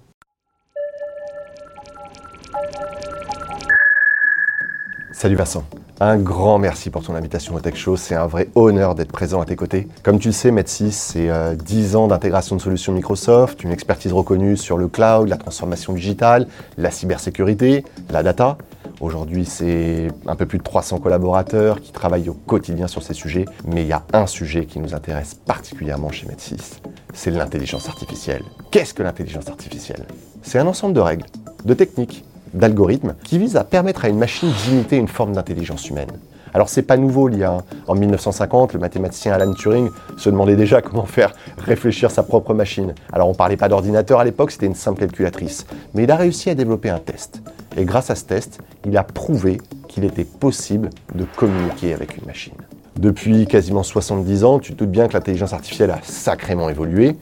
Salut 5.21 5.35
Vincent. 5.35 5.65
Un 5.99 6.17
grand 6.17 6.59
merci 6.59 6.89
pour 6.89 7.03
ton 7.03 7.13
invitation 7.13 7.53
au 7.53 7.59
Tech 7.59 7.75
Show. 7.75 7.97
C'est 7.97 8.15
un 8.15 8.25
vrai 8.25 8.47
honneur 8.55 8.95
d'être 8.95 9.11
présent 9.11 9.41
à 9.41 9.45
tes 9.45 9.57
côtés. 9.57 9.89
Comme 10.01 10.17
tu 10.17 10.29
le 10.29 10.31
sais, 10.31 10.49
Met6, 10.49 10.91
c'est 10.91 11.29
euh, 11.29 11.55
10 11.55 11.97
ans 11.97 12.07
d'intégration 12.07 12.55
de 12.55 12.61
solutions 12.61 12.93
Microsoft, 12.93 13.61
une 13.65 13.73
expertise 13.73 14.13
reconnue 14.13 14.55
sur 14.55 14.77
le 14.77 14.87
cloud, 14.87 15.27
la 15.27 15.35
transformation 15.35 15.91
digitale, 15.91 16.47
la 16.77 16.89
cybersécurité, 16.89 17.83
la 18.11 18.23
data. 18.23 18.57
Aujourd'hui, 19.01 19.43
c'est 19.43 20.07
un 20.25 20.37
peu 20.37 20.45
plus 20.45 20.59
de 20.59 20.63
300 20.63 20.99
collaborateurs 20.99 21.81
qui 21.81 21.91
travaillent 21.91 22.29
au 22.29 22.33
quotidien 22.33 22.87
sur 22.87 23.03
ces 23.03 23.13
sujets. 23.13 23.43
Mais 23.67 23.81
il 23.81 23.89
y 23.89 23.93
a 23.93 24.05
un 24.13 24.25
sujet 24.25 24.67
qui 24.67 24.79
nous 24.79 24.95
intéresse 24.95 25.33
particulièrement 25.33 26.11
chez 26.11 26.27
Met6, 26.27 26.77
c'est 27.13 27.31
l'intelligence 27.31 27.89
artificielle. 27.89 28.43
Qu'est-ce 28.71 28.93
que 28.93 29.03
l'intelligence 29.03 29.49
artificielle? 29.49 30.05
C'est 30.43 30.59
un 30.59 30.67
ensemble 30.67 30.93
de 30.93 31.01
règles, 31.01 31.25
de 31.65 31.73
techniques, 31.73 32.23
d'algorithmes 32.53 33.15
qui 33.23 33.37
visent 33.37 33.55
à 33.57 33.63
permettre 33.63 34.05
à 34.05 34.09
une 34.09 34.17
machine 34.17 34.49
d'imiter 34.65 34.97
une 34.97 35.07
forme 35.07 35.33
d'intelligence 35.33 35.89
humaine. 35.89 36.09
Alors 36.53 36.69
c'est 36.69 36.81
pas 36.81 36.97
nouveau 36.97 37.27
l'IA. 37.27 37.51
hein. 37.51 37.63
En 37.87 37.95
1950, 37.95 38.73
le 38.73 38.79
mathématicien 38.79 39.33
Alan 39.33 39.53
Turing 39.53 39.89
se 40.17 40.29
demandait 40.29 40.55
déjà 40.55 40.81
comment 40.83 41.05
faire 41.05 41.33
réfléchir 41.57 42.11
sa 42.11 42.23
propre 42.23 42.53
machine. 42.53 42.93
Alors 43.13 43.29
on 43.29 43.33
parlait 43.35 43.57
pas 43.57 43.69
d'ordinateur 43.69 44.19
à 44.19 44.23
l'époque, 44.23 44.51
c'était 44.51 44.65
une 44.65 44.75
simple 44.75 44.99
calculatrice. 44.99 45.65
Mais 45.93 46.03
il 46.03 46.11
a 46.11 46.15
réussi 46.15 46.49
à 46.49 46.55
développer 46.55 46.89
un 46.89 46.99
test. 46.99 47.41
Et 47.77 47.85
grâce 47.85 48.09
à 48.09 48.15
ce 48.15 48.25
test, 48.25 48.59
il 48.85 48.97
a 48.97 49.03
prouvé 49.03 49.59
qu'il 49.87 50.03
était 50.03 50.25
possible 50.25 50.89
de 51.13 51.25
communiquer 51.35 51.93
avec 51.93 52.17
une 52.17 52.25
machine. 52.25 52.53
Depuis 52.97 53.45
quasiment 53.45 53.83
70 53.83 54.43
ans, 54.43 54.59
tu 54.59 54.73
te 54.73 54.79
doutes 54.79 54.91
bien 54.91 55.07
que 55.07 55.13
l'intelligence 55.13 55.53
artificielle 55.53 55.91
a 55.91 55.99
sacrément 56.03 56.69
évolué. 56.69 57.15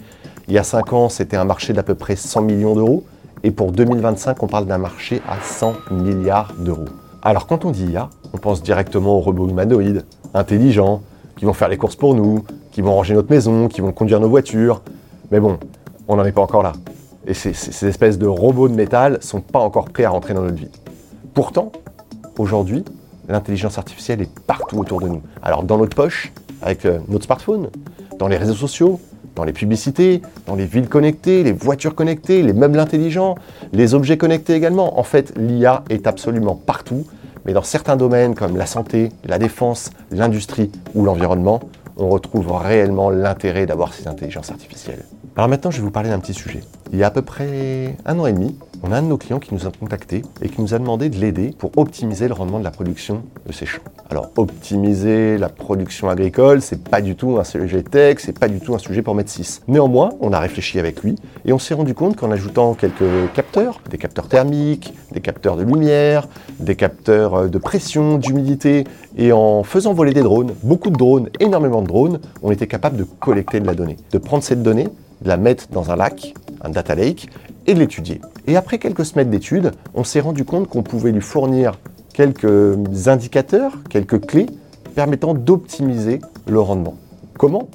Il 0.48 0.54
y 0.54 0.58
a 0.58 0.64
5 0.64 0.94
ans, 0.94 1.10
c'était 1.10 1.38
un 1.38 1.44
marché 1.44 1.74
d'à 1.74 1.84
peu 1.84 1.94
près 1.94 2.16
100 2.16 2.42
millions 2.42 2.74
d'euros. 2.74 3.04
Et 3.44 3.52
pour 3.52 3.72
2025, 3.72 4.42
on 4.44 4.48
parle 4.48 4.66
d'un 4.66 4.78
marché 4.78 5.22
à 5.28 5.38
100 5.42 5.74
milliards 5.92 6.54
d'euros. 6.58 6.86
Alors 7.22 7.48
quand 7.48 7.66
on 7.66 7.72
dit 7.72 7.86
IA, 7.86 8.10
on 8.34 8.38
pense 8.38 8.62
directement 8.64 9.16
aux 9.18 9.20
robots 9.22 9.48
humanoïdes, 9.48 10.06
intelligents, 10.34 11.02
qui 11.38 11.46
vont 11.46 11.54
faire 11.54 11.68
les 11.70 11.78
courses 11.78 11.96
pour 11.96 12.16
nous, 12.16 12.44
qui 12.72 12.82
vont 12.82 12.94
ranger 12.94 13.14
notre 13.14 13.30
maison, 13.30 13.68
qui 13.68 13.82
vont 13.82 13.92
conduire 13.92 14.20
nos 14.20 14.30
voitures. 14.30 14.82
Mais 15.32 15.40
bon, 15.40 15.58
on 16.08 16.16
n'en 16.16 16.26
est 16.26 16.32
pas 16.32 16.42
encore 16.42 16.64
là. 16.64 16.74
Et 17.26 17.34
ces, 17.34 17.54
ces- 17.54 17.72
ces 17.72 17.88
espèces 17.88 18.18
de 18.18 18.26
robots 18.28 18.70
de 18.70 18.74
métal 18.76 19.18
sont 19.22 19.42
pas 19.42 19.60
encore 19.60 19.86
prêts 19.90 20.04
à 20.06 20.10
rentrer 20.10 20.34
dans 20.34 20.42
notre 20.42 20.56
vie. 20.56 20.70
Pourtant, 21.34 21.72
aujourd'hui, 22.38 22.84
l'intelligence 23.28 23.78
artificielle 23.78 24.22
est 24.22 24.40
partout 24.40 24.78
autour 24.80 25.02
de 25.02 25.08
nous. 25.08 25.22
Alors 25.44 25.64
dans 25.64 25.78
notre 25.78 25.96
poche, 25.96 26.32
avec 26.62 26.86
euh, 26.86 27.00
notre 27.08 27.26
smartphone, 27.26 27.70
dans 28.18 28.28
les 28.28 28.38
réseaux 28.38 28.54
sociaux, 28.56 29.00
dans 29.38 29.44
les 29.44 29.54
publicités, 29.54 30.22
dans 30.48 30.56
les 30.56 30.66
villes 30.66 30.90
connectées, 30.90 31.44
les 31.44 31.54
voitures 31.54 31.96
connectées, 31.96 32.42
les 32.42 32.54
meubles 32.54 32.80
intelligents, 32.80 33.36
les 33.72 33.94
objets 33.94 34.18
connectés 34.18 34.56
également. 34.56 35.00
En 35.00 35.04
fait, 35.04 35.32
l'IA 35.38 35.84
est 35.90 36.08
absolument 36.08 36.56
partout, 36.56 37.06
mais 37.46 37.54
dans 37.54 37.62
certains 37.62 37.96
domaines 37.96 38.34
comme 38.34 38.58
la 38.58 38.66
santé, 38.66 39.10
la 39.26 39.38
défense, 39.38 39.92
l'industrie 40.12 40.72
ou 40.96 41.06
l'environnement, 41.06 41.62
on 41.98 42.10
retrouve 42.10 42.52
réellement 42.52 43.10
l'intérêt 43.10 43.66
d'avoir 43.66 43.94
ces 43.94 44.08
intelligences 44.08 44.52
artificielles. 44.52 45.06
Alors 45.36 45.48
maintenant, 45.50 45.70
je 45.70 45.78
vais 45.78 45.84
vous 45.84 45.92
parler 45.92 46.10
d'un 46.10 46.20
petit 46.20 46.34
sujet. 46.34 46.62
Il 46.92 46.98
y 46.98 47.04
a 47.04 47.08
à 47.08 47.12
peu 47.12 47.22
près 47.22 47.96
un 48.06 48.18
an 48.18 48.26
et 48.26 48.34
demi, 48.34 48.56
on 48.82 48.92
a 48.92 48.98
un 48.98 49.04
de 49.04 49.08
nos 49.08 49.18
clients 49.18 49.40
qui 49.40 49.54
nous 49.54 49.68
a 49.68 49.72
contactés 49.72 50.24
et 50.42 50.50
qui 50.50 50.62
nous 50.62 50.74
a 50.74 50.80
demandé 50.80 51.10
de 51.10 51.18
l'aider 51.18 51.54
pour 51.58 51.72
optimiser 51.78 52.28
le 52.28 52.34
rendement 52.34 52.58
de 52.58 52.64
la 52.64 52.72
production 52.72 53.22
de 53.46 53.52
ses 53.52 53.68
champs. 53.68 53.84
Alors 54.10 54.32
optimiser 54.38 55.38
la 55.38 55.50
production 55.50 56.08
agricole, 56.08 56.62
c'est 56.62 56.82
pas 56.82 57.02
du 57.02 57.18
tout 57.18 57.38
un 57.40 57.44
sujet 57.44 57.84
tech, 57.84 58.20
c'est 58.20 58.40
pas 58.40 58.48
du 58.48 58.62
tout 58.62 58.74
un 58.74 58.78
sujet 58.78 59.02
pour 59.02 59.16
mettre 59.16 59.30
6. 59.30 59.64
Néanmoins, 59.68 60.12
on 60.22 60.32
a 60.32 60.40
réfléchi 60.40 60.80
avec 60.80 61.04
lui 61.04 61.16
et 61.44 61.52
on 61.52 61.60
s'est 61.60 61.74
rendu 61.74 61.94
compte 61.94 62.16
qu'en 62.16 62.32
ajoutant 62.32 62.74
quelques 62.74 63.34
capteurs, 63.36 63.82
des 63.90 63.98
capteurs 63.98 64.30
thermiques, 64.30 64.94
des 65.12 65.20
capteurs 65.20 65.58
de 65.58 65.64
lumière, 65.64 66.30
des 66.60 66.76
capteurs 66.76 67.34
euh, 67.36 67.48
de 67.50 67.58
pression, 67.58 68.18
d'humidité 68.18 68.86
et 69.18 69.34
en 69.34 69.64
faisant 69.64 69.94
voler 69.94 70.14
des 70.14 70.24
drones, 70.24 70.54
beaucoup 70.64 70.90
de 70.90 70.96
drones, 70.96 71.30
énormément 71.42 71.82
de 71.82 71.88
drones, 71.88 72.20
on 72.42 72.52
était 72.52 72.68
capable 72.68 72.96
de 72.96 73.04
collecter 73.04 73.60
de 73.60 73.68
la 73.68 73.74
donnée, 73.74 73.98
de 74.12 74.18
prendre 74.20 74.44
cette 74.44 74.64
donnée, 74.64 74.88
de 75.22 75.28
la 75.28 75.36
mettre 75.36 75.68
dans 75.70 75.92
un 75.92 75.98
lac, 75.98 76.34
un 76.62 76.70
data 76.70 76.96
lake, 76.96 77.28
et 77.66 77.74
de 77.74 77.80
l'étudier. 77.80 78.22
Et 78.48 78.56
après 78.56 78.78
quelques 78.78 79.06
semaines 79.06 79.30
d'études, 79.30 79.74
on 79.94 80.06
s'est 80.06 80.22
rendu 80.22 80.46
compte 80.46 80.70
qu'on 80.70 80.84
pouvait 80.84 81.12
lui 81.12 81.20
fournir 81.20 81.74
quelques 82.18 83.08
indicateurs, 83.08 83.74
quelques 83.92 84.26
clés 84.26 84.48
permettant 84.96 85.36
d'optimiser 85.36 86.20
le 86.48 86.60
rendement. 86.60 86.96
Comment? 87.38 87.70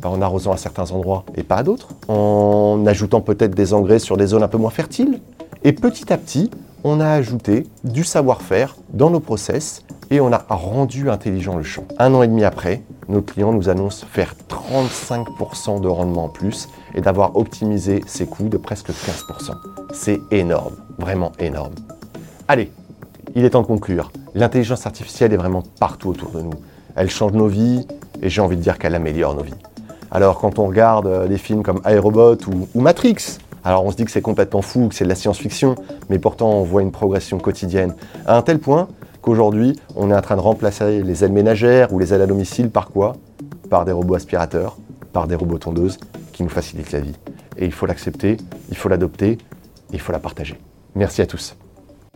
Ben, 0.00 0.08
En 0.08 0.22
arrosant 0.22 0.52
à 0.52 0.56
certains 0.56 0.90
endroits 0.90 1.26
et 1.36 1.42
pas 1.42 1.56
à 1.56 1.62
d'autres, 1.62 1.88
en 2.08 2.82
ajoutant 2.86 3.20
peut-être 3.20 3.54
des 3.54 3.74
engrais 3.74 3.98
sur 3.98 4.16
des 4.16 4.28
zones 4.28 4.42
un 4.42 4.48
peu 4.48 4.56
moins 4.56 4.70
fertiles. 4.70 5.20
Et 5.64 5.72
petit 5.74 6.10
à 6.14 6.16
petit, 6.16 6.50
on 6.82 6.98
a 6.98 7.08
ajouté 7.08 7.66
du 7.84 8.04
savoir-faire 8.04 8.76
dans 8.94 9.10
nos 9.10 9.20
process 9.20 9.82
et 10.10 10.18
on 10.18 10.32
a 10.32 10.46
rendu 10.48 11.10
intelligent 11.10 11.58
le 11.58 11.62
champ. 11.62 11.84
Un 11.98 12.14
an 12.14 12.22
et 12.22 12.28
demi 12.28 12.44
après, 12.44 12.82
nos 13.10 13.20
clients 13.20 13.52
nous 13.52 13.68
annoncent 13.68 14.06
faire 14.10 14.34
35% 14.48 15.82
de 15.82 15.88
rendement 15.88 16.24
en 16.24 16.28
plus 16.30 16.70
et 16.94 17.02
d'avoir 17.02 17.36
optimisé 17.36 18.02
ses 18.06 18.24
coûts 18.24 18.48
de 18.48 18.56
presque 18.56 18.88
15%. 18.88 19.52
C'est 19.92 20.20
énorme, 20.30 20.74
vraiment 20.98 21.32
énorme. 21.38 21.74
Allez, 22.48 22.70
il 23.34 23.44
est 23.44 23.50
temps 23.50 23.62
de 23.62 23.66
conclure. 23.66 24.12
L'intelligence 24.34 24.86
artificielle 24.86 25.32
est 25.32 25.36
vraiment 25.36 25.62
partout 25.80 26.10
autour 26.10 26.30
de 26.30 26.40
nous. 26.40 26.52
Elle 26.96 27.10
change 27.10 27.32
nos 27.32 27.48
vies 27.48 27.86
et 28.22 28.28
j'ai 28.28 28.40
envie 28.40 28.56
de 28.56 28.62
dire 28.62 28.78
qu'elle 28.78 28.94
améliore 28.94 29.34
nos 29.34 29.42
vies. 29.42 29.54
Alors 30.10 30.38
quand 30.38 30.58
on 30.58 30.66
regarde 30.66 31.06
euh, 31.06 31.26
des 31.26 31.38
films 31.38 31.62
comme 31.62 31.80
iRobot 31.84 32.36
ou, 32.46 32.68
ou 32.74 32.80
Matrix, 32.80 33.38
alors 33.64 33.84
on 33.84 33.90
se 33.90 33.96
dit 33.96 34.04
que 34.04 34.10
c'est 34.10 34.22
complètement 34.22 34.62
fou, 34.62 34.88
que 34.88 34.94
c'est 34.94 35.04
de 35.04 35.08
la 35.08 35.14
science-fiction, 35.14 35.74
mais 36.10 36.18
pourtant 36.18 36.50
on 36.50 36.62
voit 36.62 36.82
une 36.82 36.92
progression 36.92 37.38
quotidienne. 37.38 37.94
À 38.26 38.36
un 38.36 38.42
tel 38.42 38.58
point 38.58 38.88
qu'aujourd'hui, 39.22 39.74
on 39.96 40.10
est 40.10 40.14
en 40.14 40.20
train 40.20 40.36
de 40.36 40.40
remplacer 40.40 41.02
les 41.02 41.24
aides 41.24 41.32
ménagères 41.32 41.92
ou 41.92 41.98
les 41.98 42.12
aides 42.12 42.20
à 42.20 42.26
domicile 42.26 42.70
par 42.70 42.88
quoi? 42.88 43.16
Par 43.70 43.86
des 43.86 43.92
robots 43.92 44.14
aspirateurs, 44.14 44.76
par 45.12 45.26
des 45.26 45.34
robots 45.34 45.58
tondeuses 45.58 45.98
qui 46.32 46.42
nous 46.42 46.50
facilitent 46.50 46.92
la 46.92 47.00
vie. 47.00 47.14
Et 47.56 47.64
il 47.64 47.72
faut 47.72 47.86
l'accepter, 47.86 48.36
il 48.68 48.76
faut 48.76 48.88
l'adopter, 48.88 49.38
il 49.92 50.00
faut 50.00 50.12
la 50.12 50.18
partager. 50.18 50.58
Merci 50.94 51.22
à 51.22 51.26
tous. 51.26 51.56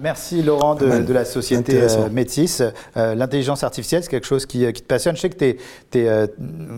Merci 0.01 0.43
Laurent 0.43 0.77
de, 0.77 1.13
la 1.13 1.25
société 1.25 1.81
euh, 1.81 2.09
Métis. 2.11 2.63
Euh, 2.97 3.15
L'intelligence 3.17 3.65
artificielle, 3.65 4.05
c'est 4.05 4.11
quelque 4.11 4.27
chose 4.27 4.47
qui, 4.47 4.65
euh, 4.65 4.71
qui 4.71 4.83
te 4.83 4.87
passionne. 4.87 5.17
Je 5.17 5.21
sais 5.21 5.31
que 5.31 5.57
tu 5.91 5.99
es, 5.99 6.31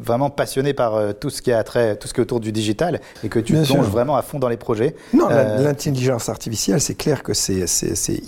vraiment 0.02 0.30
passionné 0.30 0.72
par 0.72 1.14
tout 1.18 1.28
ce 1.28 1.42
qui 1.42 1.52
a 1.52 1.62
trait, 1.62 1.96
tout 1.96 2.08
ce 2.08 2.14
qui 2.14 2.20
est 2.20 2.22
autour 2.22 2.40
du 2.40 2.50
digital 2.50 3.00
et 3.22 3.28
que 3.28 3.38
tu 3.38 3.52
Bien 3.52 3.62
te 3.62 3.66
plonges 3.66 3.84
sûr. 3.84 3.90
vraiment 3.90 4.16
à 4.16 4.22
fond 4.22 4.38
dans 4.38 4.48
les 4.48 4.56
projets. 4.56 4.94
Non, 5.12 5.28
Euh, 5.30 5.58
l'intelligence 5.62 6.28
artificielle, 6.28 6.80
c'est 6.80 6.94
clair 6.94 7.22
que 7.22 7.34
c'est 7.34 7.66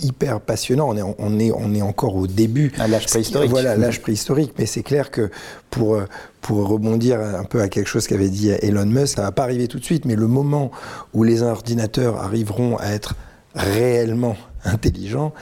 hyper 0.03 0.39
passionnant. 0.39 0.89
On 0.89 0.97
est, 0.97 1.15
on, 1.17 1.39
est, 1.39 1.51
on 1.51 1.73
est 1.73 1.81
encore 1.81 2.15
au 2.15 2.27
début. 2.27 2.71
À 2.79 2.87
l'âge 2.87 3.07
préhistorique. 3.07 3.49
Voilà, 3.49 3.75
l'âge 3.77 4.01
préhistorique. 4.01 4.53
Mais 4.59 4.67
c'est 4.67 4.83
clair 4.83 5.09
que 5.09 5.31
pour, 5.71 5.99
pour 6.41 6.67
rebondir 6.67 7.19
un 7.19 7.45
peu 7.45 7.61
à 7.61 7.67
quelque 7.67 7.87
chose 7.87 8.05
qu'avait 8.05 8.29
dit 8.29 8.49
Elon 8.49 8.85
Musk, 8.85 9.15
ça 9.15 9.23
va 9.23 9.31
pas 9.31 9.43
arriver 9.43 9.67
tout 9.67 9.79
de 9.79 9.85
suite, 9.85 10.05
mais 10.05 10.15
le 10.15 10.27
moment 10.27 10.69
où 11.13 11.23
les 11.23 11.41
ordinateurs 11.41 12.17
arriveront 12.17 12.77
à 12.77 12.91
être 12.91 13.15
réellement 13.55 14.35
intelligents, 14.65 15.33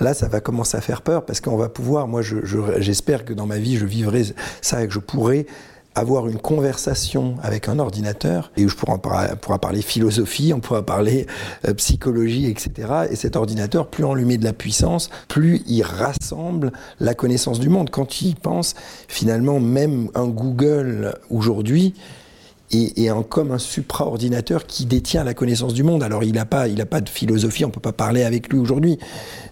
là, 0.00 0.14
ça 0.14 0.28
va 0.28 0.40
commencer 0.40 0.76
à 0.76 0.80
faire 0.80 1.02
peur 1.02 1.24
parce 1.24 1.40
qu'on 1.40 1.56
va 1.56 1.68
pouvoir, 1.68 2.08
moi, 2.08 2.22
je- 2.22 2.44
je- 2.44 2.80
j'espère 2.80 3.24
que 3.24 3.32
dans 3.32 3.46
ma 3.46 3.58
vie, 3.58 3.76
je 3.76 3.86
vivrai 3.86 4.24
ça 4.62 4.82
et 4.82 4.86
que 4.88 4.92
je 4.94 4.98
pourrai 4.98 5.46
avoir 5.96 6.28
une 6.28 6.38
conversation 6.38 7.34
avec 7.42 7.68
un 7.68 7.80
ordinateur 7.80 8.52
et 8.56 8.64
où 8.64 8.68
je 8.68 8.76
pourrai 8.76 8.98
par- 8.98 9.36
pourra 9.38 9.58
parler 9.58 9.82
philosophie, 9.82 10.52
on 10.54 10.60
pourra 10.60 10.86
parler 10.86 11.26
euh, 11.68 11.74
psychologie, 11.74 12.46
etc. 12.46 12.88
Et 13.10 13.16
cet 13.16 13.34
ordinateur, 13.34 13.88
plus 13.88 14.04
on 14.04 14.14
lui 14.14 14.24
met 14.24 14.38
de 14.38 14.44
la 14.44 14.52
puissance, 14.52 15.10
plus 15.28 15.62
il 15.66 15.82
rassemble 15.82 16.72
la 17.00 17.14
connaissance 17.14 17.58
du 17.58 17.68
monde. 17.68 17.90
Quand 17.90 18.22
il 18.22 18.36
pense, 18.36 18.74
finalement, 19.08 19.58
même 19.58 20.08
un 20.14 20.28
Google 20.28 21.16
aujourd'hui 21.28 21.94
est 22.72 23.08
un- 23.08 23.22
comme 23.22 23.50
un 23.50 23.58
supraordinateur 23.58 24.66
qui 24.66 24.86
détient 24.86 25.24
la 25.24 25.34
connaissance 25.34 25.74
du 25.74 25.82
monde. 25.82 26.02
Alors 26.02 26.22
il 26.24 26.34
n'a 26.34 26.44
pas, 26.46 26.68
il 26.68 26.80
a 26.80 26.86
pas 26.86 27.00
de 27.00 27.08
philosophie, 27.08 27.64
on 27.64 27.70
peut 27.70 27.80
pas 27.80 27.92
parler 27.92 28.22
avec 28.22 28.52
lui 28.52 28.58
aujourd'hui. 28.58 28.98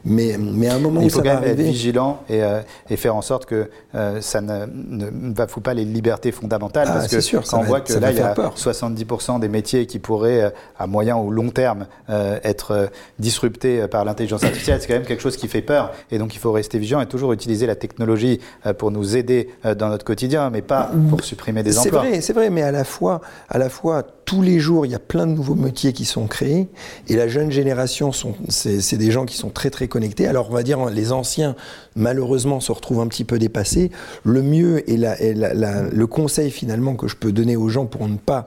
Mais, 0.04 0.36
mais 0.38 0.68
à 0.68 0.74
un 0.74 0.78
moment 0.78 1.00
où 1.00 1.04
il 1.04 1.10
faut 1.10 1.18
ça 1.18 1.22
quand 1.24 1.34
va 1.34 1.40
même 1.40 1.50
être 1.50 1.60
vigilant 1.60 2.20
et, 2.28 2.42
euh, 2.42 2.60
et 2.88 2.96
faire 2.96 3.16
en 3.16 3.22
sorte 3.22 3.46
que 3.46 3.68
euh, 3.94 4.20
ça 4.20 4.40
ne, 4.40 4.64
ne 4.66 5.10
bafoue 5.32 5.60
pas 5.60 5.74
les 5.74 5.84
libertés 5.84 6.32
fondamentales. 6.32 6.86
Ah, 6.90 6.94
parce 6.94 7.08
c'est 7.08 7.16
que 7.16 7.22
sûr, 7.22 7.42
on 7.52 7.58
va- 7.60 7.66
voit 7.66 7.80
que 7.80 7.92
là, 7.94 8.10
il 8.10 8.16
y 8.16 8.20
a 8.20 8.26
faire 8.26 8.34
peur. 8.34 8.54
70% 8.56 9.40
des 9.40 9.48
métiers 9.48 9.86
qui 9.86 9.98
pourraient, 9.98 10.42
euh, 10.44 10.50
à 10.78 10.86
moyen 10.86 11.16
ou 11.16 11.30
long 11.30 11.50
terme, 11.50 11.86
euh, 12.10 12.38
être 12.44 12.90
disruptés 13.18 13.86
par 13.88 14.04
l'intelligence 14.04 14.44
artificielle, 14.44 14.80
c'est 14.80 14.86
quand 14.88 14.94
même 14.94 15.04
quelque 15.04 15.22
chose 15.22 15.36
qui 15.36 15.48
fait 15.48 15.62
peur. 15.62 15.92
Et 16.10 16.18
donc, 16.18 16.34
il 16.34 16.38
faut 16.38 16.52
rester 16.52 16.78
vigilant 16.78 17.00
et 17.00 17.06
toujours 17.06 17.32
utiliser 17.32 17.66
la 17.66 17.76
technologie 17.76 18.40
pour 18.78 18.90
nous 18.90 19.16
aider 19.16 19.50
dans 19.76 19.88
notre 19.88 20.04
quotidien, 20.04 20.50
mais 20.50 20.62
pas 20.62 20.90
pour 21.10 21.22
supprimer 21.24 21.62
des 21.62 21.72
C'est 21.72 21.80
emplois. 21.88 22.00
vrai, 22.02 22.20
c'est 22.20 22.32
vrai, 22.32 22.50
mais 22.50 22.62
à 22.62 22.70
la 22.72 22.84
fois, 22.84 23.20
à 23.48 23.58
la 23.58 23.68
fois 23.68 24.02
tous 24.28 24.42
les 24.42 24.58
jours, 24.58 24.84
il 24.84 24.92
y 24.92 24.94
a 24.94 24.98
plein 24.98 25.26
de 25.26 25.32
nouveaux 25.32 25.54
métiers 25.54 25.94
qui 25.94 26.04
sont 26.04 26.26
créés, 26.26 26.68
et 27.08 27.16
la 27.16 27.28
jeune 27.28 27.50
génération, 27.50 28.10
c'est, 28.50 28.98
des 28.98 29.10
gens 29.10 29.24
qui 29.24 29.38
sont 29.38 29.48
très 29.48 29.70
très 29.70 29.88
connectés. 29.88 30.26
Alors 30.26 30.50
on 30.50 30.52
va 30.52 30.62
dire 30.62 30.84
les 30.90 31.12
anciens, 31.12 31.56
malheureusement, 31.96 32.60
se 32.60 32.70
retrouvent 32.70 33.00
un 33.00 33.06
petit 33.06 33.24
peu 33.24 33.38
dépassés. 33.38 33.90
Le 34.24 34.42
mieux 34.42 34.88
et, 34.90 34.98
le 34.98 36.04
conseil 36.04 36.50
finalement 36.50 36.94
que 36.94 37.08
je 37.08 37.16
peux 37.16 37.32
donner 37.32 37.56
aux 37.56 37.70
gens 37.70 37.86
pour 37.86 38.06
ne 38.06 38.18
pas 38.18 38.44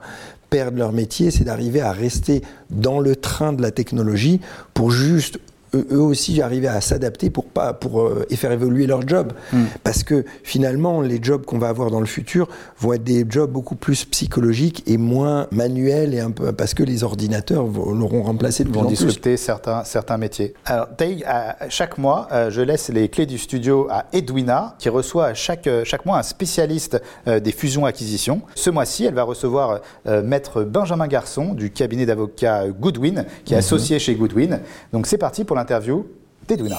perdre 0.50 0.78
leur 0.78 0.92
métier, 0.92 1.32
c'est 1.32 1.42
d'arriver 1.42 1.80
à 1.80 1.90
rester 1.90 2.42
dans 2.70 3.00
le 3.00 3.16
train 3.16 3.52
de 3.52 3.60
la 3.60 3.72
technologie 3.72 4.40
pour 4.74 4.92
juste 4.92 5.40
eux 5.74 6.00
aussi 6.00 6.40
arriver 6.42 6.68
à 6.68 6.80
s'adapter 6.80 7.30
pour 7.30 7.44
pas 7.46 7.72
pour 7.72 8.02
euh, 8.02 8.26
et 8.30 8.36
faire 8.36 8.52
évoluer 8.52 8.86
leur 8.86 9.06
job 9.06 9.32
mm. 9.52 9.64
parce 9.84 10.02
que 10.02 10.24
finalement 10.42 11.00
les 11.00 11.18
jobs 11.22 11.44
qu'on 11.44 11.58
va 11.58 11.68
avoir 11.68 11.90
dans 11.90 12.00
le 12.00 12.06
futur 12.06 12.48
vont 12.78 12.92
être 12.92 13.04
des 13.04 13.24
jobs 13.28 13.50
beaucoup 13.50 13.76
plus 13.76 14.04
psychologiques 14.04 14.82
et 14.86 14.96
moins 14.96 15.46
manuels 15.50 16.14
et 16.14 16.20
un 16.20 16.30
peu 16.30 16.52
parce 16.52 16.74
que 16.74 16.82
les 16.82 17.04
ordinateurs 17.04 17.64
l'auront 17.66 18.22
remplacé 18.22 18.64
de 18.64 18.70
vont 18.70 18.84
disrupter 18.84 19.36
certains 19.36 19.84
certains 19.84 20.16
métiers. 20.16 20.54
Alors 20.64 20.88
Tay, 20.96 21.24
chaque 21.68 21.98
mois, 21.98 22.28
euh, 22.32 22.50
je 22.50 22.60
laisse 22.60 22.88
les 22.88 23.08
clés 23.08 23.26
du 23.26 23.38
studio 23.38 23.86
à 23.90 24.06
Edwina 24.12 24.74
qui 24.78 24.88
reçoit 24.88 25.34
chaque 25.34 25.68
chaque 25.84 26.06
mois 26.06 26.18
un 26.18 26.22
spécialiste 26.22 27.00
euh, 27.28 27.40
des 27.40 27.52
fusions 27.52 27.84
acquisitions. 27.84 28.42
Ce 28.54 28.70
mois-ci, 28.70 29.04
elle 29.04 29.14
va 29.14 29.22
recevoir 29.22 29.80
euh, 30.06 30.22
maître 30.22 30.62
Benjamin 30.62 31.06
Garçon 31.06 31.54
du 31.54 31.70
cabinet 31.70 32.06
d'avocats 32.06 32.68
Goodwin 32.68 33.24
qui 33.44 33.54
est 33.54 33.56
mm 33.56 33.60
-hmm. 33.60 33.64
associé 33.64 33.98
chez 33.98 34.14
Goodwin. 34.14 34.60
Donc 34.92 35.06
c'est 35.06 35.18
parti 35.18 35.44
pour 35.44 35.56
l'interview 35.62 36.04
d'Edwina. 36.48 36.78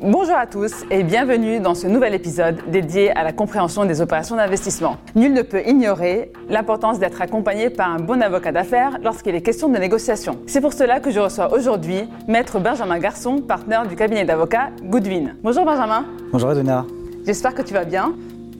Bonjour 0.00 0.36
à 0.36 0.46
tous 0.46 0.72
et 0.90 1.04
bienvenue 1.04 1.60
dans 1.60 1.76
ce 1.76 1.86
nouvel 1.86 2.14
épisode 2.14 2.56
dédié 2.68 3.16
à 3.16 3.22
la 3.22 3.32
compréhension 3.32 3.84
des 3.84 4.00
opérations 4.00 4.34
d'investissement. 4.34 4.96
Nul 5.14 5.32
ne 5.32 5.42
peut 5.42 5.62
ignorer 5.64 6.32
l'importance 6.48 6.98
d'être 6.98 7.22
accompagné 7.22 7.70
par 7.70 7.90
un 7.90 8.00
bon 8.00 8.20
avocat 8.20 8.50
d'affaires 8.50 8.98
lorsqu'il 9.04 9.36
est 9.36 9.40
question 9.40 9.68
de 9.68 9.78
négociation. 9.78 10.40
C'est 10.48 10.60
pour 10.60 10.72
cela 10.72 10.98
que 10.98 11.12
je 11.12 11.20
reçois 11.20 11.52
aujourd'hui 11.52 12.08
Maître 12.26 12.58
Benjamin 12.58 12.98
Garçon, 12.98 13.40
partenaire 13.40 13.86
du 13.86 13.94
cabinet 13.94 14.24
d'avocats 14.24 14.70
Goodwin. 14.82 15.36
Bonjour 15.44 15.64
Benjamin. 15.64 16.04
Bonjour 16.32 16.50
Edwina. 16.50 16.84
J'espère 17.24 17.54
que 17.54 17.62
tu 17.62 17.72
vas 17.72 17.84
bien. 17.84 18.14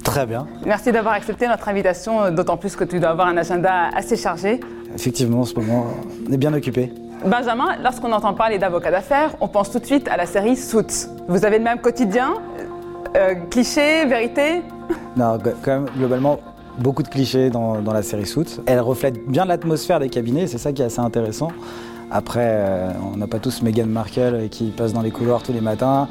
Très 0.04 0.24
bien. 0.24 0.46
Merci 0.64 0.92
d'avoir 0.92 1.14
accepté 1.14 1.48
notre 1.48 1.68
invitation, 1.68 2.30
d'autant 2.30 2.56
plus 2.56 2.76
que 2.76 2.84
tu 2.84 3.00
dois 3.00 3.10
avoir 3.10 3.26
un 3.26 3.36
agenda 3.36 3.88
assez 3.94 4.16
chargé. 4.16 4.60
Effectivement, 4.94 5.40
en 5.40 5.44
ce 5.44 5.54
moment, 5.54 5.86
on 6.28 6.32
est 6.32 6.36
bien 6.36 6.52
occupé. 6.54 6.92
Benjamin, 7.24 7.76
lorsqu'on 7.82 8.12
entend 8.12 8.32
parler 8.34 8.58
d'avocat 8.58 8.90
d'affaires, 8.90 9.34
on 9.40 9.48
pense 9.48 9.70
tout 9.70 9.78
de 9.78 9.84
suite 9.84 10.08
à 10.08 10.16
la 10.16 10.26
série 10.26 10.56
Suits. 10.56 11.08
Vous 11.28 11.44
avez 11.44 11.58
le 11.58 11.64
même 11.64 11.80
quotidien 11.80 12.34
euh, 13.16 13.34
Clichés, 13.50 14.06
vérité? 14.06 14.62
Non, 15.16 15.38
quand 15.62 15.72
même, 15.72 15.86
globalement, 15.96 16.38
beaucoup 16.78 17.02
de 17.02 17.08
clichés 17.08 17.50
dans, 17.50 17.80
dans 17.80 17.92
la 17.92 18.02
série 18.02 18.26
Suits. 18.26 18.60
Elle 18.66 18.80
reflète 18.80 19.28
bien 19.28 19.44
l'atmosphère 19.44 19.98
des 20.00 20.08
cabinets, 20.08 20.46
c'est 20.46 20.58
ça 20.58 20.72
qui 20.72 20.82
est 20.82 20.86
assez 20.86 21.00
intéressant. 21.00 21.48
Après, 22.10 22.46
euh, 22.46 22.90
on 23.12 23.16
n'a 23.16 23.26
pas 23.26 23.38
tous 23.38 23.62
Meghan 23.62 23.86
Markle 23.86 24.48
qui 24.50 24.70
passe 24.70 24.92
dans 24.92 25.02
les 25.02 25.10
couloirs 25.10 25.42
tous 25.42 25.52
les 25.52 25.60
matins. 25.60 26.08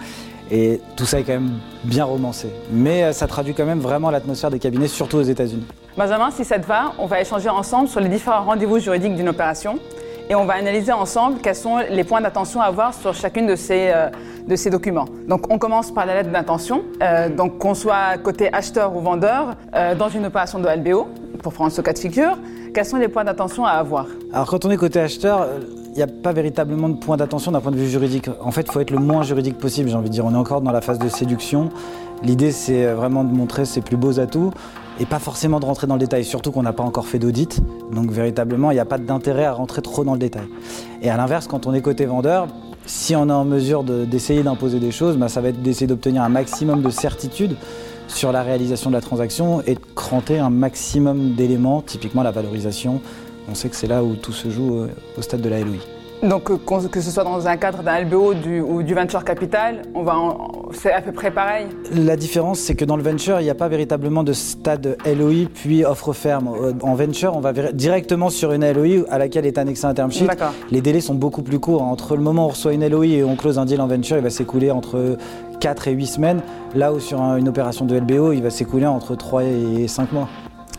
Et 0.52 0.80
tout 0.95 1.06
ça 1.06 1.20
est 1.20 1.24
quand 1.24 1.34
même 1.34 1.60
bien 1.84 2.06
romancé. 2.06 2.50
Mais 2.72 3.04
euh, 3.04 3.12
ça 3.14 3.28
traduit 3.28 3.54
quand 3.54 3.66
même 3.66 3.80
vraiment 3.80 4.10
l'atmosphère 4.10 4.50
des 4.50 4.60
cabinets, 4.60 4.88
surtout 4.88 5.18
aux 5.18 5.24
États-Unis. 5.24 5.66
Benjamin, 5.98 6.30
si 6.32 6.45
ça 6.45 6.60
te 6.60 6.66
va, 6.68 6.93
on 7.00 7.06
va 7.06 7.22
échanger 7.22 7.50
ensemble 7.50 7.88
sur 7.88 8.00
les 8.00 8.10
différents 8.10 8.43
rendez-vous 8.43 8.80
juridiques 8.80 9.16
d'une 9.16 9.30
opération 9.30 9.80
et 10.30 10.36
on 10.36 10.45
va 10.45 10.56
analyser 10.56 10.91
ensemble 10.91 11.39
quels 11.41 11.56
sont 11.56 11.78
les 11.89 12.04
points 12.04 12.22
d'attention 12.22 12.62
à 12.62 12.66
avoir 12.66 12.93
sur 12.93 13.14
chacune 13.14 13.48
de 13.48 13.56
ces, 13.56 13.91
euh, 13.93 14.10
de 14.48 14.56
ces 14.56 14.70
documents. 14.70 15.06
Donc 15.28 15.52
on 15.52 15.58
commence 15.58 15.91
par 15.91 16.06
la 16.06 16.16
lettre 16.16 16.32
d'intention, 16.32 16.84
euh, 17.02 17.30
donc 17.30 17.58
qu'on 17.60 17.74
soit 17.74 18.18
côté 18.18 18.54
acheteur 18.54 18.95
ou 18.95 19.00
vendeur 19.00 19.56
euh, 19.74 19.95
dans 19.95 20.10
une 20.10 20.26
opération 20.26 20.60
de 20.60 20.68
LBO, 20.68 21.08
pour 21.41 21.54
prendre 21.54 21.72
ce 21.72 21.82
cas 21.82 21.93
de 21.93 22.00
figure, 22.00 22.38
quels 22.74 22.86
sont 22.86 22.98
les 22.98 23.08
points 23.08 23.24
d'attention 23.24 23.66
à 23.66 23.72
avoir? 23.72 24.08
Alors 24.34 24.48
quand 24.50 24.66
on 24.66 24.72
est 24.72 24.78
côté 24.78 25.00
acheteur, 25.00 25.48
n'y 25.98 26.04
a 26.04 26.08
pas 26.08 26.34
véritablement 26.34 26.89
de 26.89 26.95
point 26.95 27.18
d'attention 27.18 27.52
d'un 27.52 27.60
point 27.60 27.72
de 27.72 27.78
vue 27.78 27.89
juridique. 27.89 28.30
En 28.41 28.52
fait, 28.52 28.62
il 28.68 28.72
faut 28.72 28.80
être 28.80 28.91
le 28.91 29.00
moins 29.00 29.24
juridique 29.24 29.58
possible, 29.58 29.89
j'ai 29.89 29.95
envie 29.95 30.10
de 30.10 30.14
dire. 30.14 30.26
On 30.26 30.34
est 30.34 30.38
encore 30.38 30.62
dans 30.62 30.72
la 30.72 30.82
phase 30.82 31.00
de 31.00 31.10
séduction. 31.10 31.70
L'idée, 32.24 32.52
c'est 32.52 32.86
vraiment 32.93 33.24
de 33.24 33.34
montrer 33.34 33.66
ses 33.66 33.82
plus 33.82 33.98
beaux 33.98 34.20
atouts 34.20 34.52
et 35.00 35.06
pas 35.06 35.20
forcément 35.20 35.60
de 35.60 35.66
rentrer 35.66 35.88
dans 35.88 35.95
le 35.95 36.00
détail, 36.00 36.24
surtout 36.24 36.52
qu'on 36.52 36.64
n'a 36.64 36.74
pas 36.74 36.84
encore 36.84 37.08
fait 37.08 37.20
d'audit. 37.20 37.62
Donc 37.91 38.12
véritablement, 38.12 38.72
il 38.72 38.76
n'y 38.76 38.80
a 38.80 38.86
pas 38.86 38.98
d'intérêt 38.98 39.45
à 39.45 39.54
rentrer 39.54 39.82
trop 39.82 40.04
dans 40.04 40.14
le 40.14 40.20
détail. 40.20 40.48
Et 41.02 41.10
à 41.10 41.18
l'inverse, 41.18 41.48
quand 41.48 41.68
on 41.68 41.74
est 41.74 41.82
côté 41.82 42.06
vendeur, 42.06 42.48
si 42.86 43.16
on 43.16 43.30
est 43.30 43.34
en 43.34 43.45
mesure 43.45 43.84
d'essayer 43.84 44.39
de, 44.39 44.45
d'imposer 44.45 44.80
des 44.80 44.91
choses, 44.91 45.18
bah, 45.18 45.28
ça 45.28 45.41
va 45.41 45.50
être 45.50 45.62
d'essayer 45.62 45.88
d'obtenir 45.88 46.24
un 46.24 46.30
maximum 46.30 46.82
de 46.82 46.89
certitude 46.89 47.56
sur 48.08 48.32
la 48.32 48.41
réalisation 48.41 48.89
de 48.89 48.95
la 48.95 49.02
transaction 49.02 49.62
et 49.68 49.76
de 49.76 49.80
cranter 49.93 50.39
un 50.39 50.50
maximum 50.50 51.34
d'éléments, 51.36 51.82
typiquement 51.82 52.24
la 52.24 52.32
valorisation. 52.32 53.02
On 53.50 53.56
sait 53.56 53.70
que 53.70 53.76
c'est 53.76 53.88
là 53.88 54.04
où 54.04 54.16
tout 54.16 54.34
se 54.34 54.50
joue 54.50 54.88
au 55.18 55.22
stade 55.22 55.41
de 55.41 55.50
la 55.50 55.60
LOI. 55.60 55.78
Donc 56.24 56.50
que 56.89 57.00
ce 57.00 57.12
soit 57.12 57.24
dans 57.24 57.48
un 57.48 57.58
cadre 57.58 57.84
d'un 57.84 58.02
LBO 58.02 58.34
du, 58.34 58.60
ou 58.60 58.82
du 58.82 58.95
venture 58.95 59.24
capital, 59.24 59.84
on 59.93 60.02
va 60.02 60.16
c'est 60.74 60.91
à 60.91 61.02
peu 61.02 61.12
près 61.12 61.30
pareil. 61.32 61.68
La 61.93 62.16
différence, 62.16 62.60
c'est 62.60 62.76
que 62.76 62.86
dans 62.86 62.98
le 62.98 63.04
venture, 63.04 63.39
il 63.39 63.43
n'y 63.43 63.50
a 63.50 63.56
pas 63.56 63.68
véritablement 63.68 64.24
de 64.24 64.34
stade 64.34 64.98
LOI 65.06 65.48
puis 65.54 65.86
offre 65.86 66.14
ferme. 66.14 66.50
En 66.82 66.95
venture, 66.95 67.36
on 67.36 67.39
va 67.39 67.54
directement 67.72 68.30
sur 68.30 68.52
une 68.52 68.70
LOI 68.70 69.06
à 69.10 69.20
laquelle 69.20 69.45
est 69.45 69.60
annexé 69.60 69.86
un 69.86 69.93
term 69.93 70.12
sheet. 70.12 70.28
Les 70.72 70.82
délais 70.82 71.02
sont 71.02 71.16
beaucoup 71.16 71.43
plus 71.43 71.60
courts. 71.60 71.84
Entre 71.84 72.16
le 72.16 72.24
moment 72.24 72.45
où 72.45 72.48
on 72.48 72.50
reçoit 72.50 72.74
une 72.74 72.88
LOI 72.88 73.06
et 73.06 73.24
on 73.24 73.36
close 73.36 73.60
un 73.60 73.66
deal 73.66 73.80
en 73.80 73.88
venture, 73.88 74.18
il 74.18 74.24
va 74.24 74.32
s'écouler 74.32 74.72
entre 74.72 75.18
4 75.60 75.88
et 75.88 75.91
8 75.91 76.08
semaines. 76.08 76.41
Là 76.76 76.93
où 76.93 77.00
sur 77.00 77.20
une 77.20 77.48
opération 77.48 77.86
de 77.86 77.95
LBO, 77.95 78.32
il 78.32 78.41
va 78.41 78.50
s'écouler 78.50 78.88
entre 78.88 79.16
3 79.16 79.43
et 79.43 79.88
5 79.88 80.12
mois. 80.12 80.28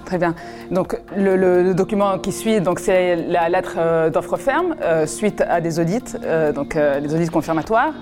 Très 0.09 0.17
bien. 0.17 0.35
Donc 0.71 0.99
le, 1.15 1.75
document 1.75 2.19
qui 2.19 2.33
suit, 2.33 2.63
donc 2.63 2.81
c'est 2.81 3.15
la 3.15 3.51
lettre 3.51 3.75
euh, 3.77 4.09
d'offre 4.09 4.39
ferme 4.39 4.75
euh, 4.81 5.05
suite 5.05 5.43
à 5.47 5.61
des 5.61 5.79
audits, 5.79 6.17
euh, 6.25 6.51
donc 6.51 6.79
des 6.79 7.15
audits 7.15 7.29
confirmatoires. 7.29 7.93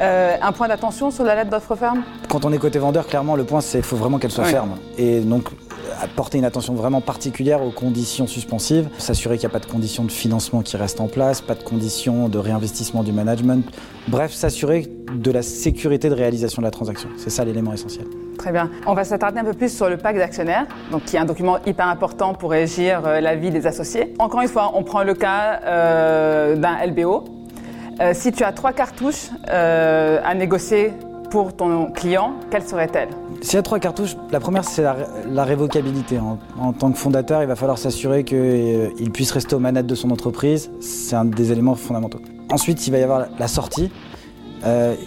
Un 0.00 0.52
point 0.52 0.68
d'attention 0.68 1.10
sur 1.10 1.24
la 1.24 1.34
lettre 1.34 1.50
d'offre 1.50 1.74
ferme? 1.76 2.02
Quand 2.28 2.44
on 2.44 2.52
est 2.52 2.58
côté 2.58 2.78
vendeur, 2.78 3.06
clairement 3.06 3.36
le 3.36 3.44
point 3.44 3.60
c'est 3.60 3.78
qu'il 3.78 3.86
faut 3.86 3.96
vraiment 3.96 4.18
qu'elle 4.18 4.30
soit 4.30 4.44
oui. 4.44 4.50
ferme. 4.50 4.76
Et 4.96 5.20
donc 5.20 5.48
apporter 6.02 6.38
une 6.38 6.44
attention 6.44 6.74
vraiment 6.74 7.00
particulière 7.00 7.62
aux 7.62 7.70
conditions 7.70 8.26
suspensives, 8.26 8.88
s'assurer 8.98 9.36
qu'il 9.36 9.48
n'y 9.48 9.52
a 9.52 9.58
pas 9.58 9.64
de 9.64 9.70
conditions 9.70 10.04
de 10.04 10.12
financement 10.12 10.62
qui 10.62 10.76
restent 10.76 11.00
en 11.00 11.08
place, 11.08 11.40
pas 11.40 11.54
de 11.54 11.62
conditions 11.62 12.28
de 12.28 12.38
réinvestissement 12.38 13.02
du 13.02 13.12
management, 13.12 13.64
bref, 14.08 14.32
s'assurer 14.32 14.86
de 15.12 15.30
la 15.30 15.42
sécurité 15.42 16.08
de 16.08 16.14
réalisation 16.14 16.62
de 16.62 16.66
la 16.66 16.70
transaction. 16.70 17.08
C'est 17.16 17.30
ça 17.30 17.44
l'élément 17.44 17.72
essentiel. 17.72 18.06
Très 18.38 18.52
bien. 18.52 18.70
On 18.86 18.94
va 18.94 19.04
s'attarder 19.04 19.40
un 19.40 19.44
peu 19.44 19.54
plus 19.54 19.74
sur 19.74 19.88
le 19.88 19.96
pacte 19.96 20.18
d'actionnaires, 20.18 20.66
donc 20.92 21.04
qui 21.04 21.16
est 21.16 21.18
un 21.18 21.24
document 21.24 21.58
hyper 21.66 21.88
important 21.88 22.34
pour 22.34 22.50
régir 22.52 23.02
euh, 23.04 23.20
la 23.20 23.34
vie 23.34 23.50
des 23.50 23.66
associés. 23.66 24.14
Encore 24.18 24.42
une 24.42 24.48
fois, 24.48 24.72
on 24.74 24.84
prend 24.84 25.02
le 25.02 25.14
cas 25.14 25.60
euh, 25.64 26.56
d'un 26.56 26.76
LBO. 26.86 27.24
Euh, 28.00 28.12
si 28.14 28.30
tu 28.30 28.44
as 28.44 28.52
trois 28.52 28.72
cartouches 28.72 29.28
euh, 29.50 30.20
à 30.24 30.34
négocier 30.34 30.92
pour 31.30 31.54
ton 31.54 31.90
client, 31.90 32.34
quelles 32.48 32.62
seraient-elles? 32.62 33.08
S'il 33.40 33.54
y 33.54 33.58
a 33.58 33.62
trois 33.62 33.80
cartouches, 33.80 34.16
la 34.30 34.38
première 34.38 34.64
c'est 34.64 34.82
la, 34.82 35.44
révocabilité. 35.44 36.18
En, 36.18 36.72
tant 36.72 36.92
que 36.92 36.98
fondateur, 36.98 37.42
il 37.42 37.48
va 37.48 37.56
falloir 37.56 37.76
s'assurer 37.76 38.22
qu'il 38.22 38.38
euh, 38.38 39.10
puisse 39.12 39.32
rester 39.32 39.56
aux 39.56 39.58
manettes 39.58 39.86
de 39.86 39.94
son 39.96 40.10
entreprise. 40.10 40.70
C'est 40.80 41.16
un 41.16 41.24
des 41.24 41.50
éléments 41.50 41.74
fondamentaux. 41.74 42.20
Ensuite, 42.50 42.86
il 42.86 42.92
va 42.92 42.98
y 42.98 43.02
avoir 43.02 43.26
la 43.38 43.48
sortie. 43.48 43.90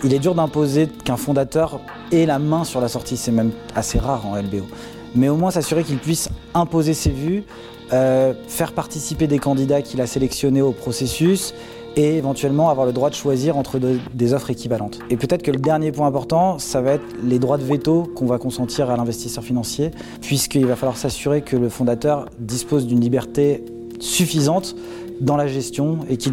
Il 0.03 0.13
est 0.13 0.19
dur 0.19 0.33
d'imposer 0.33 0.87
qu'un 0.87 1.17
fondateur 1.17 1.81
ait 2.13 2.25
la 2.25 2.39
main 2.39 2.63
sur 2.63 2.79
la 2.79 2.87
sortie, 2.87 3.17
c'est 3.17 3.33
même 3.33 3.51
assez 3.75 3.99
rare 3.99 4.25
en 4.25 4.35
LBO. 4.37 4.65
Mais 5.13 5.27
au 5.27 5.35
moins 5.35 5.51
s'assurer 5.51 5.83
qu'il 5.83 5.97
puisse 5.97 6.29
imposer 6.53 6.93
ses 6.93 7.09
vues, 7.09 7.43
faire 7.89 8.71
participer 8.73 9.27
des 9.27 9.39
candidats 9.39 9.81
qu'il 9.81 9.99
a 9.99 10.07
sélectionnés 10.07 10.61
au 10.61 10.71
processus 10.71 11.53
et 11.95 12.17
éventuellement 12.17 12.69
avoir 12.69 12.85
le 12.85 12.93
droit 12.93 13.09
de 13.09 13.15
choisir 13.15 13.57
entre 13.57 13.79
de, 13.79 13.99
des 14.13 14.33
offres 14.33 14.49
équivalentes. 14.49 14.99
Et 15.09 15.17
peut-être 15.17 15.43
que 15.43 15.51
le 15.51 15.59
dernier 15.59 15.91
point 15.91 16.07
important, 16.07 16.59
ça 16.59 16.81
va 16.81 16.93
être 16.93 17.05
les 17.23 17.39
droits 17.39 17.57
de 17.57 17.63
veto 17.63 18.09
qu'on 18.15 18.25
va 18.25 18.37
consentir 18.37 18.89
à 18.89 18.97
l'investisseur 18.97 19.43
financier, 19.43 19.91
puisqu'il 20.21 20.65
va 20.65 20.75
falloir 20.75 20.97
s'assurer 20.97 21.41
que 21.41 21.55
le 21.55 21.69
fondateur 21.69 22.29
dispose 22.39 22.87
d'une 22.87 23.01
liberté 23.01 23.63
suffisante 23.99 24.75
dans 25.19 25.37
la 25.37 25.47
gestion 25.47 25.99
et 26.09 26.17
qu 26.17 26.31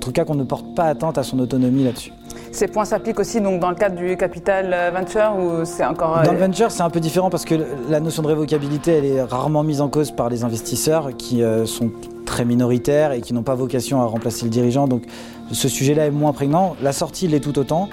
tout 0.00 0.12
cas 0.12 0.24
qu'on 0.24 0.34
ne 0.34 0.44
porte 0.44 0.74
pas 0.76 0.84
atteinte 0.84 1.16
à 1.16 1.22
son 1.22 1.38
autonomie 1.38 1.84
là-dessus. 1.84 2.12
Ces 2.52 2.68
points 2.68 2.84
s'appliquent 2.84 3.18
aussi 3.18 3.40
donc 3.40 3.60
dans 3.60 3.70
le 3.70 3.74
cadre 3.76 3.96
du 3.96 4.16
capital 4.16 4.76
venture 4.94 5.32
ou 5.38 5.64
c'est 5.64 5.84
encore 5.86 6.22
Dans 6.22 6.32
le 6.32 6.38
venture, 6.38 6.70
c'est 6.70 6.82
un 6.82 6.90
peu 6.90 7.00
différent 7.00 7.30
parce 7.30 7.44
que 7.46 7.54
la 7.88 7.98
notion 7.98 8.22
de 8.22 8.28
révocabilité, 8.28 8.92
elle 8.92 9.04
est 9.06 9.22
rarement 9.22 9.62
mise 9.62 9.80
en 9.80 9.88
cause 9.88 10.10
par 10.10 10.28
les 10.28 10.44
investisseurs 10.44 11.10
qui 11.16 11.42
euh, 11.42 11.64
sont 11.64 11.90
très 12.26 12.44
minoritaires 12.44 13.12
et 13.12 13.20
qui 13.22 13.32
n'ont 13.32 13.42
pas 13.42 13.54
vocation 13.54 14.02
à 14.02 14.04
remplacer 14.04 14.44
le 14.44 14.50
dirigeant. 14.50 14.86
Donc 14.86 15.02
ce 15.50 15.68
sujet-là 15.68 16.06
est 16.06 16.10
moins 16.10 16.32
prégnant. 16.32 16.76
La 16.82 16.92
sortie 16.92 17.26
l'est 17.26 17.40
tout 17.40 17.58
autant. 17.58 17.88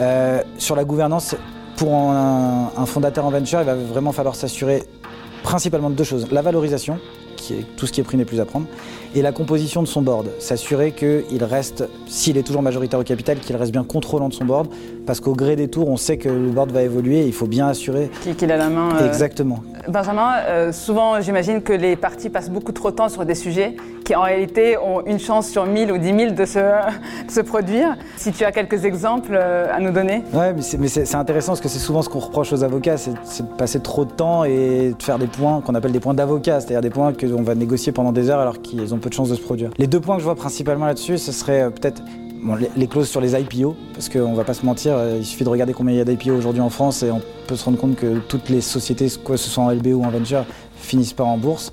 Euh, 0.00 0.42
sur 0.58 0.74
la 0.74 0.84
gouvernance, 0.84 1.36
pour 1.76 1.94
un, 1.94 2.70
un 2.76 2.86
fondateur 2.86 3.24
en 3.24 3.30
venture, 3.30 3.60
il 3.60 3.66
va 3.66 3.74
vraiment 3.74 4.10
falloir 4.12 4.34
s'assurer 4.34 4.82
principalement 5.44 5.90
de 5.90 5.94
deux 5.94 6.04
choses. 6.04 6.26
La 6.32 6.42
valorisation, 6.42 6.98
qui 7.36 7.54
est- 7.54 7.76
tout 7.76 7.86
ce 7.86 7.92
qui 7.92 8.00
est 8.00 8.04
pris 8.04 8.16
n'est 8.16 8.24
plus 8.24 8.40
à 8.40 8.44
prendre. 8.44 8.66
Et 9.14 9.20
la 9.20 9.32
composition 9.32 9.82
de 9.82 9.86
son 9.88 10.00
board, 10.00 10.28
s'assurer 10.38 10.92
qu'il 10.92 11.44
reste, 11.44 11.84
s'il 12.06 12.38
est 12.38 12.42
toujours 12.42 12.62
majoritaire 12.62 12.98
au 12.98 13.02
capital, 13.02 13.38
qu'il 13.38 13.54
reste 13.56 13.70
bien 13.70 13.84
contrôlant 13.84 14.30
de 14.30 14.34
son 14.34 14.46
board, 14.46 14.68
parce 15.06 15.20
qu'au 15.20 15.34
gré 15.34 15.54
des 15.54 15.68
tours, 15.68 15.88
on 15.90 15.98
sait 15.98 16.16
que 16.16 16.30
le 16.30 16.48
board 16.50 16.70
va 16.72 16.82
évoluer, 16.82 17.18
et 17.20 17.26
il 17.26 17.32
faut 17.34 17.46
bien 17.46 17.66
assurer. 17.68 18.10
Qu'il 18.22 18.34
qu'il 18.36 18.50
a 18.50 18.56
la 18.56 18.70
main. 18.70 18.88
euh, 18.96 19.06
Exactement. 19.06 19.62
Benjamin, 19.88 20.30
euh, 20.48 20.72
souvent 20.72 21.20
j'imagine 21.20 21.60
que 21.60 21.72
les 21.74 21.96
partis 21.96 22.30
passent 22.30 22.48
beaucoup 22.50 22.72
trop 22.72 22.90
de 22.90 22.96
temps 22.96 23.08
sur 23.10 23.26
des 23.26 23.34
sujets 23.34 23.76
qui 24.04 24.14
en 24.14 24.22
réalité 24.22 24.76
ont 24.78 25.04
une 25.06 25.18
chance 25.18 25.48
sur 25.48 25.66
1000 25.66 25.92
ou 25.92 25.98
10 25.98 26.06
000 26.06 26.30
de 26.32 26.44
se, 26.44 26.60
se 27.28 27.40
produire. 27.40 27.96
Si 28.16 28.32
tu 28.32 28.44
as 28.44 28.52
quelques 28.52 28.84
exemples 28.84 29.32
euh, 29.32 29.66
à 29.72 29.80
nous 29.80 29.90
donner. 29.90 30.22
Ouais, 30.32 30.52
mais 30.52 30.88
c'est 30.88 31.14
intéressant 31.14 31.52
parce 31.52 31.60
que 31.60 31.68
c'est 31.68 31.78
souvent 31.78 32.02
ce 32.02 32.08
qu'on 32.08 32.18
reproche 32.18 32.52
aux 32.52 32.64
avocats, 32.64 32.96
c'est 32.96 33.12
de 33.12 33.56
passer 33.56 33.80
trop 33.80 34.04
de 34.04 34.10
temps 34.10 34.44
et 34.44 34.94
de 34.96 35.02
faire 35.02 35.18
des 35.18 35.26
points 35.26 35.60
qu'on 35.60 35.74
appelle 35.74 35.92
des 35.92 36.00
points 36.00 36.14
d'avocat, 36.14 36.60
c'est-à-dire 36.60 36.80
des 36.80 36.90
points 36.90 37.12
qu'on 37.12 37.42
va 37.42 37.54
négocier 37.54 37.92
pendant 37.92 38.12
des 38.12 38.30
heures 38.30 38.40
alors 38.40 38.60
qu'ils 38.60 38.94
ont 38.94 38.98
peu 38.98 39.08
de 39.08 39.14
chances 39.14 39.30
de 39.30 39.34
se 39.34 39.40
produire. 39.40 39.70
Les 39.78 39.86
deux 39.86 40.00
points 40.00 40.16
que 40.16 40.20
je 40.20 40.24
vois 40.24 40.34
principalement 40.34 40.86
là-dessus, 40.86 41.18
ce 41.18 41.32
serait 41.32 41.62
euh, 41.62 41.70
peut-être 41.70 42.02
les, 42.76 42.86
clauses 42.86 43.08
sur 43.08 43.20
les 43.20 43.40
IPO, 43.40 43.76
parce 43.94 44.08
qu'on 44.08 44.34
va 44.34 44.44
pas 44.44 44.54
se 44.54 44.66
mentir, 44.66 44.94
euh, 44.96 45.16
il 45.18 45.24
suffit 45.24 45.44
de 45.44 45.48
regarder 45.48 45.72
combien 45.72 45.94
il 45.94 45.98
y 45.98 46.00
a 46.00 46.04
d'IPO 46.04 46.32
aujourd'hui 46.32 46.60
en 46.60 46.70
France 46.70 47.02
et 47.02 47.10
on 47.10 47.20
peut 47.46 47.56
se 47.56 47.64
rendre 47.64 47.78
compte 47.78 47.96
que 47.96 48.18
toutes 48.18 48.48
les 48.48 48.60
sociétés, 48.60 49.08
que 49.24 49.36
ce 49.36 49.48
soit 49.48 49.64
en 49.64 49.70
LBO 49.70 49.90
ou 49.90 50.04
en 50.04 50.10
venture, 50.10 50.44
finissent 50.76 51.12
par 51.12 51.28
en 51.28 51.38
bourse. 51.38 51.72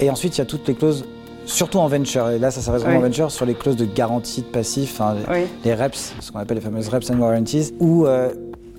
Et 0.00 0.10
ensuite, 0.10 0.36
il 0.36 0.40
y 0.40 0.42
a 0.42 0.46
toutes 0.46 0.66
les 0.68 0.74
clauses 0.74 1.04
surtout 1.46 1.78
en 1.78 1.88
venture, 1.88 2.30
et 2.30 2.38
là 2.38 2.50
ça 2.50 2.60
s'adresse 2.60 2.82
vraiment 2.82 2.98
Oui. 2.98 3.04
en 3.04 3.08
venture, 3.08 3.30
sur 3.30 3.46
les 3.46 3.54
clauses 3.54 3.76
de 3.76 3.84
garantie 3.84 4.42
de 4.42 4.46
passif, 4.46 5.00
hein, 5.00 5.14
les- 5.28 5.34
Oui. 5.42 5.46
les 5.64 5.74
reps, 5.74 6.14
ce 6.20 6.32
qu'on 6.32 6.38
appelle 6.38 6.56
les 6.56 6.62
fameuses 6.62 6.88
reps 6.88 7.10
and 7.10 7.18
warranties, 7.18 7.72
où 7.80 8.06
euh, 8.06 8.30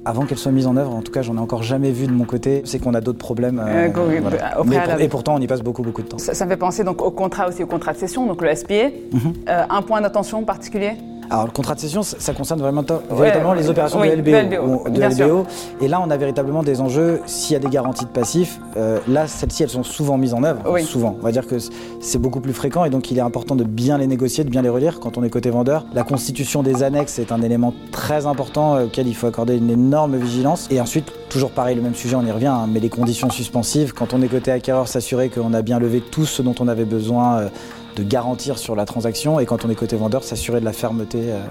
avant 0.07 0.26
qu'elles 0.26 0.38
soient 0.38 0.51
mises 0.51 0.68
en 0.68 0.78
œuvre, 0.78 0.93
en 0.93 1.01
tout 1.01 1.11
cas 1.11 1.22
j'en 1.24 1.36
ai 1.36 1.39
encore 1.39 1.63
jamais 1.63 1.91
vu 1.91 2.05
de 2.07 2.11
mon 2.11 2.26
côté, 2.26 2.61
c'est 2.66 2.78
qu'on 2.80 2.93
a 2.93 3.01
d'autres 3.01 3.18
problèmes. 3.18 3.59
Euh, 3.59 3.88
Mais 3.88 3.89
pour- 3.89 4.99
et 4.99 5.07
pourtant 5.09 5.36
on 5.36 5.39
y 5.39 5.47
passe 5.47 5.61
beaucoup 5.61 5.82
beaucoup 5.82 6.01
de 6.03 6.07
temps. 6.07 6.18
Ça, 6.20 6.34
ça 6.34 6.45
me 6.45 6.51
fait 6.51 6.57
penser 6.57 6.84
donc 6.84 7.01
au 7.01 7.11
contrat 7.11 7.47
aussi, 7.47 7.63
au 7.63 7.68
contrat 7.68 7.93
de 7.93 7.97
cession, 7.97 8.26
donc 8.28 8.41
le 8.41 8.49
SPA. 8.55 8.89
Mhm. 9.11 9.34
Euh, 9.49 9.63
un 9.70 9.82
point 9.82 10.01
d'attention 10.01 10.43
particulier? 10.43 10.93
Alors 11.30 11.46
le 11.46 11.52
contrat 11.52 11.76
de 11.76 11.80
cession, 11.80 12.04
ça 12.04 12.18
ça 12.20 12.34
concerne 12.34 12.60
vraiment 12.60 12.82
Ouais, 12.82 13.18
véritablement 13.18 13.54
les 13.54 13.70
opérations 13.70 14.00
oui, 14.02 14.10
de 14.10 14.16
LBO. 14.16 14.32
de 14.32 14.56
LBO, 14.56 14.90
de. 14.90 15.24
LBO. 15.24 15.46
Et 15.82 15.88
là 15.88 16.02
on 16.06 16.10
a 16.10 16.18
véritablement 16.18 16.64
des 16.64 16.82
enjeux, 16.82 17.22
s'il 17.26 17.54
y 17.54 17.56
a 17.56 17.60
des 17.60 17.70
garanties 17.70 18.06
de 18.06 18.10
passif, 18.10 18.60
euh, 18.78 19.00
là 19.08 19.28
celles-ci 19.28 19.64
elles 19.64 19.70
sont 19.70 19.84
souvent 19.84 20.18
mises 20.18 20.34
en 20.34 20.44
œuvre, 20.44 20.62
Oui. 20.70 20.84
souvent. 20.84 21.16
On 21.20 21.24
va 21.24 21.32
dire 21.32 21.48
que 21.48 21.56
c'est 22.00 22.20
beaucoup 22.20 22.40
plus 22.42 22.54
fréquent 22.54 22.86
et 22.86 22.90
donc 22.90 23.10
il 23.12 23.18
est 23.18 23.22
important 23.22 23.56
de 23.56 23.64
bien 23.64 23.98
les 23.98 24.08
négocier, 24.08 24.44
de 24.44 24.50
bien 24.50 24.62
les 24.62 24.70
relire 24.70 25.00
quand 25.00 25.18
on 25.18 25.24
est 25.24 25.30
côté 25.30 25.50
vendeur. 25.50 25.86
La 25.94 26.04
constitution 26.04 26.64
des 26.64 26.84
annexes 26.84 27.20
est 27.20 27.32
un 27.32 27.42
élément 27.42 27.74
très 27.92 28.26
important 28.26 28.76
euh, 28.76 28.86
auquel 28.86 29.08
il 29.08 29.16
faut 29.16 29.28
accorder 29.28 29.58
une 29.58 29.70
énorme 29.70 30.18
vigilance. 30.18 30.68
Et 30.72 30.80
ensuite, 30.82 31.12
toujours 31.30 31.52
pareil, 31.52 31.76
le 31.76 31.82
même 31.82 31.96
sujet, 31.96 32.16
on 32.16 32.26
y 32.26 32.32
revient, 32.32 32.48
hein, 32.48 32.68
mais 32.72 32.80
les 32.80 32.90
conditions 32.90 33.30
suspensives, 33.30 33.94
quand 33.94 34.14
on 34.14 34.22
est 34.22 34.28
côté 34.28 34.52
acquéreur, 34.52 34.88
s'assurer 34.88 35.30
qu'on 35.30 35.54
a 35.54 35.62
bien 35.62 35.80
levé 35.80 36.02
tout 36.02 36.26
ce 36.26 36.42
dont 36.42 36.56
on 36.60 36.68
avait 36.68 36.86
besoin 36.86 37.38
euh, 37.40 37.48
de 37.96 38.04
garantir 38.04 38.58
sur 38.58 38.76
la 38.76 38.86
transaction 38.86 39.39
et 39.39 39.46
quand 39.46 39.66
on 39.66 39.70
est 39.70 39.76
côté 39.76 39.96
vendeur, 39.96 40.24
s'assurer 40.24 40.60
de 40.60 40.66
la 40.66 40.74
fermeté 40.74 41.20
euh, 41.22 41.43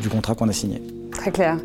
du 0.00 0.08
contrat 0.08 0.34
qu'on 0.34 0.48
a 0.48 0.52
signé. 0.52 0.82
Très 1.12 1.30
clair. 1.30 1.56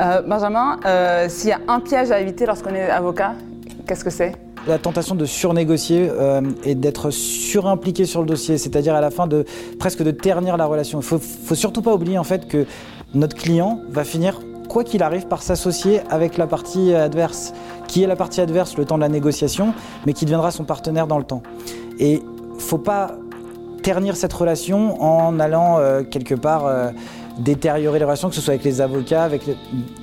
Euh, 0.00 0.22
Benjamin, 0.22 0.78
euh, 0.84 1.26
s'il 1.28 1.50
y 1.50 1.52
a 1.52 1.60
un 1.68 1.80
piège 1.80 2.10
à 2.10 2.20
éviter 2.20 2.46
lorsqu'on 2.46 2.74
est 2.74 2.90
avocat, 2.90 3.34
qu'est-ce 3.86 4.04
que 4.04 4.10
c'est? 4.10 4.32
La 4.66 4.78
tentation 4.78 5.14
de 5.14 5.24
surnégocier 5.24 6.08
euh, 6.10 6.42
et 6.64 6.74
d'être 6.74 7.10
surimpliqué 7.10 8.04
sur 8.04 8.20
le 8.20 8.26
dossier, 8.26 8.58
c'est-à-dire 8.58 8.94
à 8.94 9.00
la 9.00 9.10
fin 9.10 9.26
de 9.26 9.44
presque 9.78 10.02
de 10.02 10.10
ternir 10.10 10.56
la 10.56 10.66
relation. 10.66 10.98
Il 10.98 11.04
faut, 11.04 11.18
faut 11.18 11.54
surtout 11.54 11.82
pas 11.82 11.94
oublier 11.94 12.18
en 12.18 12.24
fait 12.24 12.48
que 12.48 12.66
notre 13.14 13.36
client 13.36 13.80
va 13.88 14.04
finir 14.04 14.40
quoi 14.68 14.82
qu'il 14.82 15.02
arrive 15.02 15.28
par 15.28 15.42
s'associer 15.42 16.00
avec 16.10 16.36
la 16.36 16.48
partie 16.48 16.92
adverse, 16.92 17.54
qui 17.86 18.02
est 18.02 18.06
la 18.08 18.16
partie 18.16 18.40
adverse 18.40 18.76
le 18.76 18.84
temps 18.84 18.96
de 18.96 19.02
la 19.02 19.08
négociation, 19.08 19.72
mais 20.04 20.12
qui 20.12 20.24
deviendra 20.24 20.50
son 20.50 20.64
partenaire 20.64 21.06
dans 21.06 21.18
le 21.18 21.24
temps. 21.24 21.42
Et 22.00 22.20
faut 22.58 22.78
pas 22.78 23.12
ternir 23.86 24.16
cette 24.16 24.32
relation 24.32 25.00
en 25.00 25.38
allant 25.38 25.78
euh, 25.78 26.02
quelque 26.02 26.34
part 26.34 26.66
euh, 26.66 26.90
détériorer 27.38 28.00
les 28.00 28.04
relations, 28.04 28.28
que 28.30 28.34
ce 28.34 28.40
soit 28.40 28.54
avec 28.54 28.64
les 28.64 28.80
avocats, 28.80 29.22
avec 29.22 29.46
les- 29.46 29.56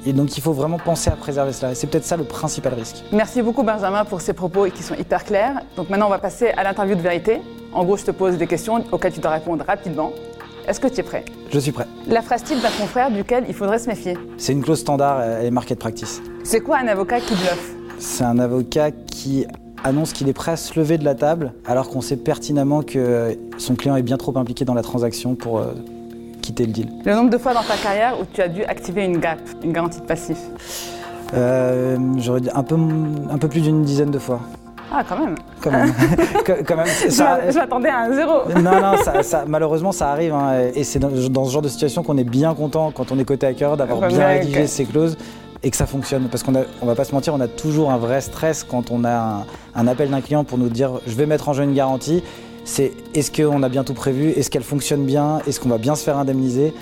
et 0.06 0.14
donc 0.14 0.38
il 0.38 0.42
faut 0.42 0.54
vraiment 0.54 0.78
penser 0.78 1.10
à 1.10 1.18
préserver 1.18 1.52
cela. 1.52 1.76
C'est 1.76 1.88
peut-être 1.88 2.06
ça 2.06 2.16
le 2.16 2.24
principal 2.24 2.74
risque. 2.76 3.04
Merci 3.12 3.42
beaucoup 3.42 3.62
Benjamin 3.64 4.06
pour 4.06 4.22
ces 4.22 4.32
propos 4.32 4.68
qui 4.68 4.84
sont 4.84 4.96
hyper 4.96 5.26
clairs. 5.26 5.60
Donc 5.76 5.90
maintenant 5.90 6.06
on 6.08 6.12
va 6.12 6.20
passer 6.20 6.48
à 6.56 6.64
l'interview 6.64 6.96
de 6.96 7.02
vérité. 7.02 7.42
En 7.74 7.84
gros 7.84 7.98
je 7.98 8.06
te 8.06 8.12
pose 8.12 8.38
des 8.38 8.48
questions 8.48 8.86
auxquelles 8.94 9.12
tu 9.12 9.20
dois 9.20 9.32
répondre 9.32 9.66
rapidement. 9.68 10.14
Est-ce 10.66 10.80
que 10.80 10.88
tu 10.88 11.02
es 11.02 11.04
prêt? 11.04 11.26
Je 11.52 11.60
suis 11.60 11.74
prêt. 11.74 11.88
La 12.08 12.22
phrase 12.22 12.42
type 12.44 12.62
d'un 12.62 12.70
confrère 12.80 13.12
duquel 13.12 13.44
il 13.50 13.54
faudrait 13.54 13.80
se 13.80 13.90
méfier? 13.90 14.18
C'est 14.38 14.54
une 14.54 14.64
clause 14.64 14.80
standard, 14.80 15.18
euh, 15.20 15.40
elle 15.42 15.48
est 15.48 15.52
market 15.52 15.78
practice. 15.78 16.22
C'est 16.46 16.62
quoi 16.62 16.78
un 16.78 16.88
avocat 16.88 17.20
qui 17.20 17.34
bluffe 17.36 17.74
C'est 18.00 18.24
un 18.24 18.40
avocat 18.40 18.92
qui 18.92 19.46
annonce 19.84 20.14
qu'il 20.14 20.30
est 20.30 20.34
prêt 20.34 20.52
à 20.54 20.56
se 20.58 20.80
lever 20.80 20.98
de 20.98 21.06
la 21.06 21.16
table 21.16 21.54
alors 21.66 21.90
qu'on 21.90 22.02
sait 22.02 22.16
pertinemment 22.18 22.82
que 22.84 22.98
euh, 22.98 23.34
son 23.58 23.76
client 23.76 23.96
est 23.96 24.02
bien 24.04 24.18
trop 24.18 24.38
impliqué 24.38 24.66
dans 24.66 24.74
la 24.74 24.82
transaction 24.82 25.36
pour 25.36 25.60
euh, 25.60 25.74
quitter 26.42 26.66
le 26.66 26.72
deal. 26.72 26.88
Le 27.06 27.14
nombre 27.16 27.30
de 27.30 27.38
fois 27.38 27.54
dans 27.54 27.64
ta 27.64 27.76
carrière 27.76 28.16
où 28.20 28.24
tu 28.34 28.42
as 28.42 28.48
dû 28.48 28.64
activer 28.64 29.04
une 29.06 29.18
GAP, 29.20 29.40
une 29.64 29.74
garantie 29.74 30.00
de 30.00 30.06
passif. 30.06 30.38
Euh, 31.34 31.98
J'aurais 32.18 32.42
dit 32.42 32.50
un 32.54 32.64
peu, 32.64 32.76
un 33.32 33.38
peu 33.38 33.48
plus 33.48 33.62
d'une 33.62 33.84
dizaine 33.84 34.12
de 34.12 34.20
fois. 34.20 34.40
Ah 34.96 35.02
quand 35.08 35.18
même. 35.18 35.36
Quand 35.62 35.72
même. 35.72 35.92
Quand- 36.46 36.54
quand 36.68 36.76
même, 36.78 36.86
ça- 37.10 37.50
Je 37.50 37.58
m'attendais 37.58 37.90
à 37.90 38.02
un 38.02 38.14
zéro. 38.14 38.34
non, 38.62 38.80
non, 38.80 38.98
ça, 39.04 39.24
ça- 39.24 39.44
malheureusement 39.48 39.92
ça 39.92 40.10
arrive. 40.12 40.34
hein, 40.34 40.68
et 40.76 40.84
c'est 40.84 41.00
dans, 41.00 41.10
dans 41.30 41.46
ce 41.46 41.52
genre 41.52 41.62
de 41.64 41.68
situation 41.70 42.04
qu'on 42.04 42.18
est 42.18 42.24
bien 42.24 42.54
content 42.54 42.92
quand 42.96 43.12
on 43.12 43.18
est 43.18 43.26
côté 43.26 43.48
hacker 43.48 43.76
d'avoir 43.78 44.08
bien 44.08 44.28
rédigé 44.28 44.68
ces 44.68 44.86
clauses 44.86 45.18
et 45.64 45.72
que 45.72 45.78
ça 45.78 45.86
fonctionne. 45.86 46.28
Parce 46.30 46.43
qu'on 46.43 46.53
on 46.82 46.86
va 46.86 46.95
pas 46.95 47.05
se 47.05 47.14
mentir, 47.14 47.34
on 47.34 47.39
a 47.39 47.47
toujours 47.47 47.91
un 47.91 47.97
vrai 47.97 48.22
stress 48.22 48.64
quand 48.64 48.91
on 48.91 49.03
a 49.03 49.16
un, 49.16 49.45
un 49.76 49.88
appel 49.88 50.09
d'un 50.09 50.22
client 50.22 50.43
pour 50.43 50.57
nous 50.57 50.70
dire 50.70 50.99
je 51.07 51.16
vais 51.16 51.26
mettre 51.26 51.49
en 51.49 51.53
jeu 51.53 51.64
une 51.64 51.74
garantie. 51.74 52.24
C'est 52.66 52.93
est-ce 53.14 53.32
qu'on 53.32 53.64
a 53.64 53.70
bien 53.70 53.84
tout 53.84 53.93
prévu? 53.93 54.30
Est-ce 54.30 54.49
qu'elle 54.49 54.64
fonctionne 54.64 55.05
bien? 55.05 55.39
Est-ce 55.47 55.59
qu'on 55.59 55.70
va 55.70 55.78
bien 55.78 55.95
se 55.95 56.03
faire 56.03 56.18
indemniser? 56.18 56.74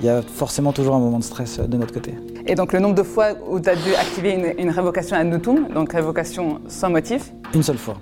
Il 0.00 0.06
y 0.06 0.08
a 0.08 0.22
forcément 0.22 0.72
toujours 0.72 0.94
un 0.94 0.98
moment 0.98 1.18
de 1.18 1.24
stress 1.24 1.58
euh, 1.58 1.66
de 1.66 1.76
notre 1.76 1.92
côté. 1.92 2.14
Et 2.46 2.54
donc 2.54 2.72
le 2.72 2.80
nombre 2.80 2.94
de 2.94 3.02
fois 3.02 3.32
où 3.48 3.60
tu 3.60 3.68
as 3.68 3.76
dû 3.76 3.94
activer 3.94 4.32
une, 4.32 4.54
une 4.58 4.70
révocation 4.70 5.16
ad 5.16 5.26
nutum, 5.26 5.68
donc 5.74 5.92
révocation 5.92 6.60
sans 6.68 6.88
motif? 6.88 7.32
Une 7.54 7.62
seule 7.62 7.78
fois. 7.78 7.96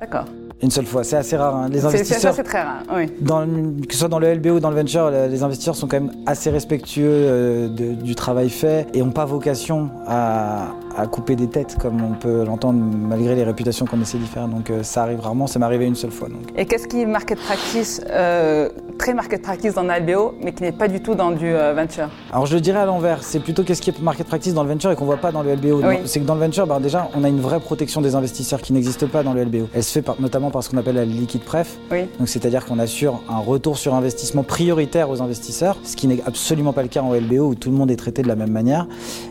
D'accord. 0.00 0.24
Une 0.62 0.70
seule 0.70 0.86
fois. 0.86 1.02
C'est 1.04 1.16
assez 1.16 1.36
rare. 1.36 1.56
hein. 1.56 1.68
Les 1.70 1.84
investisseurs. 1.84 2.34
C'est 2.34 2.42
très 2.44 2.62
rare. 2.62 2.82
Oui. 2.94 3.10
Dans 3.20 3.40
le- 3.40 3.84
que 3.86 3.92
ce 3.92 3.98
soit 3.98 4.08
dans 4.08 4.18
le 4.20 4.28
LBO 4.32 4.50
ou 4.56 4.60
dans 4.60 4.70
le 4.70 4.76
venture, 4.76 5.10
le- 5.10 5.26
les 5.26 5.42
investisseurs 5.42 5.74
sont 5.76 5.88
quand 5.88 6.00
même 6.00 6.12
assez 6.26 6.50
respectueux 6.50 7.04
euh, 7.10 7.68
de- 7.68 7.94
du 7.94 8.14
travail 8.14 8.48
fait 8.48 8.86
et 8.94 9.00
n'ont 9.00 9.10
pas 9.10 9.24
vocation 9.24 9.90
à, 10.06 10.68
à 10.96 11.06
couper 11.06 11.36
des 11.36 11.46
têtes 11.48 11.76
comme 11.80 12.02
on 12.02 12.14
peut 12.14 12.44
l'entendre 12.44 12.78
malgré 12.82 13.34
les 13.34 13.44
réputations 13.44 13.86
qu'on 13.86 14.00
essaie 14.00 14.18
d'y 14.18 14.26
faire. 14.26 14.48
Donc 14.48 14.70
euh, 14.70 14.82
ça 14.82 15.02
arrive 15.02 15.20
rarement, 15.20 15.46
ça 15.46 15.58
m'est 15.58 15.64
arrivé 15.64 15.86
une 15.86 15.94
seule 15.94 16.10
fois. 16.10 16.28
Donc. 16.28 16.38
Et 16.56 16.66
qu'est-ce 16.66 16.86
qui 16.88 17.00
est 17.00 17.06
market 17.06 17.38
practice, 17.38 18.00
euh, 18.10 18.68
très 18.98 19.14
market 19.14 19.42
practice 19.42 19.74
dans 19.74 19.82
un 19.82 19.98
LBO, 19.98 20.34
mais 20.42 20.52
qui 20.52 20.62
n'est 20.62 20.72
pas 20.72 20.88
du 20.88 21.00
tout 21.00 21.14
dans 21.14 21.30
du 21.30 21.46
euh, 21.46 21.72
venture? 21.74 22.08
Alors 22.32 22.46
je 22.46 22.54
le 22.54 22.60
dirais 22.60 22.80
à 22.80 22.86
l'envers, 22.86 23.22
c'est 23.22 23.40
plutôt 23.40 23.62
qu'est-ce 23.64 23.82
qui 23.82 23.90
est 23.90 24.00
market 24.00 24.26
practice 24.26 24.54
dans 24.54 24.62
le 24.62 24.68
venture 24.68 24.90
et 24.90 24.96
qu'on 24.96 25.04
voit 25.04 25.16
pas 25.16 25.32
dans 25.32 25.42
le 25.42 25.54
LBO. 25.54 25.80
Oui. 25.84 25.96
C'est 26.04 26.20
que 26.20 26.24
dans 26.26 26.34
le 26.34 26.40
venture, 26.40 26.66
ben, 26.66 26.80
déjà, 26.80 27.08
on 27.14 27.24
a 27.24 27.28
une 27.28 27.40
vraie 27.40 27.60
protection 27.60 28.00
des 28.00 28.14
investisseurs 28.14 28.60
qui 28.60 28.72
n'existe 28.72 29.06
pas 29.06 29.22
dans 29.22 29.32
le 29.34 29.44
LBO. 29.44 29.68
Elle 29.74 29.82
se 29.82 29.92
fait 29.92 30.02
par- 30.02 30.20
notamment 30.20 30.50
par 30.50 30.62
ce 30.62 30.70
qu'on 30.70 30.76
appelle 30.78 30.96
la 30.96 31.04
liquid 31.04 31.42
pref. 31.42 31.78
Oui. 31.90 32.02
Donc 32.18 32.28
c'est-à-dire 32.28 32.64
qu'on 32.66 32.78
assure 32.78 33.22
un 33.28 33.38
retour 33.38 33.78
sur 33.78 33.94
investissement 33.94 34.42
prioritaire 34.42 35.10
aux 35.10 35.22
investisseurs, 35.22 35.76
ce 35.84 35.96
qui 35.96 36.06
n'est 36.06 36.22
absolument 36.26 36.72
pas 36.72 36.82
le 36.82 36.88
cas 36.88 37.00
en 37.02 37.12
LBO 37.14 37.48
où 37.48 37.54
tout 37.54 37.70
le 37.70 37.76
monde 37.76 37.90
est 37.90 37.96
traité 37.96 38.22
de 38.22 38.28
la 38.28 38.36
même 38.36 38.50
manière. 38.50 38.86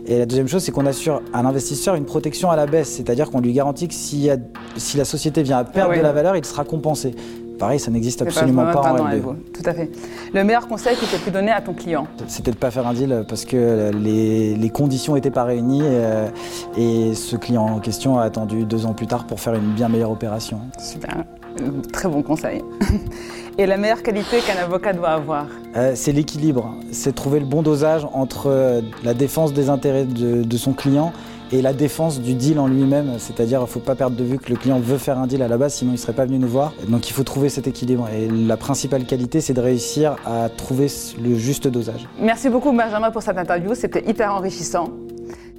Et 0.06 0.18
la 0.20 0.26
deuxième 0.26 0.48
chose, 0.48 0.64
c'est 0.64 0.72
qu'on 0.72 0.86
assure 0.86 1.22
à 1.34 1.44
l'investisseur 1.56 1.96
une 1.96 2.06
protection 2.06 2.50
à 2.50 2.56
la 2.56 2.66
baisse, 2.66 2.90
c'est-à-dire 2.96 3.30
qu'on 3.30 3.42
lui 3.42 3.52
garantit 3.54 3.88
que 3.90 3.94
s'il 3.94 4.20
y 4.24 4.30
a- 4.30 4.38
si 4.78 4.96
la 4.98 5.04
société 5.06 5.44
vient 5.44 5.58
à 5.58 5.64
perdre 5.66 5.92
Oui. 5.92 5.98
de 5.98 6.04
la 6.04 6.14
valeur, 6.14 6.36
il 6.38 6.46
sera 6.46 6.64
compensé. 6.64 7.14
Pareil, 7.60 7.78
ça 7.80 7.92
n'existe 7.92 8.20
C'est 8.20 8.28
absolument 8.28 8.64
pas, 8.72 8.80
en 8.80 8.96
dans 8.98 9.08
LBO. 9.08 9.32
LBO. 9.34 9.36
Tout 9.54 9.70
à 9.70 9.74
fait. 9.74 9.92
Le 10.34 10.44
meilleur 10.44 10.68
conseil 10.68 10.96
que 10.96 11.06
tu 11.06 11.14
aies 11.16 11.20
pu 11.20 11.30
donner 11.30 11.52
à 11.52 11.62
ton 11.62 11.74
client 11.74 12.08
C'était 12.28 12.50
de 12.52 12.56
pas 12.56 12.72
faire 12.72 12.88
un 12.88 12.94
deal 12.94 13.24
parce 13.28 13.46
que 13.46 13.92
les, 13.94 14.56
les 14.56 14.70
conditions 14.70 15.14
n'étaient 15.14 15.30
pas 15.30 15.44
réunies 15.44 15.82
euh, 15.84 16.28
et 16.76 17.14
ce 17.14 17.36
client 17.36 17.64
en 17.66 17.80
question 17.80 18.18
a 18.18 18.24
attendu 18.24 18.64
deux 18.64 18.86
ans 18.88 18.94
plus 18.94 19.06
tard 19.08 19.26
pour 19.28 19.40
faire 19.40 19.54
une 19.54 19.74
bien 19.74 19.90
meilleure 19.90 20.10
opération. 20.10 20.60
Super. 20.80 21.18
Euh, 21.62 21.70
Très 21.94 22.08
bon 22.10 22.24
conseil. 22.24 22.62
Et 23.58 23.66
la 23.68 23.76
meilleure 23.78 24.02
qualité 24.02 24.38
qu'un 24.40 24.64
avocat 24.64 24.94
doit 24.94 25.10
avoir? 25.10 25.46
Euh, 25.76 25.92
c'est 25.94 26.14
l'équilibre, 26.14 26.74
c'est 26.92 27.14
trouver 27.14 27.40
le 27.42 27.46
bon 27.46 27.62
dosage 27.62 28.08
entre 28.14 28.48
euh, 28.48 28.82
la 29.04 29.14
défense 29.14 29.52
des 29.54 29.70
intérêts 29.70 30.06
de, 30.06 30.42
de 30.42 30.58
son 30.58 30.72
client 30.72 31.12
et 31.52 31.62
la 31.62 31.74
défense 31.74 32.22
du 32.22 32.34
deal 32.34 32.60
en 32.60 32.68
lui-même, 32.68 33.14
c'est-à-dire 33.18 33.60
il 33.60 33.64
ne 33.64 33.68
faut 33.68 33.80
pas 33.80 33.96
perdre 33.96 34.16
de 34.16 34.24
vue 34.24 34.38
que 34.38 34.50
le 34.50 34.56
client 34.56 34.80
veut 34.80 34.98
faire 34.98 35.18
un 35.18 35.28
deal 35.28 35.42
à 35.42 35.48
la 35.48 35.58
base, 35.58 35.76
sinon 35.76 35.92
il 35.92 35.96
ne 35.96 36.00
serait 36.00 36.14
pas 36.14 36.26
venu 36.26 36.40
nous 36.40 36.48
voir. 36.48 36.74
Donc 36.88 37.10
il 37.10 37.14
faut 37.14 37.24
trouver 37.24 37.50
cet 37.50 37.68
équilibre 37.68 38.08
et 38.10 38.28
la 38.28 38.58
principale 38.58 39.06
qualité, 39.06 39.42
c'est 39.42 39.54
de 39.54 39.62
réussir 39.62 40.16
à 40.26 40.50
trouver 40.50 40.88
le 41.22 41.36
juste 41.36 41.68
dosage. 41.68 42.08
Merci 42.20 42.50
beaucoup 42.50 42.72
Benjamin 42.72 43.12
pour 43.12 43.22
cette 43.22 43.38
interview, 43.38 43.76
c'était 43.76 44.08
hyper 44.10 44.34
enrichissant. 44.34 44.90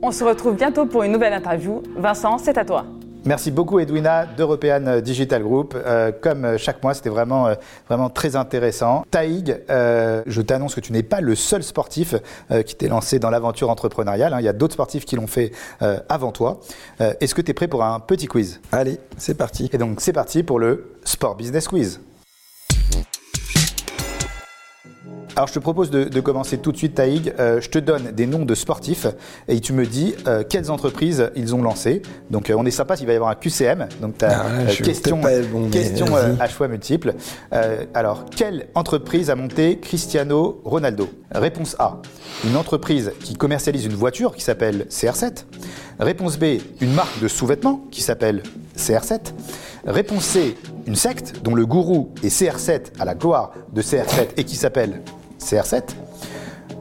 On 0.03 0.11
se 0.11 0.25
retrouve 0.25 0.57
bientôt 0.57 0.87
pour 0.87 1.05
une 1.05 1.13
nouvelle 1.13 1.33
interview. 1.33 1.83
Vincent, 1.97 2.39
c'est 2.39 2.59
à 2.59 2.65
toi. 2.65 2.87
Merci 3.25 3.53
beaucoup 3.53 3.79
Edwina 3.79 4.27
d'European 4.27 5.01
Digital 5.01 5.43
Group. 5.45 5.77
Euh, 5.77 6.11
comme 6.11 6.59
chaque 6.59 6.83
mois, 6.83 6.93
c'était 6.93 7.09
vraiment, 7.09 7.47
euh, 7.47 7.55
vraiment 7.89 8.11
très 8.11 8.35
intéressant. 8.35 9.05
Taïg, 9.13 9.61
euh, 9.71 10.23
je 10.27 10.43
t'annonce 10.43 10.75
que 10.75 10.81
tu 10.81 10.93
n'es 10.93 11.05
pas 11.05 11.21
le 11.21 11.37
seul 11.37 11.63
sportif 11.63 12.17
euh, 12.51 12.63
qui 12.63 12.75
t'est 12.75 12.89
lancé 12.89 13.21
dans 13.21 13.31
l'aventure 13.31 13.71
entrepreneuriale. 13.71 14.35
hein. 14.35 14.41
Il 14.41 14.45
y 14.45 14.49
a 14.49 14.53
d'autres 14.53 14.75
sportifs 14.75 15.05
qui 15.05 15.15
l'ont 15.15 15.29
fait 15.29 15.53
euh, 15.83 15.99
avant 16.09 16.33
toi. 16.33 16.59
Euh, 17.01 17.15
Est-ce 17.21 17.37
que 17.37 17.43
tu 17.43 17.53
es 17.53 17.55
prêt 17.55 17.69
pour 17.69 17.85
un 17.85 18.01
petit 18.01 18.27
quiz? 18.27 18.61
Allez, 18.73 18.99
c'est 19.17 19.37
parti. 19.37 19.71
Et 19.73 19.79
donc 19.79 20.01
c'est 20.01 20.13
parti 20.13 20.43
pour 20.43 20.59
le 20.59 20.93
Sport 21.05 21.37
Business 21.37 21.69
Quiz. 21.69 22.01
Alors 25.35 25.49
je 25.49 25.55
te 25.55 25.59
propose 25.59 25.91
de, 25.91 26.05
de 26.05 26.21
commencer 26.21 26.59
tout 26.59 26.73
de 26.73 26.77
suite 26.77 26.95
Taïg. 26.97 27.33
Euh, 27.39 27.61
je 27.61 27.71
te 27.71 27.79
donne 27.79 28.11
des 28.13 28.27
noms 28.27 28.45
de 28.45 28.55
sportifs 28.55 29.07
et 29.49 29.61
tu 29.61 29.73
me 29.73 29.87
dis 29.87 30.15
euh, 30.27 30.43
quelles 30.49 30.71
entreprises 30.71 31.31
ils 31.37 31.55
ont 31.55 31.63
lancé. 31.63 32.03
Donc 32.31 32.51
euh, 32.51 32.55
on 32.59 32.67
est 32.67 32.71
sympa, 32.71 32.97
il 33.01 33.07
va 33.07 33.13
y 33.15 33.17
avoir 33.17 33.31
un 33.31 33.35
QCM. 33.35 33.89
Donc 34.03 34.19
tu 34.19 34.25
as 34.27 34.43
Ah, 34.43 34.73
question, 34.83 35.21
bon, 35.51 35.71
question 35.71 36.07
à 36.39 36.49
choix 36.49 36.69
multiples. 36.69 37.15
Euh, 37.55 37.85
alors 37.95 38.27
quelle 38.37 38.67
entreprise 38.75 39.31
a 39.31 39.35
monté 39.35 39.79
Cristiano 39.79 40.61
Ronaldo? 40.65 41.09
Réponse 41.35 41.77
A. 41.79 42.03
Une 42.45 42.57
entreprise 42.57 43.13
qui 43.21 43.35
commercialise 43.35 43.87
une 43.87 43.95
voiture 43.95 44.35
qui 44.35 44.43
s'appelle 44.43 44.87
CR7. 44.91 45.45
Réponse 45.99 46.39
B. 46.39 46.59
Une 46.83 46.93
marque 46.93 47.21
de 47.23 47.29
sous-vêtements 47.29 47.87
qui 47.91 48.03
s'appelle 48.03 48.43
CR7. 48.77 49.33
Réponse 49.87 50.25
C. 50.25 50.57
Une 50.87 50.97
secte 50.97 51.41
dont 51.43 51.55
le 51.55 51.65
gourou 51.65 52.11
est 52.23 52.29
CR7 52.29 52.99
à 52.99 53.05
la 53.07 53.15
gloire 53.15 53.53
de 53.73 53.81
CR7 53.81 54.29
et 54.37 54.45
qui 54.45 54.57
s'appelle 54.57 55.01
CR7 55.43 55.83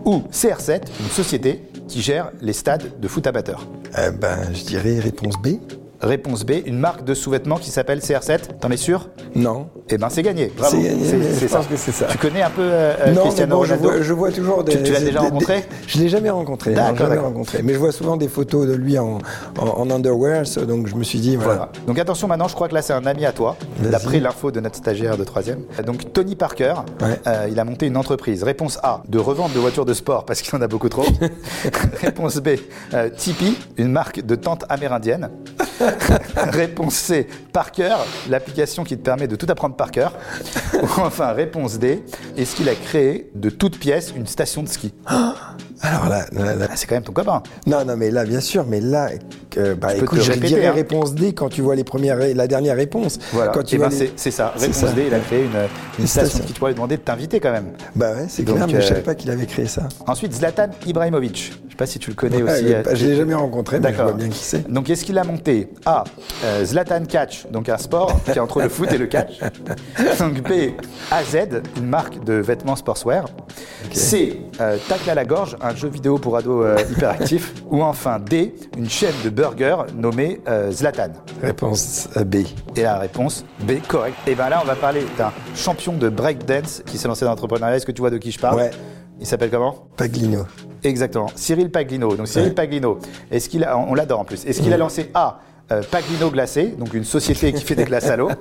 ou 0.05 0.23
CR7, 0.31 0.81
une 0.99 1.09
société 1.09 1.61
qui 1.87 2.01
gère 2.01 2.31
les 2.41 2.53
stades 2.53 2.99
de 2.99 3.07
foot 3.07 3.27
amateurs 3.27 3.67
Euh, 3.97 4.11
ben, 4.11 4.37
je 4.53 4.63
dirais 4.63 4.99
réponse 4.99 5.35
B. 5.41 5.57
Réponse 6.01 6.43
B, 6.45 6.51
une 6.65 6.79
marque 6.79 7.03
de 7.03 7.13
sous-vêtements 7.13 7.57
qui 7.57 7.69
s'appelle 7.69 7.99
CR7. 7.99 8.57
T'en 8.59 8.71
es 8.71 8.77
sûr? 8.77 9.09
Non. 9.35 9.67
Eh 9.89 9.97
ben 9.97 10.09
c'est 10.09 10.23
gagné. 10.23 10.51
Bravo. 10.57 10.75
C'est 10.75 10.83
gagné, 10.83 11.13
mais 11.13 11.33
je 11.39 11.47
ça. 11.47 11.57
pense 11.57 11.67
que 11.67 11.75
c'est 11.77 11.91
ça. 11.91 12.05
Tu 12.09 12.17
connais 12.17 12.41
un 12.41 12.49
peu 12.49 12.61
euh, 12.63 12.93
euh, 12.99 13.07
non, 13.07 13.13
mais 13.15 13.21
Cristiano 13.21 13.55
bon, 13.57 13.63
je 13.65 13.69
Ronaldo? 13.73 13.89
vois, 13.91 14.01
je 14.01 14.13
vois 14.13 14.31
toujours 14.31 14.63
des. 14.63 14.71
Tu- 14.77 14.83
tu 14.83 14.91
l'as 14.93 14.99
déjà 14.99 15.19
des- 15.19 15.25
rencontré? 15.27 15.63
Je 15.87 15.99
l'ai 15.99 16.09
jamais 16.09 16.29
rencontré. 16.29 16.71
non, 16.71 16.77
D'accord, 16.77 16.97
jamais 16.97 17.09
d'accord. 17.15 17.25
rencontré. 17.29 17.61
Mais 17.63 17.73
je 17.73 17.77
vois 17.77 17.91
souvent 17.91 18.17
des 18.17 18.27
photos 18.27 18.67
de 18.67 18.73
lui 18.73 18.97
en, 18.97 19.19
en, 19.59 19.67
en 19.67 19.89
underwear, 19.91 20.45
so- 20.47 20.65
donc 20.65 20.87
je 20.87 20.95
me 20.95 21.03
suis 21.03 21.19
dit 21.19 21.35
voilà. 21.35 21.51
Voilà. 21.53 21.71
Donc 21.87 21.99
attention 21.99 22.27
maintenant, 22.27 22.47
je 22.47 22.55
crois 22.55 22.67
que 22.67 22.73
là 22.73 22.81
c'est 22.81 22.93
un 22.93 23.05
ami 23.05 23.25
à 23.25 23.31
toi, 23.31 23.55
Vas-y. 23.79 23.91
d'après 23.91 24.19
l'info 24.19 24.49
de 24.51 24.59
notre 24.59 24.77
stagiaire 24.77 25.17
de 25.17 25.23
troisième. 25.23 25.59
Donc 25.85 26.11
Tony 26.13 26.35
Parker, 26.35 26.73
Ouais. 27.01 27.19
euh, 27.27 27.47
il 27.51 27.59
a 27.59 27.63
monté 27.65 27.85
une 27.85 27.97
entreprise. 27.97 28.43
Réponse 28.43 28.79
A, 28.83 29.03
de 29.07 29.19
revente 29.19 29.53
de 29.53 29.59
voitures 29.59 29.85
de 29.85 29.93
sport 29.93 30.25
parce 30.25 30.41
qu'il 30.41 30.55
en 30.55 30.61
a 30.61 30.67
beaucoup 30.67 30.89
trop. 30.89 31.05
Réponse 32.01 32.37
B, 32.37 32.49
euh, 32.93 33.09
Tipeee, 33.15 33.57
une 33.77 33.91
marque 33.91 34.21
de 34.25 34.35
tente 34.35 34.63
amérindienne. 34.69 35.29
réponse 36.51 36.95
C, 36.95 37.27
Parker, 37.53 37.95
l'application 38.29 38.83
qui 38.83 38.97
te 38.97 39.01
permet 39.03 39.27
de 39.27 39.35
tout 39.35 39.47
apprendre 39.49 39.75
par 39.75 39.91
cœur. 39.91 40.13
Ou 40.75 40.85
enfin, 41.01 41.31
réponse 41.33 41.79
D, 41.79 42.03
est-ce 42.37 42.55
qu'il 42.55 42.69
a 42.69 42.75
créé 42.75 43.29
de 43.35 43.49
toutes 43.49 43.77
pièces 43.79 44.13
une 44.15 44.27
station 44.27 44.63
de 44.63 44.67
ski? 44.69 44.93
Alors 45.83 46.09
là, 46.09 46.25
là, 46.31 46.53
là- 46.55 46.67
Ah, 46.69 46.75
C'est 46.75 46.85
quand 46.85 46.93
même 46.93 47.03
ton 47.03 47.11
copain. 47.11 47.41
non, 47.65 47.83
non, 47.83 47.97
mais 47.97 48.11
là, 48.11 48.23
bien 48.23 48.39
sûr, 48.39 48.65
mais 48.67 48.79
là, 48.79 49.09
euh, 49.57 49.73
bah, 49.73 49.89
Je 49.97 50.03
écoute, 50.03 50.19
te 50.19 50.23
je 50.23 50.31
répéter, 50.31 50.47
dirais 50.49 50.67
hein. 50.67 50.73
réponse 50.73 51.15
D 51.15 51.33
quand 51.33 51.49
tu 51.49 51.61
vois 51.63 51.75
les 51.75 51.83
premières, 51.83 52.17
la 52.19 52.45
dernière 52.47 52.75
réponse. 52.75 53.17
Voilà. 53.33 53.51
Quand 53.51 53.63
tu 53.63 53.75
Eh 53.75 53.77
vois 53.79 53.89
ben, 53.89 53.97
les- 53.99 54.11
c'est- 54.15 54.29
ça. 54.29 54.53
Réponse 54.55 54.75
ça. 54.75 54.91
D, 54.91 55.05
il 55.07 55.13
a 55.13 55.19
créé 55.19 55.43
une, 55.45 55.49
une 55.97 56.05
station 56.07 56.29
station. 56.29 56.45
qui 56.45 56.53
pourrait 56.53 56.75
demander 56.75 56.97
de 56.97 57.01
t'inviter 57.01 57.39
quand 57.39 57.51
même. 57.51 57.71
Bah 57.95 58.11
ouais, 58.11 58.25
c'est 58.29 58.43
clair, 58.43 58.67
mais 58.67 58.73
je 58.73 58.77
euh, 58.77 58.81
savais 58.89 59.01
pas 59.01 59.15
qu'il 59.15 59.31
avait 59.31 59.47
créé 59.47 59.65
ça. 59.65 59.89
Ensuite, 60.05 60.33
Zlatan 60.35 60.67
Ibrahimovic. 60.85 61.51
Je 61.71 61.73
sais 61.73 61.77
pas 61.77 61.85
si 61.85 61.99
tu 61.99 62.09
le 62.09 62.15
connais 62.17 62.43
Ouais, 62.43 62.51
aussi. 62.51 62.73
euh, 62.73 62.83
je 62.93 63.05
l'ai 63.05 63.15
jamais 63.15 63.33
rencontré, 63.33 63.79
mais 63.79 63.93
je 63.93 64.01
vois 64.01 64.11
bien 64.11 64.27
qui 64.27 64.39
c'est. 64.43 64.69
Donc, 64.69 64.89
est-ce 64.89 65.05
qu'il 65.05 65.17
a 65.17 65.23
monté 65.23 65.69
A. 65.85 66.03
euh, 66.43 66.65
Zlatan 66.65 67.05
Catch, 67.05 67.47
donc 67.49 67.69
un 67.69 67.77
sport 67.77 68.21
qui 68.25 68.31
est 68.31 68.39
entre 68.39 68.61
le 68.61 68.67
foot 68.67 68.91
et 68.91 68.97
le 68.97 69.07
catch. 69.07 69.39
Donc 70.19 70.41
B. 70.41 70.71
AZ, 71.11 71.37
une 71.77 71.87
marque 71.87 72.21
de 72.25 72.33
vêtements 72.33 72.75
sportswear. 72.75 73.25
C. 73.93 74.41
euh, 74.59 74.77
Tacle 74.89 75.09
à 75.11 75.15
la 75.15 75.23
gorge, 75.23 75.55
un 75.61 75.73
jeu 75.73 75.87
vidéo 75.87 76.17
pour 76.17 76.35
ados 76.35 76.65
euh, 76.65 76.77
hyperactifs. 76.91 77.53
Ou 77.71 77.81
enfin 77.83 78.19
D. 78.19 78.53
Une 78.77 78.89
chaîne 78.89 79.13
de 79.23 79.29
burgers 79.29 79.83
nommée 79.95 80.41
euh, 80.49 80.71
Zlatan. 80.71 81.13
Réponse 81.41 82.09
euh, 82.17 82.25
B. 82.25 82.35
Et 82.75 82.81
la 82.83 82.99
réponse 82.99 83.45
B, 83.61 83.73
correct. 83.87 84.15
Et 84.27 84.35
bien 84.35 84.49
là, 84.49 84.59
on 84.61 84.67
va 84.67 84.75
parler 84.75 85.05
d'un 85.17 85.31
champion 85.55 85.93
de 85.93 86.09
breakdance 86.09 86.83
qui 86.85 86.97
s'est 86.97 87.07
lancé 87.07 87.23
dans 87.23 87.31
l'entrepreneuriat. 87.31 87.77
Est-ce 87.77 87.85
que 87.85 87.93
tu 87.93 88.01
vois 88.01 88.09
de 88.09 88.17
qui 88.17 88.31
je 88.31 88.39
parle 88.39 88.57
Ouais. 88.57 88.71
Il 89.21 89.25
s'appelle 89.25 89.49
comment? 89.51 89.87
Paglino. 89.95 90.45
Exactement. 90.83 91.27
Cyril 91.35 91.69
Paglino. 91.69 92.15
Donc 92.15 92.27
Cyril 92.27 92.49
Ouais. 92.49 92.53
Paglino, 92.53 92.99
est-ce 93.29 93.49
qu'il 93.49 93.63
a, 93.63 93.77
on 93.77 93.93
l'adore 93.93 94.19
en 94.21 94.25
plus. 94.25 94.45
Est-ce 94.45 94.61
qu'il 94.61 94.73
a 94.73 94.77
lancé 94.77 95.09
A 95.13 95.39
euh, 95.71 95.81
Paglino 95.89 96.29
glacé, 96.29 96.73
donc 96.77 96.93
une 96.93 97.05
société 97.05 97.53
qui 97.53 97.63
fait 97.63 97.75
des 97.75 97.85
glaces 97.85 98.07
à 98.09 98.17
l'eau? 98.17 98.29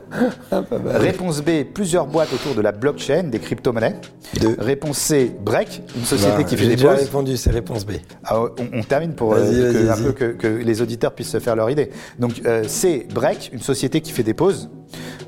Ah. 0.53 0.63
Réponse 0.97 1.43
B, 1.43 1.63
plusieurs 1.73 2.07
boîtes 2.07 2.33
autour 2.33 2.55
de 2.57 2.61
la 2.61 2.73
blockchain, 2.73 3.25
des 3.25 3.39
crypto-monnaies. 3.39 3.95
Deux. 4.41 4.57
Réponse 4.59 4.99
C, 4.99 5.31
Break, 5.41 5.83
une 5.97 6.05
société 6.05 6.39
Bah, 6.39 6.43
qui 6.43 6.57
fait 6.57 6.65
J'ai 6.65 6.71
des 6.71 6.77
déjà 6.77 6.91
pauses. 6.95 7.03
répondu, 7.05 7.37
c'est 7.37 7.51
réponse 7.51 7.87
B. 7.87 7.93
Ah, 8.25 8.41
on, 8.41 8.51
on 8.79 8.83
termine 8.83 9.13
pour 9.15 9.35
euh, 9.35 9.39
Vas-y, 9.45 9.55
que, 9.55 9.63
vas-y, 9.79 9.89
un 9.89 9.95
vas-y. 9.95 10.05
peu 10.07 10.13
que, 10.13 10.25
que 10.33 10.47
les 10.49 10.83
auditeurs 10.83 11.13
puissent 11.13 11.31
se 11.31 11.39
faire 11.39 11.55
leur 11.55 11.71
idée. 11.71 11.91
Donc 12.19 12.43
euh, 12.47 12.65
C, 12.67 13.07
Break, 13.15 13.51
une 13.53 13.61
société 13.61 14.01
qui 14.01 14.11
fait 14.13 14.25
des 14.25 14.35
pauses. 14.35 14.69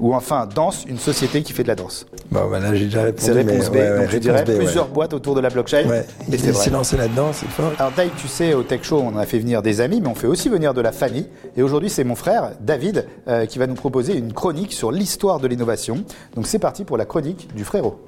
Ou 0.00 0.14
enfin 0.14 0.46
Danse, 0.52 0.84
une 0.88 0.98
société 0.98 1.42
qui 1.42 1.52
fait 1.52 1.62
de 1.62 1.68
la 1.68 1.74
danse. 1.74 2.06
Bon, 2.30 2.48
bah 2.50 2.58
là, 2.58 2.74
j'ai 2.74 2.86
déjà 2.86 3.02
répondu. 3.02 3.22
C'est 3.24 3.32
réponse 3.32 3.70
B. 3.70 3.74
mais, 3.74 3.80
ouais, 3.80 3.90
ouais, 3.90 3.98
donc 4.00 4.10
je 4.10 4.18
dirais 4.18 4.44
B, 4.44 4.48
ouais. 4.48 4.56
plusieurs 4.58 4.88
boîtes 4.88 5.12
autour 5.14 5.34
de 5.34 5.40
la 5.40 5.50
blockchain. 5.50 5.84
Ouais, 5.88 6.00
Et 6.00 6.34
il 6.34 6.40
c'est 6.40 6.50
vrai. 6.50 6.64
s'est 6.64 6.70
lancé 6.70 6.96
là-dedans, 6.96 7.32
c'est 7.32 7.48
fort. 7.48 7.72
Alors 7.78 7.92
Dave, 7.92 8.10
tu 8.16 8.28
sais, 8.28 8.54
au 8.54 8.62
Tech 8.62 8.82
Show, 8.82 9.00
on 9.00 9.16
a 9.16 9.26
fait 9.26 9.38
venir 9.38 9.62
des 9.62 9.80
amis, 9.80 10.00
mais 10.00 10.08
on 10.08 10.14
fait 10.14 10.26
aussi 10.26 10.48
venir 10.48 10.74
de 10.74 10.80
la 10.80 10.92
famille. 10.92 11.28
Et 11.56 11.62
aujourd'hui, 11.62 11.90
c'est 11.90 12.04
mon 12.04 12.14
frère, 12.14 12.52
David, 12.60 13.06
euh, 13.28 13.46
qui 13.46 13.58
va 13.58 13.66
nous 13.66 13.74
proposer 13.74 14.16
une 14.16 14.32
chronique 14.32 14.72
sur 14.72 14.90
l'histoire 14.92 15.40
de 15.40 15.46
l'innovation. 15.46 16.04
Donc 16.34 16.46
c'est 16.46 16.58
parti 16.58 16.84
pour 16.84 16.96
la 16.96 17.04
chronique 17.04 17.48
du 17.54 17.64
frérot. 17.64 18.00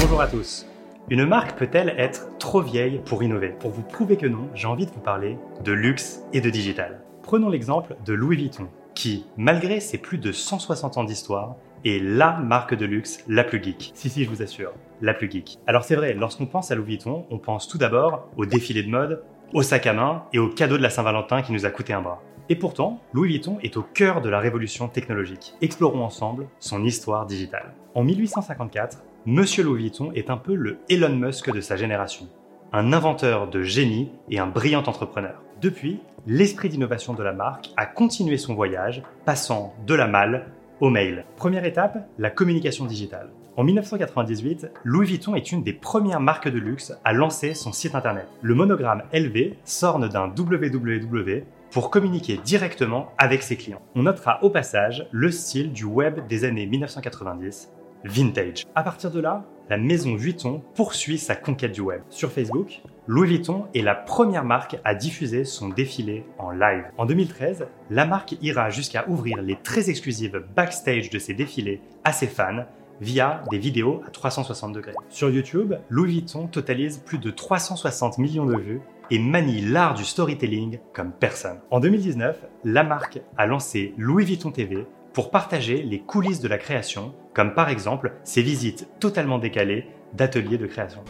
Bonjour 0.00 0.20
à 0.20 0.26
tous. 0.26 0.66
Une 1.10 1.26
marque 1.26 1.58
peut-elle 1.58 1.94
être 1.98 2.28
trop 2.38 2.62
vieille 2.62 3.00
pour 3.04 3.22
innover? 3.22 3.54
Pour 3.60 3.70
vous 3.70 3.82
prouver 3.82 4.16
que 4.16 4.26
non, 4.26 4.48
j'ai 4.54 4.66
envie 4.66 4.86
de 4.86 4.90
vous 4.90 5.00
parler 5.00 5.36
de 5.62 5.72
luxe 5.72 6.20
et 6.32 6.40
de 6.40 6.48
digital. 6.50 7.03
Prenons 7.24 7.48
l'exemple 7.48 7.96
de 8.04 8.12
Louis 8.12 8.36
Vuitton, 8.36 8.68
qui, 8.94 9.24
malgré 9.38 9.80
ses 9.80 9.96
plus 9.96 10.18
de 10.18 10.30
160 10.30 10.98
ans 10.98 11.04
d'histoire, 11.04 11.56
est 11.82 11.98
LA 11.98 12.36
marque 12.36 12.74
de 12.74 12.84
luxe 12.84 13.24
la 13.28 13.44
plus 13.44 13.64
geek. 13.64 13.92
Si, 13.94 14.10
si, 14.10 14.24
je 14.24 14.28
vous 14.28 14.42
assure, 14.42 14.72
la 15.00 15.14
plus 15.14 15.30
geek. 15.30 15.56
Alors 15.66 15.84
c'est 15.84 15.96
vrai, 15.96 16.12
lorsqu'on 16.12 16.44
pense 16.44 16.70
à 16.70 16.74
Louis 16.74 16.88
Vuitton, 16.88 17.24
on 17.30 17.38
pense 17.38 17.66
tout 17.66 17.78
d'abord 17.78 18.28
au 18.36 18.44
défilé 18.44 18.82
de 18.82 18.90
mode, 18.90 19.22
au 19.54 19.62
sac 19.62 19.86
à 19.86 19.94
main 19.94 20.24
et 20.34 20.38
au 20.38 20.50
cadeau 20.50 20.76
de 20.76 20.82
la 20.82 20.90
Saint-Valentin 20.90 21.40
qui 21.40 21.52
nous 21.52 21.64
a 21.64 21.70
coûté 21.70 21.94
un 21.94 22.02
bras. 22.02 22.20
Et 22.50 22.56
pourtant, 22.56 23.00
Louis 23.14 23.30
Vuitton 23.30 23.56
est 23.62 23.78
au 23.78 23.82
cœur 23.82 24.20
de 24.20 24.28
la 24.28 24.38
révolution 24.38 24.88
technologique. 24.88 25.54
Explorons 25.62 26.04
ensemble 26.04 26.46
son 26.60 26.84
histoire 26.84 27.24
digitale. 27.24 27.72
En 27.94 28.04
1854, 28.04 29.02
Monsieur 29.24 29.64
Louis 29.64 29.80
Vuitton 29.80 30.12
est 30.12 30.28
un 30.28 30.36
peu 30.36 30.54
le 30.54 30.80
Elon 30.90 31.16
Musk 31.16 31.50
de 31.50 31.62
sa 31.62 31.76
génération. 31.76 32.28
Un 32.74 32.92
inventeur 32.92 33.48
de 33.48 33.62
génie 33.62 34.10
et 34.28 34.38
un 34.38 34.46
brillant 34.46 34.82
entrepreneur. 34.82 35.40
Depuis, 35.60 36.00
l'esprit 36.26 36.68
d'innovation 36.68 37.14
de 37.14 37.22
la 37.22 37.32
marque 37.32 37.70
a 37.76 37.86
continué 37.86 38.38
son 38.38 38.54
voyage, 38.54 39.02
passant 39.24 39.74
de 39.86 39.94
la 39.94 40.06
malle 40.06 40.46
au 40.80 40.90
mail. 40.90 41.24
Première 41.36 41.64
étape, 41.64 42.08
la 42.18 42.30
communication 42.30 42.86
digitale. 42.86 43.30
En 43.56 43.62
1998, 43.62 44.66
Louis 44.82 45.06
Vuitton 45.06 45.36
est 45.36 45.52
une 45.52 45.62
des 45.62 45.72
premières 45.72 46.20
marques 46.20 46.48
de 46.48 46.58
luxe 46.58 46.92
à 47.04 47.12
lancer 47.12 47.54
son 47.54 47.72
site 47.72 47.94
internet. 47.94 48.26
Le 48.42 48.54
monogramme 48.54 49.04
LV 49.12 49.54
s'orne 49.64 50.08
d'un 50.08 50.26
www 50.26 51.44
pour 51.70 51.90
communiquer 51.90 52.38
directement 52.44 53.12
avec 53.16 53.42
ses 53.42 53.56
clients. 53.56 53.82
On 53.94 54.02
notera 54.02 54.42
au 54.42 54.50
passage 54.50 55.06
le 55.12 55.30
style 55.30 55.72
du 55.72 55.84
web 55.84 56.26
des 56.28 56.44
années 56.44 56.66
1990, 56.66 57.70
vintage. 58.04 58.64
À 58.74 58.82
partir 58.82 59.10
de 59.10 59.20
là, 59.20 59.44
la 59.70 59.78
maison 59.78 60.14
Vuitton 60.14 60.62
poursuit 60.74 61.18
sa 61.18 61.36
conquête 61.36 61.72
du 61.72 61.80
web. 61.80 62.02
Sur 62.10 62.30
Facebook, 62.30 62.82
Louis 63.06 63.28
Vuitton 63.28 63.64
est 63.74 63.82
la 63.82 63.94
première 63.94 64.44
marque 64.44 64.78
à 64.84 64.94
diffuser 64.94 65.44
son 65.44 65.68
défilé 65.68 66.24
en 66.38 66.50
live. 66.50 66.84
En 66.98 67.06
2013, 67.06 67.66
la 67.90 68.06
marque 68.06 68.36
ira 68.42 68.70
jusqu'à 68.70 69.08
ouvrir 69.08 69.42
les 69.42 69.56
très 69.56 69.90
exclusives 69.90 70.42
backstage 70.54 71.10
de 71.10 71.18
ses 71.18 71.34
défilés 71.34 71.80
à 72.04 72.12
ses 72.12 72.26
fans 72.26 72.64
via 73.00 73.42
des 73.50 73.58
vidéos 73.58 74.02
à 74.06 74.10
360 74.10 74.72
degrés. 74.72 74.94
Sur 75.08 75.30
YouTube, 75.30 75.74
Louis 75.88 76.12
Vuitton 76.12 76.46
totalise 76.46 76.98
plus 76.98 77.18
de 77.18 77.30
360 77.30 78.18
millions 78.18 78.46
de 78.46 78.56
vues 78.56 78.80
et 79.10 79.18
manie 79.18 79.60
l'art 79.60 79.94
du 79.94 80.04
storytelling 80.04 80.78
comme 80.92 81.12
personne. 81.12 81.58
En 81.70 81.80
2019, 81.80 82.36
la 82.64 82.84
marque 82.84 83.20
a 83.36 83.46
lancé 83.46 83.94
Louis 83.98 84.24
Vuitton 84.24 84.50
TV 84.50 84.86
pour 85.14 85.30
partager 85.30 85.82
les 85.82 86.00
coulisses 86.00 86.40
de 86.40 86.48
la 86.48 86.58
création, 86.58 87.14
comme 87.34 87.54
par 87.54 87.70
exemple 87.70 88.14
ses 88.24 88.42
visites 88.42 88.88
totalement 88.98 89.38
décalées 89.38 89.86
d'ateliers 90.12 90.58
de 90.58 90.66
création. 90.66 91.02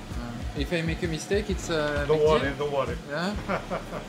If 0.56 0.70
I 0.72 0.82
make 0.82 1.02
a 1.02 1.08
mistake, 1.08 1.50
it's 1.50 1.68
a 1.70 2.06
Don't 2.06 2.18
big 2.18 2.26
worry, 2.28 2.48
don't 2.58 2.70
worry. 2.70 2.94
Yeah? 3.10 3.32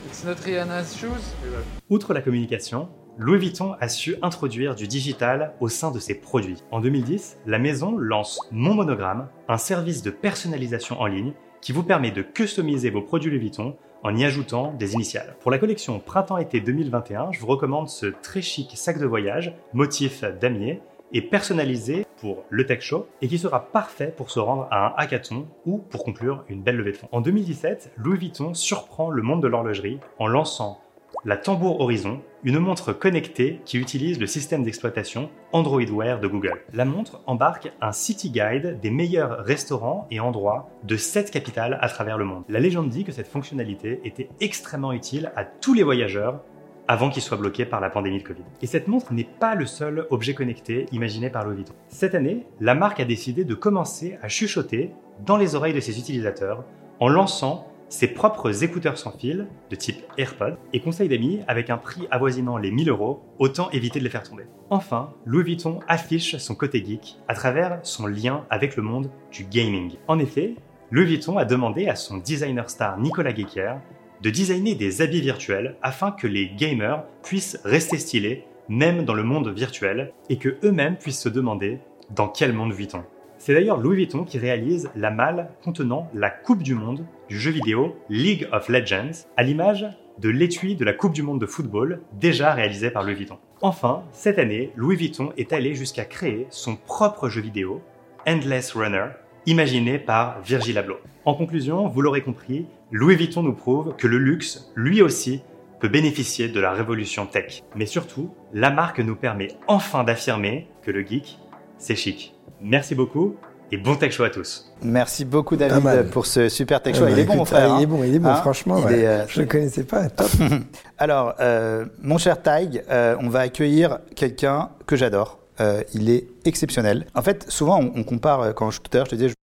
It's 0.07 0.23
not 0.23 0.35
Rihanna's 0.45 0.95
shoes? 0.95 1.33
Outre 1.89 2.13
la 2.13 2.21
communication, 2.21 2.89
Louis 3.17 3.39
Vuitton 3.39 3.75
a 3.79 3.87
su 3.87 4.15
introduire 4.21 4.75
du 4.75 4.87
digital 4.87 5.55
au 5.61 5.69
sein 5.69 5.89
de 5.89 5.99
ses 5.99 6.15
produits. 6.15 6.61
En 6.71 6.81
2010, 6.81 7.37
la 7.47 7.57
maison 7.57 7.97
lance 7.97 8.39
Mon 8.51 8.75
Monogramme, 8.75 9.29
un 9.47 9.57
service 9.57 10.03
de 10.03 10.11
personnalisation 10.11 10.99
en 10.99 11.07
ligne 11.07 11.33
qui 11.61 11.71
vous 11.71 11.83
permet 11.83 12.11
de 12.11 12.21
customiser 12.21 12.91
vos 12.91 13.01
produits 13.01 13.31
Louis 13.31 13.39
Vuitton 13.39 13.75
en 14.03 14.15
y 14.15 14.23
ajoutant 14.25 14.73
des 14.73 14.93
initiales. 14.93 15.35
Pour 15.39 15.51
la 15.51 15.57
collection 15.57 15.99
Printemps-été 15.99 16.59
2021, 16.59 17.31
je 17.31 17.39
vous 17.39 17.47
recommande 17.47 17.89
ce 17.89 18.07
très 18.07 18.41
chic 18.41 18.71
sac 18.75 18.99
de 18.99 19.05
voyage, 19.05 19.53
motif 19.73 20.23
damier, 20.39 20.81
et 21.13 21.21
personnalisé 21.21 22.05
pour 22.17 22.43
le 22.49 22.65
Tech 22.65 22.81
Show 22.81 23.07
et 23.21 23.27
qui 23.27 23.37
sera 23.37 23.71
parfait 23.71 24.13
pour 24.15 24.31
se 24.31 24.39
rendre 24.39 24.67
à 24.71 24.87
un 24.87 24.93
hackathon 24.97 25.47
ou 25.65 25.77
pour 25.77 26.03
conclure 26.03 26.43
une 26.49 26.61
belle 26.61 26.77
levée 26.77 26.91
de 26.91 26.97
fonds. 26.97 27.09
En 27.11 27.21
2017, 27.21 27.93
Louis 27.97 28.17
Vuitton 28.17 28.53
surprend 28.53 29.09
le 29.09 29.21
monde 29.21 29.41
de 29.41 29.47
l'horlogerie 29.47 29.99
en 30.19 30.27
lançant 30.27 30.81
la 31.25 31.37
Tambour 31.37 31.81
Horizon, 31.81 32.21
une 32.43 32.59
montre 32.59 32.93
connectée 32.93 33.59
qui 33.65 33.79
utilise 33.79 34.19
le 34.19 34.27
système 34.27 34.63
d'exploitation 34.63 35.31
Android 35.53 35.81
Wear 35.81 36.19
de 36.19 36.27
Google. 36.27 36.61
La 36.71 36.85
montre 36.85 37.23
embarque 37.25 37.73
un 37.81 37.91
city 37.91 38.29
guide 38.29 38.79
des 38.79 38.91
meilleurs 38.91 39.39
restaurants 39.43 40.05
et 40.11 40.19
endroits 40.19 40.69
de 40.83 40.95
7 40.95 41.31
capitales 41.31 41.79
à 41.81 41.89
travers 41.89 42.19
le 42.19 42.25
monde. 42.25 42.43
La 42.47 42.59
légende 42.59 42.89
dit 42.89 43.03
que 43.03 43.11
cette 43.11 43.27
fonctionnalité 43.27 44.01
était 44.03 44.29
extrêmement 44.39 44.93
utile 44.93 45.31
à 45.35 45.45
tous 45.45 45.73
les 45.73 45.81
voyageurs 45.81 46.43
avant 46.87 47.09
qu'ils 47.09 47.23
soient 47.23 47.37
bloqués 47.37 47.65
par 47.65 47.81
la 47.81 47.89
pandémie 47.89 48.19
de 48.19 48.27
Covid. 48.27 48.43
Et 48.61 48.67
cette 48.67 48.87
montre 48.87 49.11
n'est 49.11 49.23
pas 49.23 49.55
le 49.55 49.65
seul 49.65 50.05
objet 50.11 50.35
connecté 50.35 50.85
imaginé 50.91 51.31
par 51.31 51.43
Louis 51.43 51.55
Vuitton. 51.55 51.73
Cette 51.87 52.13
année, 52.13 52.45
la 52.59 52.75
marque 52.75 52.99
a 52.99 53.05
décidé 53.05 53.43
de 53.45 53.55
commencer 53.55 54.19
à 54.21 54.27
chuchoter 54.27 54.91
dans 55.25 55.37
les 55.37 55.55
oreilles 55.55 55.73
de 55.73 55.79
ses 55.79 55.97
utilisateurs 55.97 56.63
en 56.99 57.09
lançant 57.09 57.67
ses 57.95 58.07
propres 58.07 58.61
écouteurs 58.65 58.97
sans 58.97 59.11
fil 59.17 59.47
de 59.69 59.75
type 59.77 60.03
AirPod 60.17 60.57
et 60.73 60.81
conseil 60.81 61.07
d'amis 61.07 61.39
avec 61.47 61.69
un 61.69 61.77
prix 61.77 62.09
avoisinant 62.11 62.57
les 62.57 62.69
1000 62.69 62.89
euros, 62.89 63.21
autant 63.39 63.69
éviter 63.71 63.99
de 63.99 64.03
les 64.03 64.09
faire 64.09 64.23
tomber. 64.23 64.43
Enfin, 64.69 65.13
Louis 65.25 65.43
Vuitton 65.43 65.79
affiche 65.87 66.35
son 66.35 66.55
côté 66.55 66.83
geek 66.83 67.15
à 67.29 67.35
travers 67.35 67.79
son 67.83 68.07
lien 68.07 68.45
avec 68.49 68.75
le 68.75 68.83
monde 68.83 69.09
du 69.31 69.45
gaming. 69.45 69.93
En 70.09 70.19
effet, 70.19 70.55
Louis 70.91 71.05
Vuitton 71.05 71.37
a 71.37 71.45
demandé 71.45 71.87
à 71.87 71.95
son 71.95 72.17
designer 72.17 72.69
star 72.69 72.99
Nicolas 72.99 73.31
Guéquer 73.31 73.75
de 74.21 74.29
designer 74.29 74.75
des 74.75 75.01
habits 75.01 75.21
virtuels 75.21 75.77
afin 75.81 76.11
que 76.11 76.27
les 76.27 76.49
gamers 76.49 77.05
puissent 77.23 77.61
rester 77.63 77.97
stylés 77.97 78.43
même 78.67 79.05
dans 79.05 79.13
le 79.13 79.23
monde 79.23 79.47
virtuel 79.47 80.11
et 80.29 80.37
que 80.37 80.57
eux-mêmes 80.65 80.97
puissent 80.97 81.21
se 81.21 81.29
demander 81.29 81.79
dans 82.09 82.27
quel 82.27 82.51
monde 82.51 82.73
vit-on. 82.73 83.05
C'est 83.37 83.53
d'ailleurs 83.53 83.77
Louis 83.77 83.97
Vuitton 83.97 84.25
qui 84.25 84.37
réalise 84.37 84.89
la 84.95 85.11
malle 85.11 85.49
contenant 85.63 86.09
la 86.13 86.29
Coupe 86.29 86.63
du 86.63 86.75
Monde 86.75 87.05
du 87.29 87.39
jeu 87.39 87.51
vidéo 87.51 87.95
League 88.09 88.47
of 88.51 88.69
Legends, 88.69 89.25
à 89.37 89.43
l'image 89.43 89.87
de 90.19 90.29
l'étui 90.29 90.75
de 90.75 90.85
la 90.85 90.93
Coupe 90.93 91.13
du 91.13 91.23
Monde 91.23 91.41
de 91.41 91.45
football 91.45 92.01
déjà 92.13 92.53
réalisé 92.53 92.89
par 92.89 93.03
Louis 93.03 93.15
Vuitton. 93.15 93.37
Enfin, 93.61 94.03
cette 94.11 94.39
année, 94.39 94.71
Louis 94.75 94.95
Vuitton 94.95 95.33
est 95.37 95.53
allé 95.53 95.73
jusqu'à 95.75 96.05
créer 96.05 96.47
son 96.49 96.75
propre 96.75 97.29
jeu 97.29 97.41
vidéo, 97.41 97.81
Endless 98.27 98.73
Runner, 98.73 99.07
imaginé 99.45 99.99
par 99.99 100.41
Virgil 100.41 100.77
Abloh. 100.77 100.99
En 101.25 101.33
conclusion, 101.33 101.87
vous 101.87 102.01
l'aurez 102.01 102.21
compris, 102.21 102.67
Louis 102.91 103.15
Vuitton 103.15 103.43
nous 103.43 103.53
prouve 103.53 103.95
que 103.95 104.07
le 104.07 104.17
luxe, 104.17 104.71
lui 104.75 105.01
aussi, 105.01 105.41
peut 105.79 105.89
bénéficier 105.89 106.47
de 106.47 106.59
la 106.59 106.71
révolution 106.71 107.25
tech. 107.25 107.63
Mais 107.75 107.85
surtout, 107.85 108.31
la 108.53 108.69
marque 108.69 108.99
nous 108.99 109.15
permet 109.15 109.49
enfin 109.67 110.03
d'affirmer 110.03 110.67
que 110.83 110.91
le 110.91 111.05
geek, 111.05 111.39
c'est 111.77 111.95
chic. 111.95 112.33
Merci 112.61 112.95
beaucoup 112.95 113.35
et 113.71 113.77
bon 113.77 113.95
tech 113.95 114.11
show 114.11 114.23
à 114.23 114.29
tous. 114.29 114.71
Merci 114.83 115.25
beaucoup 115.25 115.55
David 115.55 116.09
pour 116.11 116.25
ce 116.25 116.49
super 116.49 116.81
tech 116.81 116.93
Ah 116.95 116.99
show. 116.99 117.05
bah, 117.05 117.11
il 117.11 117.19
est 117.19 117.23
bon 117.25 117.35
mon 117.37 117.45
frère. 117.45 117.73
ah, 117.73 117.77
il 117.79 117.81
est 117.81 117.85
hein 117.85 117.89
bon, 117.89 118.03
il 118.03 118.15
est 118.15 118.19
bon, 118.19 118.29
Hein? 118.29 118.35
franchement. 118.35 118.77
Il 118.79 118.85
ouais. 118.85 118.99
est, 118.99 119.07
euh, 119.07 119.27
Je 119.27 119.41
le 119.41 119.47
connaissais 119.47 119.83
pas, 119.83 120.09
top. 120.09 120.29
Alors, 120.97 121.33
euh, 121.39 121.85
mon 122.01 122.17
cher 122.17 122.41
Taïg, 122.41 122.83
euh, 122.89 123.15
on 123.21 123.29
va 123.29 123.39
accueillir 123.41 123.99
quelqu'un 124.15 124.69
que 124.85 124.95
j'adore. 124.95 125.39
Euh, 125.61 125.81
il 125.93 126.09
est 126.09 126.27
exceptionnel. 126.45 127.05
En 127.15 127.21
fait, 127.21 127.45
souvent, 127.49 127.79
on, 127.79 127.93
on 127.99 128.03
compare, 128.03 128.53
quand 128.53 128.71
je, 128.71 128.81
tout 128.81 128.89
à 128.93 128.97
l'heure 128.97 129.05
je 129.05 129.11
te 129.11 129.15
disais, 129.15 129.29
je- 129.29 129.33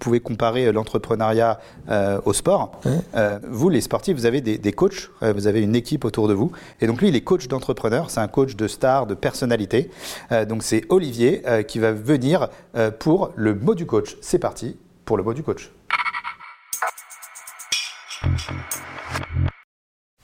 vous 0.00 0.04
pouvez 0.04 0.20
comparer 0.20 0.66
euh, 0.66 0.72
l'entrepreneuriat 0.72 1.60
euh, 1.90 2.20
au 2.24 2.32
sport. 2.32 2.80
Euh, 3.14 3.38
vous, 3.48 3.68
les 3.68 3.80
sportifs, 3.80 4.16
vous 4.16 4.24
avez 4.24 4.40
des, 4.40 4.56
des 4.56 4.72
coachs, 4.72 5.10
euh, 5.22 5.32
vous 5.32 5.46
avez 5.46 5.60
une 5.60 5.76
équipe 5.76 6.04
autour 6.04 6.26
de 6.26 6.32
vous. 6.32 6.52
Et 6.80 6.86
donc, 6.86 7.00
lui, 7.00 7.08
il 7.08 7.16
est 7.16 7.20
coach 7.20 7.48
d'entrepreneur, 7.48 8.08
c'est 8.08 8.20
un 8.20 8.28
coach 8.28 8.56
de 8.56 8.66
star, 8.66 9.06
de 9.06 9.14
personnalité. 9.14 9.90
Donc, 10.48 10.62
c'est 10.62 10.84
Olivier 10.88 11.42
qui 11.66 11.78
va 11.78 11.92
venir 11.92 12.48
pour 12.98 13.32
le 13.36 13.54
mot 13.54 13.74
du 13.74 13.86
coach. 13.86 14.16
C'est 14.20 14.38
parti 14.38 14.76
pour 15.04 15.16
le 15.16 15.22
mot 15.22 15.34
du 15.34 15.42
coach. 15.42 15.70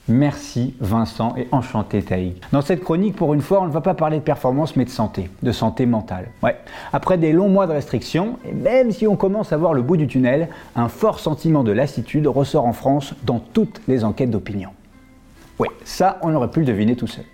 Merci 0.09 0.73
Vincent 0.79 1.35
et 1.35 1.47
enchanté 1.51 2.01
Taïg. 2.01 2.35
Dans 2.53 2.61
cette 2.61 2.81
chronique, 2.81 3.15
pour 3.15 3.33
une 3.33 3.41
fois, 3.41 3.61
on 3.61 3.67
ne 3.67 3.71
va 3.71 3.81
pas 3.81 3.93
parler 3.93 4.17
de 4.17 4.23
performance 4.23 4.77
mais 4.77 4.85
de 4.85 4.89
santé, 4.89 5.29
de 5.43 5.51
santé 5.51 5.85
mentale. 5.85 6.29
Ouais. 6.41 6.55
Après 6.93 7.17
des 7.17 7.33
longs 7.33 7.49
mois 7.49 7.67
de 7.67 7.73
restrictions, 7.73 8.39
et 8.47 8.53
même 8.53 8.91
si 8.91 9.05
on 9.05 9.17
commence 9.17 9.51
à 9.51 9.57
voir 9.57 9.73
le 9.73 9.81
bout 9.81 9.97
du 9.97 10.07
tunnel, 10.07 10.47
un 10.77 10.87
fort 10.87 11.19
sentiment 11.19 11.63
de 11.63 11.73
lassitude 11.73 12.25
ressort 12.27 12.65
en 12.65 12.73
France 12.73 13.15
dans 13.25 13.39
toutes 13.39 13.81
les 13.89 14.05
enquêtes 14.05 14.31
d'opinion. 14.31 14.69
Oui, 15.59 15.67
ça, 15.83 16.19
on 16.21 16.33
aurait 16.33 16.51
pu 16.51 16.59
le 16.59 16.65
deviner 16.65 16.95
tout 16.95 17.07
seul. 17.07 17.25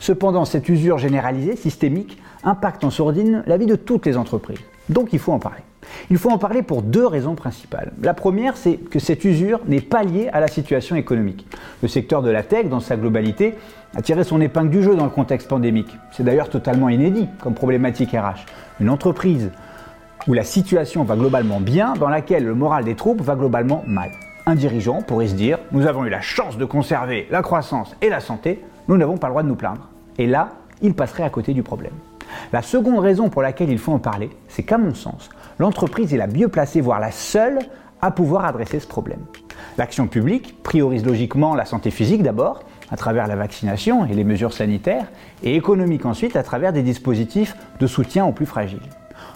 Cependant, 0.00 0.44
cette 0.44 0.68
usure 0.68 0.98
généralisée, 0.98 1.56
systémique, 1.56 2.18
impacte 2.44 2.84
en 2.84 2.90
sourdine 2.90 3.42
la 3.46 3.56
vie 3.58 3.66
de 3.66 3.76
toutes 3.76 4.06
les 4.06 4.16
entreprises. 4.16 4.60
Donc 4.88 5.12
il 5.12 5.18
faut 5.18 5.32
en 5.32 5.38
parler. 5.38 5.62
Il 6.10 6.18
faut 6.18 6.30
en 6.30 6.38
parler 6.38 6.62
pour 6.62 6.82
deux 6.82 7.06
raisons 7.06 7.34
principales. 7.34 7.92
La 8.02 8.14
première, 8.14 8.56
c'est 8.56 8.76
que 8.76 8.98
cette 8.98 9.24
usure 9.24 9.60
n'est 9.66 9.80
pas 9.80 10.02
liée 10.02 10.28
à 10.32 10.40
la 10.40 10.48
situation 10.48 10.96
économique. 10.96 11.46
Le 11.82 11.88
secteur 11.88 12.22
de 12.22 12.30
la 12.30 12.42
tech, 12.42 12.68
dans 12.68 12.80
sa 12.80 12.96
globalité, 12.96 13.54
a 13.94 14.02
tiré 14.02 14.24
son 14.24 14.40
épingle 14.40 14.70
du 14.70 14.82
jeu 14.82 14.96
dans 14.96 15.04
le 15.04 15.10
contexte 15.10 15.48
pandémique. 15.48 15.96
C'est 16.10 16.22
d'ailleurs 16.22 16.48
totalement 16.48 16.88
inédit 16.88 17.28
comme 17.40 17.54
problématique 17.54 18.12
RH. 18.12 18.46
Une 18.80 18.90
entreprise 18.90 19.50
où 20.26 20.32
la 20.32 20.44
situation 20.44 21.04
va 21.04 21.16
globalement 21.16 21.60
bien, 21.60 21.94
dans 21.94 22.08
laquelle 22.08 22.44
le 22.44 22.54
moral 22.54 22.84
des 22.84 22.94
troupes 22.94 23.20
va 23.20 23.34
globalement 23.34 23.82
mal. 23.86 24.10
Un 24.46 24.54
dirigeant 24.54 25.02
pourrait 25.02 25.28
se 25.28 25.34
dire, 25.34 25.58
nous 25.72 25.86
avons 25.86 26.04
eu 26.04 26.08
la 26.08 26.20
chance 26.20 26.58
de 26.58 26.64
conserver 26.64 27.26
la 27.30 27.42
croissance 27.42 27.94
et 28.02 28.08
la 28.08 28.20
santé, 28.20 28.62
nous 28.88 28.96
n'avons 28.96 29.16
pas 29.16 29.28
le 29.28 29.32
droit 29.32 29.42
de 29.42 29.48
nous 29.48 29.56
plaindre. 29.56 29.88
Et 30.18 30.26
là, 30.26 30.50
il 30.80 30.94
passerait 30.94 31.22
à 31.22 31.30
côté 31.30 31.54
du 31.54 31.62
problème. 31.62 31.92
La 32.52 32.62
seconde 32.62 32.98
raison 32.98 33.28
pour 33.28 33.42
laquelle 33.42 33.70
il 33.70 33.78
faut 33.78 33.92
en 33.92 33.98
parler, 33.98 34.30
c'est 34.48 34.62
qu'à 34.62 34.78
mon 34.78 34.94
sens, 34.94 35.30
l'entreprise 35.62 36.12
est 36.12 36.16
la 36.16 36.26
mieux 36.26 36.48
placée, 36.48 36.80
voire 36.80 36.98
la 36.98 37.12
seule, 37.12 37.60
à 38.00 38.10
pouvoir 38.10 38.44
adresser 38.44 38.80
ce 38.80 38.86
problème. 38.88 39.20
L'action 39.78 40.08
publique 40.08 40.60
priorise 40.64 41.06
logiquement 41.06 41.54
la 41.54 41.64
santé 41.64 41.92
physique 41.92 42.24
d'abord, 42.24 42.64
à 42.90 42.96
travers 42.96 43.28
la 43.28 43.36
vaccination 43.36 44.04
et 44.04 44.12
les 44.12 44.24
mesures 44.24 44.52
sanitaires, 44.52 45.06
et 45.44 45.54
économique 45.54 46.04
ensuite 46.04 46.34
à 46.34 46.42
travers 46.42 46.72
des 46.72 46.82
dispositifs 46.82 47.54
de 47.78 47.86
soutien 47.86 48.26
aux 48.26 48.32
plus 48.32 48.44
fragiles. 48.44 48.80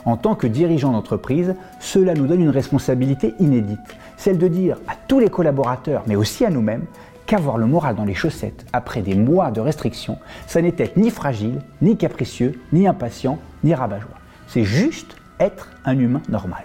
En 0.04 0.16
tant 0.16 0.34
que 0.34 0.48
dirigeant 0.48 0.90
d'entreprise, 0.90 1.54
cela 1.78 2.14
nous 2.14 2.26
donne 2.26 2.42
une 2.42 2.50
responsabilité 2.50 3.34
inédite, 3.38 3.96
celle 4.16 4.38
de 4.38 4.48
dire 4.48 4.78
à 4.88 4.94
tous 5.06 5.20
les 5.20 5.30
collaborateurs, 5.30 6.02
mais 6.08 6.16
aussi 6.16 6.44
à 6.44 6.50
nous-mêmes, 6.50 6.86
qu'avoir 7.26 7.56
le 7.56 7.66
moral 7.66 7.94
dans 7.94 8.04
les 8.04 8.14
chaussettes 8.14 8.66
après 8.72 9.00
des 9.00 9.14
mois 9.14 9.52
de 9.52 9.60
restrictions, 9.60 10.18
ça 10.48 10.60
n'est 10.60 10.74
être 10.78 10.96
ni 10.96 11.10
fragile, 11.10 11.60
ni 11.82 11.96
capricieux, 11.96 12.60
ni 12.72 12.88
impatient, 12.88 13.38
ni 13.62 13.74
rabat-joie. 13.74 14.18
C'est 14.48 14.64
juste 14.64 15.15
être 15.40 15.70
un 15.84 15.98
humain 15.98 16.22
normal. 16.28 16.64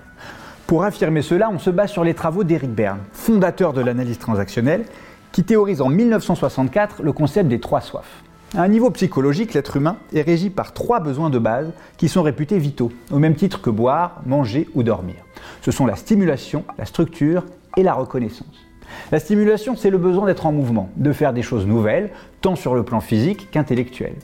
Pour 0.67 0.84
affirmer 0.84 1.22
cela, 1.22 1.49
on 1.51 1.59
se 1.59 1.69
base 1.69 1.91
sur 1.91 2.03
les 2.03 2.13
travaux 2.13 2.43
d'Eric 2.43 2.72
Berne, 2.72 2.99
fondateur 3.11 3.74
de 3.74 3.82
l'analyse 3.82 4.19
transactionnelle, 4.19 4.86
qui 5.32 5.43
théorise 5.43 5.82
en 5.82 5.89
1964 5.89 7.03
le 7.03 7.11
concept 7.11 7.49
des 7.49 7.59
trois 7.59 7.82
soifs. 7.82 8.24
À 8.55 8.63
un 8.63 8.67
niveau 8.67 8.89
psychologique, 8.91 9.53
l'être 9.53 9.78
humain 9.78 9.97
est 10.13 10.22
régi 10.22 10.49
par 10.49 10.74
trois 10.74 10.99
besoins 10.99 11.30
de 11.30 11.39
base 11.39 11.72
qui 11.97 12.09
sont 12.09 12.22
réputés 12.22 12.57
vitaux, 12.57 12.91
au 13.09 13.17
même 13.17 13.36
titre 13.36 13.61
que 13.61 13.69
boire, 13.69 14.22
manger 14.26 14.67
ou 14.76 14.84
dormir. 14.84 15.15
Ce 15.61 15.72
sont 15.72 15.86
la 15.86 15.95
stimulation, 15.95 16.65
la 16.78 16.86
structure 16.86 17.45
et 17.78 17.84
la 17.84 17.93
reconnaissance. 17.93 18.65
La 19.11 19.19
stimulation, 19.19 19.78
c'est 19.78 19.89
le 19.89 19.97
besoin 19.97 20.26
d'être 20.26 20.45
en 20.45 20.51
mouvement, 20.51 20.89
de 20.97 21.13
faire 21.13 21.32
des 21.32 21.43
choses 21.43 21.65
nouvelles, 21.65 22.11
tant 22.41 22.55
sur 22.55 22.76
le 22.76 22.84
plan 22.84 22.99
physique 22.99 23.49
qu'intellectuel. 23.51 24.15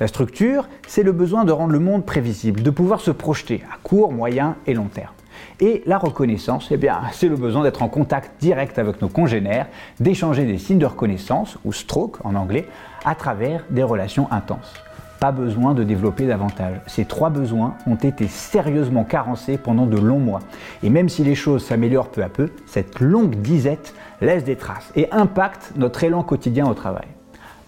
La 0.00 0.08
structure, 0.08 0.68
c'est 0.88 1.04
le 1.04 1.12
besoin 1.12 1.44
de 1.44 1.52
rendre 1.52 1.72
le 1.72 1.78
monde 1.78 2.04
prévisible, 2.04 2.62
de 2.62 2.70
pouvoir 2.70 3.00
se 3.00 3.12
projeter 3.12 3.62
à 3.72 3.78
court, 3.82 4.12
moyen 4.12 4.56
et 4.66 4.74
long 4.74 4.88
terme. 4.88 5.12
Et 5.60 5.82
la 5.86 5.98
reconnaissance, 5.98 6.68
eh 6.72 6.78
c'est 7.12 7.28
le 7.28 7.36
besoin 7.36 7.62
d'être 7.62 7.82
en 7.82 7.88
contact 7.88 8.40
direct 8.40 8.78
avec 8.78 9.00
nos 9.00 9.08
congénères, 9.08 9.68
d'échanger 10.00 10.46
des 10.46 10.58
signes 10.58 10.78
de 10.78 10.86
reconnaissance, 10.86 11.58
ou 11.64 11.72
stroke 11.72 12.18
en 12.24 12.34
anglais, 12.34 12.66
à 13.04 13.14
travers 13.14 13.64
des 13.70 13.84
relations 13.84 14.30
intenses. 14.32 14.74
Pas 15.20 15.30
besoin 15.30 15.74
de 15.74 15.84
développer 15.84 16.26
davantage. 16.26 16.80
Ces 16.88 17.04
trois 17.04 17.30
besoins 17.30 17.76
ont 17.86 17.94
été 17.94 18.26
sérieusement 18.26 19.04
carencés 19.04 19.58
pendant 19.58 19.86
de 19.86 19.96
longs 19.96 20.18
mois. 20.18 20.40
Et 20.82 20.90
même 20.90 21.08
si 21.08 21.22
les 21.22 21.36
choses 21.36 21.64
s'améliorent 21.64 22.10
peu 22.10 22.22
à 22.22 22.28
peu, 22.28 22.50
cette 22.66 23.00
longue 23.00 23.36
disette 23.36 23.94
laisse 24.20 24.44
des 24.44 24.56
traces 24.56 24.90
et 24.96 25.10
impacte 25.12 25.72
notre 25.76 26.02
élan 26.02 26.24
quotidien 26.24 26.66
au 26.66 26.74
travail. 26.74 27.06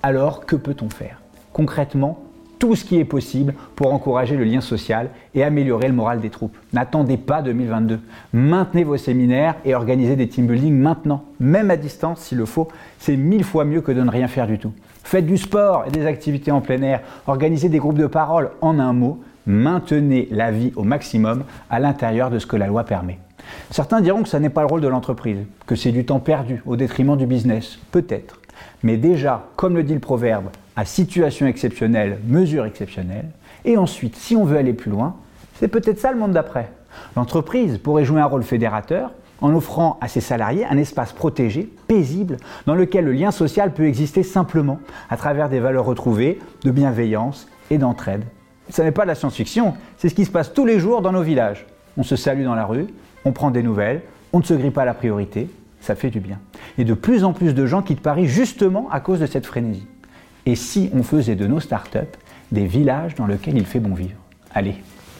Alors, 0.02 0.44
que 0.44 0.56
peut-on 0.56 0.90
faire? 0.90 1.20
Concrètement, 1.56 2.18
tout 2.58 2.76
ce 2.76 2.84
qui 2.84 2.98
est 2.98 3.06
possible 3.06 3.54
pour 3.76 3.94
encourager 3.94 4.36
le 4.36 4.44
lien 4.44 4.60
social 4.60 5.08
et 5.34 5.42
améliorer 5.42 5.88
le 5.88 5.94
moral 5.94 6.20
des 6.20 6.28
troupes. 6.28 6.54
N'attendez 6.74 7.16
pas 7.16 7.40
2022. 7.40 7.98
Maintenez 8.34 8.84
vos 8.84 8.98
séminaires 8.98 9.54
et 9.64 9.74
organisez 9.74 10.16
des 10.16 10.28
team 10.28 10.46
building 10.46 10.74
maintenant, 10.74 11.24
même 11.40 11.70
à 11.70 11.78
distance 11.78 12.20
s'il 12.20 12.36
le 12.36 12.44
faut. 12.44 12.68
C'est 12.98 13.16
mille 13.16 13.42
fois 13.42 13.64
mieux 13.64 13.80
que 13.80 13.90
de 13.90 14.02
ne 14.02 14.10
rien 14.10 14.28
faire 14.28 14.46
du 14.46 14.58
tout. 14.58 14.74
Faites 15.02 15.24
du 15.24 15.38
sport 15.38 15.84
et 15.86 15.90
des 15.90 16.04
activités 16.04 16.50
en 16.50 16.60
plein 16.60 16.82
air. 16.82 17.00
Organisez 17.26 17.70
des 17.70 17.78
groupes 17.78 17.96
de 17.96 18.06
parole. 18.06 18.50
En 18.60 18.78
un 18.78 18.92
mot, 18.92 19.22
maintenez 19.46 20.28
la 20.30 20.50
vie 20.50 20.74
au 20.76 20.84
maximum 20.84 21.44
à 21.70 21.80
l'intérieur 21.80 22.28
de 22.28 22.38
ce 22.38 22.44
que 22.44 22.56
la 22.56 22.66
loi 22.66 22.84
permet. 22.84 23.18
Certains 23.70 24.02
diront 24.02 24.24
que 24.24 24.28
ça 24.28 24.40
n'est 24.40 24.50
pas 24.50 24.60
le 24.60 24.66
rôle 24.66 24.82
de 24.82 24.88
l'entreprise, 24.88 25.38
que 25.66 25.74
c'est 25.74 25.92
du 25.92 26.04
temps 26.04 26.20
perdu 26.20 26.62
au 26.66 26.76
détriment 26.76 27.16
du 27.16 27.24
business. 27.24 27.78
Peut-être. 27.92 28.42
Mais 28.82 28.98
déjà, 28.98 29.46
comme 29.56 29.74
le 29.74 29.84
dit 29.84 29.94
le 29.94 30.00
proverbe, 30.00 30.50
à 30.76 30.84
situation 30.84 31.46
exceptionnelle, 31.46 32.18
mesure 32.26 32.66
exceptionnelle. 32.66 33.30
Et 33.64 33.76
ensuite, 33.76 34.14
si 34.16 34.36
on 34.36 34.44
veut 34.44 34.58
aller 34.58 34.74
plus 34.74 34.90
loin, 34.90 35.16
c'est 35.58 35.68
peut-être 35.68 35.98
ça 35.98 36.12
le 36.12 36.18
monde 36.18 36.32
d'après. 36.32 36.70
L'entreprise 37.16 37.78
pourrait 37.78 38.04
jouer 38.04 38.20
un 38.20 38.26
rôle 38.26 38.42
fédérateur 38.42 39.10
en 39.40 39.54
offrant 39.54 39.98
à 40.00 40.08
ses 40.08 40.20
salariés 40.20 40.64
un 40.64 40.78
espace 40.78 41.12
protégé, 41.12 41.70
paisible, 41.88 42.38
dans 42.66 42.74
lequel 42.74 43.04
le 43.04 43.12
lien 43.12 43.30
social 43.30 43.72
peut 43.72 43.86
exister 43.86 44.22
simplement 44.22 44.78
à 45.10 45.16
travers 45.16 45.48
des 45.48 45.60
valeurs 45.60 45.84
retrouvées 45.84 46.38
de 46.62 46.70
bienveillance 46.70 47.48
et 47.70 47.78
d'entraide. 47.78 48.24
Ce 48.70 48.82
n'est 48.82 48.92
pas 48.92 49.02
de 49.02 49.08
la 49.08 49.14
science-fiction, 49.14 49.74
c'est 49.96 50.08
ce 50.08 50.14
qui 50.14 50.24
se 50.24 50.30
passe 50.30 50.52
tous 50.52 50.64
les 50.64 50.78
jours 50.78 51.02
dans 51.02 51.12
nos 51.12 51.22
villages. 51.22 51.66
On 51.96 52.02
se 52.02 52.16
salue 52.16 52.44
dans 52.44 52.54
la 52.54 52.64
rue, 52.64 52.86
on 53.24 53.32
prend 53.32 53.50
des 53.50 53.62
nouvelles, 53.62 54.02
on 54.32 54.38
ne 54.38 54.44
se 54.44 54.54
grille 54.54 54.70
pas 54.70 54.82
à 54.82 54.86
la 54.86 54.94
priorité, 54.94 55.48
ça 55.80 55.94
fait 55.94 56.10
du 56.10 56.20
bien. 56.20 56.38
Et 56.78 56.84
de 56.84 56.94
plus 56.94 57.22
en 57.22 57.32
plus 57.32 57.54
de 57.54 57.66
gens 57.66 57.82
quittent 57.82 58.00
Paris 58.00 58.26
justement 58.26 58.88
à 58.90 59.00
cause 59.00 59.20
de 59.20 59.26
cette 59.26 59.46
frénésie. 59.46 59.86
Et 60.48 60.54
si 60.54 60.88
on 60.94 61.02
faisait 61.02 61.34
de 61.34 61.46
nos 61.48 61.58
startups 61.58 61.98
des 62.52 62.66
villages 62.66 63.16
dans 63.16 63.26
lesquels 63.26 63.56
il 63.56 63.66
fait 63.66 63.80
bon 63.80 63.94
vivre 63.94 64.14
Allez, 64.54 64.76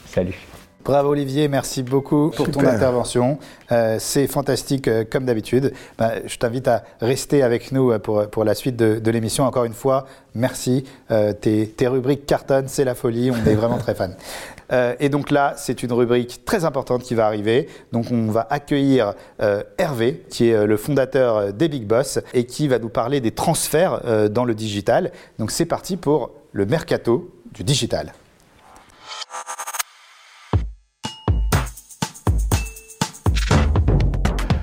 salut 0.06 0.38
Bravo 0.84 1.10
Olivier, 1.10 1.48
merci 1.48 1.82
beaucoup 1.82 2.30
pour 2.30 2.48
ton 2.48 2.64
intervention. 2.64 3.40
Euh, 3.72 3.96
c'est 3.98 4.28
fantastique 4.28 4.86
euh, 4.86 5.02
comme 5.02 5.24
d'habitude. 5.24 5.72
Bah, 5.98 6.12
je 6.24 6.38
t'invite 6.38 6.68
à 6.68 6.84
rester 7.00 7.42
avec 7.42 7.72
nous 7.72 7.90
euh, 7.90 7.98
pour, 7.98 8.30
pour 8.30 8.44
la 8.44 8.54
suite 8.54 8.76
de, 8.76 9.00
de 9.00 9.10
l'émission. 9.10 9.42
Encore 9.42 9.64
une 9.64 9.72
fois, 9.72 10.06
merci. 10.36 10.84
Euh, 11.10 11.32
tes, 11.32 11.66
tes 11.66 11.88
rubriques 11.88 12.24
cartonnent, 12.24 12.68
c'est 12.68 12.84
la 12.84 12.94
folie. 12.94 13.32
On 13.32 13.50
est 13.50 13.56
vraiment 13.56 13.78
très 13.78 13.96
fans. 13.96 14.10
Euh, 14.72 14.94
et 15.00 15.08
donc 15.08 15.30
là, 15.30 15.54
c'est 15.56 15.82
une 15.82 15.92
rubrique 15.92 16.44
très 16.44 16.64
importante 16.64 17.02
qui 17.02 17.14
va 17.14 17.26
arriver. 17.26 17.68
Donc 17.92 18.06
on 18.10 18.30
va 18.30 18.46
accueillir 18.50 19.14
euh, 19.40 19.62
Hervé, 19.78 20.24
qui 20.30 20.50
est 20.50 20.54
euh, 20.54 20.66
le 20.66 20.76
fondateur 20.76 21.52
des 21.52 21.68
Big 21.68 21.86
Boss 21.86 22.18
et 22.34 22.44
qui 22.44 22.68
va 22.68 22.78
nous 22.78 22.88
parler 22.88 23.20
des 23.20 23.30
transferts 23.30 24.00
dans 24.30 24.44
le 24.44 24.54
digital. 24.54 25.12
Donc 25.38 25.50
c'est 25.50 25.66
parti 25.66 25.96
pour 25.96 26.32
le 26.52 26.66
mercato 26.66 27.30
du 27.52 27.64
digital. 27.64 28.12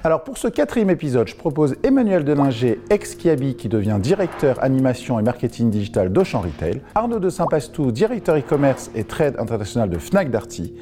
Alors 0.05 0.25
pour 0.25 0.37
ce 0.37 0.49
quatrième 0.49 0.89
épisode, 0.89 1.29
je 1.29 1.35
propose 1.37 1.77
Emmanuel 1.81 2.25
Delinger, 2.25 2.81
ex-Kiabi, 2.89 3.55
qui 3.55 3.69
devient 3.69 3.99
directeur 4.01 4.61
animation 4.61 5.17
et 5.17 5.23
marketing 5.23 5.69
digital 5.69 6.11
d'Auchan 6.11 6.41
Retail, 6.41 6.81
Arnaud 6.93 7.21
de 7.21 7.29
Saint-Pastou, 7.29 7.93
directeur 7.93 8.35
e-commerce 8.35 8.91
et 8.95 9.05
trade 9.05 9.37
international 9.39 9.89
de 9.89 9.97
Fnac 9.97 10.29
Darty, 10.29 10.73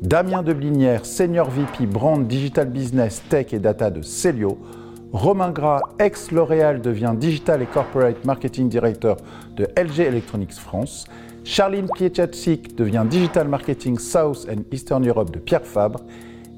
Damien 0.00 0.42
Deblinière, 0.42 1.04
senior 1.04 1.50
VP 1.50 1.84
brand 1.84 2.26
digital 2.26 2.70
business 2.70 3.22
tech 3.28 3.52
et 3.52 3.58
data 3.58 3.90
de 3.90 4.00
Celio, 4.00 4.56
Romain 5.12 5.50
Gras, 5.50 5.82
ex-L'Oréal, 5.98 6.80
devient 6.80 7.12
digital 7.14 7.60
et 7.60 7.66
corporate 7.66 8.24
marketing 8.24 8.70
director 8.70 9.18
de 9.54 9.64
LG 9.76 10.00
Electronics 10.00 10.54
France, 10.54 11.04
Charline 11.44 11.88
Pietchatsik 11.94 12.74
devient 12.74 13.04
digital 13.06 13.48
marketing 13.48 13.98
South 13.98 14.48
and 14.48 14.62
Eastern 14.72 15.06
Europe 15.06 15.30
de 15.30 15.40
Pierre 15.40 15.66
Fabre, 15.66 16.00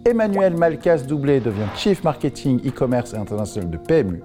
Emmanuel 0.06 0.54
Malkas 0.54 0.98
Doublé 0.98 1.40
devient 1.40 1.66
Chief 1.74 2.04
Marketing 2.04 2.60
e-commerce 2.66 3.14
et 3.14 3.16
international 3.16 3.70
de 3.70 3.78
PMU. 3.78 4.22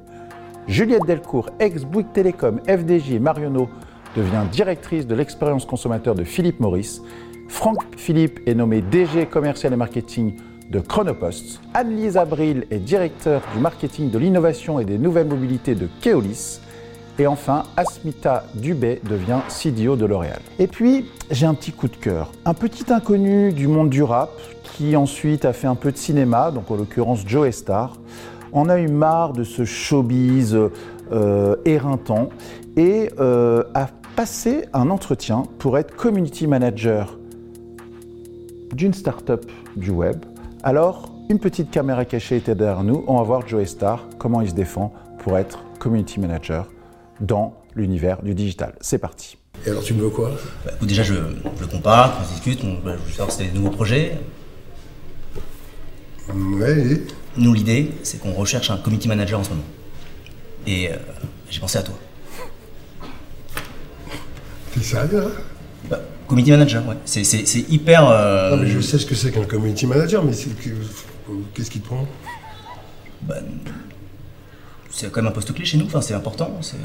Juliette 0.67 1.05
Delcourt, 1.05 1.49
ex 1.57 1.85
Bouygues 1.85 2.11
Télécom, 2.11 2.59
FDJ 2.67 3.13
et 3.13 3.19
Marionneau, 3.19 3.69
devient 4.13 4.43
directrice 4.51 5.07
de 5.07 5.15
l'expérience 5.15 5.65
consommateur 5.65 6.15
de 6.15 6.25
Philippe 6.25 6.59
Maurice. 6.59 7.01
Franck 7.47 7.77
Philippe 7.95 8.41
est 8.45 8.55
nommé 8.55 8.81
DG 8.81 9.25
commercial 9.27 9.71
et 9.71 9.77
marketing 9.77 10.35
de 10.69 10.79
Chronopost. 10.81 11.61
Anne-Lise 11.73 12.17
Abril 12.17 12.65
est 12.71 12.79
directeur 12.79 13.41
du 13.55 13.61
marketing 13.61 14.11
de 14.11 14.19
l'innovation 14.19 14.81
et 14.81 14.85
des 14.85 14.97
nouvelles 14.97 15.27
mobilités 15.27 15.75
de 15.75 15.87
Keolis. 16.01 16.59
Et 17.19 17.27
enfin, 17.27 17.63
Asmita 17.75 18.45
Dubé 18.55 19.01
devient 19.03 19.39
CDO 19.49 19.97
de 19.97 20.05
L'Oréal. 20.05 20.39
Et 20.57 20.67
puis, 20.67 21.05
j'ai 21.29 21.45
un 21.45 21.53
petit 21.53 21.73
coup 21.73 21.89
de 21.89 21.95
cœur. 21.97 22.31
Un 22.45 22.53
petit 22.53 22.93
inconnu 22.93 23.51
du 23.51 23.67
monde 23.67 23.89
du 23.89 24.03
rap 24.03 24.31
qui 24.63 24.95
ensuite 24.95 25.43
a 25.43 25.51
fait 25.51 25.67
un 25.67 25.75
peu 25.75 25.91
de 25.91 25.97
cinéma, 25.97 26.49
donc 26.51 26.71
en 26.71 26.77
l'occurrence 26.77 27.23
Joe 27.27 27.51
Star. 27.53 27.97
On 28.53 28.69
a 28.69 28.79
eu 28.79 28.87
marre 28.87 29.33
de 29.33 29.43
ce 29.43 29.65
showbiz 29.65 30.57
euh, 31.11 31.55
éreintant 31.65 32.29
et 32.77 33.09
euh, 33.19 33.63
a 33.73 33.87
passé 34.15 34.63
un 34.73 34.89
entretien 34.89 35.43
pour 35.59 35.77
être 35.77 35.93
community 35.97 36.47
manager 36.47 37.17
d'une 38.71 38.93
start-up 38.93 39.45
du 39.75 39.91
web. 39.91 40.23
Alors, 40.63 41.11
une 41.29 41.39
petite 41.39 41.69
caméra 41.69 42.05
cachée 42.05 42.37
était 42.37 42.55
derrière 42.55 42.83
nous. 42.83 43.03
On 43.07 43.17
va 43.17 43.23
voir 43.23 43.45
Joe 43.45 43.67
Star, 43.67 44.05
comment 44.17 44.39
il 44.39 44.49
se 44.49 44.55
défend 44.55 44.93
pour 45.17 45.37
être 45.37 45.59
community 45.79 46.21
manager 46.21 46.69
dans 47.19 47.55
l'univers 47.75 48.21
du 48.23 48.33
digital. 48.33 48.75
C'est 48.81 48.97
parti. 48.97 49.37
Et 49.65 49.69
alors 49.69 49.83
tu 49.83 49.93
me 49.93 50.01
veux 50.01 50.09
quoi? 50.09 50.31
Bah, 50.65 50.71
déjà, 50.81 51.03
je, 51.03 51.13
je 51.13 51.61
le 51.61 51.67
compare, 51.67 52.17
on 52.21 52.33
discute, 52.33 52.63
on, 52.63 52.75
bah, 52.83 52.95
je 52.97 53.05
veux 53.05 53.11
savoir 53.11 53.31
si 53.31 53.37
c'est 53.39 53.45
des 53.51 53.57
nouveaux 53.57 53.71
projets. 53.71 54.17
Ouais. 56.33 57.01
Nous, 57.37 57.53
l'idée, 57.53 57.91
c'est 58.03 58.19
qu'on 58.19 58.33
recherche 58.33 58.69
un 58.71 58.77
community 58.77 59.07
manager 59.07 59.39
en 59.39 59.43
ce 59.43 59.49
moment. 59.49 59.63
Et 60.67 60.89
euh, 60.91 60.95
j'ai 61.49 61.59
pensé 61.59 61.77
à 61.79 61.83
toi. 61.83 61.95
T'es 64.73 64.81
sérieux 64.81 65.23
hein? 65.25 65.41
Bah, 65.89 65.99
community 66.27 66.51
manager, 66.51 66.87
ouais. 66.87 66.95
C'est, 67.05 67.23
c'est, 67.23 67.45
c'est 67.47 67.69
hyper. 67.71 68.07
euh, 68.09 68.51
Non 68.51 68.57
mais 68.61 68.67
je 68.69 68.79
sais 68.79 68.97
ce 68.99 69.05
que 69.05 69.15
c'est 69.15 69.31
qu'un 69.31 69.45
community 69.45 69.87
manager, 69.87 70.23
mais 70.23 70.33
c'est 70.33 70.49
que- 70.55 70.69
qu'est-ce 71.53 71.71
qui 71.71 71.79
te 71.79 71.87
prend? 71.87 72.07
Bah, 73.23 73.35
c'est 74.99 75.09
quand 75.09 75.21
même 75.21 75.31
un 75.31 75.33
poste 75.33 75.53
clé 75.53 75.63
chez 75.63 75.77
nous, 75.77 75.85
enfin, 75.85 76.01
c'est 76.01 76.13
important. 76.13 76.51
C'est... 76.61 76.75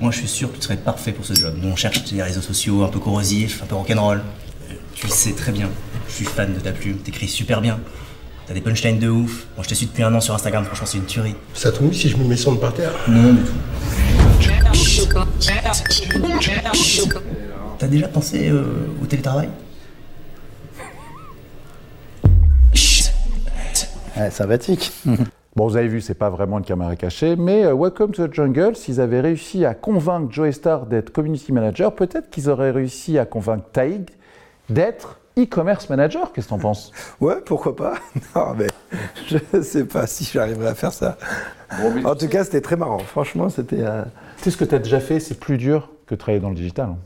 Moi, 0.00 0.10
je 0.10 0.18
suis 0.18 0.28
sûr 0.28 0.50
que 0.50 0.56
tu 0.56 0.62
serais 0.62 0.76
parfait 0.76 1.12
pour 1.12 1.24
ce 1.24 1.34
job. 1.34 1.54
Nous, 1.60 1.68
on 1.68 1.76
cherche 1.76 2.02
des 2.04 2.20
réseaux 2.20 2.40
sociaux 2.40 2.82
un 2.82 2.88
peu 2.88 2.98
corrosifs, 2.98 3.62
un 3.62 3.66
peu 3.66 3.76
rock'n'roll. 3.76 4.22
Tu 4.94 5.06
le 5.06 5.12
sais 5.12 5.32
très 5.32 5.52
bien. 5.52 5.70
Je 6.08 6.14
suis 6.14 6.24
fan 6.24 6.52
de 6.52 6.58
ta 6.58 6.72
plume. 6.72 6.98
T'écris 6.98 7.28
super 7.28 7.60
bien. 7.60 7.78
T'as 8.48 8.54
des 8.54 8.60
punchlines 8.60 8.98
de 8.98 9.08
ouf. 9.08 9.46
Moi, 9.56 9.62
je 9.62 9.68
te 9.68 9.74
suis 9.74 9.86
depuis 9.86 10.02
un 10.02 10.12
an 10.14 10.20
sur 10.20 10.34
Instagram. 10.34 10.64
Franchement, 10.64 10.86
c'est 10.86 10.98
une 10.98 11.06
tuerie. 11.06 11.34
Ça 11.54 11.70
tombe 11.70 11.92
si 11.92 12.08
je 12.08 12.16
me 12.16 12.24
mets 12.24 12.36
son 12.36 12.56
par 12.56 12.74
terre 12.74 12.92
Non, 13.06 13.34
du 13.34 13.42
tout. 13.42 14.67
T'as 17.78 17.86
déjà 17.86 18.08
pensé 18.08 18.48
euh, 18.48 18.64
au 19.00 19.06
télétravail 19.06 19.48
Ouais, 24.16 24.30
sympathique. 24.30 24.92
Bon, 25.56 25.66
vous 25.66 25.76
avez 25.76 25.88
vu, 25.88 26.00
c'est 26.00 26.14
pas 26.14 26.30
vraiment 26.30 26.58
une 26.58 26.64
caméra 26.64 26.94
cachée, 26.94 27.34
mais 27.34 27.64
euh, 27.64 27.74
Welcome 27.74 28.12
to 28.12 28.28
the 28.28 28.32
Jungle, 28.32 28.76
s'ils 28.76 29.00
avaient 29.00 29.20
réussi 29.20 29.64
à 29.64 29.74
convaincre 29.74 30.30
Joe 30.30 30.54
Star 30.54 30.86
d'être 30.86 31.10
community 31.10 31.50
manager, 31.52 31.96
peut-être 31.96 32.30
qu'ils 32.30 32.48
auraient 32.48 32.70
réussi 32.70 33.18
à 33.18 33.24
convaincre 33.24 33.64
Taïg 33.72 34.08
d'être 34.70 35.18
e-commerce 35.36 35.88
manager. 35.90 36.32
Qu'est-ce 36.32 36.46
que 36.46 36.50
t'en 36.50 36.60
penses? 36.60 36.92
Ouais, 37.20 37.40
pourquoi 37.44 37.74
pas? 37.74 37.94
Non, 38.36 38.54
mais 38.56 38.68
je 39.26 39.60
sais 39.62 39.84
pas 39.84 40.06
si 40.06 40.30
j'arriverai 40.32 40.68
à 40.68 40.74
faire 40.76 40.92
ça. 40.92 41.18
en 42.04 42.14
tout 42.14 42.28
cas, 42.28 42.44
c'était 42.44 42.60
très 42.60 42.76
marrant. 42.76 42.98
Franchement, 42.98 43.48
c'était. 43.48 43.80
euh, 43.80 44.04
Tu 44.38 44.44
sais 44.44 44.50
ce 44.50 44.56
que 44.56 44.64
tu 44.64 44.74
as 44.74 44.78
déjà 44.78 45.00
fait, 45.00 45.20
c'est 45.20 45.38
plus 45.38 45.56
dur 45.58 45.90
que 46.06 46.14
travailler 46.14 46.40
dans 46.40 46.50
le 46.50 46.54
digital. 46.54 46.86
hein. 46.90 46.98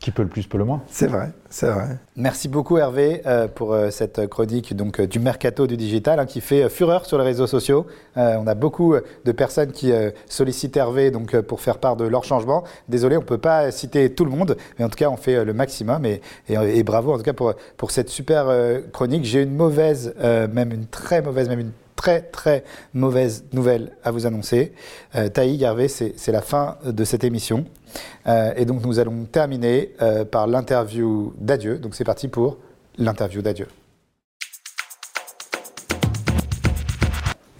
Qui 0.00 0.10
peut 0.10 0.22
le 0.22 0.28
plus, 0.28 0.46
peut 0.46 0.58
le 0.58 0.64
moins. 0.66 0.82
C'est 0.88 1.06
vrai, 1.06 1.30
c'est 1.48 1.68
vrai. 1.70 1.96
Merci 2.14 2.48
beaucoup 2.48 2.76
Hervé 2.76 3.22
euh, 3.24 3.48
pour 3.48 3.72
euh, 3.72 3.88
cette 3.90 4.26
chronique 4.26 4.76
donc, 4.76 5.00
euh, 5.00 5.06
du 5.06 5.18
mercato 5.18 5.66
du 5.66 5.78
digital 5.78 6.20
hein, 6.20 6.26
qui 6.26 6.42
fait 6.42 6.64
euh, 6.64 6.68
fureur 6.68 7.06
sur 7.06 7.16
les 7.16 7.24
réseaux 7.24 7.46
sociaux. 7.46 7.86
Euh, 8.18 8.36
on 8.38 8.46
a 8.46 8.54
beaucoup 8.54 8.92
euh, 8.94 9.00
de 9.24 9.32
personnes 9.32 9.72
qui 9.72 9.92
euh, 9.92 10.10
sollicitent 10.26 10.76
Hervé 10.76 11.10
donc, 11.10 11.34
euh, 11.34 11.40
pour 11.40 11.62
faire 11.62 11.78
part 11.78 11.96
de 11.96 12.04
leurs 12.04 12.24
changements. 12.24 12.64
Désolé, 12.88 13.16
on 13.16 13.20
ne 13.20 13.24
peut 13.24 13.38
pas 13.38 13.70
citer 13.70 14.12
tout 14.12 14.26
le 14.26 14.30
monde, 14.30 14.58
mais 14.78 14.84
en 14.84 14.90
tout 14.90 14.96
cas 14.98 15.08
on 15.08 15.16
fait 15.16 15.36
euh, 15.36 15.44
le 15.44 15.54
maximum 15.54 16.04
et, 16.04 16.20
et- 16.50 16.54
et 16.78 16.82
bravo 16.82 17.14
en 17.14 17.16
tout 17.16 17.22
cas 17.22 17.32
pour, 17.32 17.54
pour 17.78 17.90
cette 17.90 18.10
super 18.10 18.48
euh, 18.48 18.80
chronique. 18.92 19.24
J'ai 19.24 19.42
une 19.42 19.56
mauvaise, 19.56 20.12
euh, 20.20 20.48
même 20.52 20.70
une 20.72 20.86
très 20.86 21.22
mauvaise, 21.22 21.48
même 21.48 21.60
une 21.60 21.72
très 21.96 22.22
très 22.22 22.64
mauvaise 22.92 23.44
nouvelle 23.52 23.92
à 24.02 24.10
vous 24.10 24.26
annoncer. 24.26 24.72
Euh, 25.14 25.28
Taïg, 25.28 25.62
Hervé, 25.62 25.88
c'est 25.88 26.14
c'est 26.16 26.32
la 26.32 26.42
fin 26.42 26.76
de 26.84 27.04
cette 27.04 27.24
émission. 27.24 27.64
Euh, 28.26 28.52
et 28.56 28.64
donc 28.64 28.84
nous 28.84 28.98
allons 28.98 29.24
terminer 29.24 29.92
euh, 30.02 30.24
par 30.24 30.46
l'interview 30.46 31.34
d'adieu. 31.38 31.78
Donc 31.78 31.94
c'est 31.94 32.04
parti 32.04 32.28
pour 32.28 32.58
l'interview 32.98 33.42
d'adieu. 33.42 33.66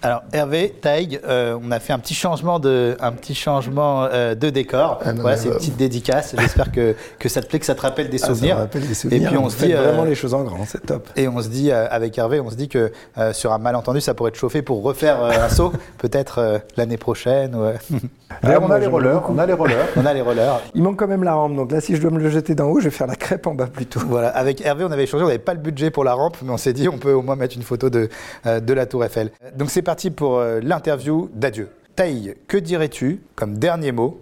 Alors 0.05 0.21
Hervé, 0.33 0.69
Taïg, 0.81 1.19
euh, 1.27 1.57
on 1.63 1.71
a 1.71 1.79
fait 1.79 1.91
un 1.91 1.97
petit 1.97 2.13
changement 2.13 2.59
de, 2.59 2.95
un 2.99 3.11
petit 3.11 3.33
changement 3.33 4.03
euh, 4.03 4.35
de 4.35 4.51
décor. 4.51 4.99
Ah 5.03 5.13
non, 5.13 5.21
voilà, 5.23 5.35
c'est 5.35 5.47
une 5.47 5.55
petite 5.55 5.77
dédicace. 5.77 6.35
J'espère 6.37 6.71
que, 6.71 6.93
que 7.17 7.27
ça 7.27 7.41
te 7.41 7.47
plaît, 7.47 7.57
que 7.57 7.65
ça 7.65 7.73
te 7.73 7.81
rappelle 7.81 8.09
des 8.11 8.17
Ah, 8.21 8.27
ça 8.27 8.29
me 8.29 8.35
souvenirs. 8.35 8.57
rappelle 8.57 8.87
des 8.87 8.93
souvenirs. 8.93 9.23
Et 9.23 9.25
puis 9.25 9.37
on 9.39 9.49
se 9.49 9.57
dit 9.65 9.73
vraiment 9.73 10.03
euh, 10.03 10.05
les 10.05 10.13
choses 10.13 10.35
en 10.35 10.43
grand, 10.43 10.63
c'est 10.67 10.85
top. 10.85 11.09
Et 11.15 11.27
on 11.27 11.41
se 11.41 11.49
dit 11.49 11.71
euh, 11.71 11.87
avec 11.89 12.15
Hervé, 12.19 12.39
on 12.39 12.51
se 12.51 12.55
dit 12.55 12.69
que 12.69 12.91
euh, 13.17 13.33
sur 13.33 13.51
un 13.51 13.57
malentendu, 13.57 13.99
ça 13.99 14.13
pourrait 14.13 14.29
te 14.29 14.37
chauffer 14.37 14.61
pour 14.61 14.83
refaire 14.83 15.23
euh, 15.23 15.31
un 15.31 15.49
saut, 15.49 15.73
peut-être 15.97 16.37
euh, 16.37 16.59
l'année 16.77 16.97
prochaine. 16.97 17.55
ouais. 17.55 17.73
D'ailleurs, 18.43 18.63
on 18.63 18.71
a 18.71 18.79
les 18.79 18.87
rollers, 18.87 19.23
on 19.29 19.37
a 19.37 19.45
les 19.45 19.53
rollers. 19.53 19.87
On 19.95 20.05
a 20.05 20.13
les 20.13 20.21
rollers. 20.21 20.59
Il 20.73 20.83
manque 20.83 20.97
quand 20.99 21.07
même 21.07 21.23
la 21.23 21.33
rampe, 21.35 21.55
donc 21.55 21.71
là, 21.71 21.79
si 21.79 21.95
je 21.95 22.01
dois 22.01 22.11
me 22.11 22.19
le 22.19 22.29
jeter 22.29 22.53
d'en 22.53 22.65
haut, 22.65 22.79
je 22.79 22.85
vais 22.85 22.89
faire 22.91 23.07
la 23.07 23.15
crêpe 23.15 23.47
en 23.47 23.55
bas 23.55 23.67
plutôt. 23.67 24.01
Voilà, 24.07 24.27
avec 24.29 24.63
Hervé, 24.65 24.83
on 24.83 24.91
avait 24.91 25.03
échangé, 25.03 25.23
on 25.23 25.27
n'avait 25.27 25.39
pas 25.39 25.53
le 25.53 25.59
budget 25.61 25.89
pour 25.89 26.03
la 26.03 26.13
rampe, 26.13 26.37
mais 26.43 26.51
on 26.51 26.57
s'est 26.57 26.73
dit 26.73 26.87
on 26.89 26.97
peut 26.97 27.13
au 27.13 27.21
moins 27.21 27.35
mettre 27.35 27.55
une 27.55 27.63
photo 27.63 27.89
de, 27.89 28.09
euh, 28.45 28.59
de 28.59 28.73
la 28.73 28.85
Tour 28.85 29.03
Eiffel. 29.05 29.31
Donc 29.57 29.69
c'est 29.71 29.81
parti 29.81 29.94
pour 30.15 30.37
euh, 30.37 30.59
l'interview 30.61 31.29
d'adieu. 31.33 31.69
Taïg, 31.95 32.35
que 32.47 32.57
dirais-tu 32.57 33.21
comme 33.35 33.57
dernier 33.57 33.91
mot 33.91 34.19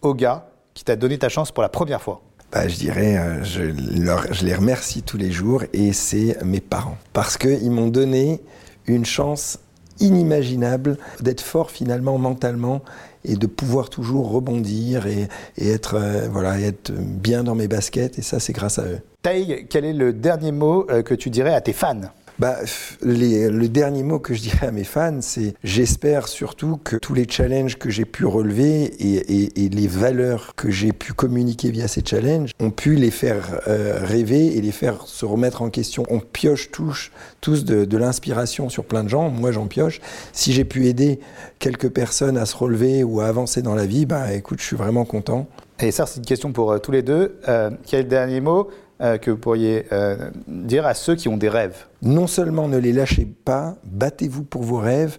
au 0.00 0.14
gars 0.14 0.48
qui 0.74 0.84
t'a 0.84 0.96
donné 0.96 1.18
ta 1.18 1.28
chance 1.28 1.52
pour 1.52 1.62
la 1.62 1.68
première 1.68 2.00
fois 2.00 2.22
Bah, 2.52 2.66
je 2.68 2.76
dirais, 2.76 3.16
euh, 3.18 3.44
je, 3.44 3.62
leur- 4.02 4.32
je 4.32 4.44
les 4.46 4.54
remercie 4.54 5.02
tous 5.02 5.18
les 5.18 5.30
jours 5.30 5.62
et 5.72 5.92
c'est 5.92 6.38
mes 6.44 6.60
parents. 6.60 6.96
Parce 7.12 7.36
qu'ils 7.36 7.70
m'ont 7.70 7.88
donné 7.88 8.40
une 8.86 9.04
chance 9.04 9.58
inimaginable 10.00 10.96
d'être 11.20 11.40
fort 11.42 11.70
finalement 11.70 12.18
mentalement 12.18 12.80
et 13.24 13.36
de 13.36 13.46
pouvoir 13.46 13.88
toujours 13.88 14.30
rebondir 14.32 15.06
et, 15.06 15.28
et 15.56 15.70
être, 15.70 15.94
euh, 15.94 16.28
voilà, 16.30 16.58
être 16.60 16.90
bien 16.92 17.44
dans 17.44 17.54
mes 17.54 17.68
baskets. 17.68 18.18
Et 18.18 18.22
ça, 18.22 18.40
c'est 18.40 18.52
grâce 18.52 18.78
à 18.78 18.84
eux. 18.86 18.98
Taïg, 19.22 19.68
quel 19.68 19.84
est 19.84 19.92
le 19.92 20.12
dernier 20.12 20.50
mot 20.50 20.86
euh, 20.90 21.02
que 21.02 21.14
tu 21.14 21.30
dirais 21.30 21.54
à 21.54 21.60
tes 21.60 21.72
fans 21.72 22.00
Bah, 22.42 22.56
les- 23.02 23.48
le 23.48 23.68
dernier 23.68 24.02
mot 24.02 24.18
que 24.18 24.34
je 24.34 24.40
dirais 24.40 24.66
à 24.66 24.72
mes 24.72 24.82
fans, 24.82 25.20
c'est 25.20 25.54
j'espère 25.62 26.26
surtout 26.26 26.76
que 26.82 26.96
tous 26.96 27.14
les 27.14 27.24
challenges 27.28 27.78
que 27.78 27.88
j'ai 27.88 28.04
pu 28.04 28.26
relever 28.26 28.82
et, 28.98 29.68
les 29.68 29.86
valeurs 29.86 30.52
que 30.56 30.68
j'ai 30.68 30.92
pu 30.92 31.12
communiquer 31.12 31.70
via 31.70 31.86
ces 31.86 32.02
challenges 32.04 32.50
ont 32.58 32.72
pu 32.72 32.96
les 32.96 33.12
faire 33.12 33.60
euh, 33.68 34.00
rêver 34.02 34.56
et 34.56 34.60
les 34.60 34.72
faire 34.72 35.02
se 35.06 35.24
remettre 35.24 35.62
en 35.62 35.70
question. 35.70 36.02
On 36.10 36.18
pioche 36.18 36.72
tous, 36.72 37.12
tous 37.40 37.64
de, 37.64 37.96
l'inspiration 37.96 38.68
sur 38.68 38.86
plein 38.86 39.04
de 39.04 39.08
gens. 39.08 39.30
Moi, 39.30 39.52
j'en 39.52 39.68
pioche. 39.68 40.00
Si 40.32 40.52
j'ai 40.52 40.64
pu 40.64 40.88
aider 40.88 41.20
quelques 41.60 41.90
personnes 41.90 42.36
à 42.36 42.44
se 42.44 42.56
relever 42.56 43.04
ou 43.04 43.20
à 43.20 43.26
avancer 43.26 43.62
dans 43.62 43.76
la 43.76 43.86
vie, 43.86 44.04
bah, 44.04 44.32
écoute, 44.32 44.58
je 44.58 44.64
suis 44.64 44.76
vraiment 44.76 45.04
content. 45.04 45.46
Et 45.78 45.92
ça, 45.92 46.06
c'est 46.06 46.18
une 46.18 46.26
question 46.26 46.50
pour 46.50 46.72
euh, 46.72 46.78
tous 46.78 46.90
les 46.90 47.02
deux. 47.02 47.38
Euh, 47.46 47.70
quel 47.86 48.08
dernier 48.08 48.40
mot? 48.40 48.68
Euh, 49.02 49.18
que 49.18 49.30
vous 49.30 49.36
pourriez 49.36 49.86
euh, 49.92 50.30
dire 50.46 50.86
à 50.86 50.94
ceux 50.94 51.16
qui 51.16 51.28
ont 51.28 51.36
des 51.36 51.48
rêves. 51.48 51.86
Non 52.02 52.26
seulement 52.26 52.68
ne 52.68 52.78
les 52.78 52.92
lâchez 52.92 53.26
pas, 53.26 53.76
battez-vous 53.84 54.44
pour 54.44 54.62
vos 54.62 54.78
rêves 54.78 55.18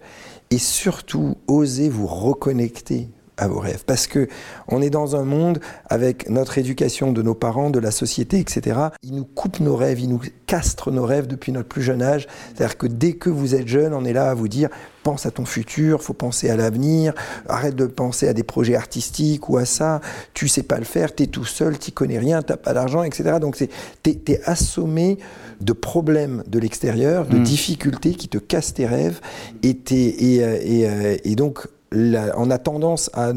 et 0.51 0.57
surtout 0.57 1.35
osez 1.47 1.89
vous 1.89 2.07
reconnecter 2.07 3.09
à 3.43 3.47
vos 3.47 3.59
rêves. 3.59 3.83
Parce 3.85 4.07
que 4.07 4.27
on 4.67 4.81
est 4.81 4.89
dans 4.89 5.15
un 5.15 5.23
monde 5.23 5.59
avec 5.89 6.29
notre 6.29 6.57
éducation 6.57 7.11
de 7.11 7.21
nos 7.21 7.35
parents, 7.35 7.69
de 7.69 7.79
la 7.79 7.91
société, 7.91 8.39
etc. 8.39 8.79
Ils 9.03 9.15
nous 9.15 9.25
coupent 9.25 9.59
nos 9.59 9.75
rêves, 9.75 9.99
ils 9.99 10.09
nous 10.09 10.21
castrent 10.47 10.91
nos 10.91 11.05
rêves 11.05 11.27
depuis 11.27 11.51
notre 11.51 11.67
plus 11.69 11.81
jeune 11.83 12.01
âge. 12.01 12.27
C'est-à-dire 12.55 12.77
que 12.77 12.87
dès 12.87 13.13
que 13.13 13.29
vous 13.29 13.55
êtes 13.55 13.67
jeune, 13.67 13.93
on 13.93 14.05
est 14.05 14.13
là 14.13 14.29
à 14.29 14.33
vous 14.33 14.47
dire 14.47 14.69
pense 15.03 15.25
à 15.25 15.31
ton 15.31 15.43
futur, 15.43 16.01
faut 16.01 16.13
penser 16.13 16.49
à 16.49 16.55
l'avenir, 16.55 17.13
arrête 17.49 17.75
de 17.75 17.85
penser 17.87 18.29
à 18.29 18.33
des 18.33 18.43
projets 18.43 18.75
artistiques 18.75 19.49
ou 19.49 19.57
à 19.57 19.65
ça, 19.65 19.99
tu 20.33 20.47
sais 20.47 20.63
pas 20.63 20.77
le 20.77 20.85
faire, 20.85 21.13
tu 21.13 21.23
es 21.23 21.27
tout 21.27 21.43
seul, 21.43 21.77
tu 21.77 21.91
connais 21.91 22.19
rien, 22.19 22.41
t'as 22.41 22.55
pas 22.55 22.73
d'argent, 22.73 23.03
etc. 23.03 23.35
Donc 23.41 23.57
t'es 24.01 24.17
es 24.27 24.41
assommé 24.45 25.17
de 25.59 25.73
problèmes 25.73 26.41
de 26.47 26.57
l'extérieur, 26.57 27.25
de 27.27 27.37
Mm. 27.37 27.43
difficultés 27.43 28.13
qui 28.13 28.29
te 28.29 28.37
cassent 28.37 28.73
tes 28.75 28.85
rêves 28.85 29.19
et, 29.61 29.75
t'es- 29.75 30.15
et, 30.19 30.41
euh, 30.43 30.57
et, 30.63 30.87
euh, 30.87 31.17
et 31.25 31.35
donc 31.35 31.67
la- 31.93 32.33
on 32.37 32.49
a 32.51 32.57
tendance 32.57 33.09
à 33.13 33.31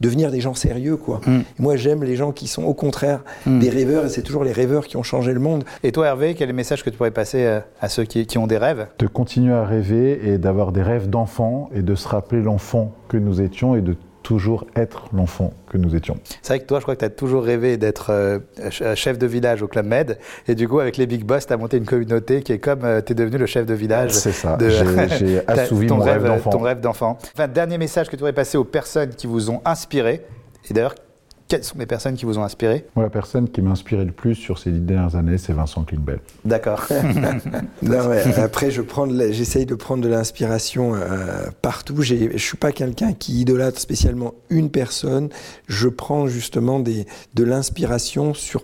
devenir 0.00 0.30
des 0.30 0.40
gens 0.40 0.54
sérieux 0.54 0.96
quoi. 0.96 1.20
Mm. 1.26 1.38
Moi 1.58 1.76
j'aime 1.76 2.02
les 2.04 2.16
gens 2.16 2.32
qui 2.32 2.46
sont 2.48 2.64
au 2.64 2.74
contraire 2.74 3.22
Mm. 3.46 3.58
des 3.60 3.70
rêveurs 3.70 4.04
et 4.06 4.08
c'est 4.08 4.22
toujours 4.22 4.44
les 4.44 4.52
rêveurs 4.52 4.86
qui 4.86 4.96
ont 4.96 5.02
changé 5.02 5.32
le 5.32 5.40
monde. 5.40 5.64
Et 5.82 5.92
toi, 5.92 6.06
Hervé, 6.08 6.34
quel 6.34 6.48
est 6.48 6.52
le 6.52 6.56
message 6.56 6.84
que 6.84 6.90
tu 6.90 6.96
pourrais 6.96 7.10
passer 7.10 7.44
euh, 7.44 7.60
à 7.80 7.88
ceux 7.88 8.04
qui, 8.04 8.26
qui 8.26 8.38
ont 8.38 8.46
des 8.46 8.58
rêves? 8.58 8.86
De 8.98 9.06
continuer 9.06 9.54
à 9.54 9.64
rêver 9.64 10.20
et 10.28 10.38
d'avoir 10.38 10.72
des 10.72 10.82
rêves 10.82 11.08
d'enfant 11.08 11.70
et 11.74 11.82
de 11.82 11.94
se 11.94 12.08
rappeler 12.08 12.42
l'enfant 12.42 12.92
que 13.08 13.16
nous 13.16 13.40
étions 13.40 13.74
et 13.76 13.80
de 13.80 13.96
toujours 14.30 14.64
être 14.76 15.06
l'enfant 15.12 15.52
que 15.68 15.76
nous 15.76 15.96
étions. 15.96 16.16
C'est 16.40 16.52
vrai 16.54 16.60
que 16.60 16.66
toi, 16.66 16.78
je 16.78 16.84
crois 16.84 16.94
que 16.94 17.00
tu 17.00 17.04
as 17.04 17.10
toujours 17.10 17.42
rêvé 17.42 17.76
d'être 17.78 18.10
euh, 18.10 18.38
ch- 18.70 18.94
chef 18.94 19.18
de 19.18 19.26
village 19.26 19.60
au 19.60 19.66
Club 19.66 19.86
Med. 19.86 20.18
Et 20.46 20.54
du 20.54 20.68
coup, 20.68 20.78
avec 20.78 20.98
les 20.98 21.06
Big 21.06 21.24
Boss, 21.24 21.48
tu 21.48 21.52
as 21.52 21.56
monté 21.56 21.78
une 21.78 21.84
communauté 21.84 22.42
qui 22.42 22.52
est 22.52 22.60
comme 22.60 22.82
tu 23.04 23.10
es 23.12 23.14
devenu 23.16 23.38
le 23.38 23.46
chef 23.46 23.66
de 23.66 23.74
village. 23.74 24.12
C'est 24.12 24.30
ça. 24.30 24.56
de- 24.56 24.68
J'ai- 24.68 25.42
assouvi 25.48 25.88
ton 25.88 25.96
mon 25.96 26.04
rêve 26.04 26.24
d'enfant. 26.24 26.50
Ton 26.50 26.60
rêve 26.60 26.80
d'enfant. 26.80 27.18
Enfin, 27.34 27.48
dernier 27.48 27.76
message 27.76 28.06
que 28.06 28.12
tu 28.12 28.18
pourrais 28.18 28.32
passer 28.32 28.56
aux 28.56 28.62
personnes 28.64 29.10
qui 29.10 29.26
vous 29.26 29.50
ont 29.50 29.60
inspiré. 29.64 30.24
Et 30.70 30.74
d'ailleurs, 30.74 30.94
quelles 31.50 31.64
sont 31.64 31.78
les 31.78 31.86
personnes 31.86 32.14
qui 32.14 32.24
vous 32.24 32.38
ont 32.38 32.44
inspiré 32.44 32.86
Moi, 32.94 33.04
la 33.04 33.10
personne 33.10 33.48
qui 33.48 33.60
m'a 33.60 33.72
inspiré 33.72 34.04
le 34.04 34.12
plus 34.12 34.36
sur 34.36 34.56
ces 34.58 34.70
dix 34.70 34.78
dernières 34.78 35.16
années, 35.16 35.36
c'est 35.36 35.52
Vincent 35.52 35.82
Klingbell. 35.82 36.20
D'accord. 36.44 36.86
Ouais, 37.82 38.22
après, 38.38 38.70
je 38.70 38.82
prends 38.82 39.08
j'essaye 39.32 39.66
de 39.66 39.74
prendre 39.74 40.02
de 40.02 40.08
l'inspiration 40.08 40.94
euh, 40.94 41.46
partout. 41.60 42.02
Je 42.02 42.36
suis 42.36 42.56
pas 42.56 42.72
quelqu'un 42.72 43.12
qui 43.12 43.40
idolâtre 43.40 43.80
spécialement 43.80 44.34
une 44.48 44.70
personne. 44.70 45.28
Je 45.66 45.88
prends 45.88 46.28
justement 46.28 46.78
des, 46.78 47.06
de 47.34 47.42
l'inspiration 47.44 48.32
sur 48.32 48.62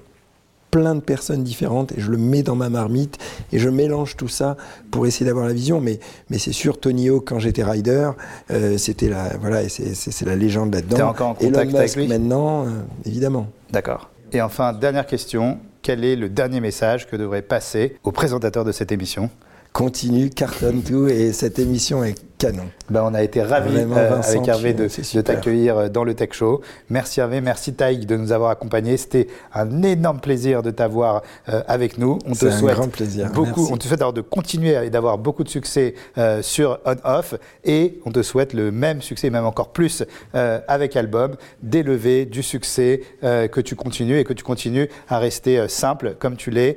plein 0.80 0.94
de 0.94 1.00
personnes 1.00 1.42
différentes 1.42 1.92
et 1.92 2.00
je 2.02 2.10
le 2.10 2.18
mets 2.18 2.42
dans 2.42 2.54
ma 2.54 2.68
marmite 2.68 3.16
et 3.50 3.58
je 3.58 3.68
mélange 3.70 4.14
tout 4.16 4.28
ça 4.28 4.58
pour 4.90 5.06
essayer 5.06 5.24
d'avoir 5.24 5.46
la 5.46 5.54
vision. 5.54 5.80
Mais, 5.80 6.00
mais 6.28 6.38
c'est 6.38 6.52
sûr, 6.52 6.78
Tony 6.78 7.08
Hawk, 7.08 7.24
quand 7.28 7.38
j'étais 7.38 7.64
rider, 7.64 8.10
euh, 8.50 8.76
c'était 8.76 9.08
la, 9.08 9.36
voilà, 9.40 9.66
c'est- 9.70 10.26
la 10.26 10.36
légende 10.36 10.74
là-dedans. 10.74 10.96
T'es 10.96 11.02
encore 11.02 11.28
en 11.28 11.34
contact 11.34 11.70
Elon 11.70 11.78
avec 11.78 11.82
Musk 11.82 11.96
lui? 11.96 12.08
maintenant, 12.08 12.66
euh, 12.66 12.68
évidemment. 13.06 13.46
D'accord. 13.72 14.10
Et 14.32 14.42
enfin, 14.42 14.74
dernière 14.74 15.06
question. 15.06 15.58
Quel 15.80 16.04
est 16.04 16.16
le 16.16 16.28
dernier 16.28 16.60
message 16.60 17.06
que 17.08 17.16
devrait 17.16 17.42
passer 17.42 17.96
au 18.04 18.12
présentateur 18.12 18.64
de 18.64 18.72
cette 18.72 18.92
émission? 18.92 19.30
Continue, 19.72 20.28
cartonne 20.30 20.82
tout 20.82 21.06
et 21.06 21.32
cette 21.32 21.58
émission 21.58 22.02
est 22.04 22.16
canon. 22.38 22.64
Ben, 22.90 23.02
on 23.04 23.14
a 23.14 23.22
été 23.22 23.42
ravis 23.42 23.72
Vraiment, 23.72 23.96
euh, 23.96 24.08
Vincent, 24.08 24.30
avec 24.30 24.48
Hervé 24.48 24.74
de, 24.74 24.88
t'accueillir 25.20 25.76
euh, 25.76 25.88
dans 25.88 26.04
le 26.04 26.14
Tech 26.14 26.30
Show. 26.32 26.60
Merci 26.90 27.20
Hervé, 27.20 27.40
merci 27.40 27.74
Taïg 27.74 28.06
de 28.06 28.16
nous 28.16 28.32
avoir 28.32 28.50
accompagnés. 28.50 28.96
C'était 28.96 29.26
un 29.54 29.82
énorme 29.82 30.20
plaisir 30.20 30.62
de 30.62 30.70
t'avoir 30.70 31.22
euh, 31.48 31.62
avec 31.66 31.98
nous. 31.98 32.18
On 32.26 32.32
te 32.32 32.46
un 32.46 32.50
souhaite 32.50 32.76
grand 32.76 32.88
plaisir. 32.88 33.30
beaucoup, 33.32 33.60
Merci. 33.60 33.72
on 33.72 33.76
te 33.76 33.84
souhaite 33.86 34.02
de 34.12 34.20
continuer 34.20 34.86
et 34.86 34.90
d'avoir 34.90 35.18
beaucoup 35.18 35.44
de 35.44 35.48
succès 35.48 35.94
euh, 36.18 36.42
sur 36.42 36.78
On-Off 36.84 37.34
et 37.64 38.00
on 38.04 38.12
te 38.12 38.22
souhaite 38.22 38.52
le 38.52 38.70
même 38.70 39.02
succès, 39.02 39.30
même 39.30 39.46
encore 39.46 39.70
plus 39.70 40.04
euh, 40.34 40.60
avec 40.68 40.96
Album, 40.96 41.36
d'élever 41.62 42.26
du 42.26 42.42
succès, 42.42 43.02
euh, 43.24 43.48
que 43.48 43.60
tu 43.60 43.74
continues 43.74 44.18
et 44.18 44.24
que 44.24 44.32
tu 44.32 44.44
continues 44.44 44.88
à 45.08 45.18
rester 45.18 45.66
simple 45.68 46.14
comme 46.18 46.36
tu 46.36 46.50
l'es, 46.50 46.76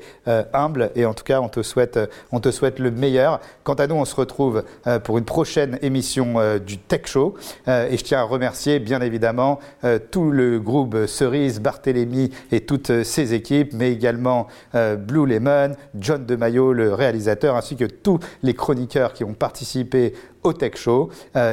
humble 0.54 0.92
et 0.96 1.06
en 1.06 1.14
tout 1.14 1.24
cas 1.24 1.42
on 1.42 1.50
te 1.50 1.62
souhaite, 1.62 2.00
on 2.32 2.40
te 2.40 2.52
souhaite 2.52 2.80
le 2.80 2.92
meilleur. 2.92 3.40
Quant 3.64 3.74
à 3.74 3.88
nous, 3.88 3.96
on 3.96 4.06
se 4.06 4.16
retrouve 4.16 4.64
pour 5.04 5.18
une 5.18 5.26
prochaine 5.26 5.49
émission 5.58 6.36
euh, 6.38 6.60
du 6.60 6.78
Tech 6.78 7.02
Show 7.06 7.36
Euh, 7.68 7.90
et 7.90 7.98
je 7.98 8.04
tiens 8.04 8.20
à 8.20 8.24
remercier 8.24 8.80
bien 8.80 9.02
évidemment 9.02 9.60
euh, 9.84 10.00
tout 10.00 10.32
le 10.32 10.60
groupe 10.60 11.06
Cerise, 11.08 11.60
Barthélémy 11.60 12.32
et 12.52 12.62
toutes 12.62 13.04
ses 13.04 13.34
équipes, 13.34 13.74
mais 13.74 13.92
également 13.92 14.48
Blue 14.74 15.26
Lemon, 15.26 15.76
John 15.96 16.26
DeMaio, 16.26 16.74
le 16.74 16.94
réalisateur, 16.94 17.56
ainsi 17.56 17.76
que 17.76 17.86
tous 17.86 18.20
les 18.44 18.54
chroniqueurs 18.54 19.14
qui 19.14 19.24
ont 19.24 19.34
participé 19.34 20.14
au 20.44 20.54
Tech 20.54 20.76
Show. 20.76 21.10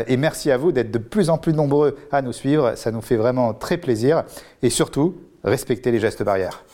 Et 0.07 0.17
merci 0.17 0.51
à 0.51 0.57
vous 0.57 0.73
d'être 0.73 0.91
de 0.91 0.99
plus 0.99 1.31
en 1.31 1.39
plus 1.39 1.53
nombreux 1.53 1.97
à 2.13 2.23
nous 2.23 2.33
suivre, 2.33 2.75
ça 2.77 2.91
nous 2.91 3.01
fait 3.01 3.17
vraiment 3.17 3.55
très 3.55 3.79
plaisir. 3.79 4.25
Et 4.63 4.71
surtout, 4.71 5.17
respectez 5.45 5.91
les 5.91 6.01
gestes 6.01 6.23
barrières. 6.23 6.66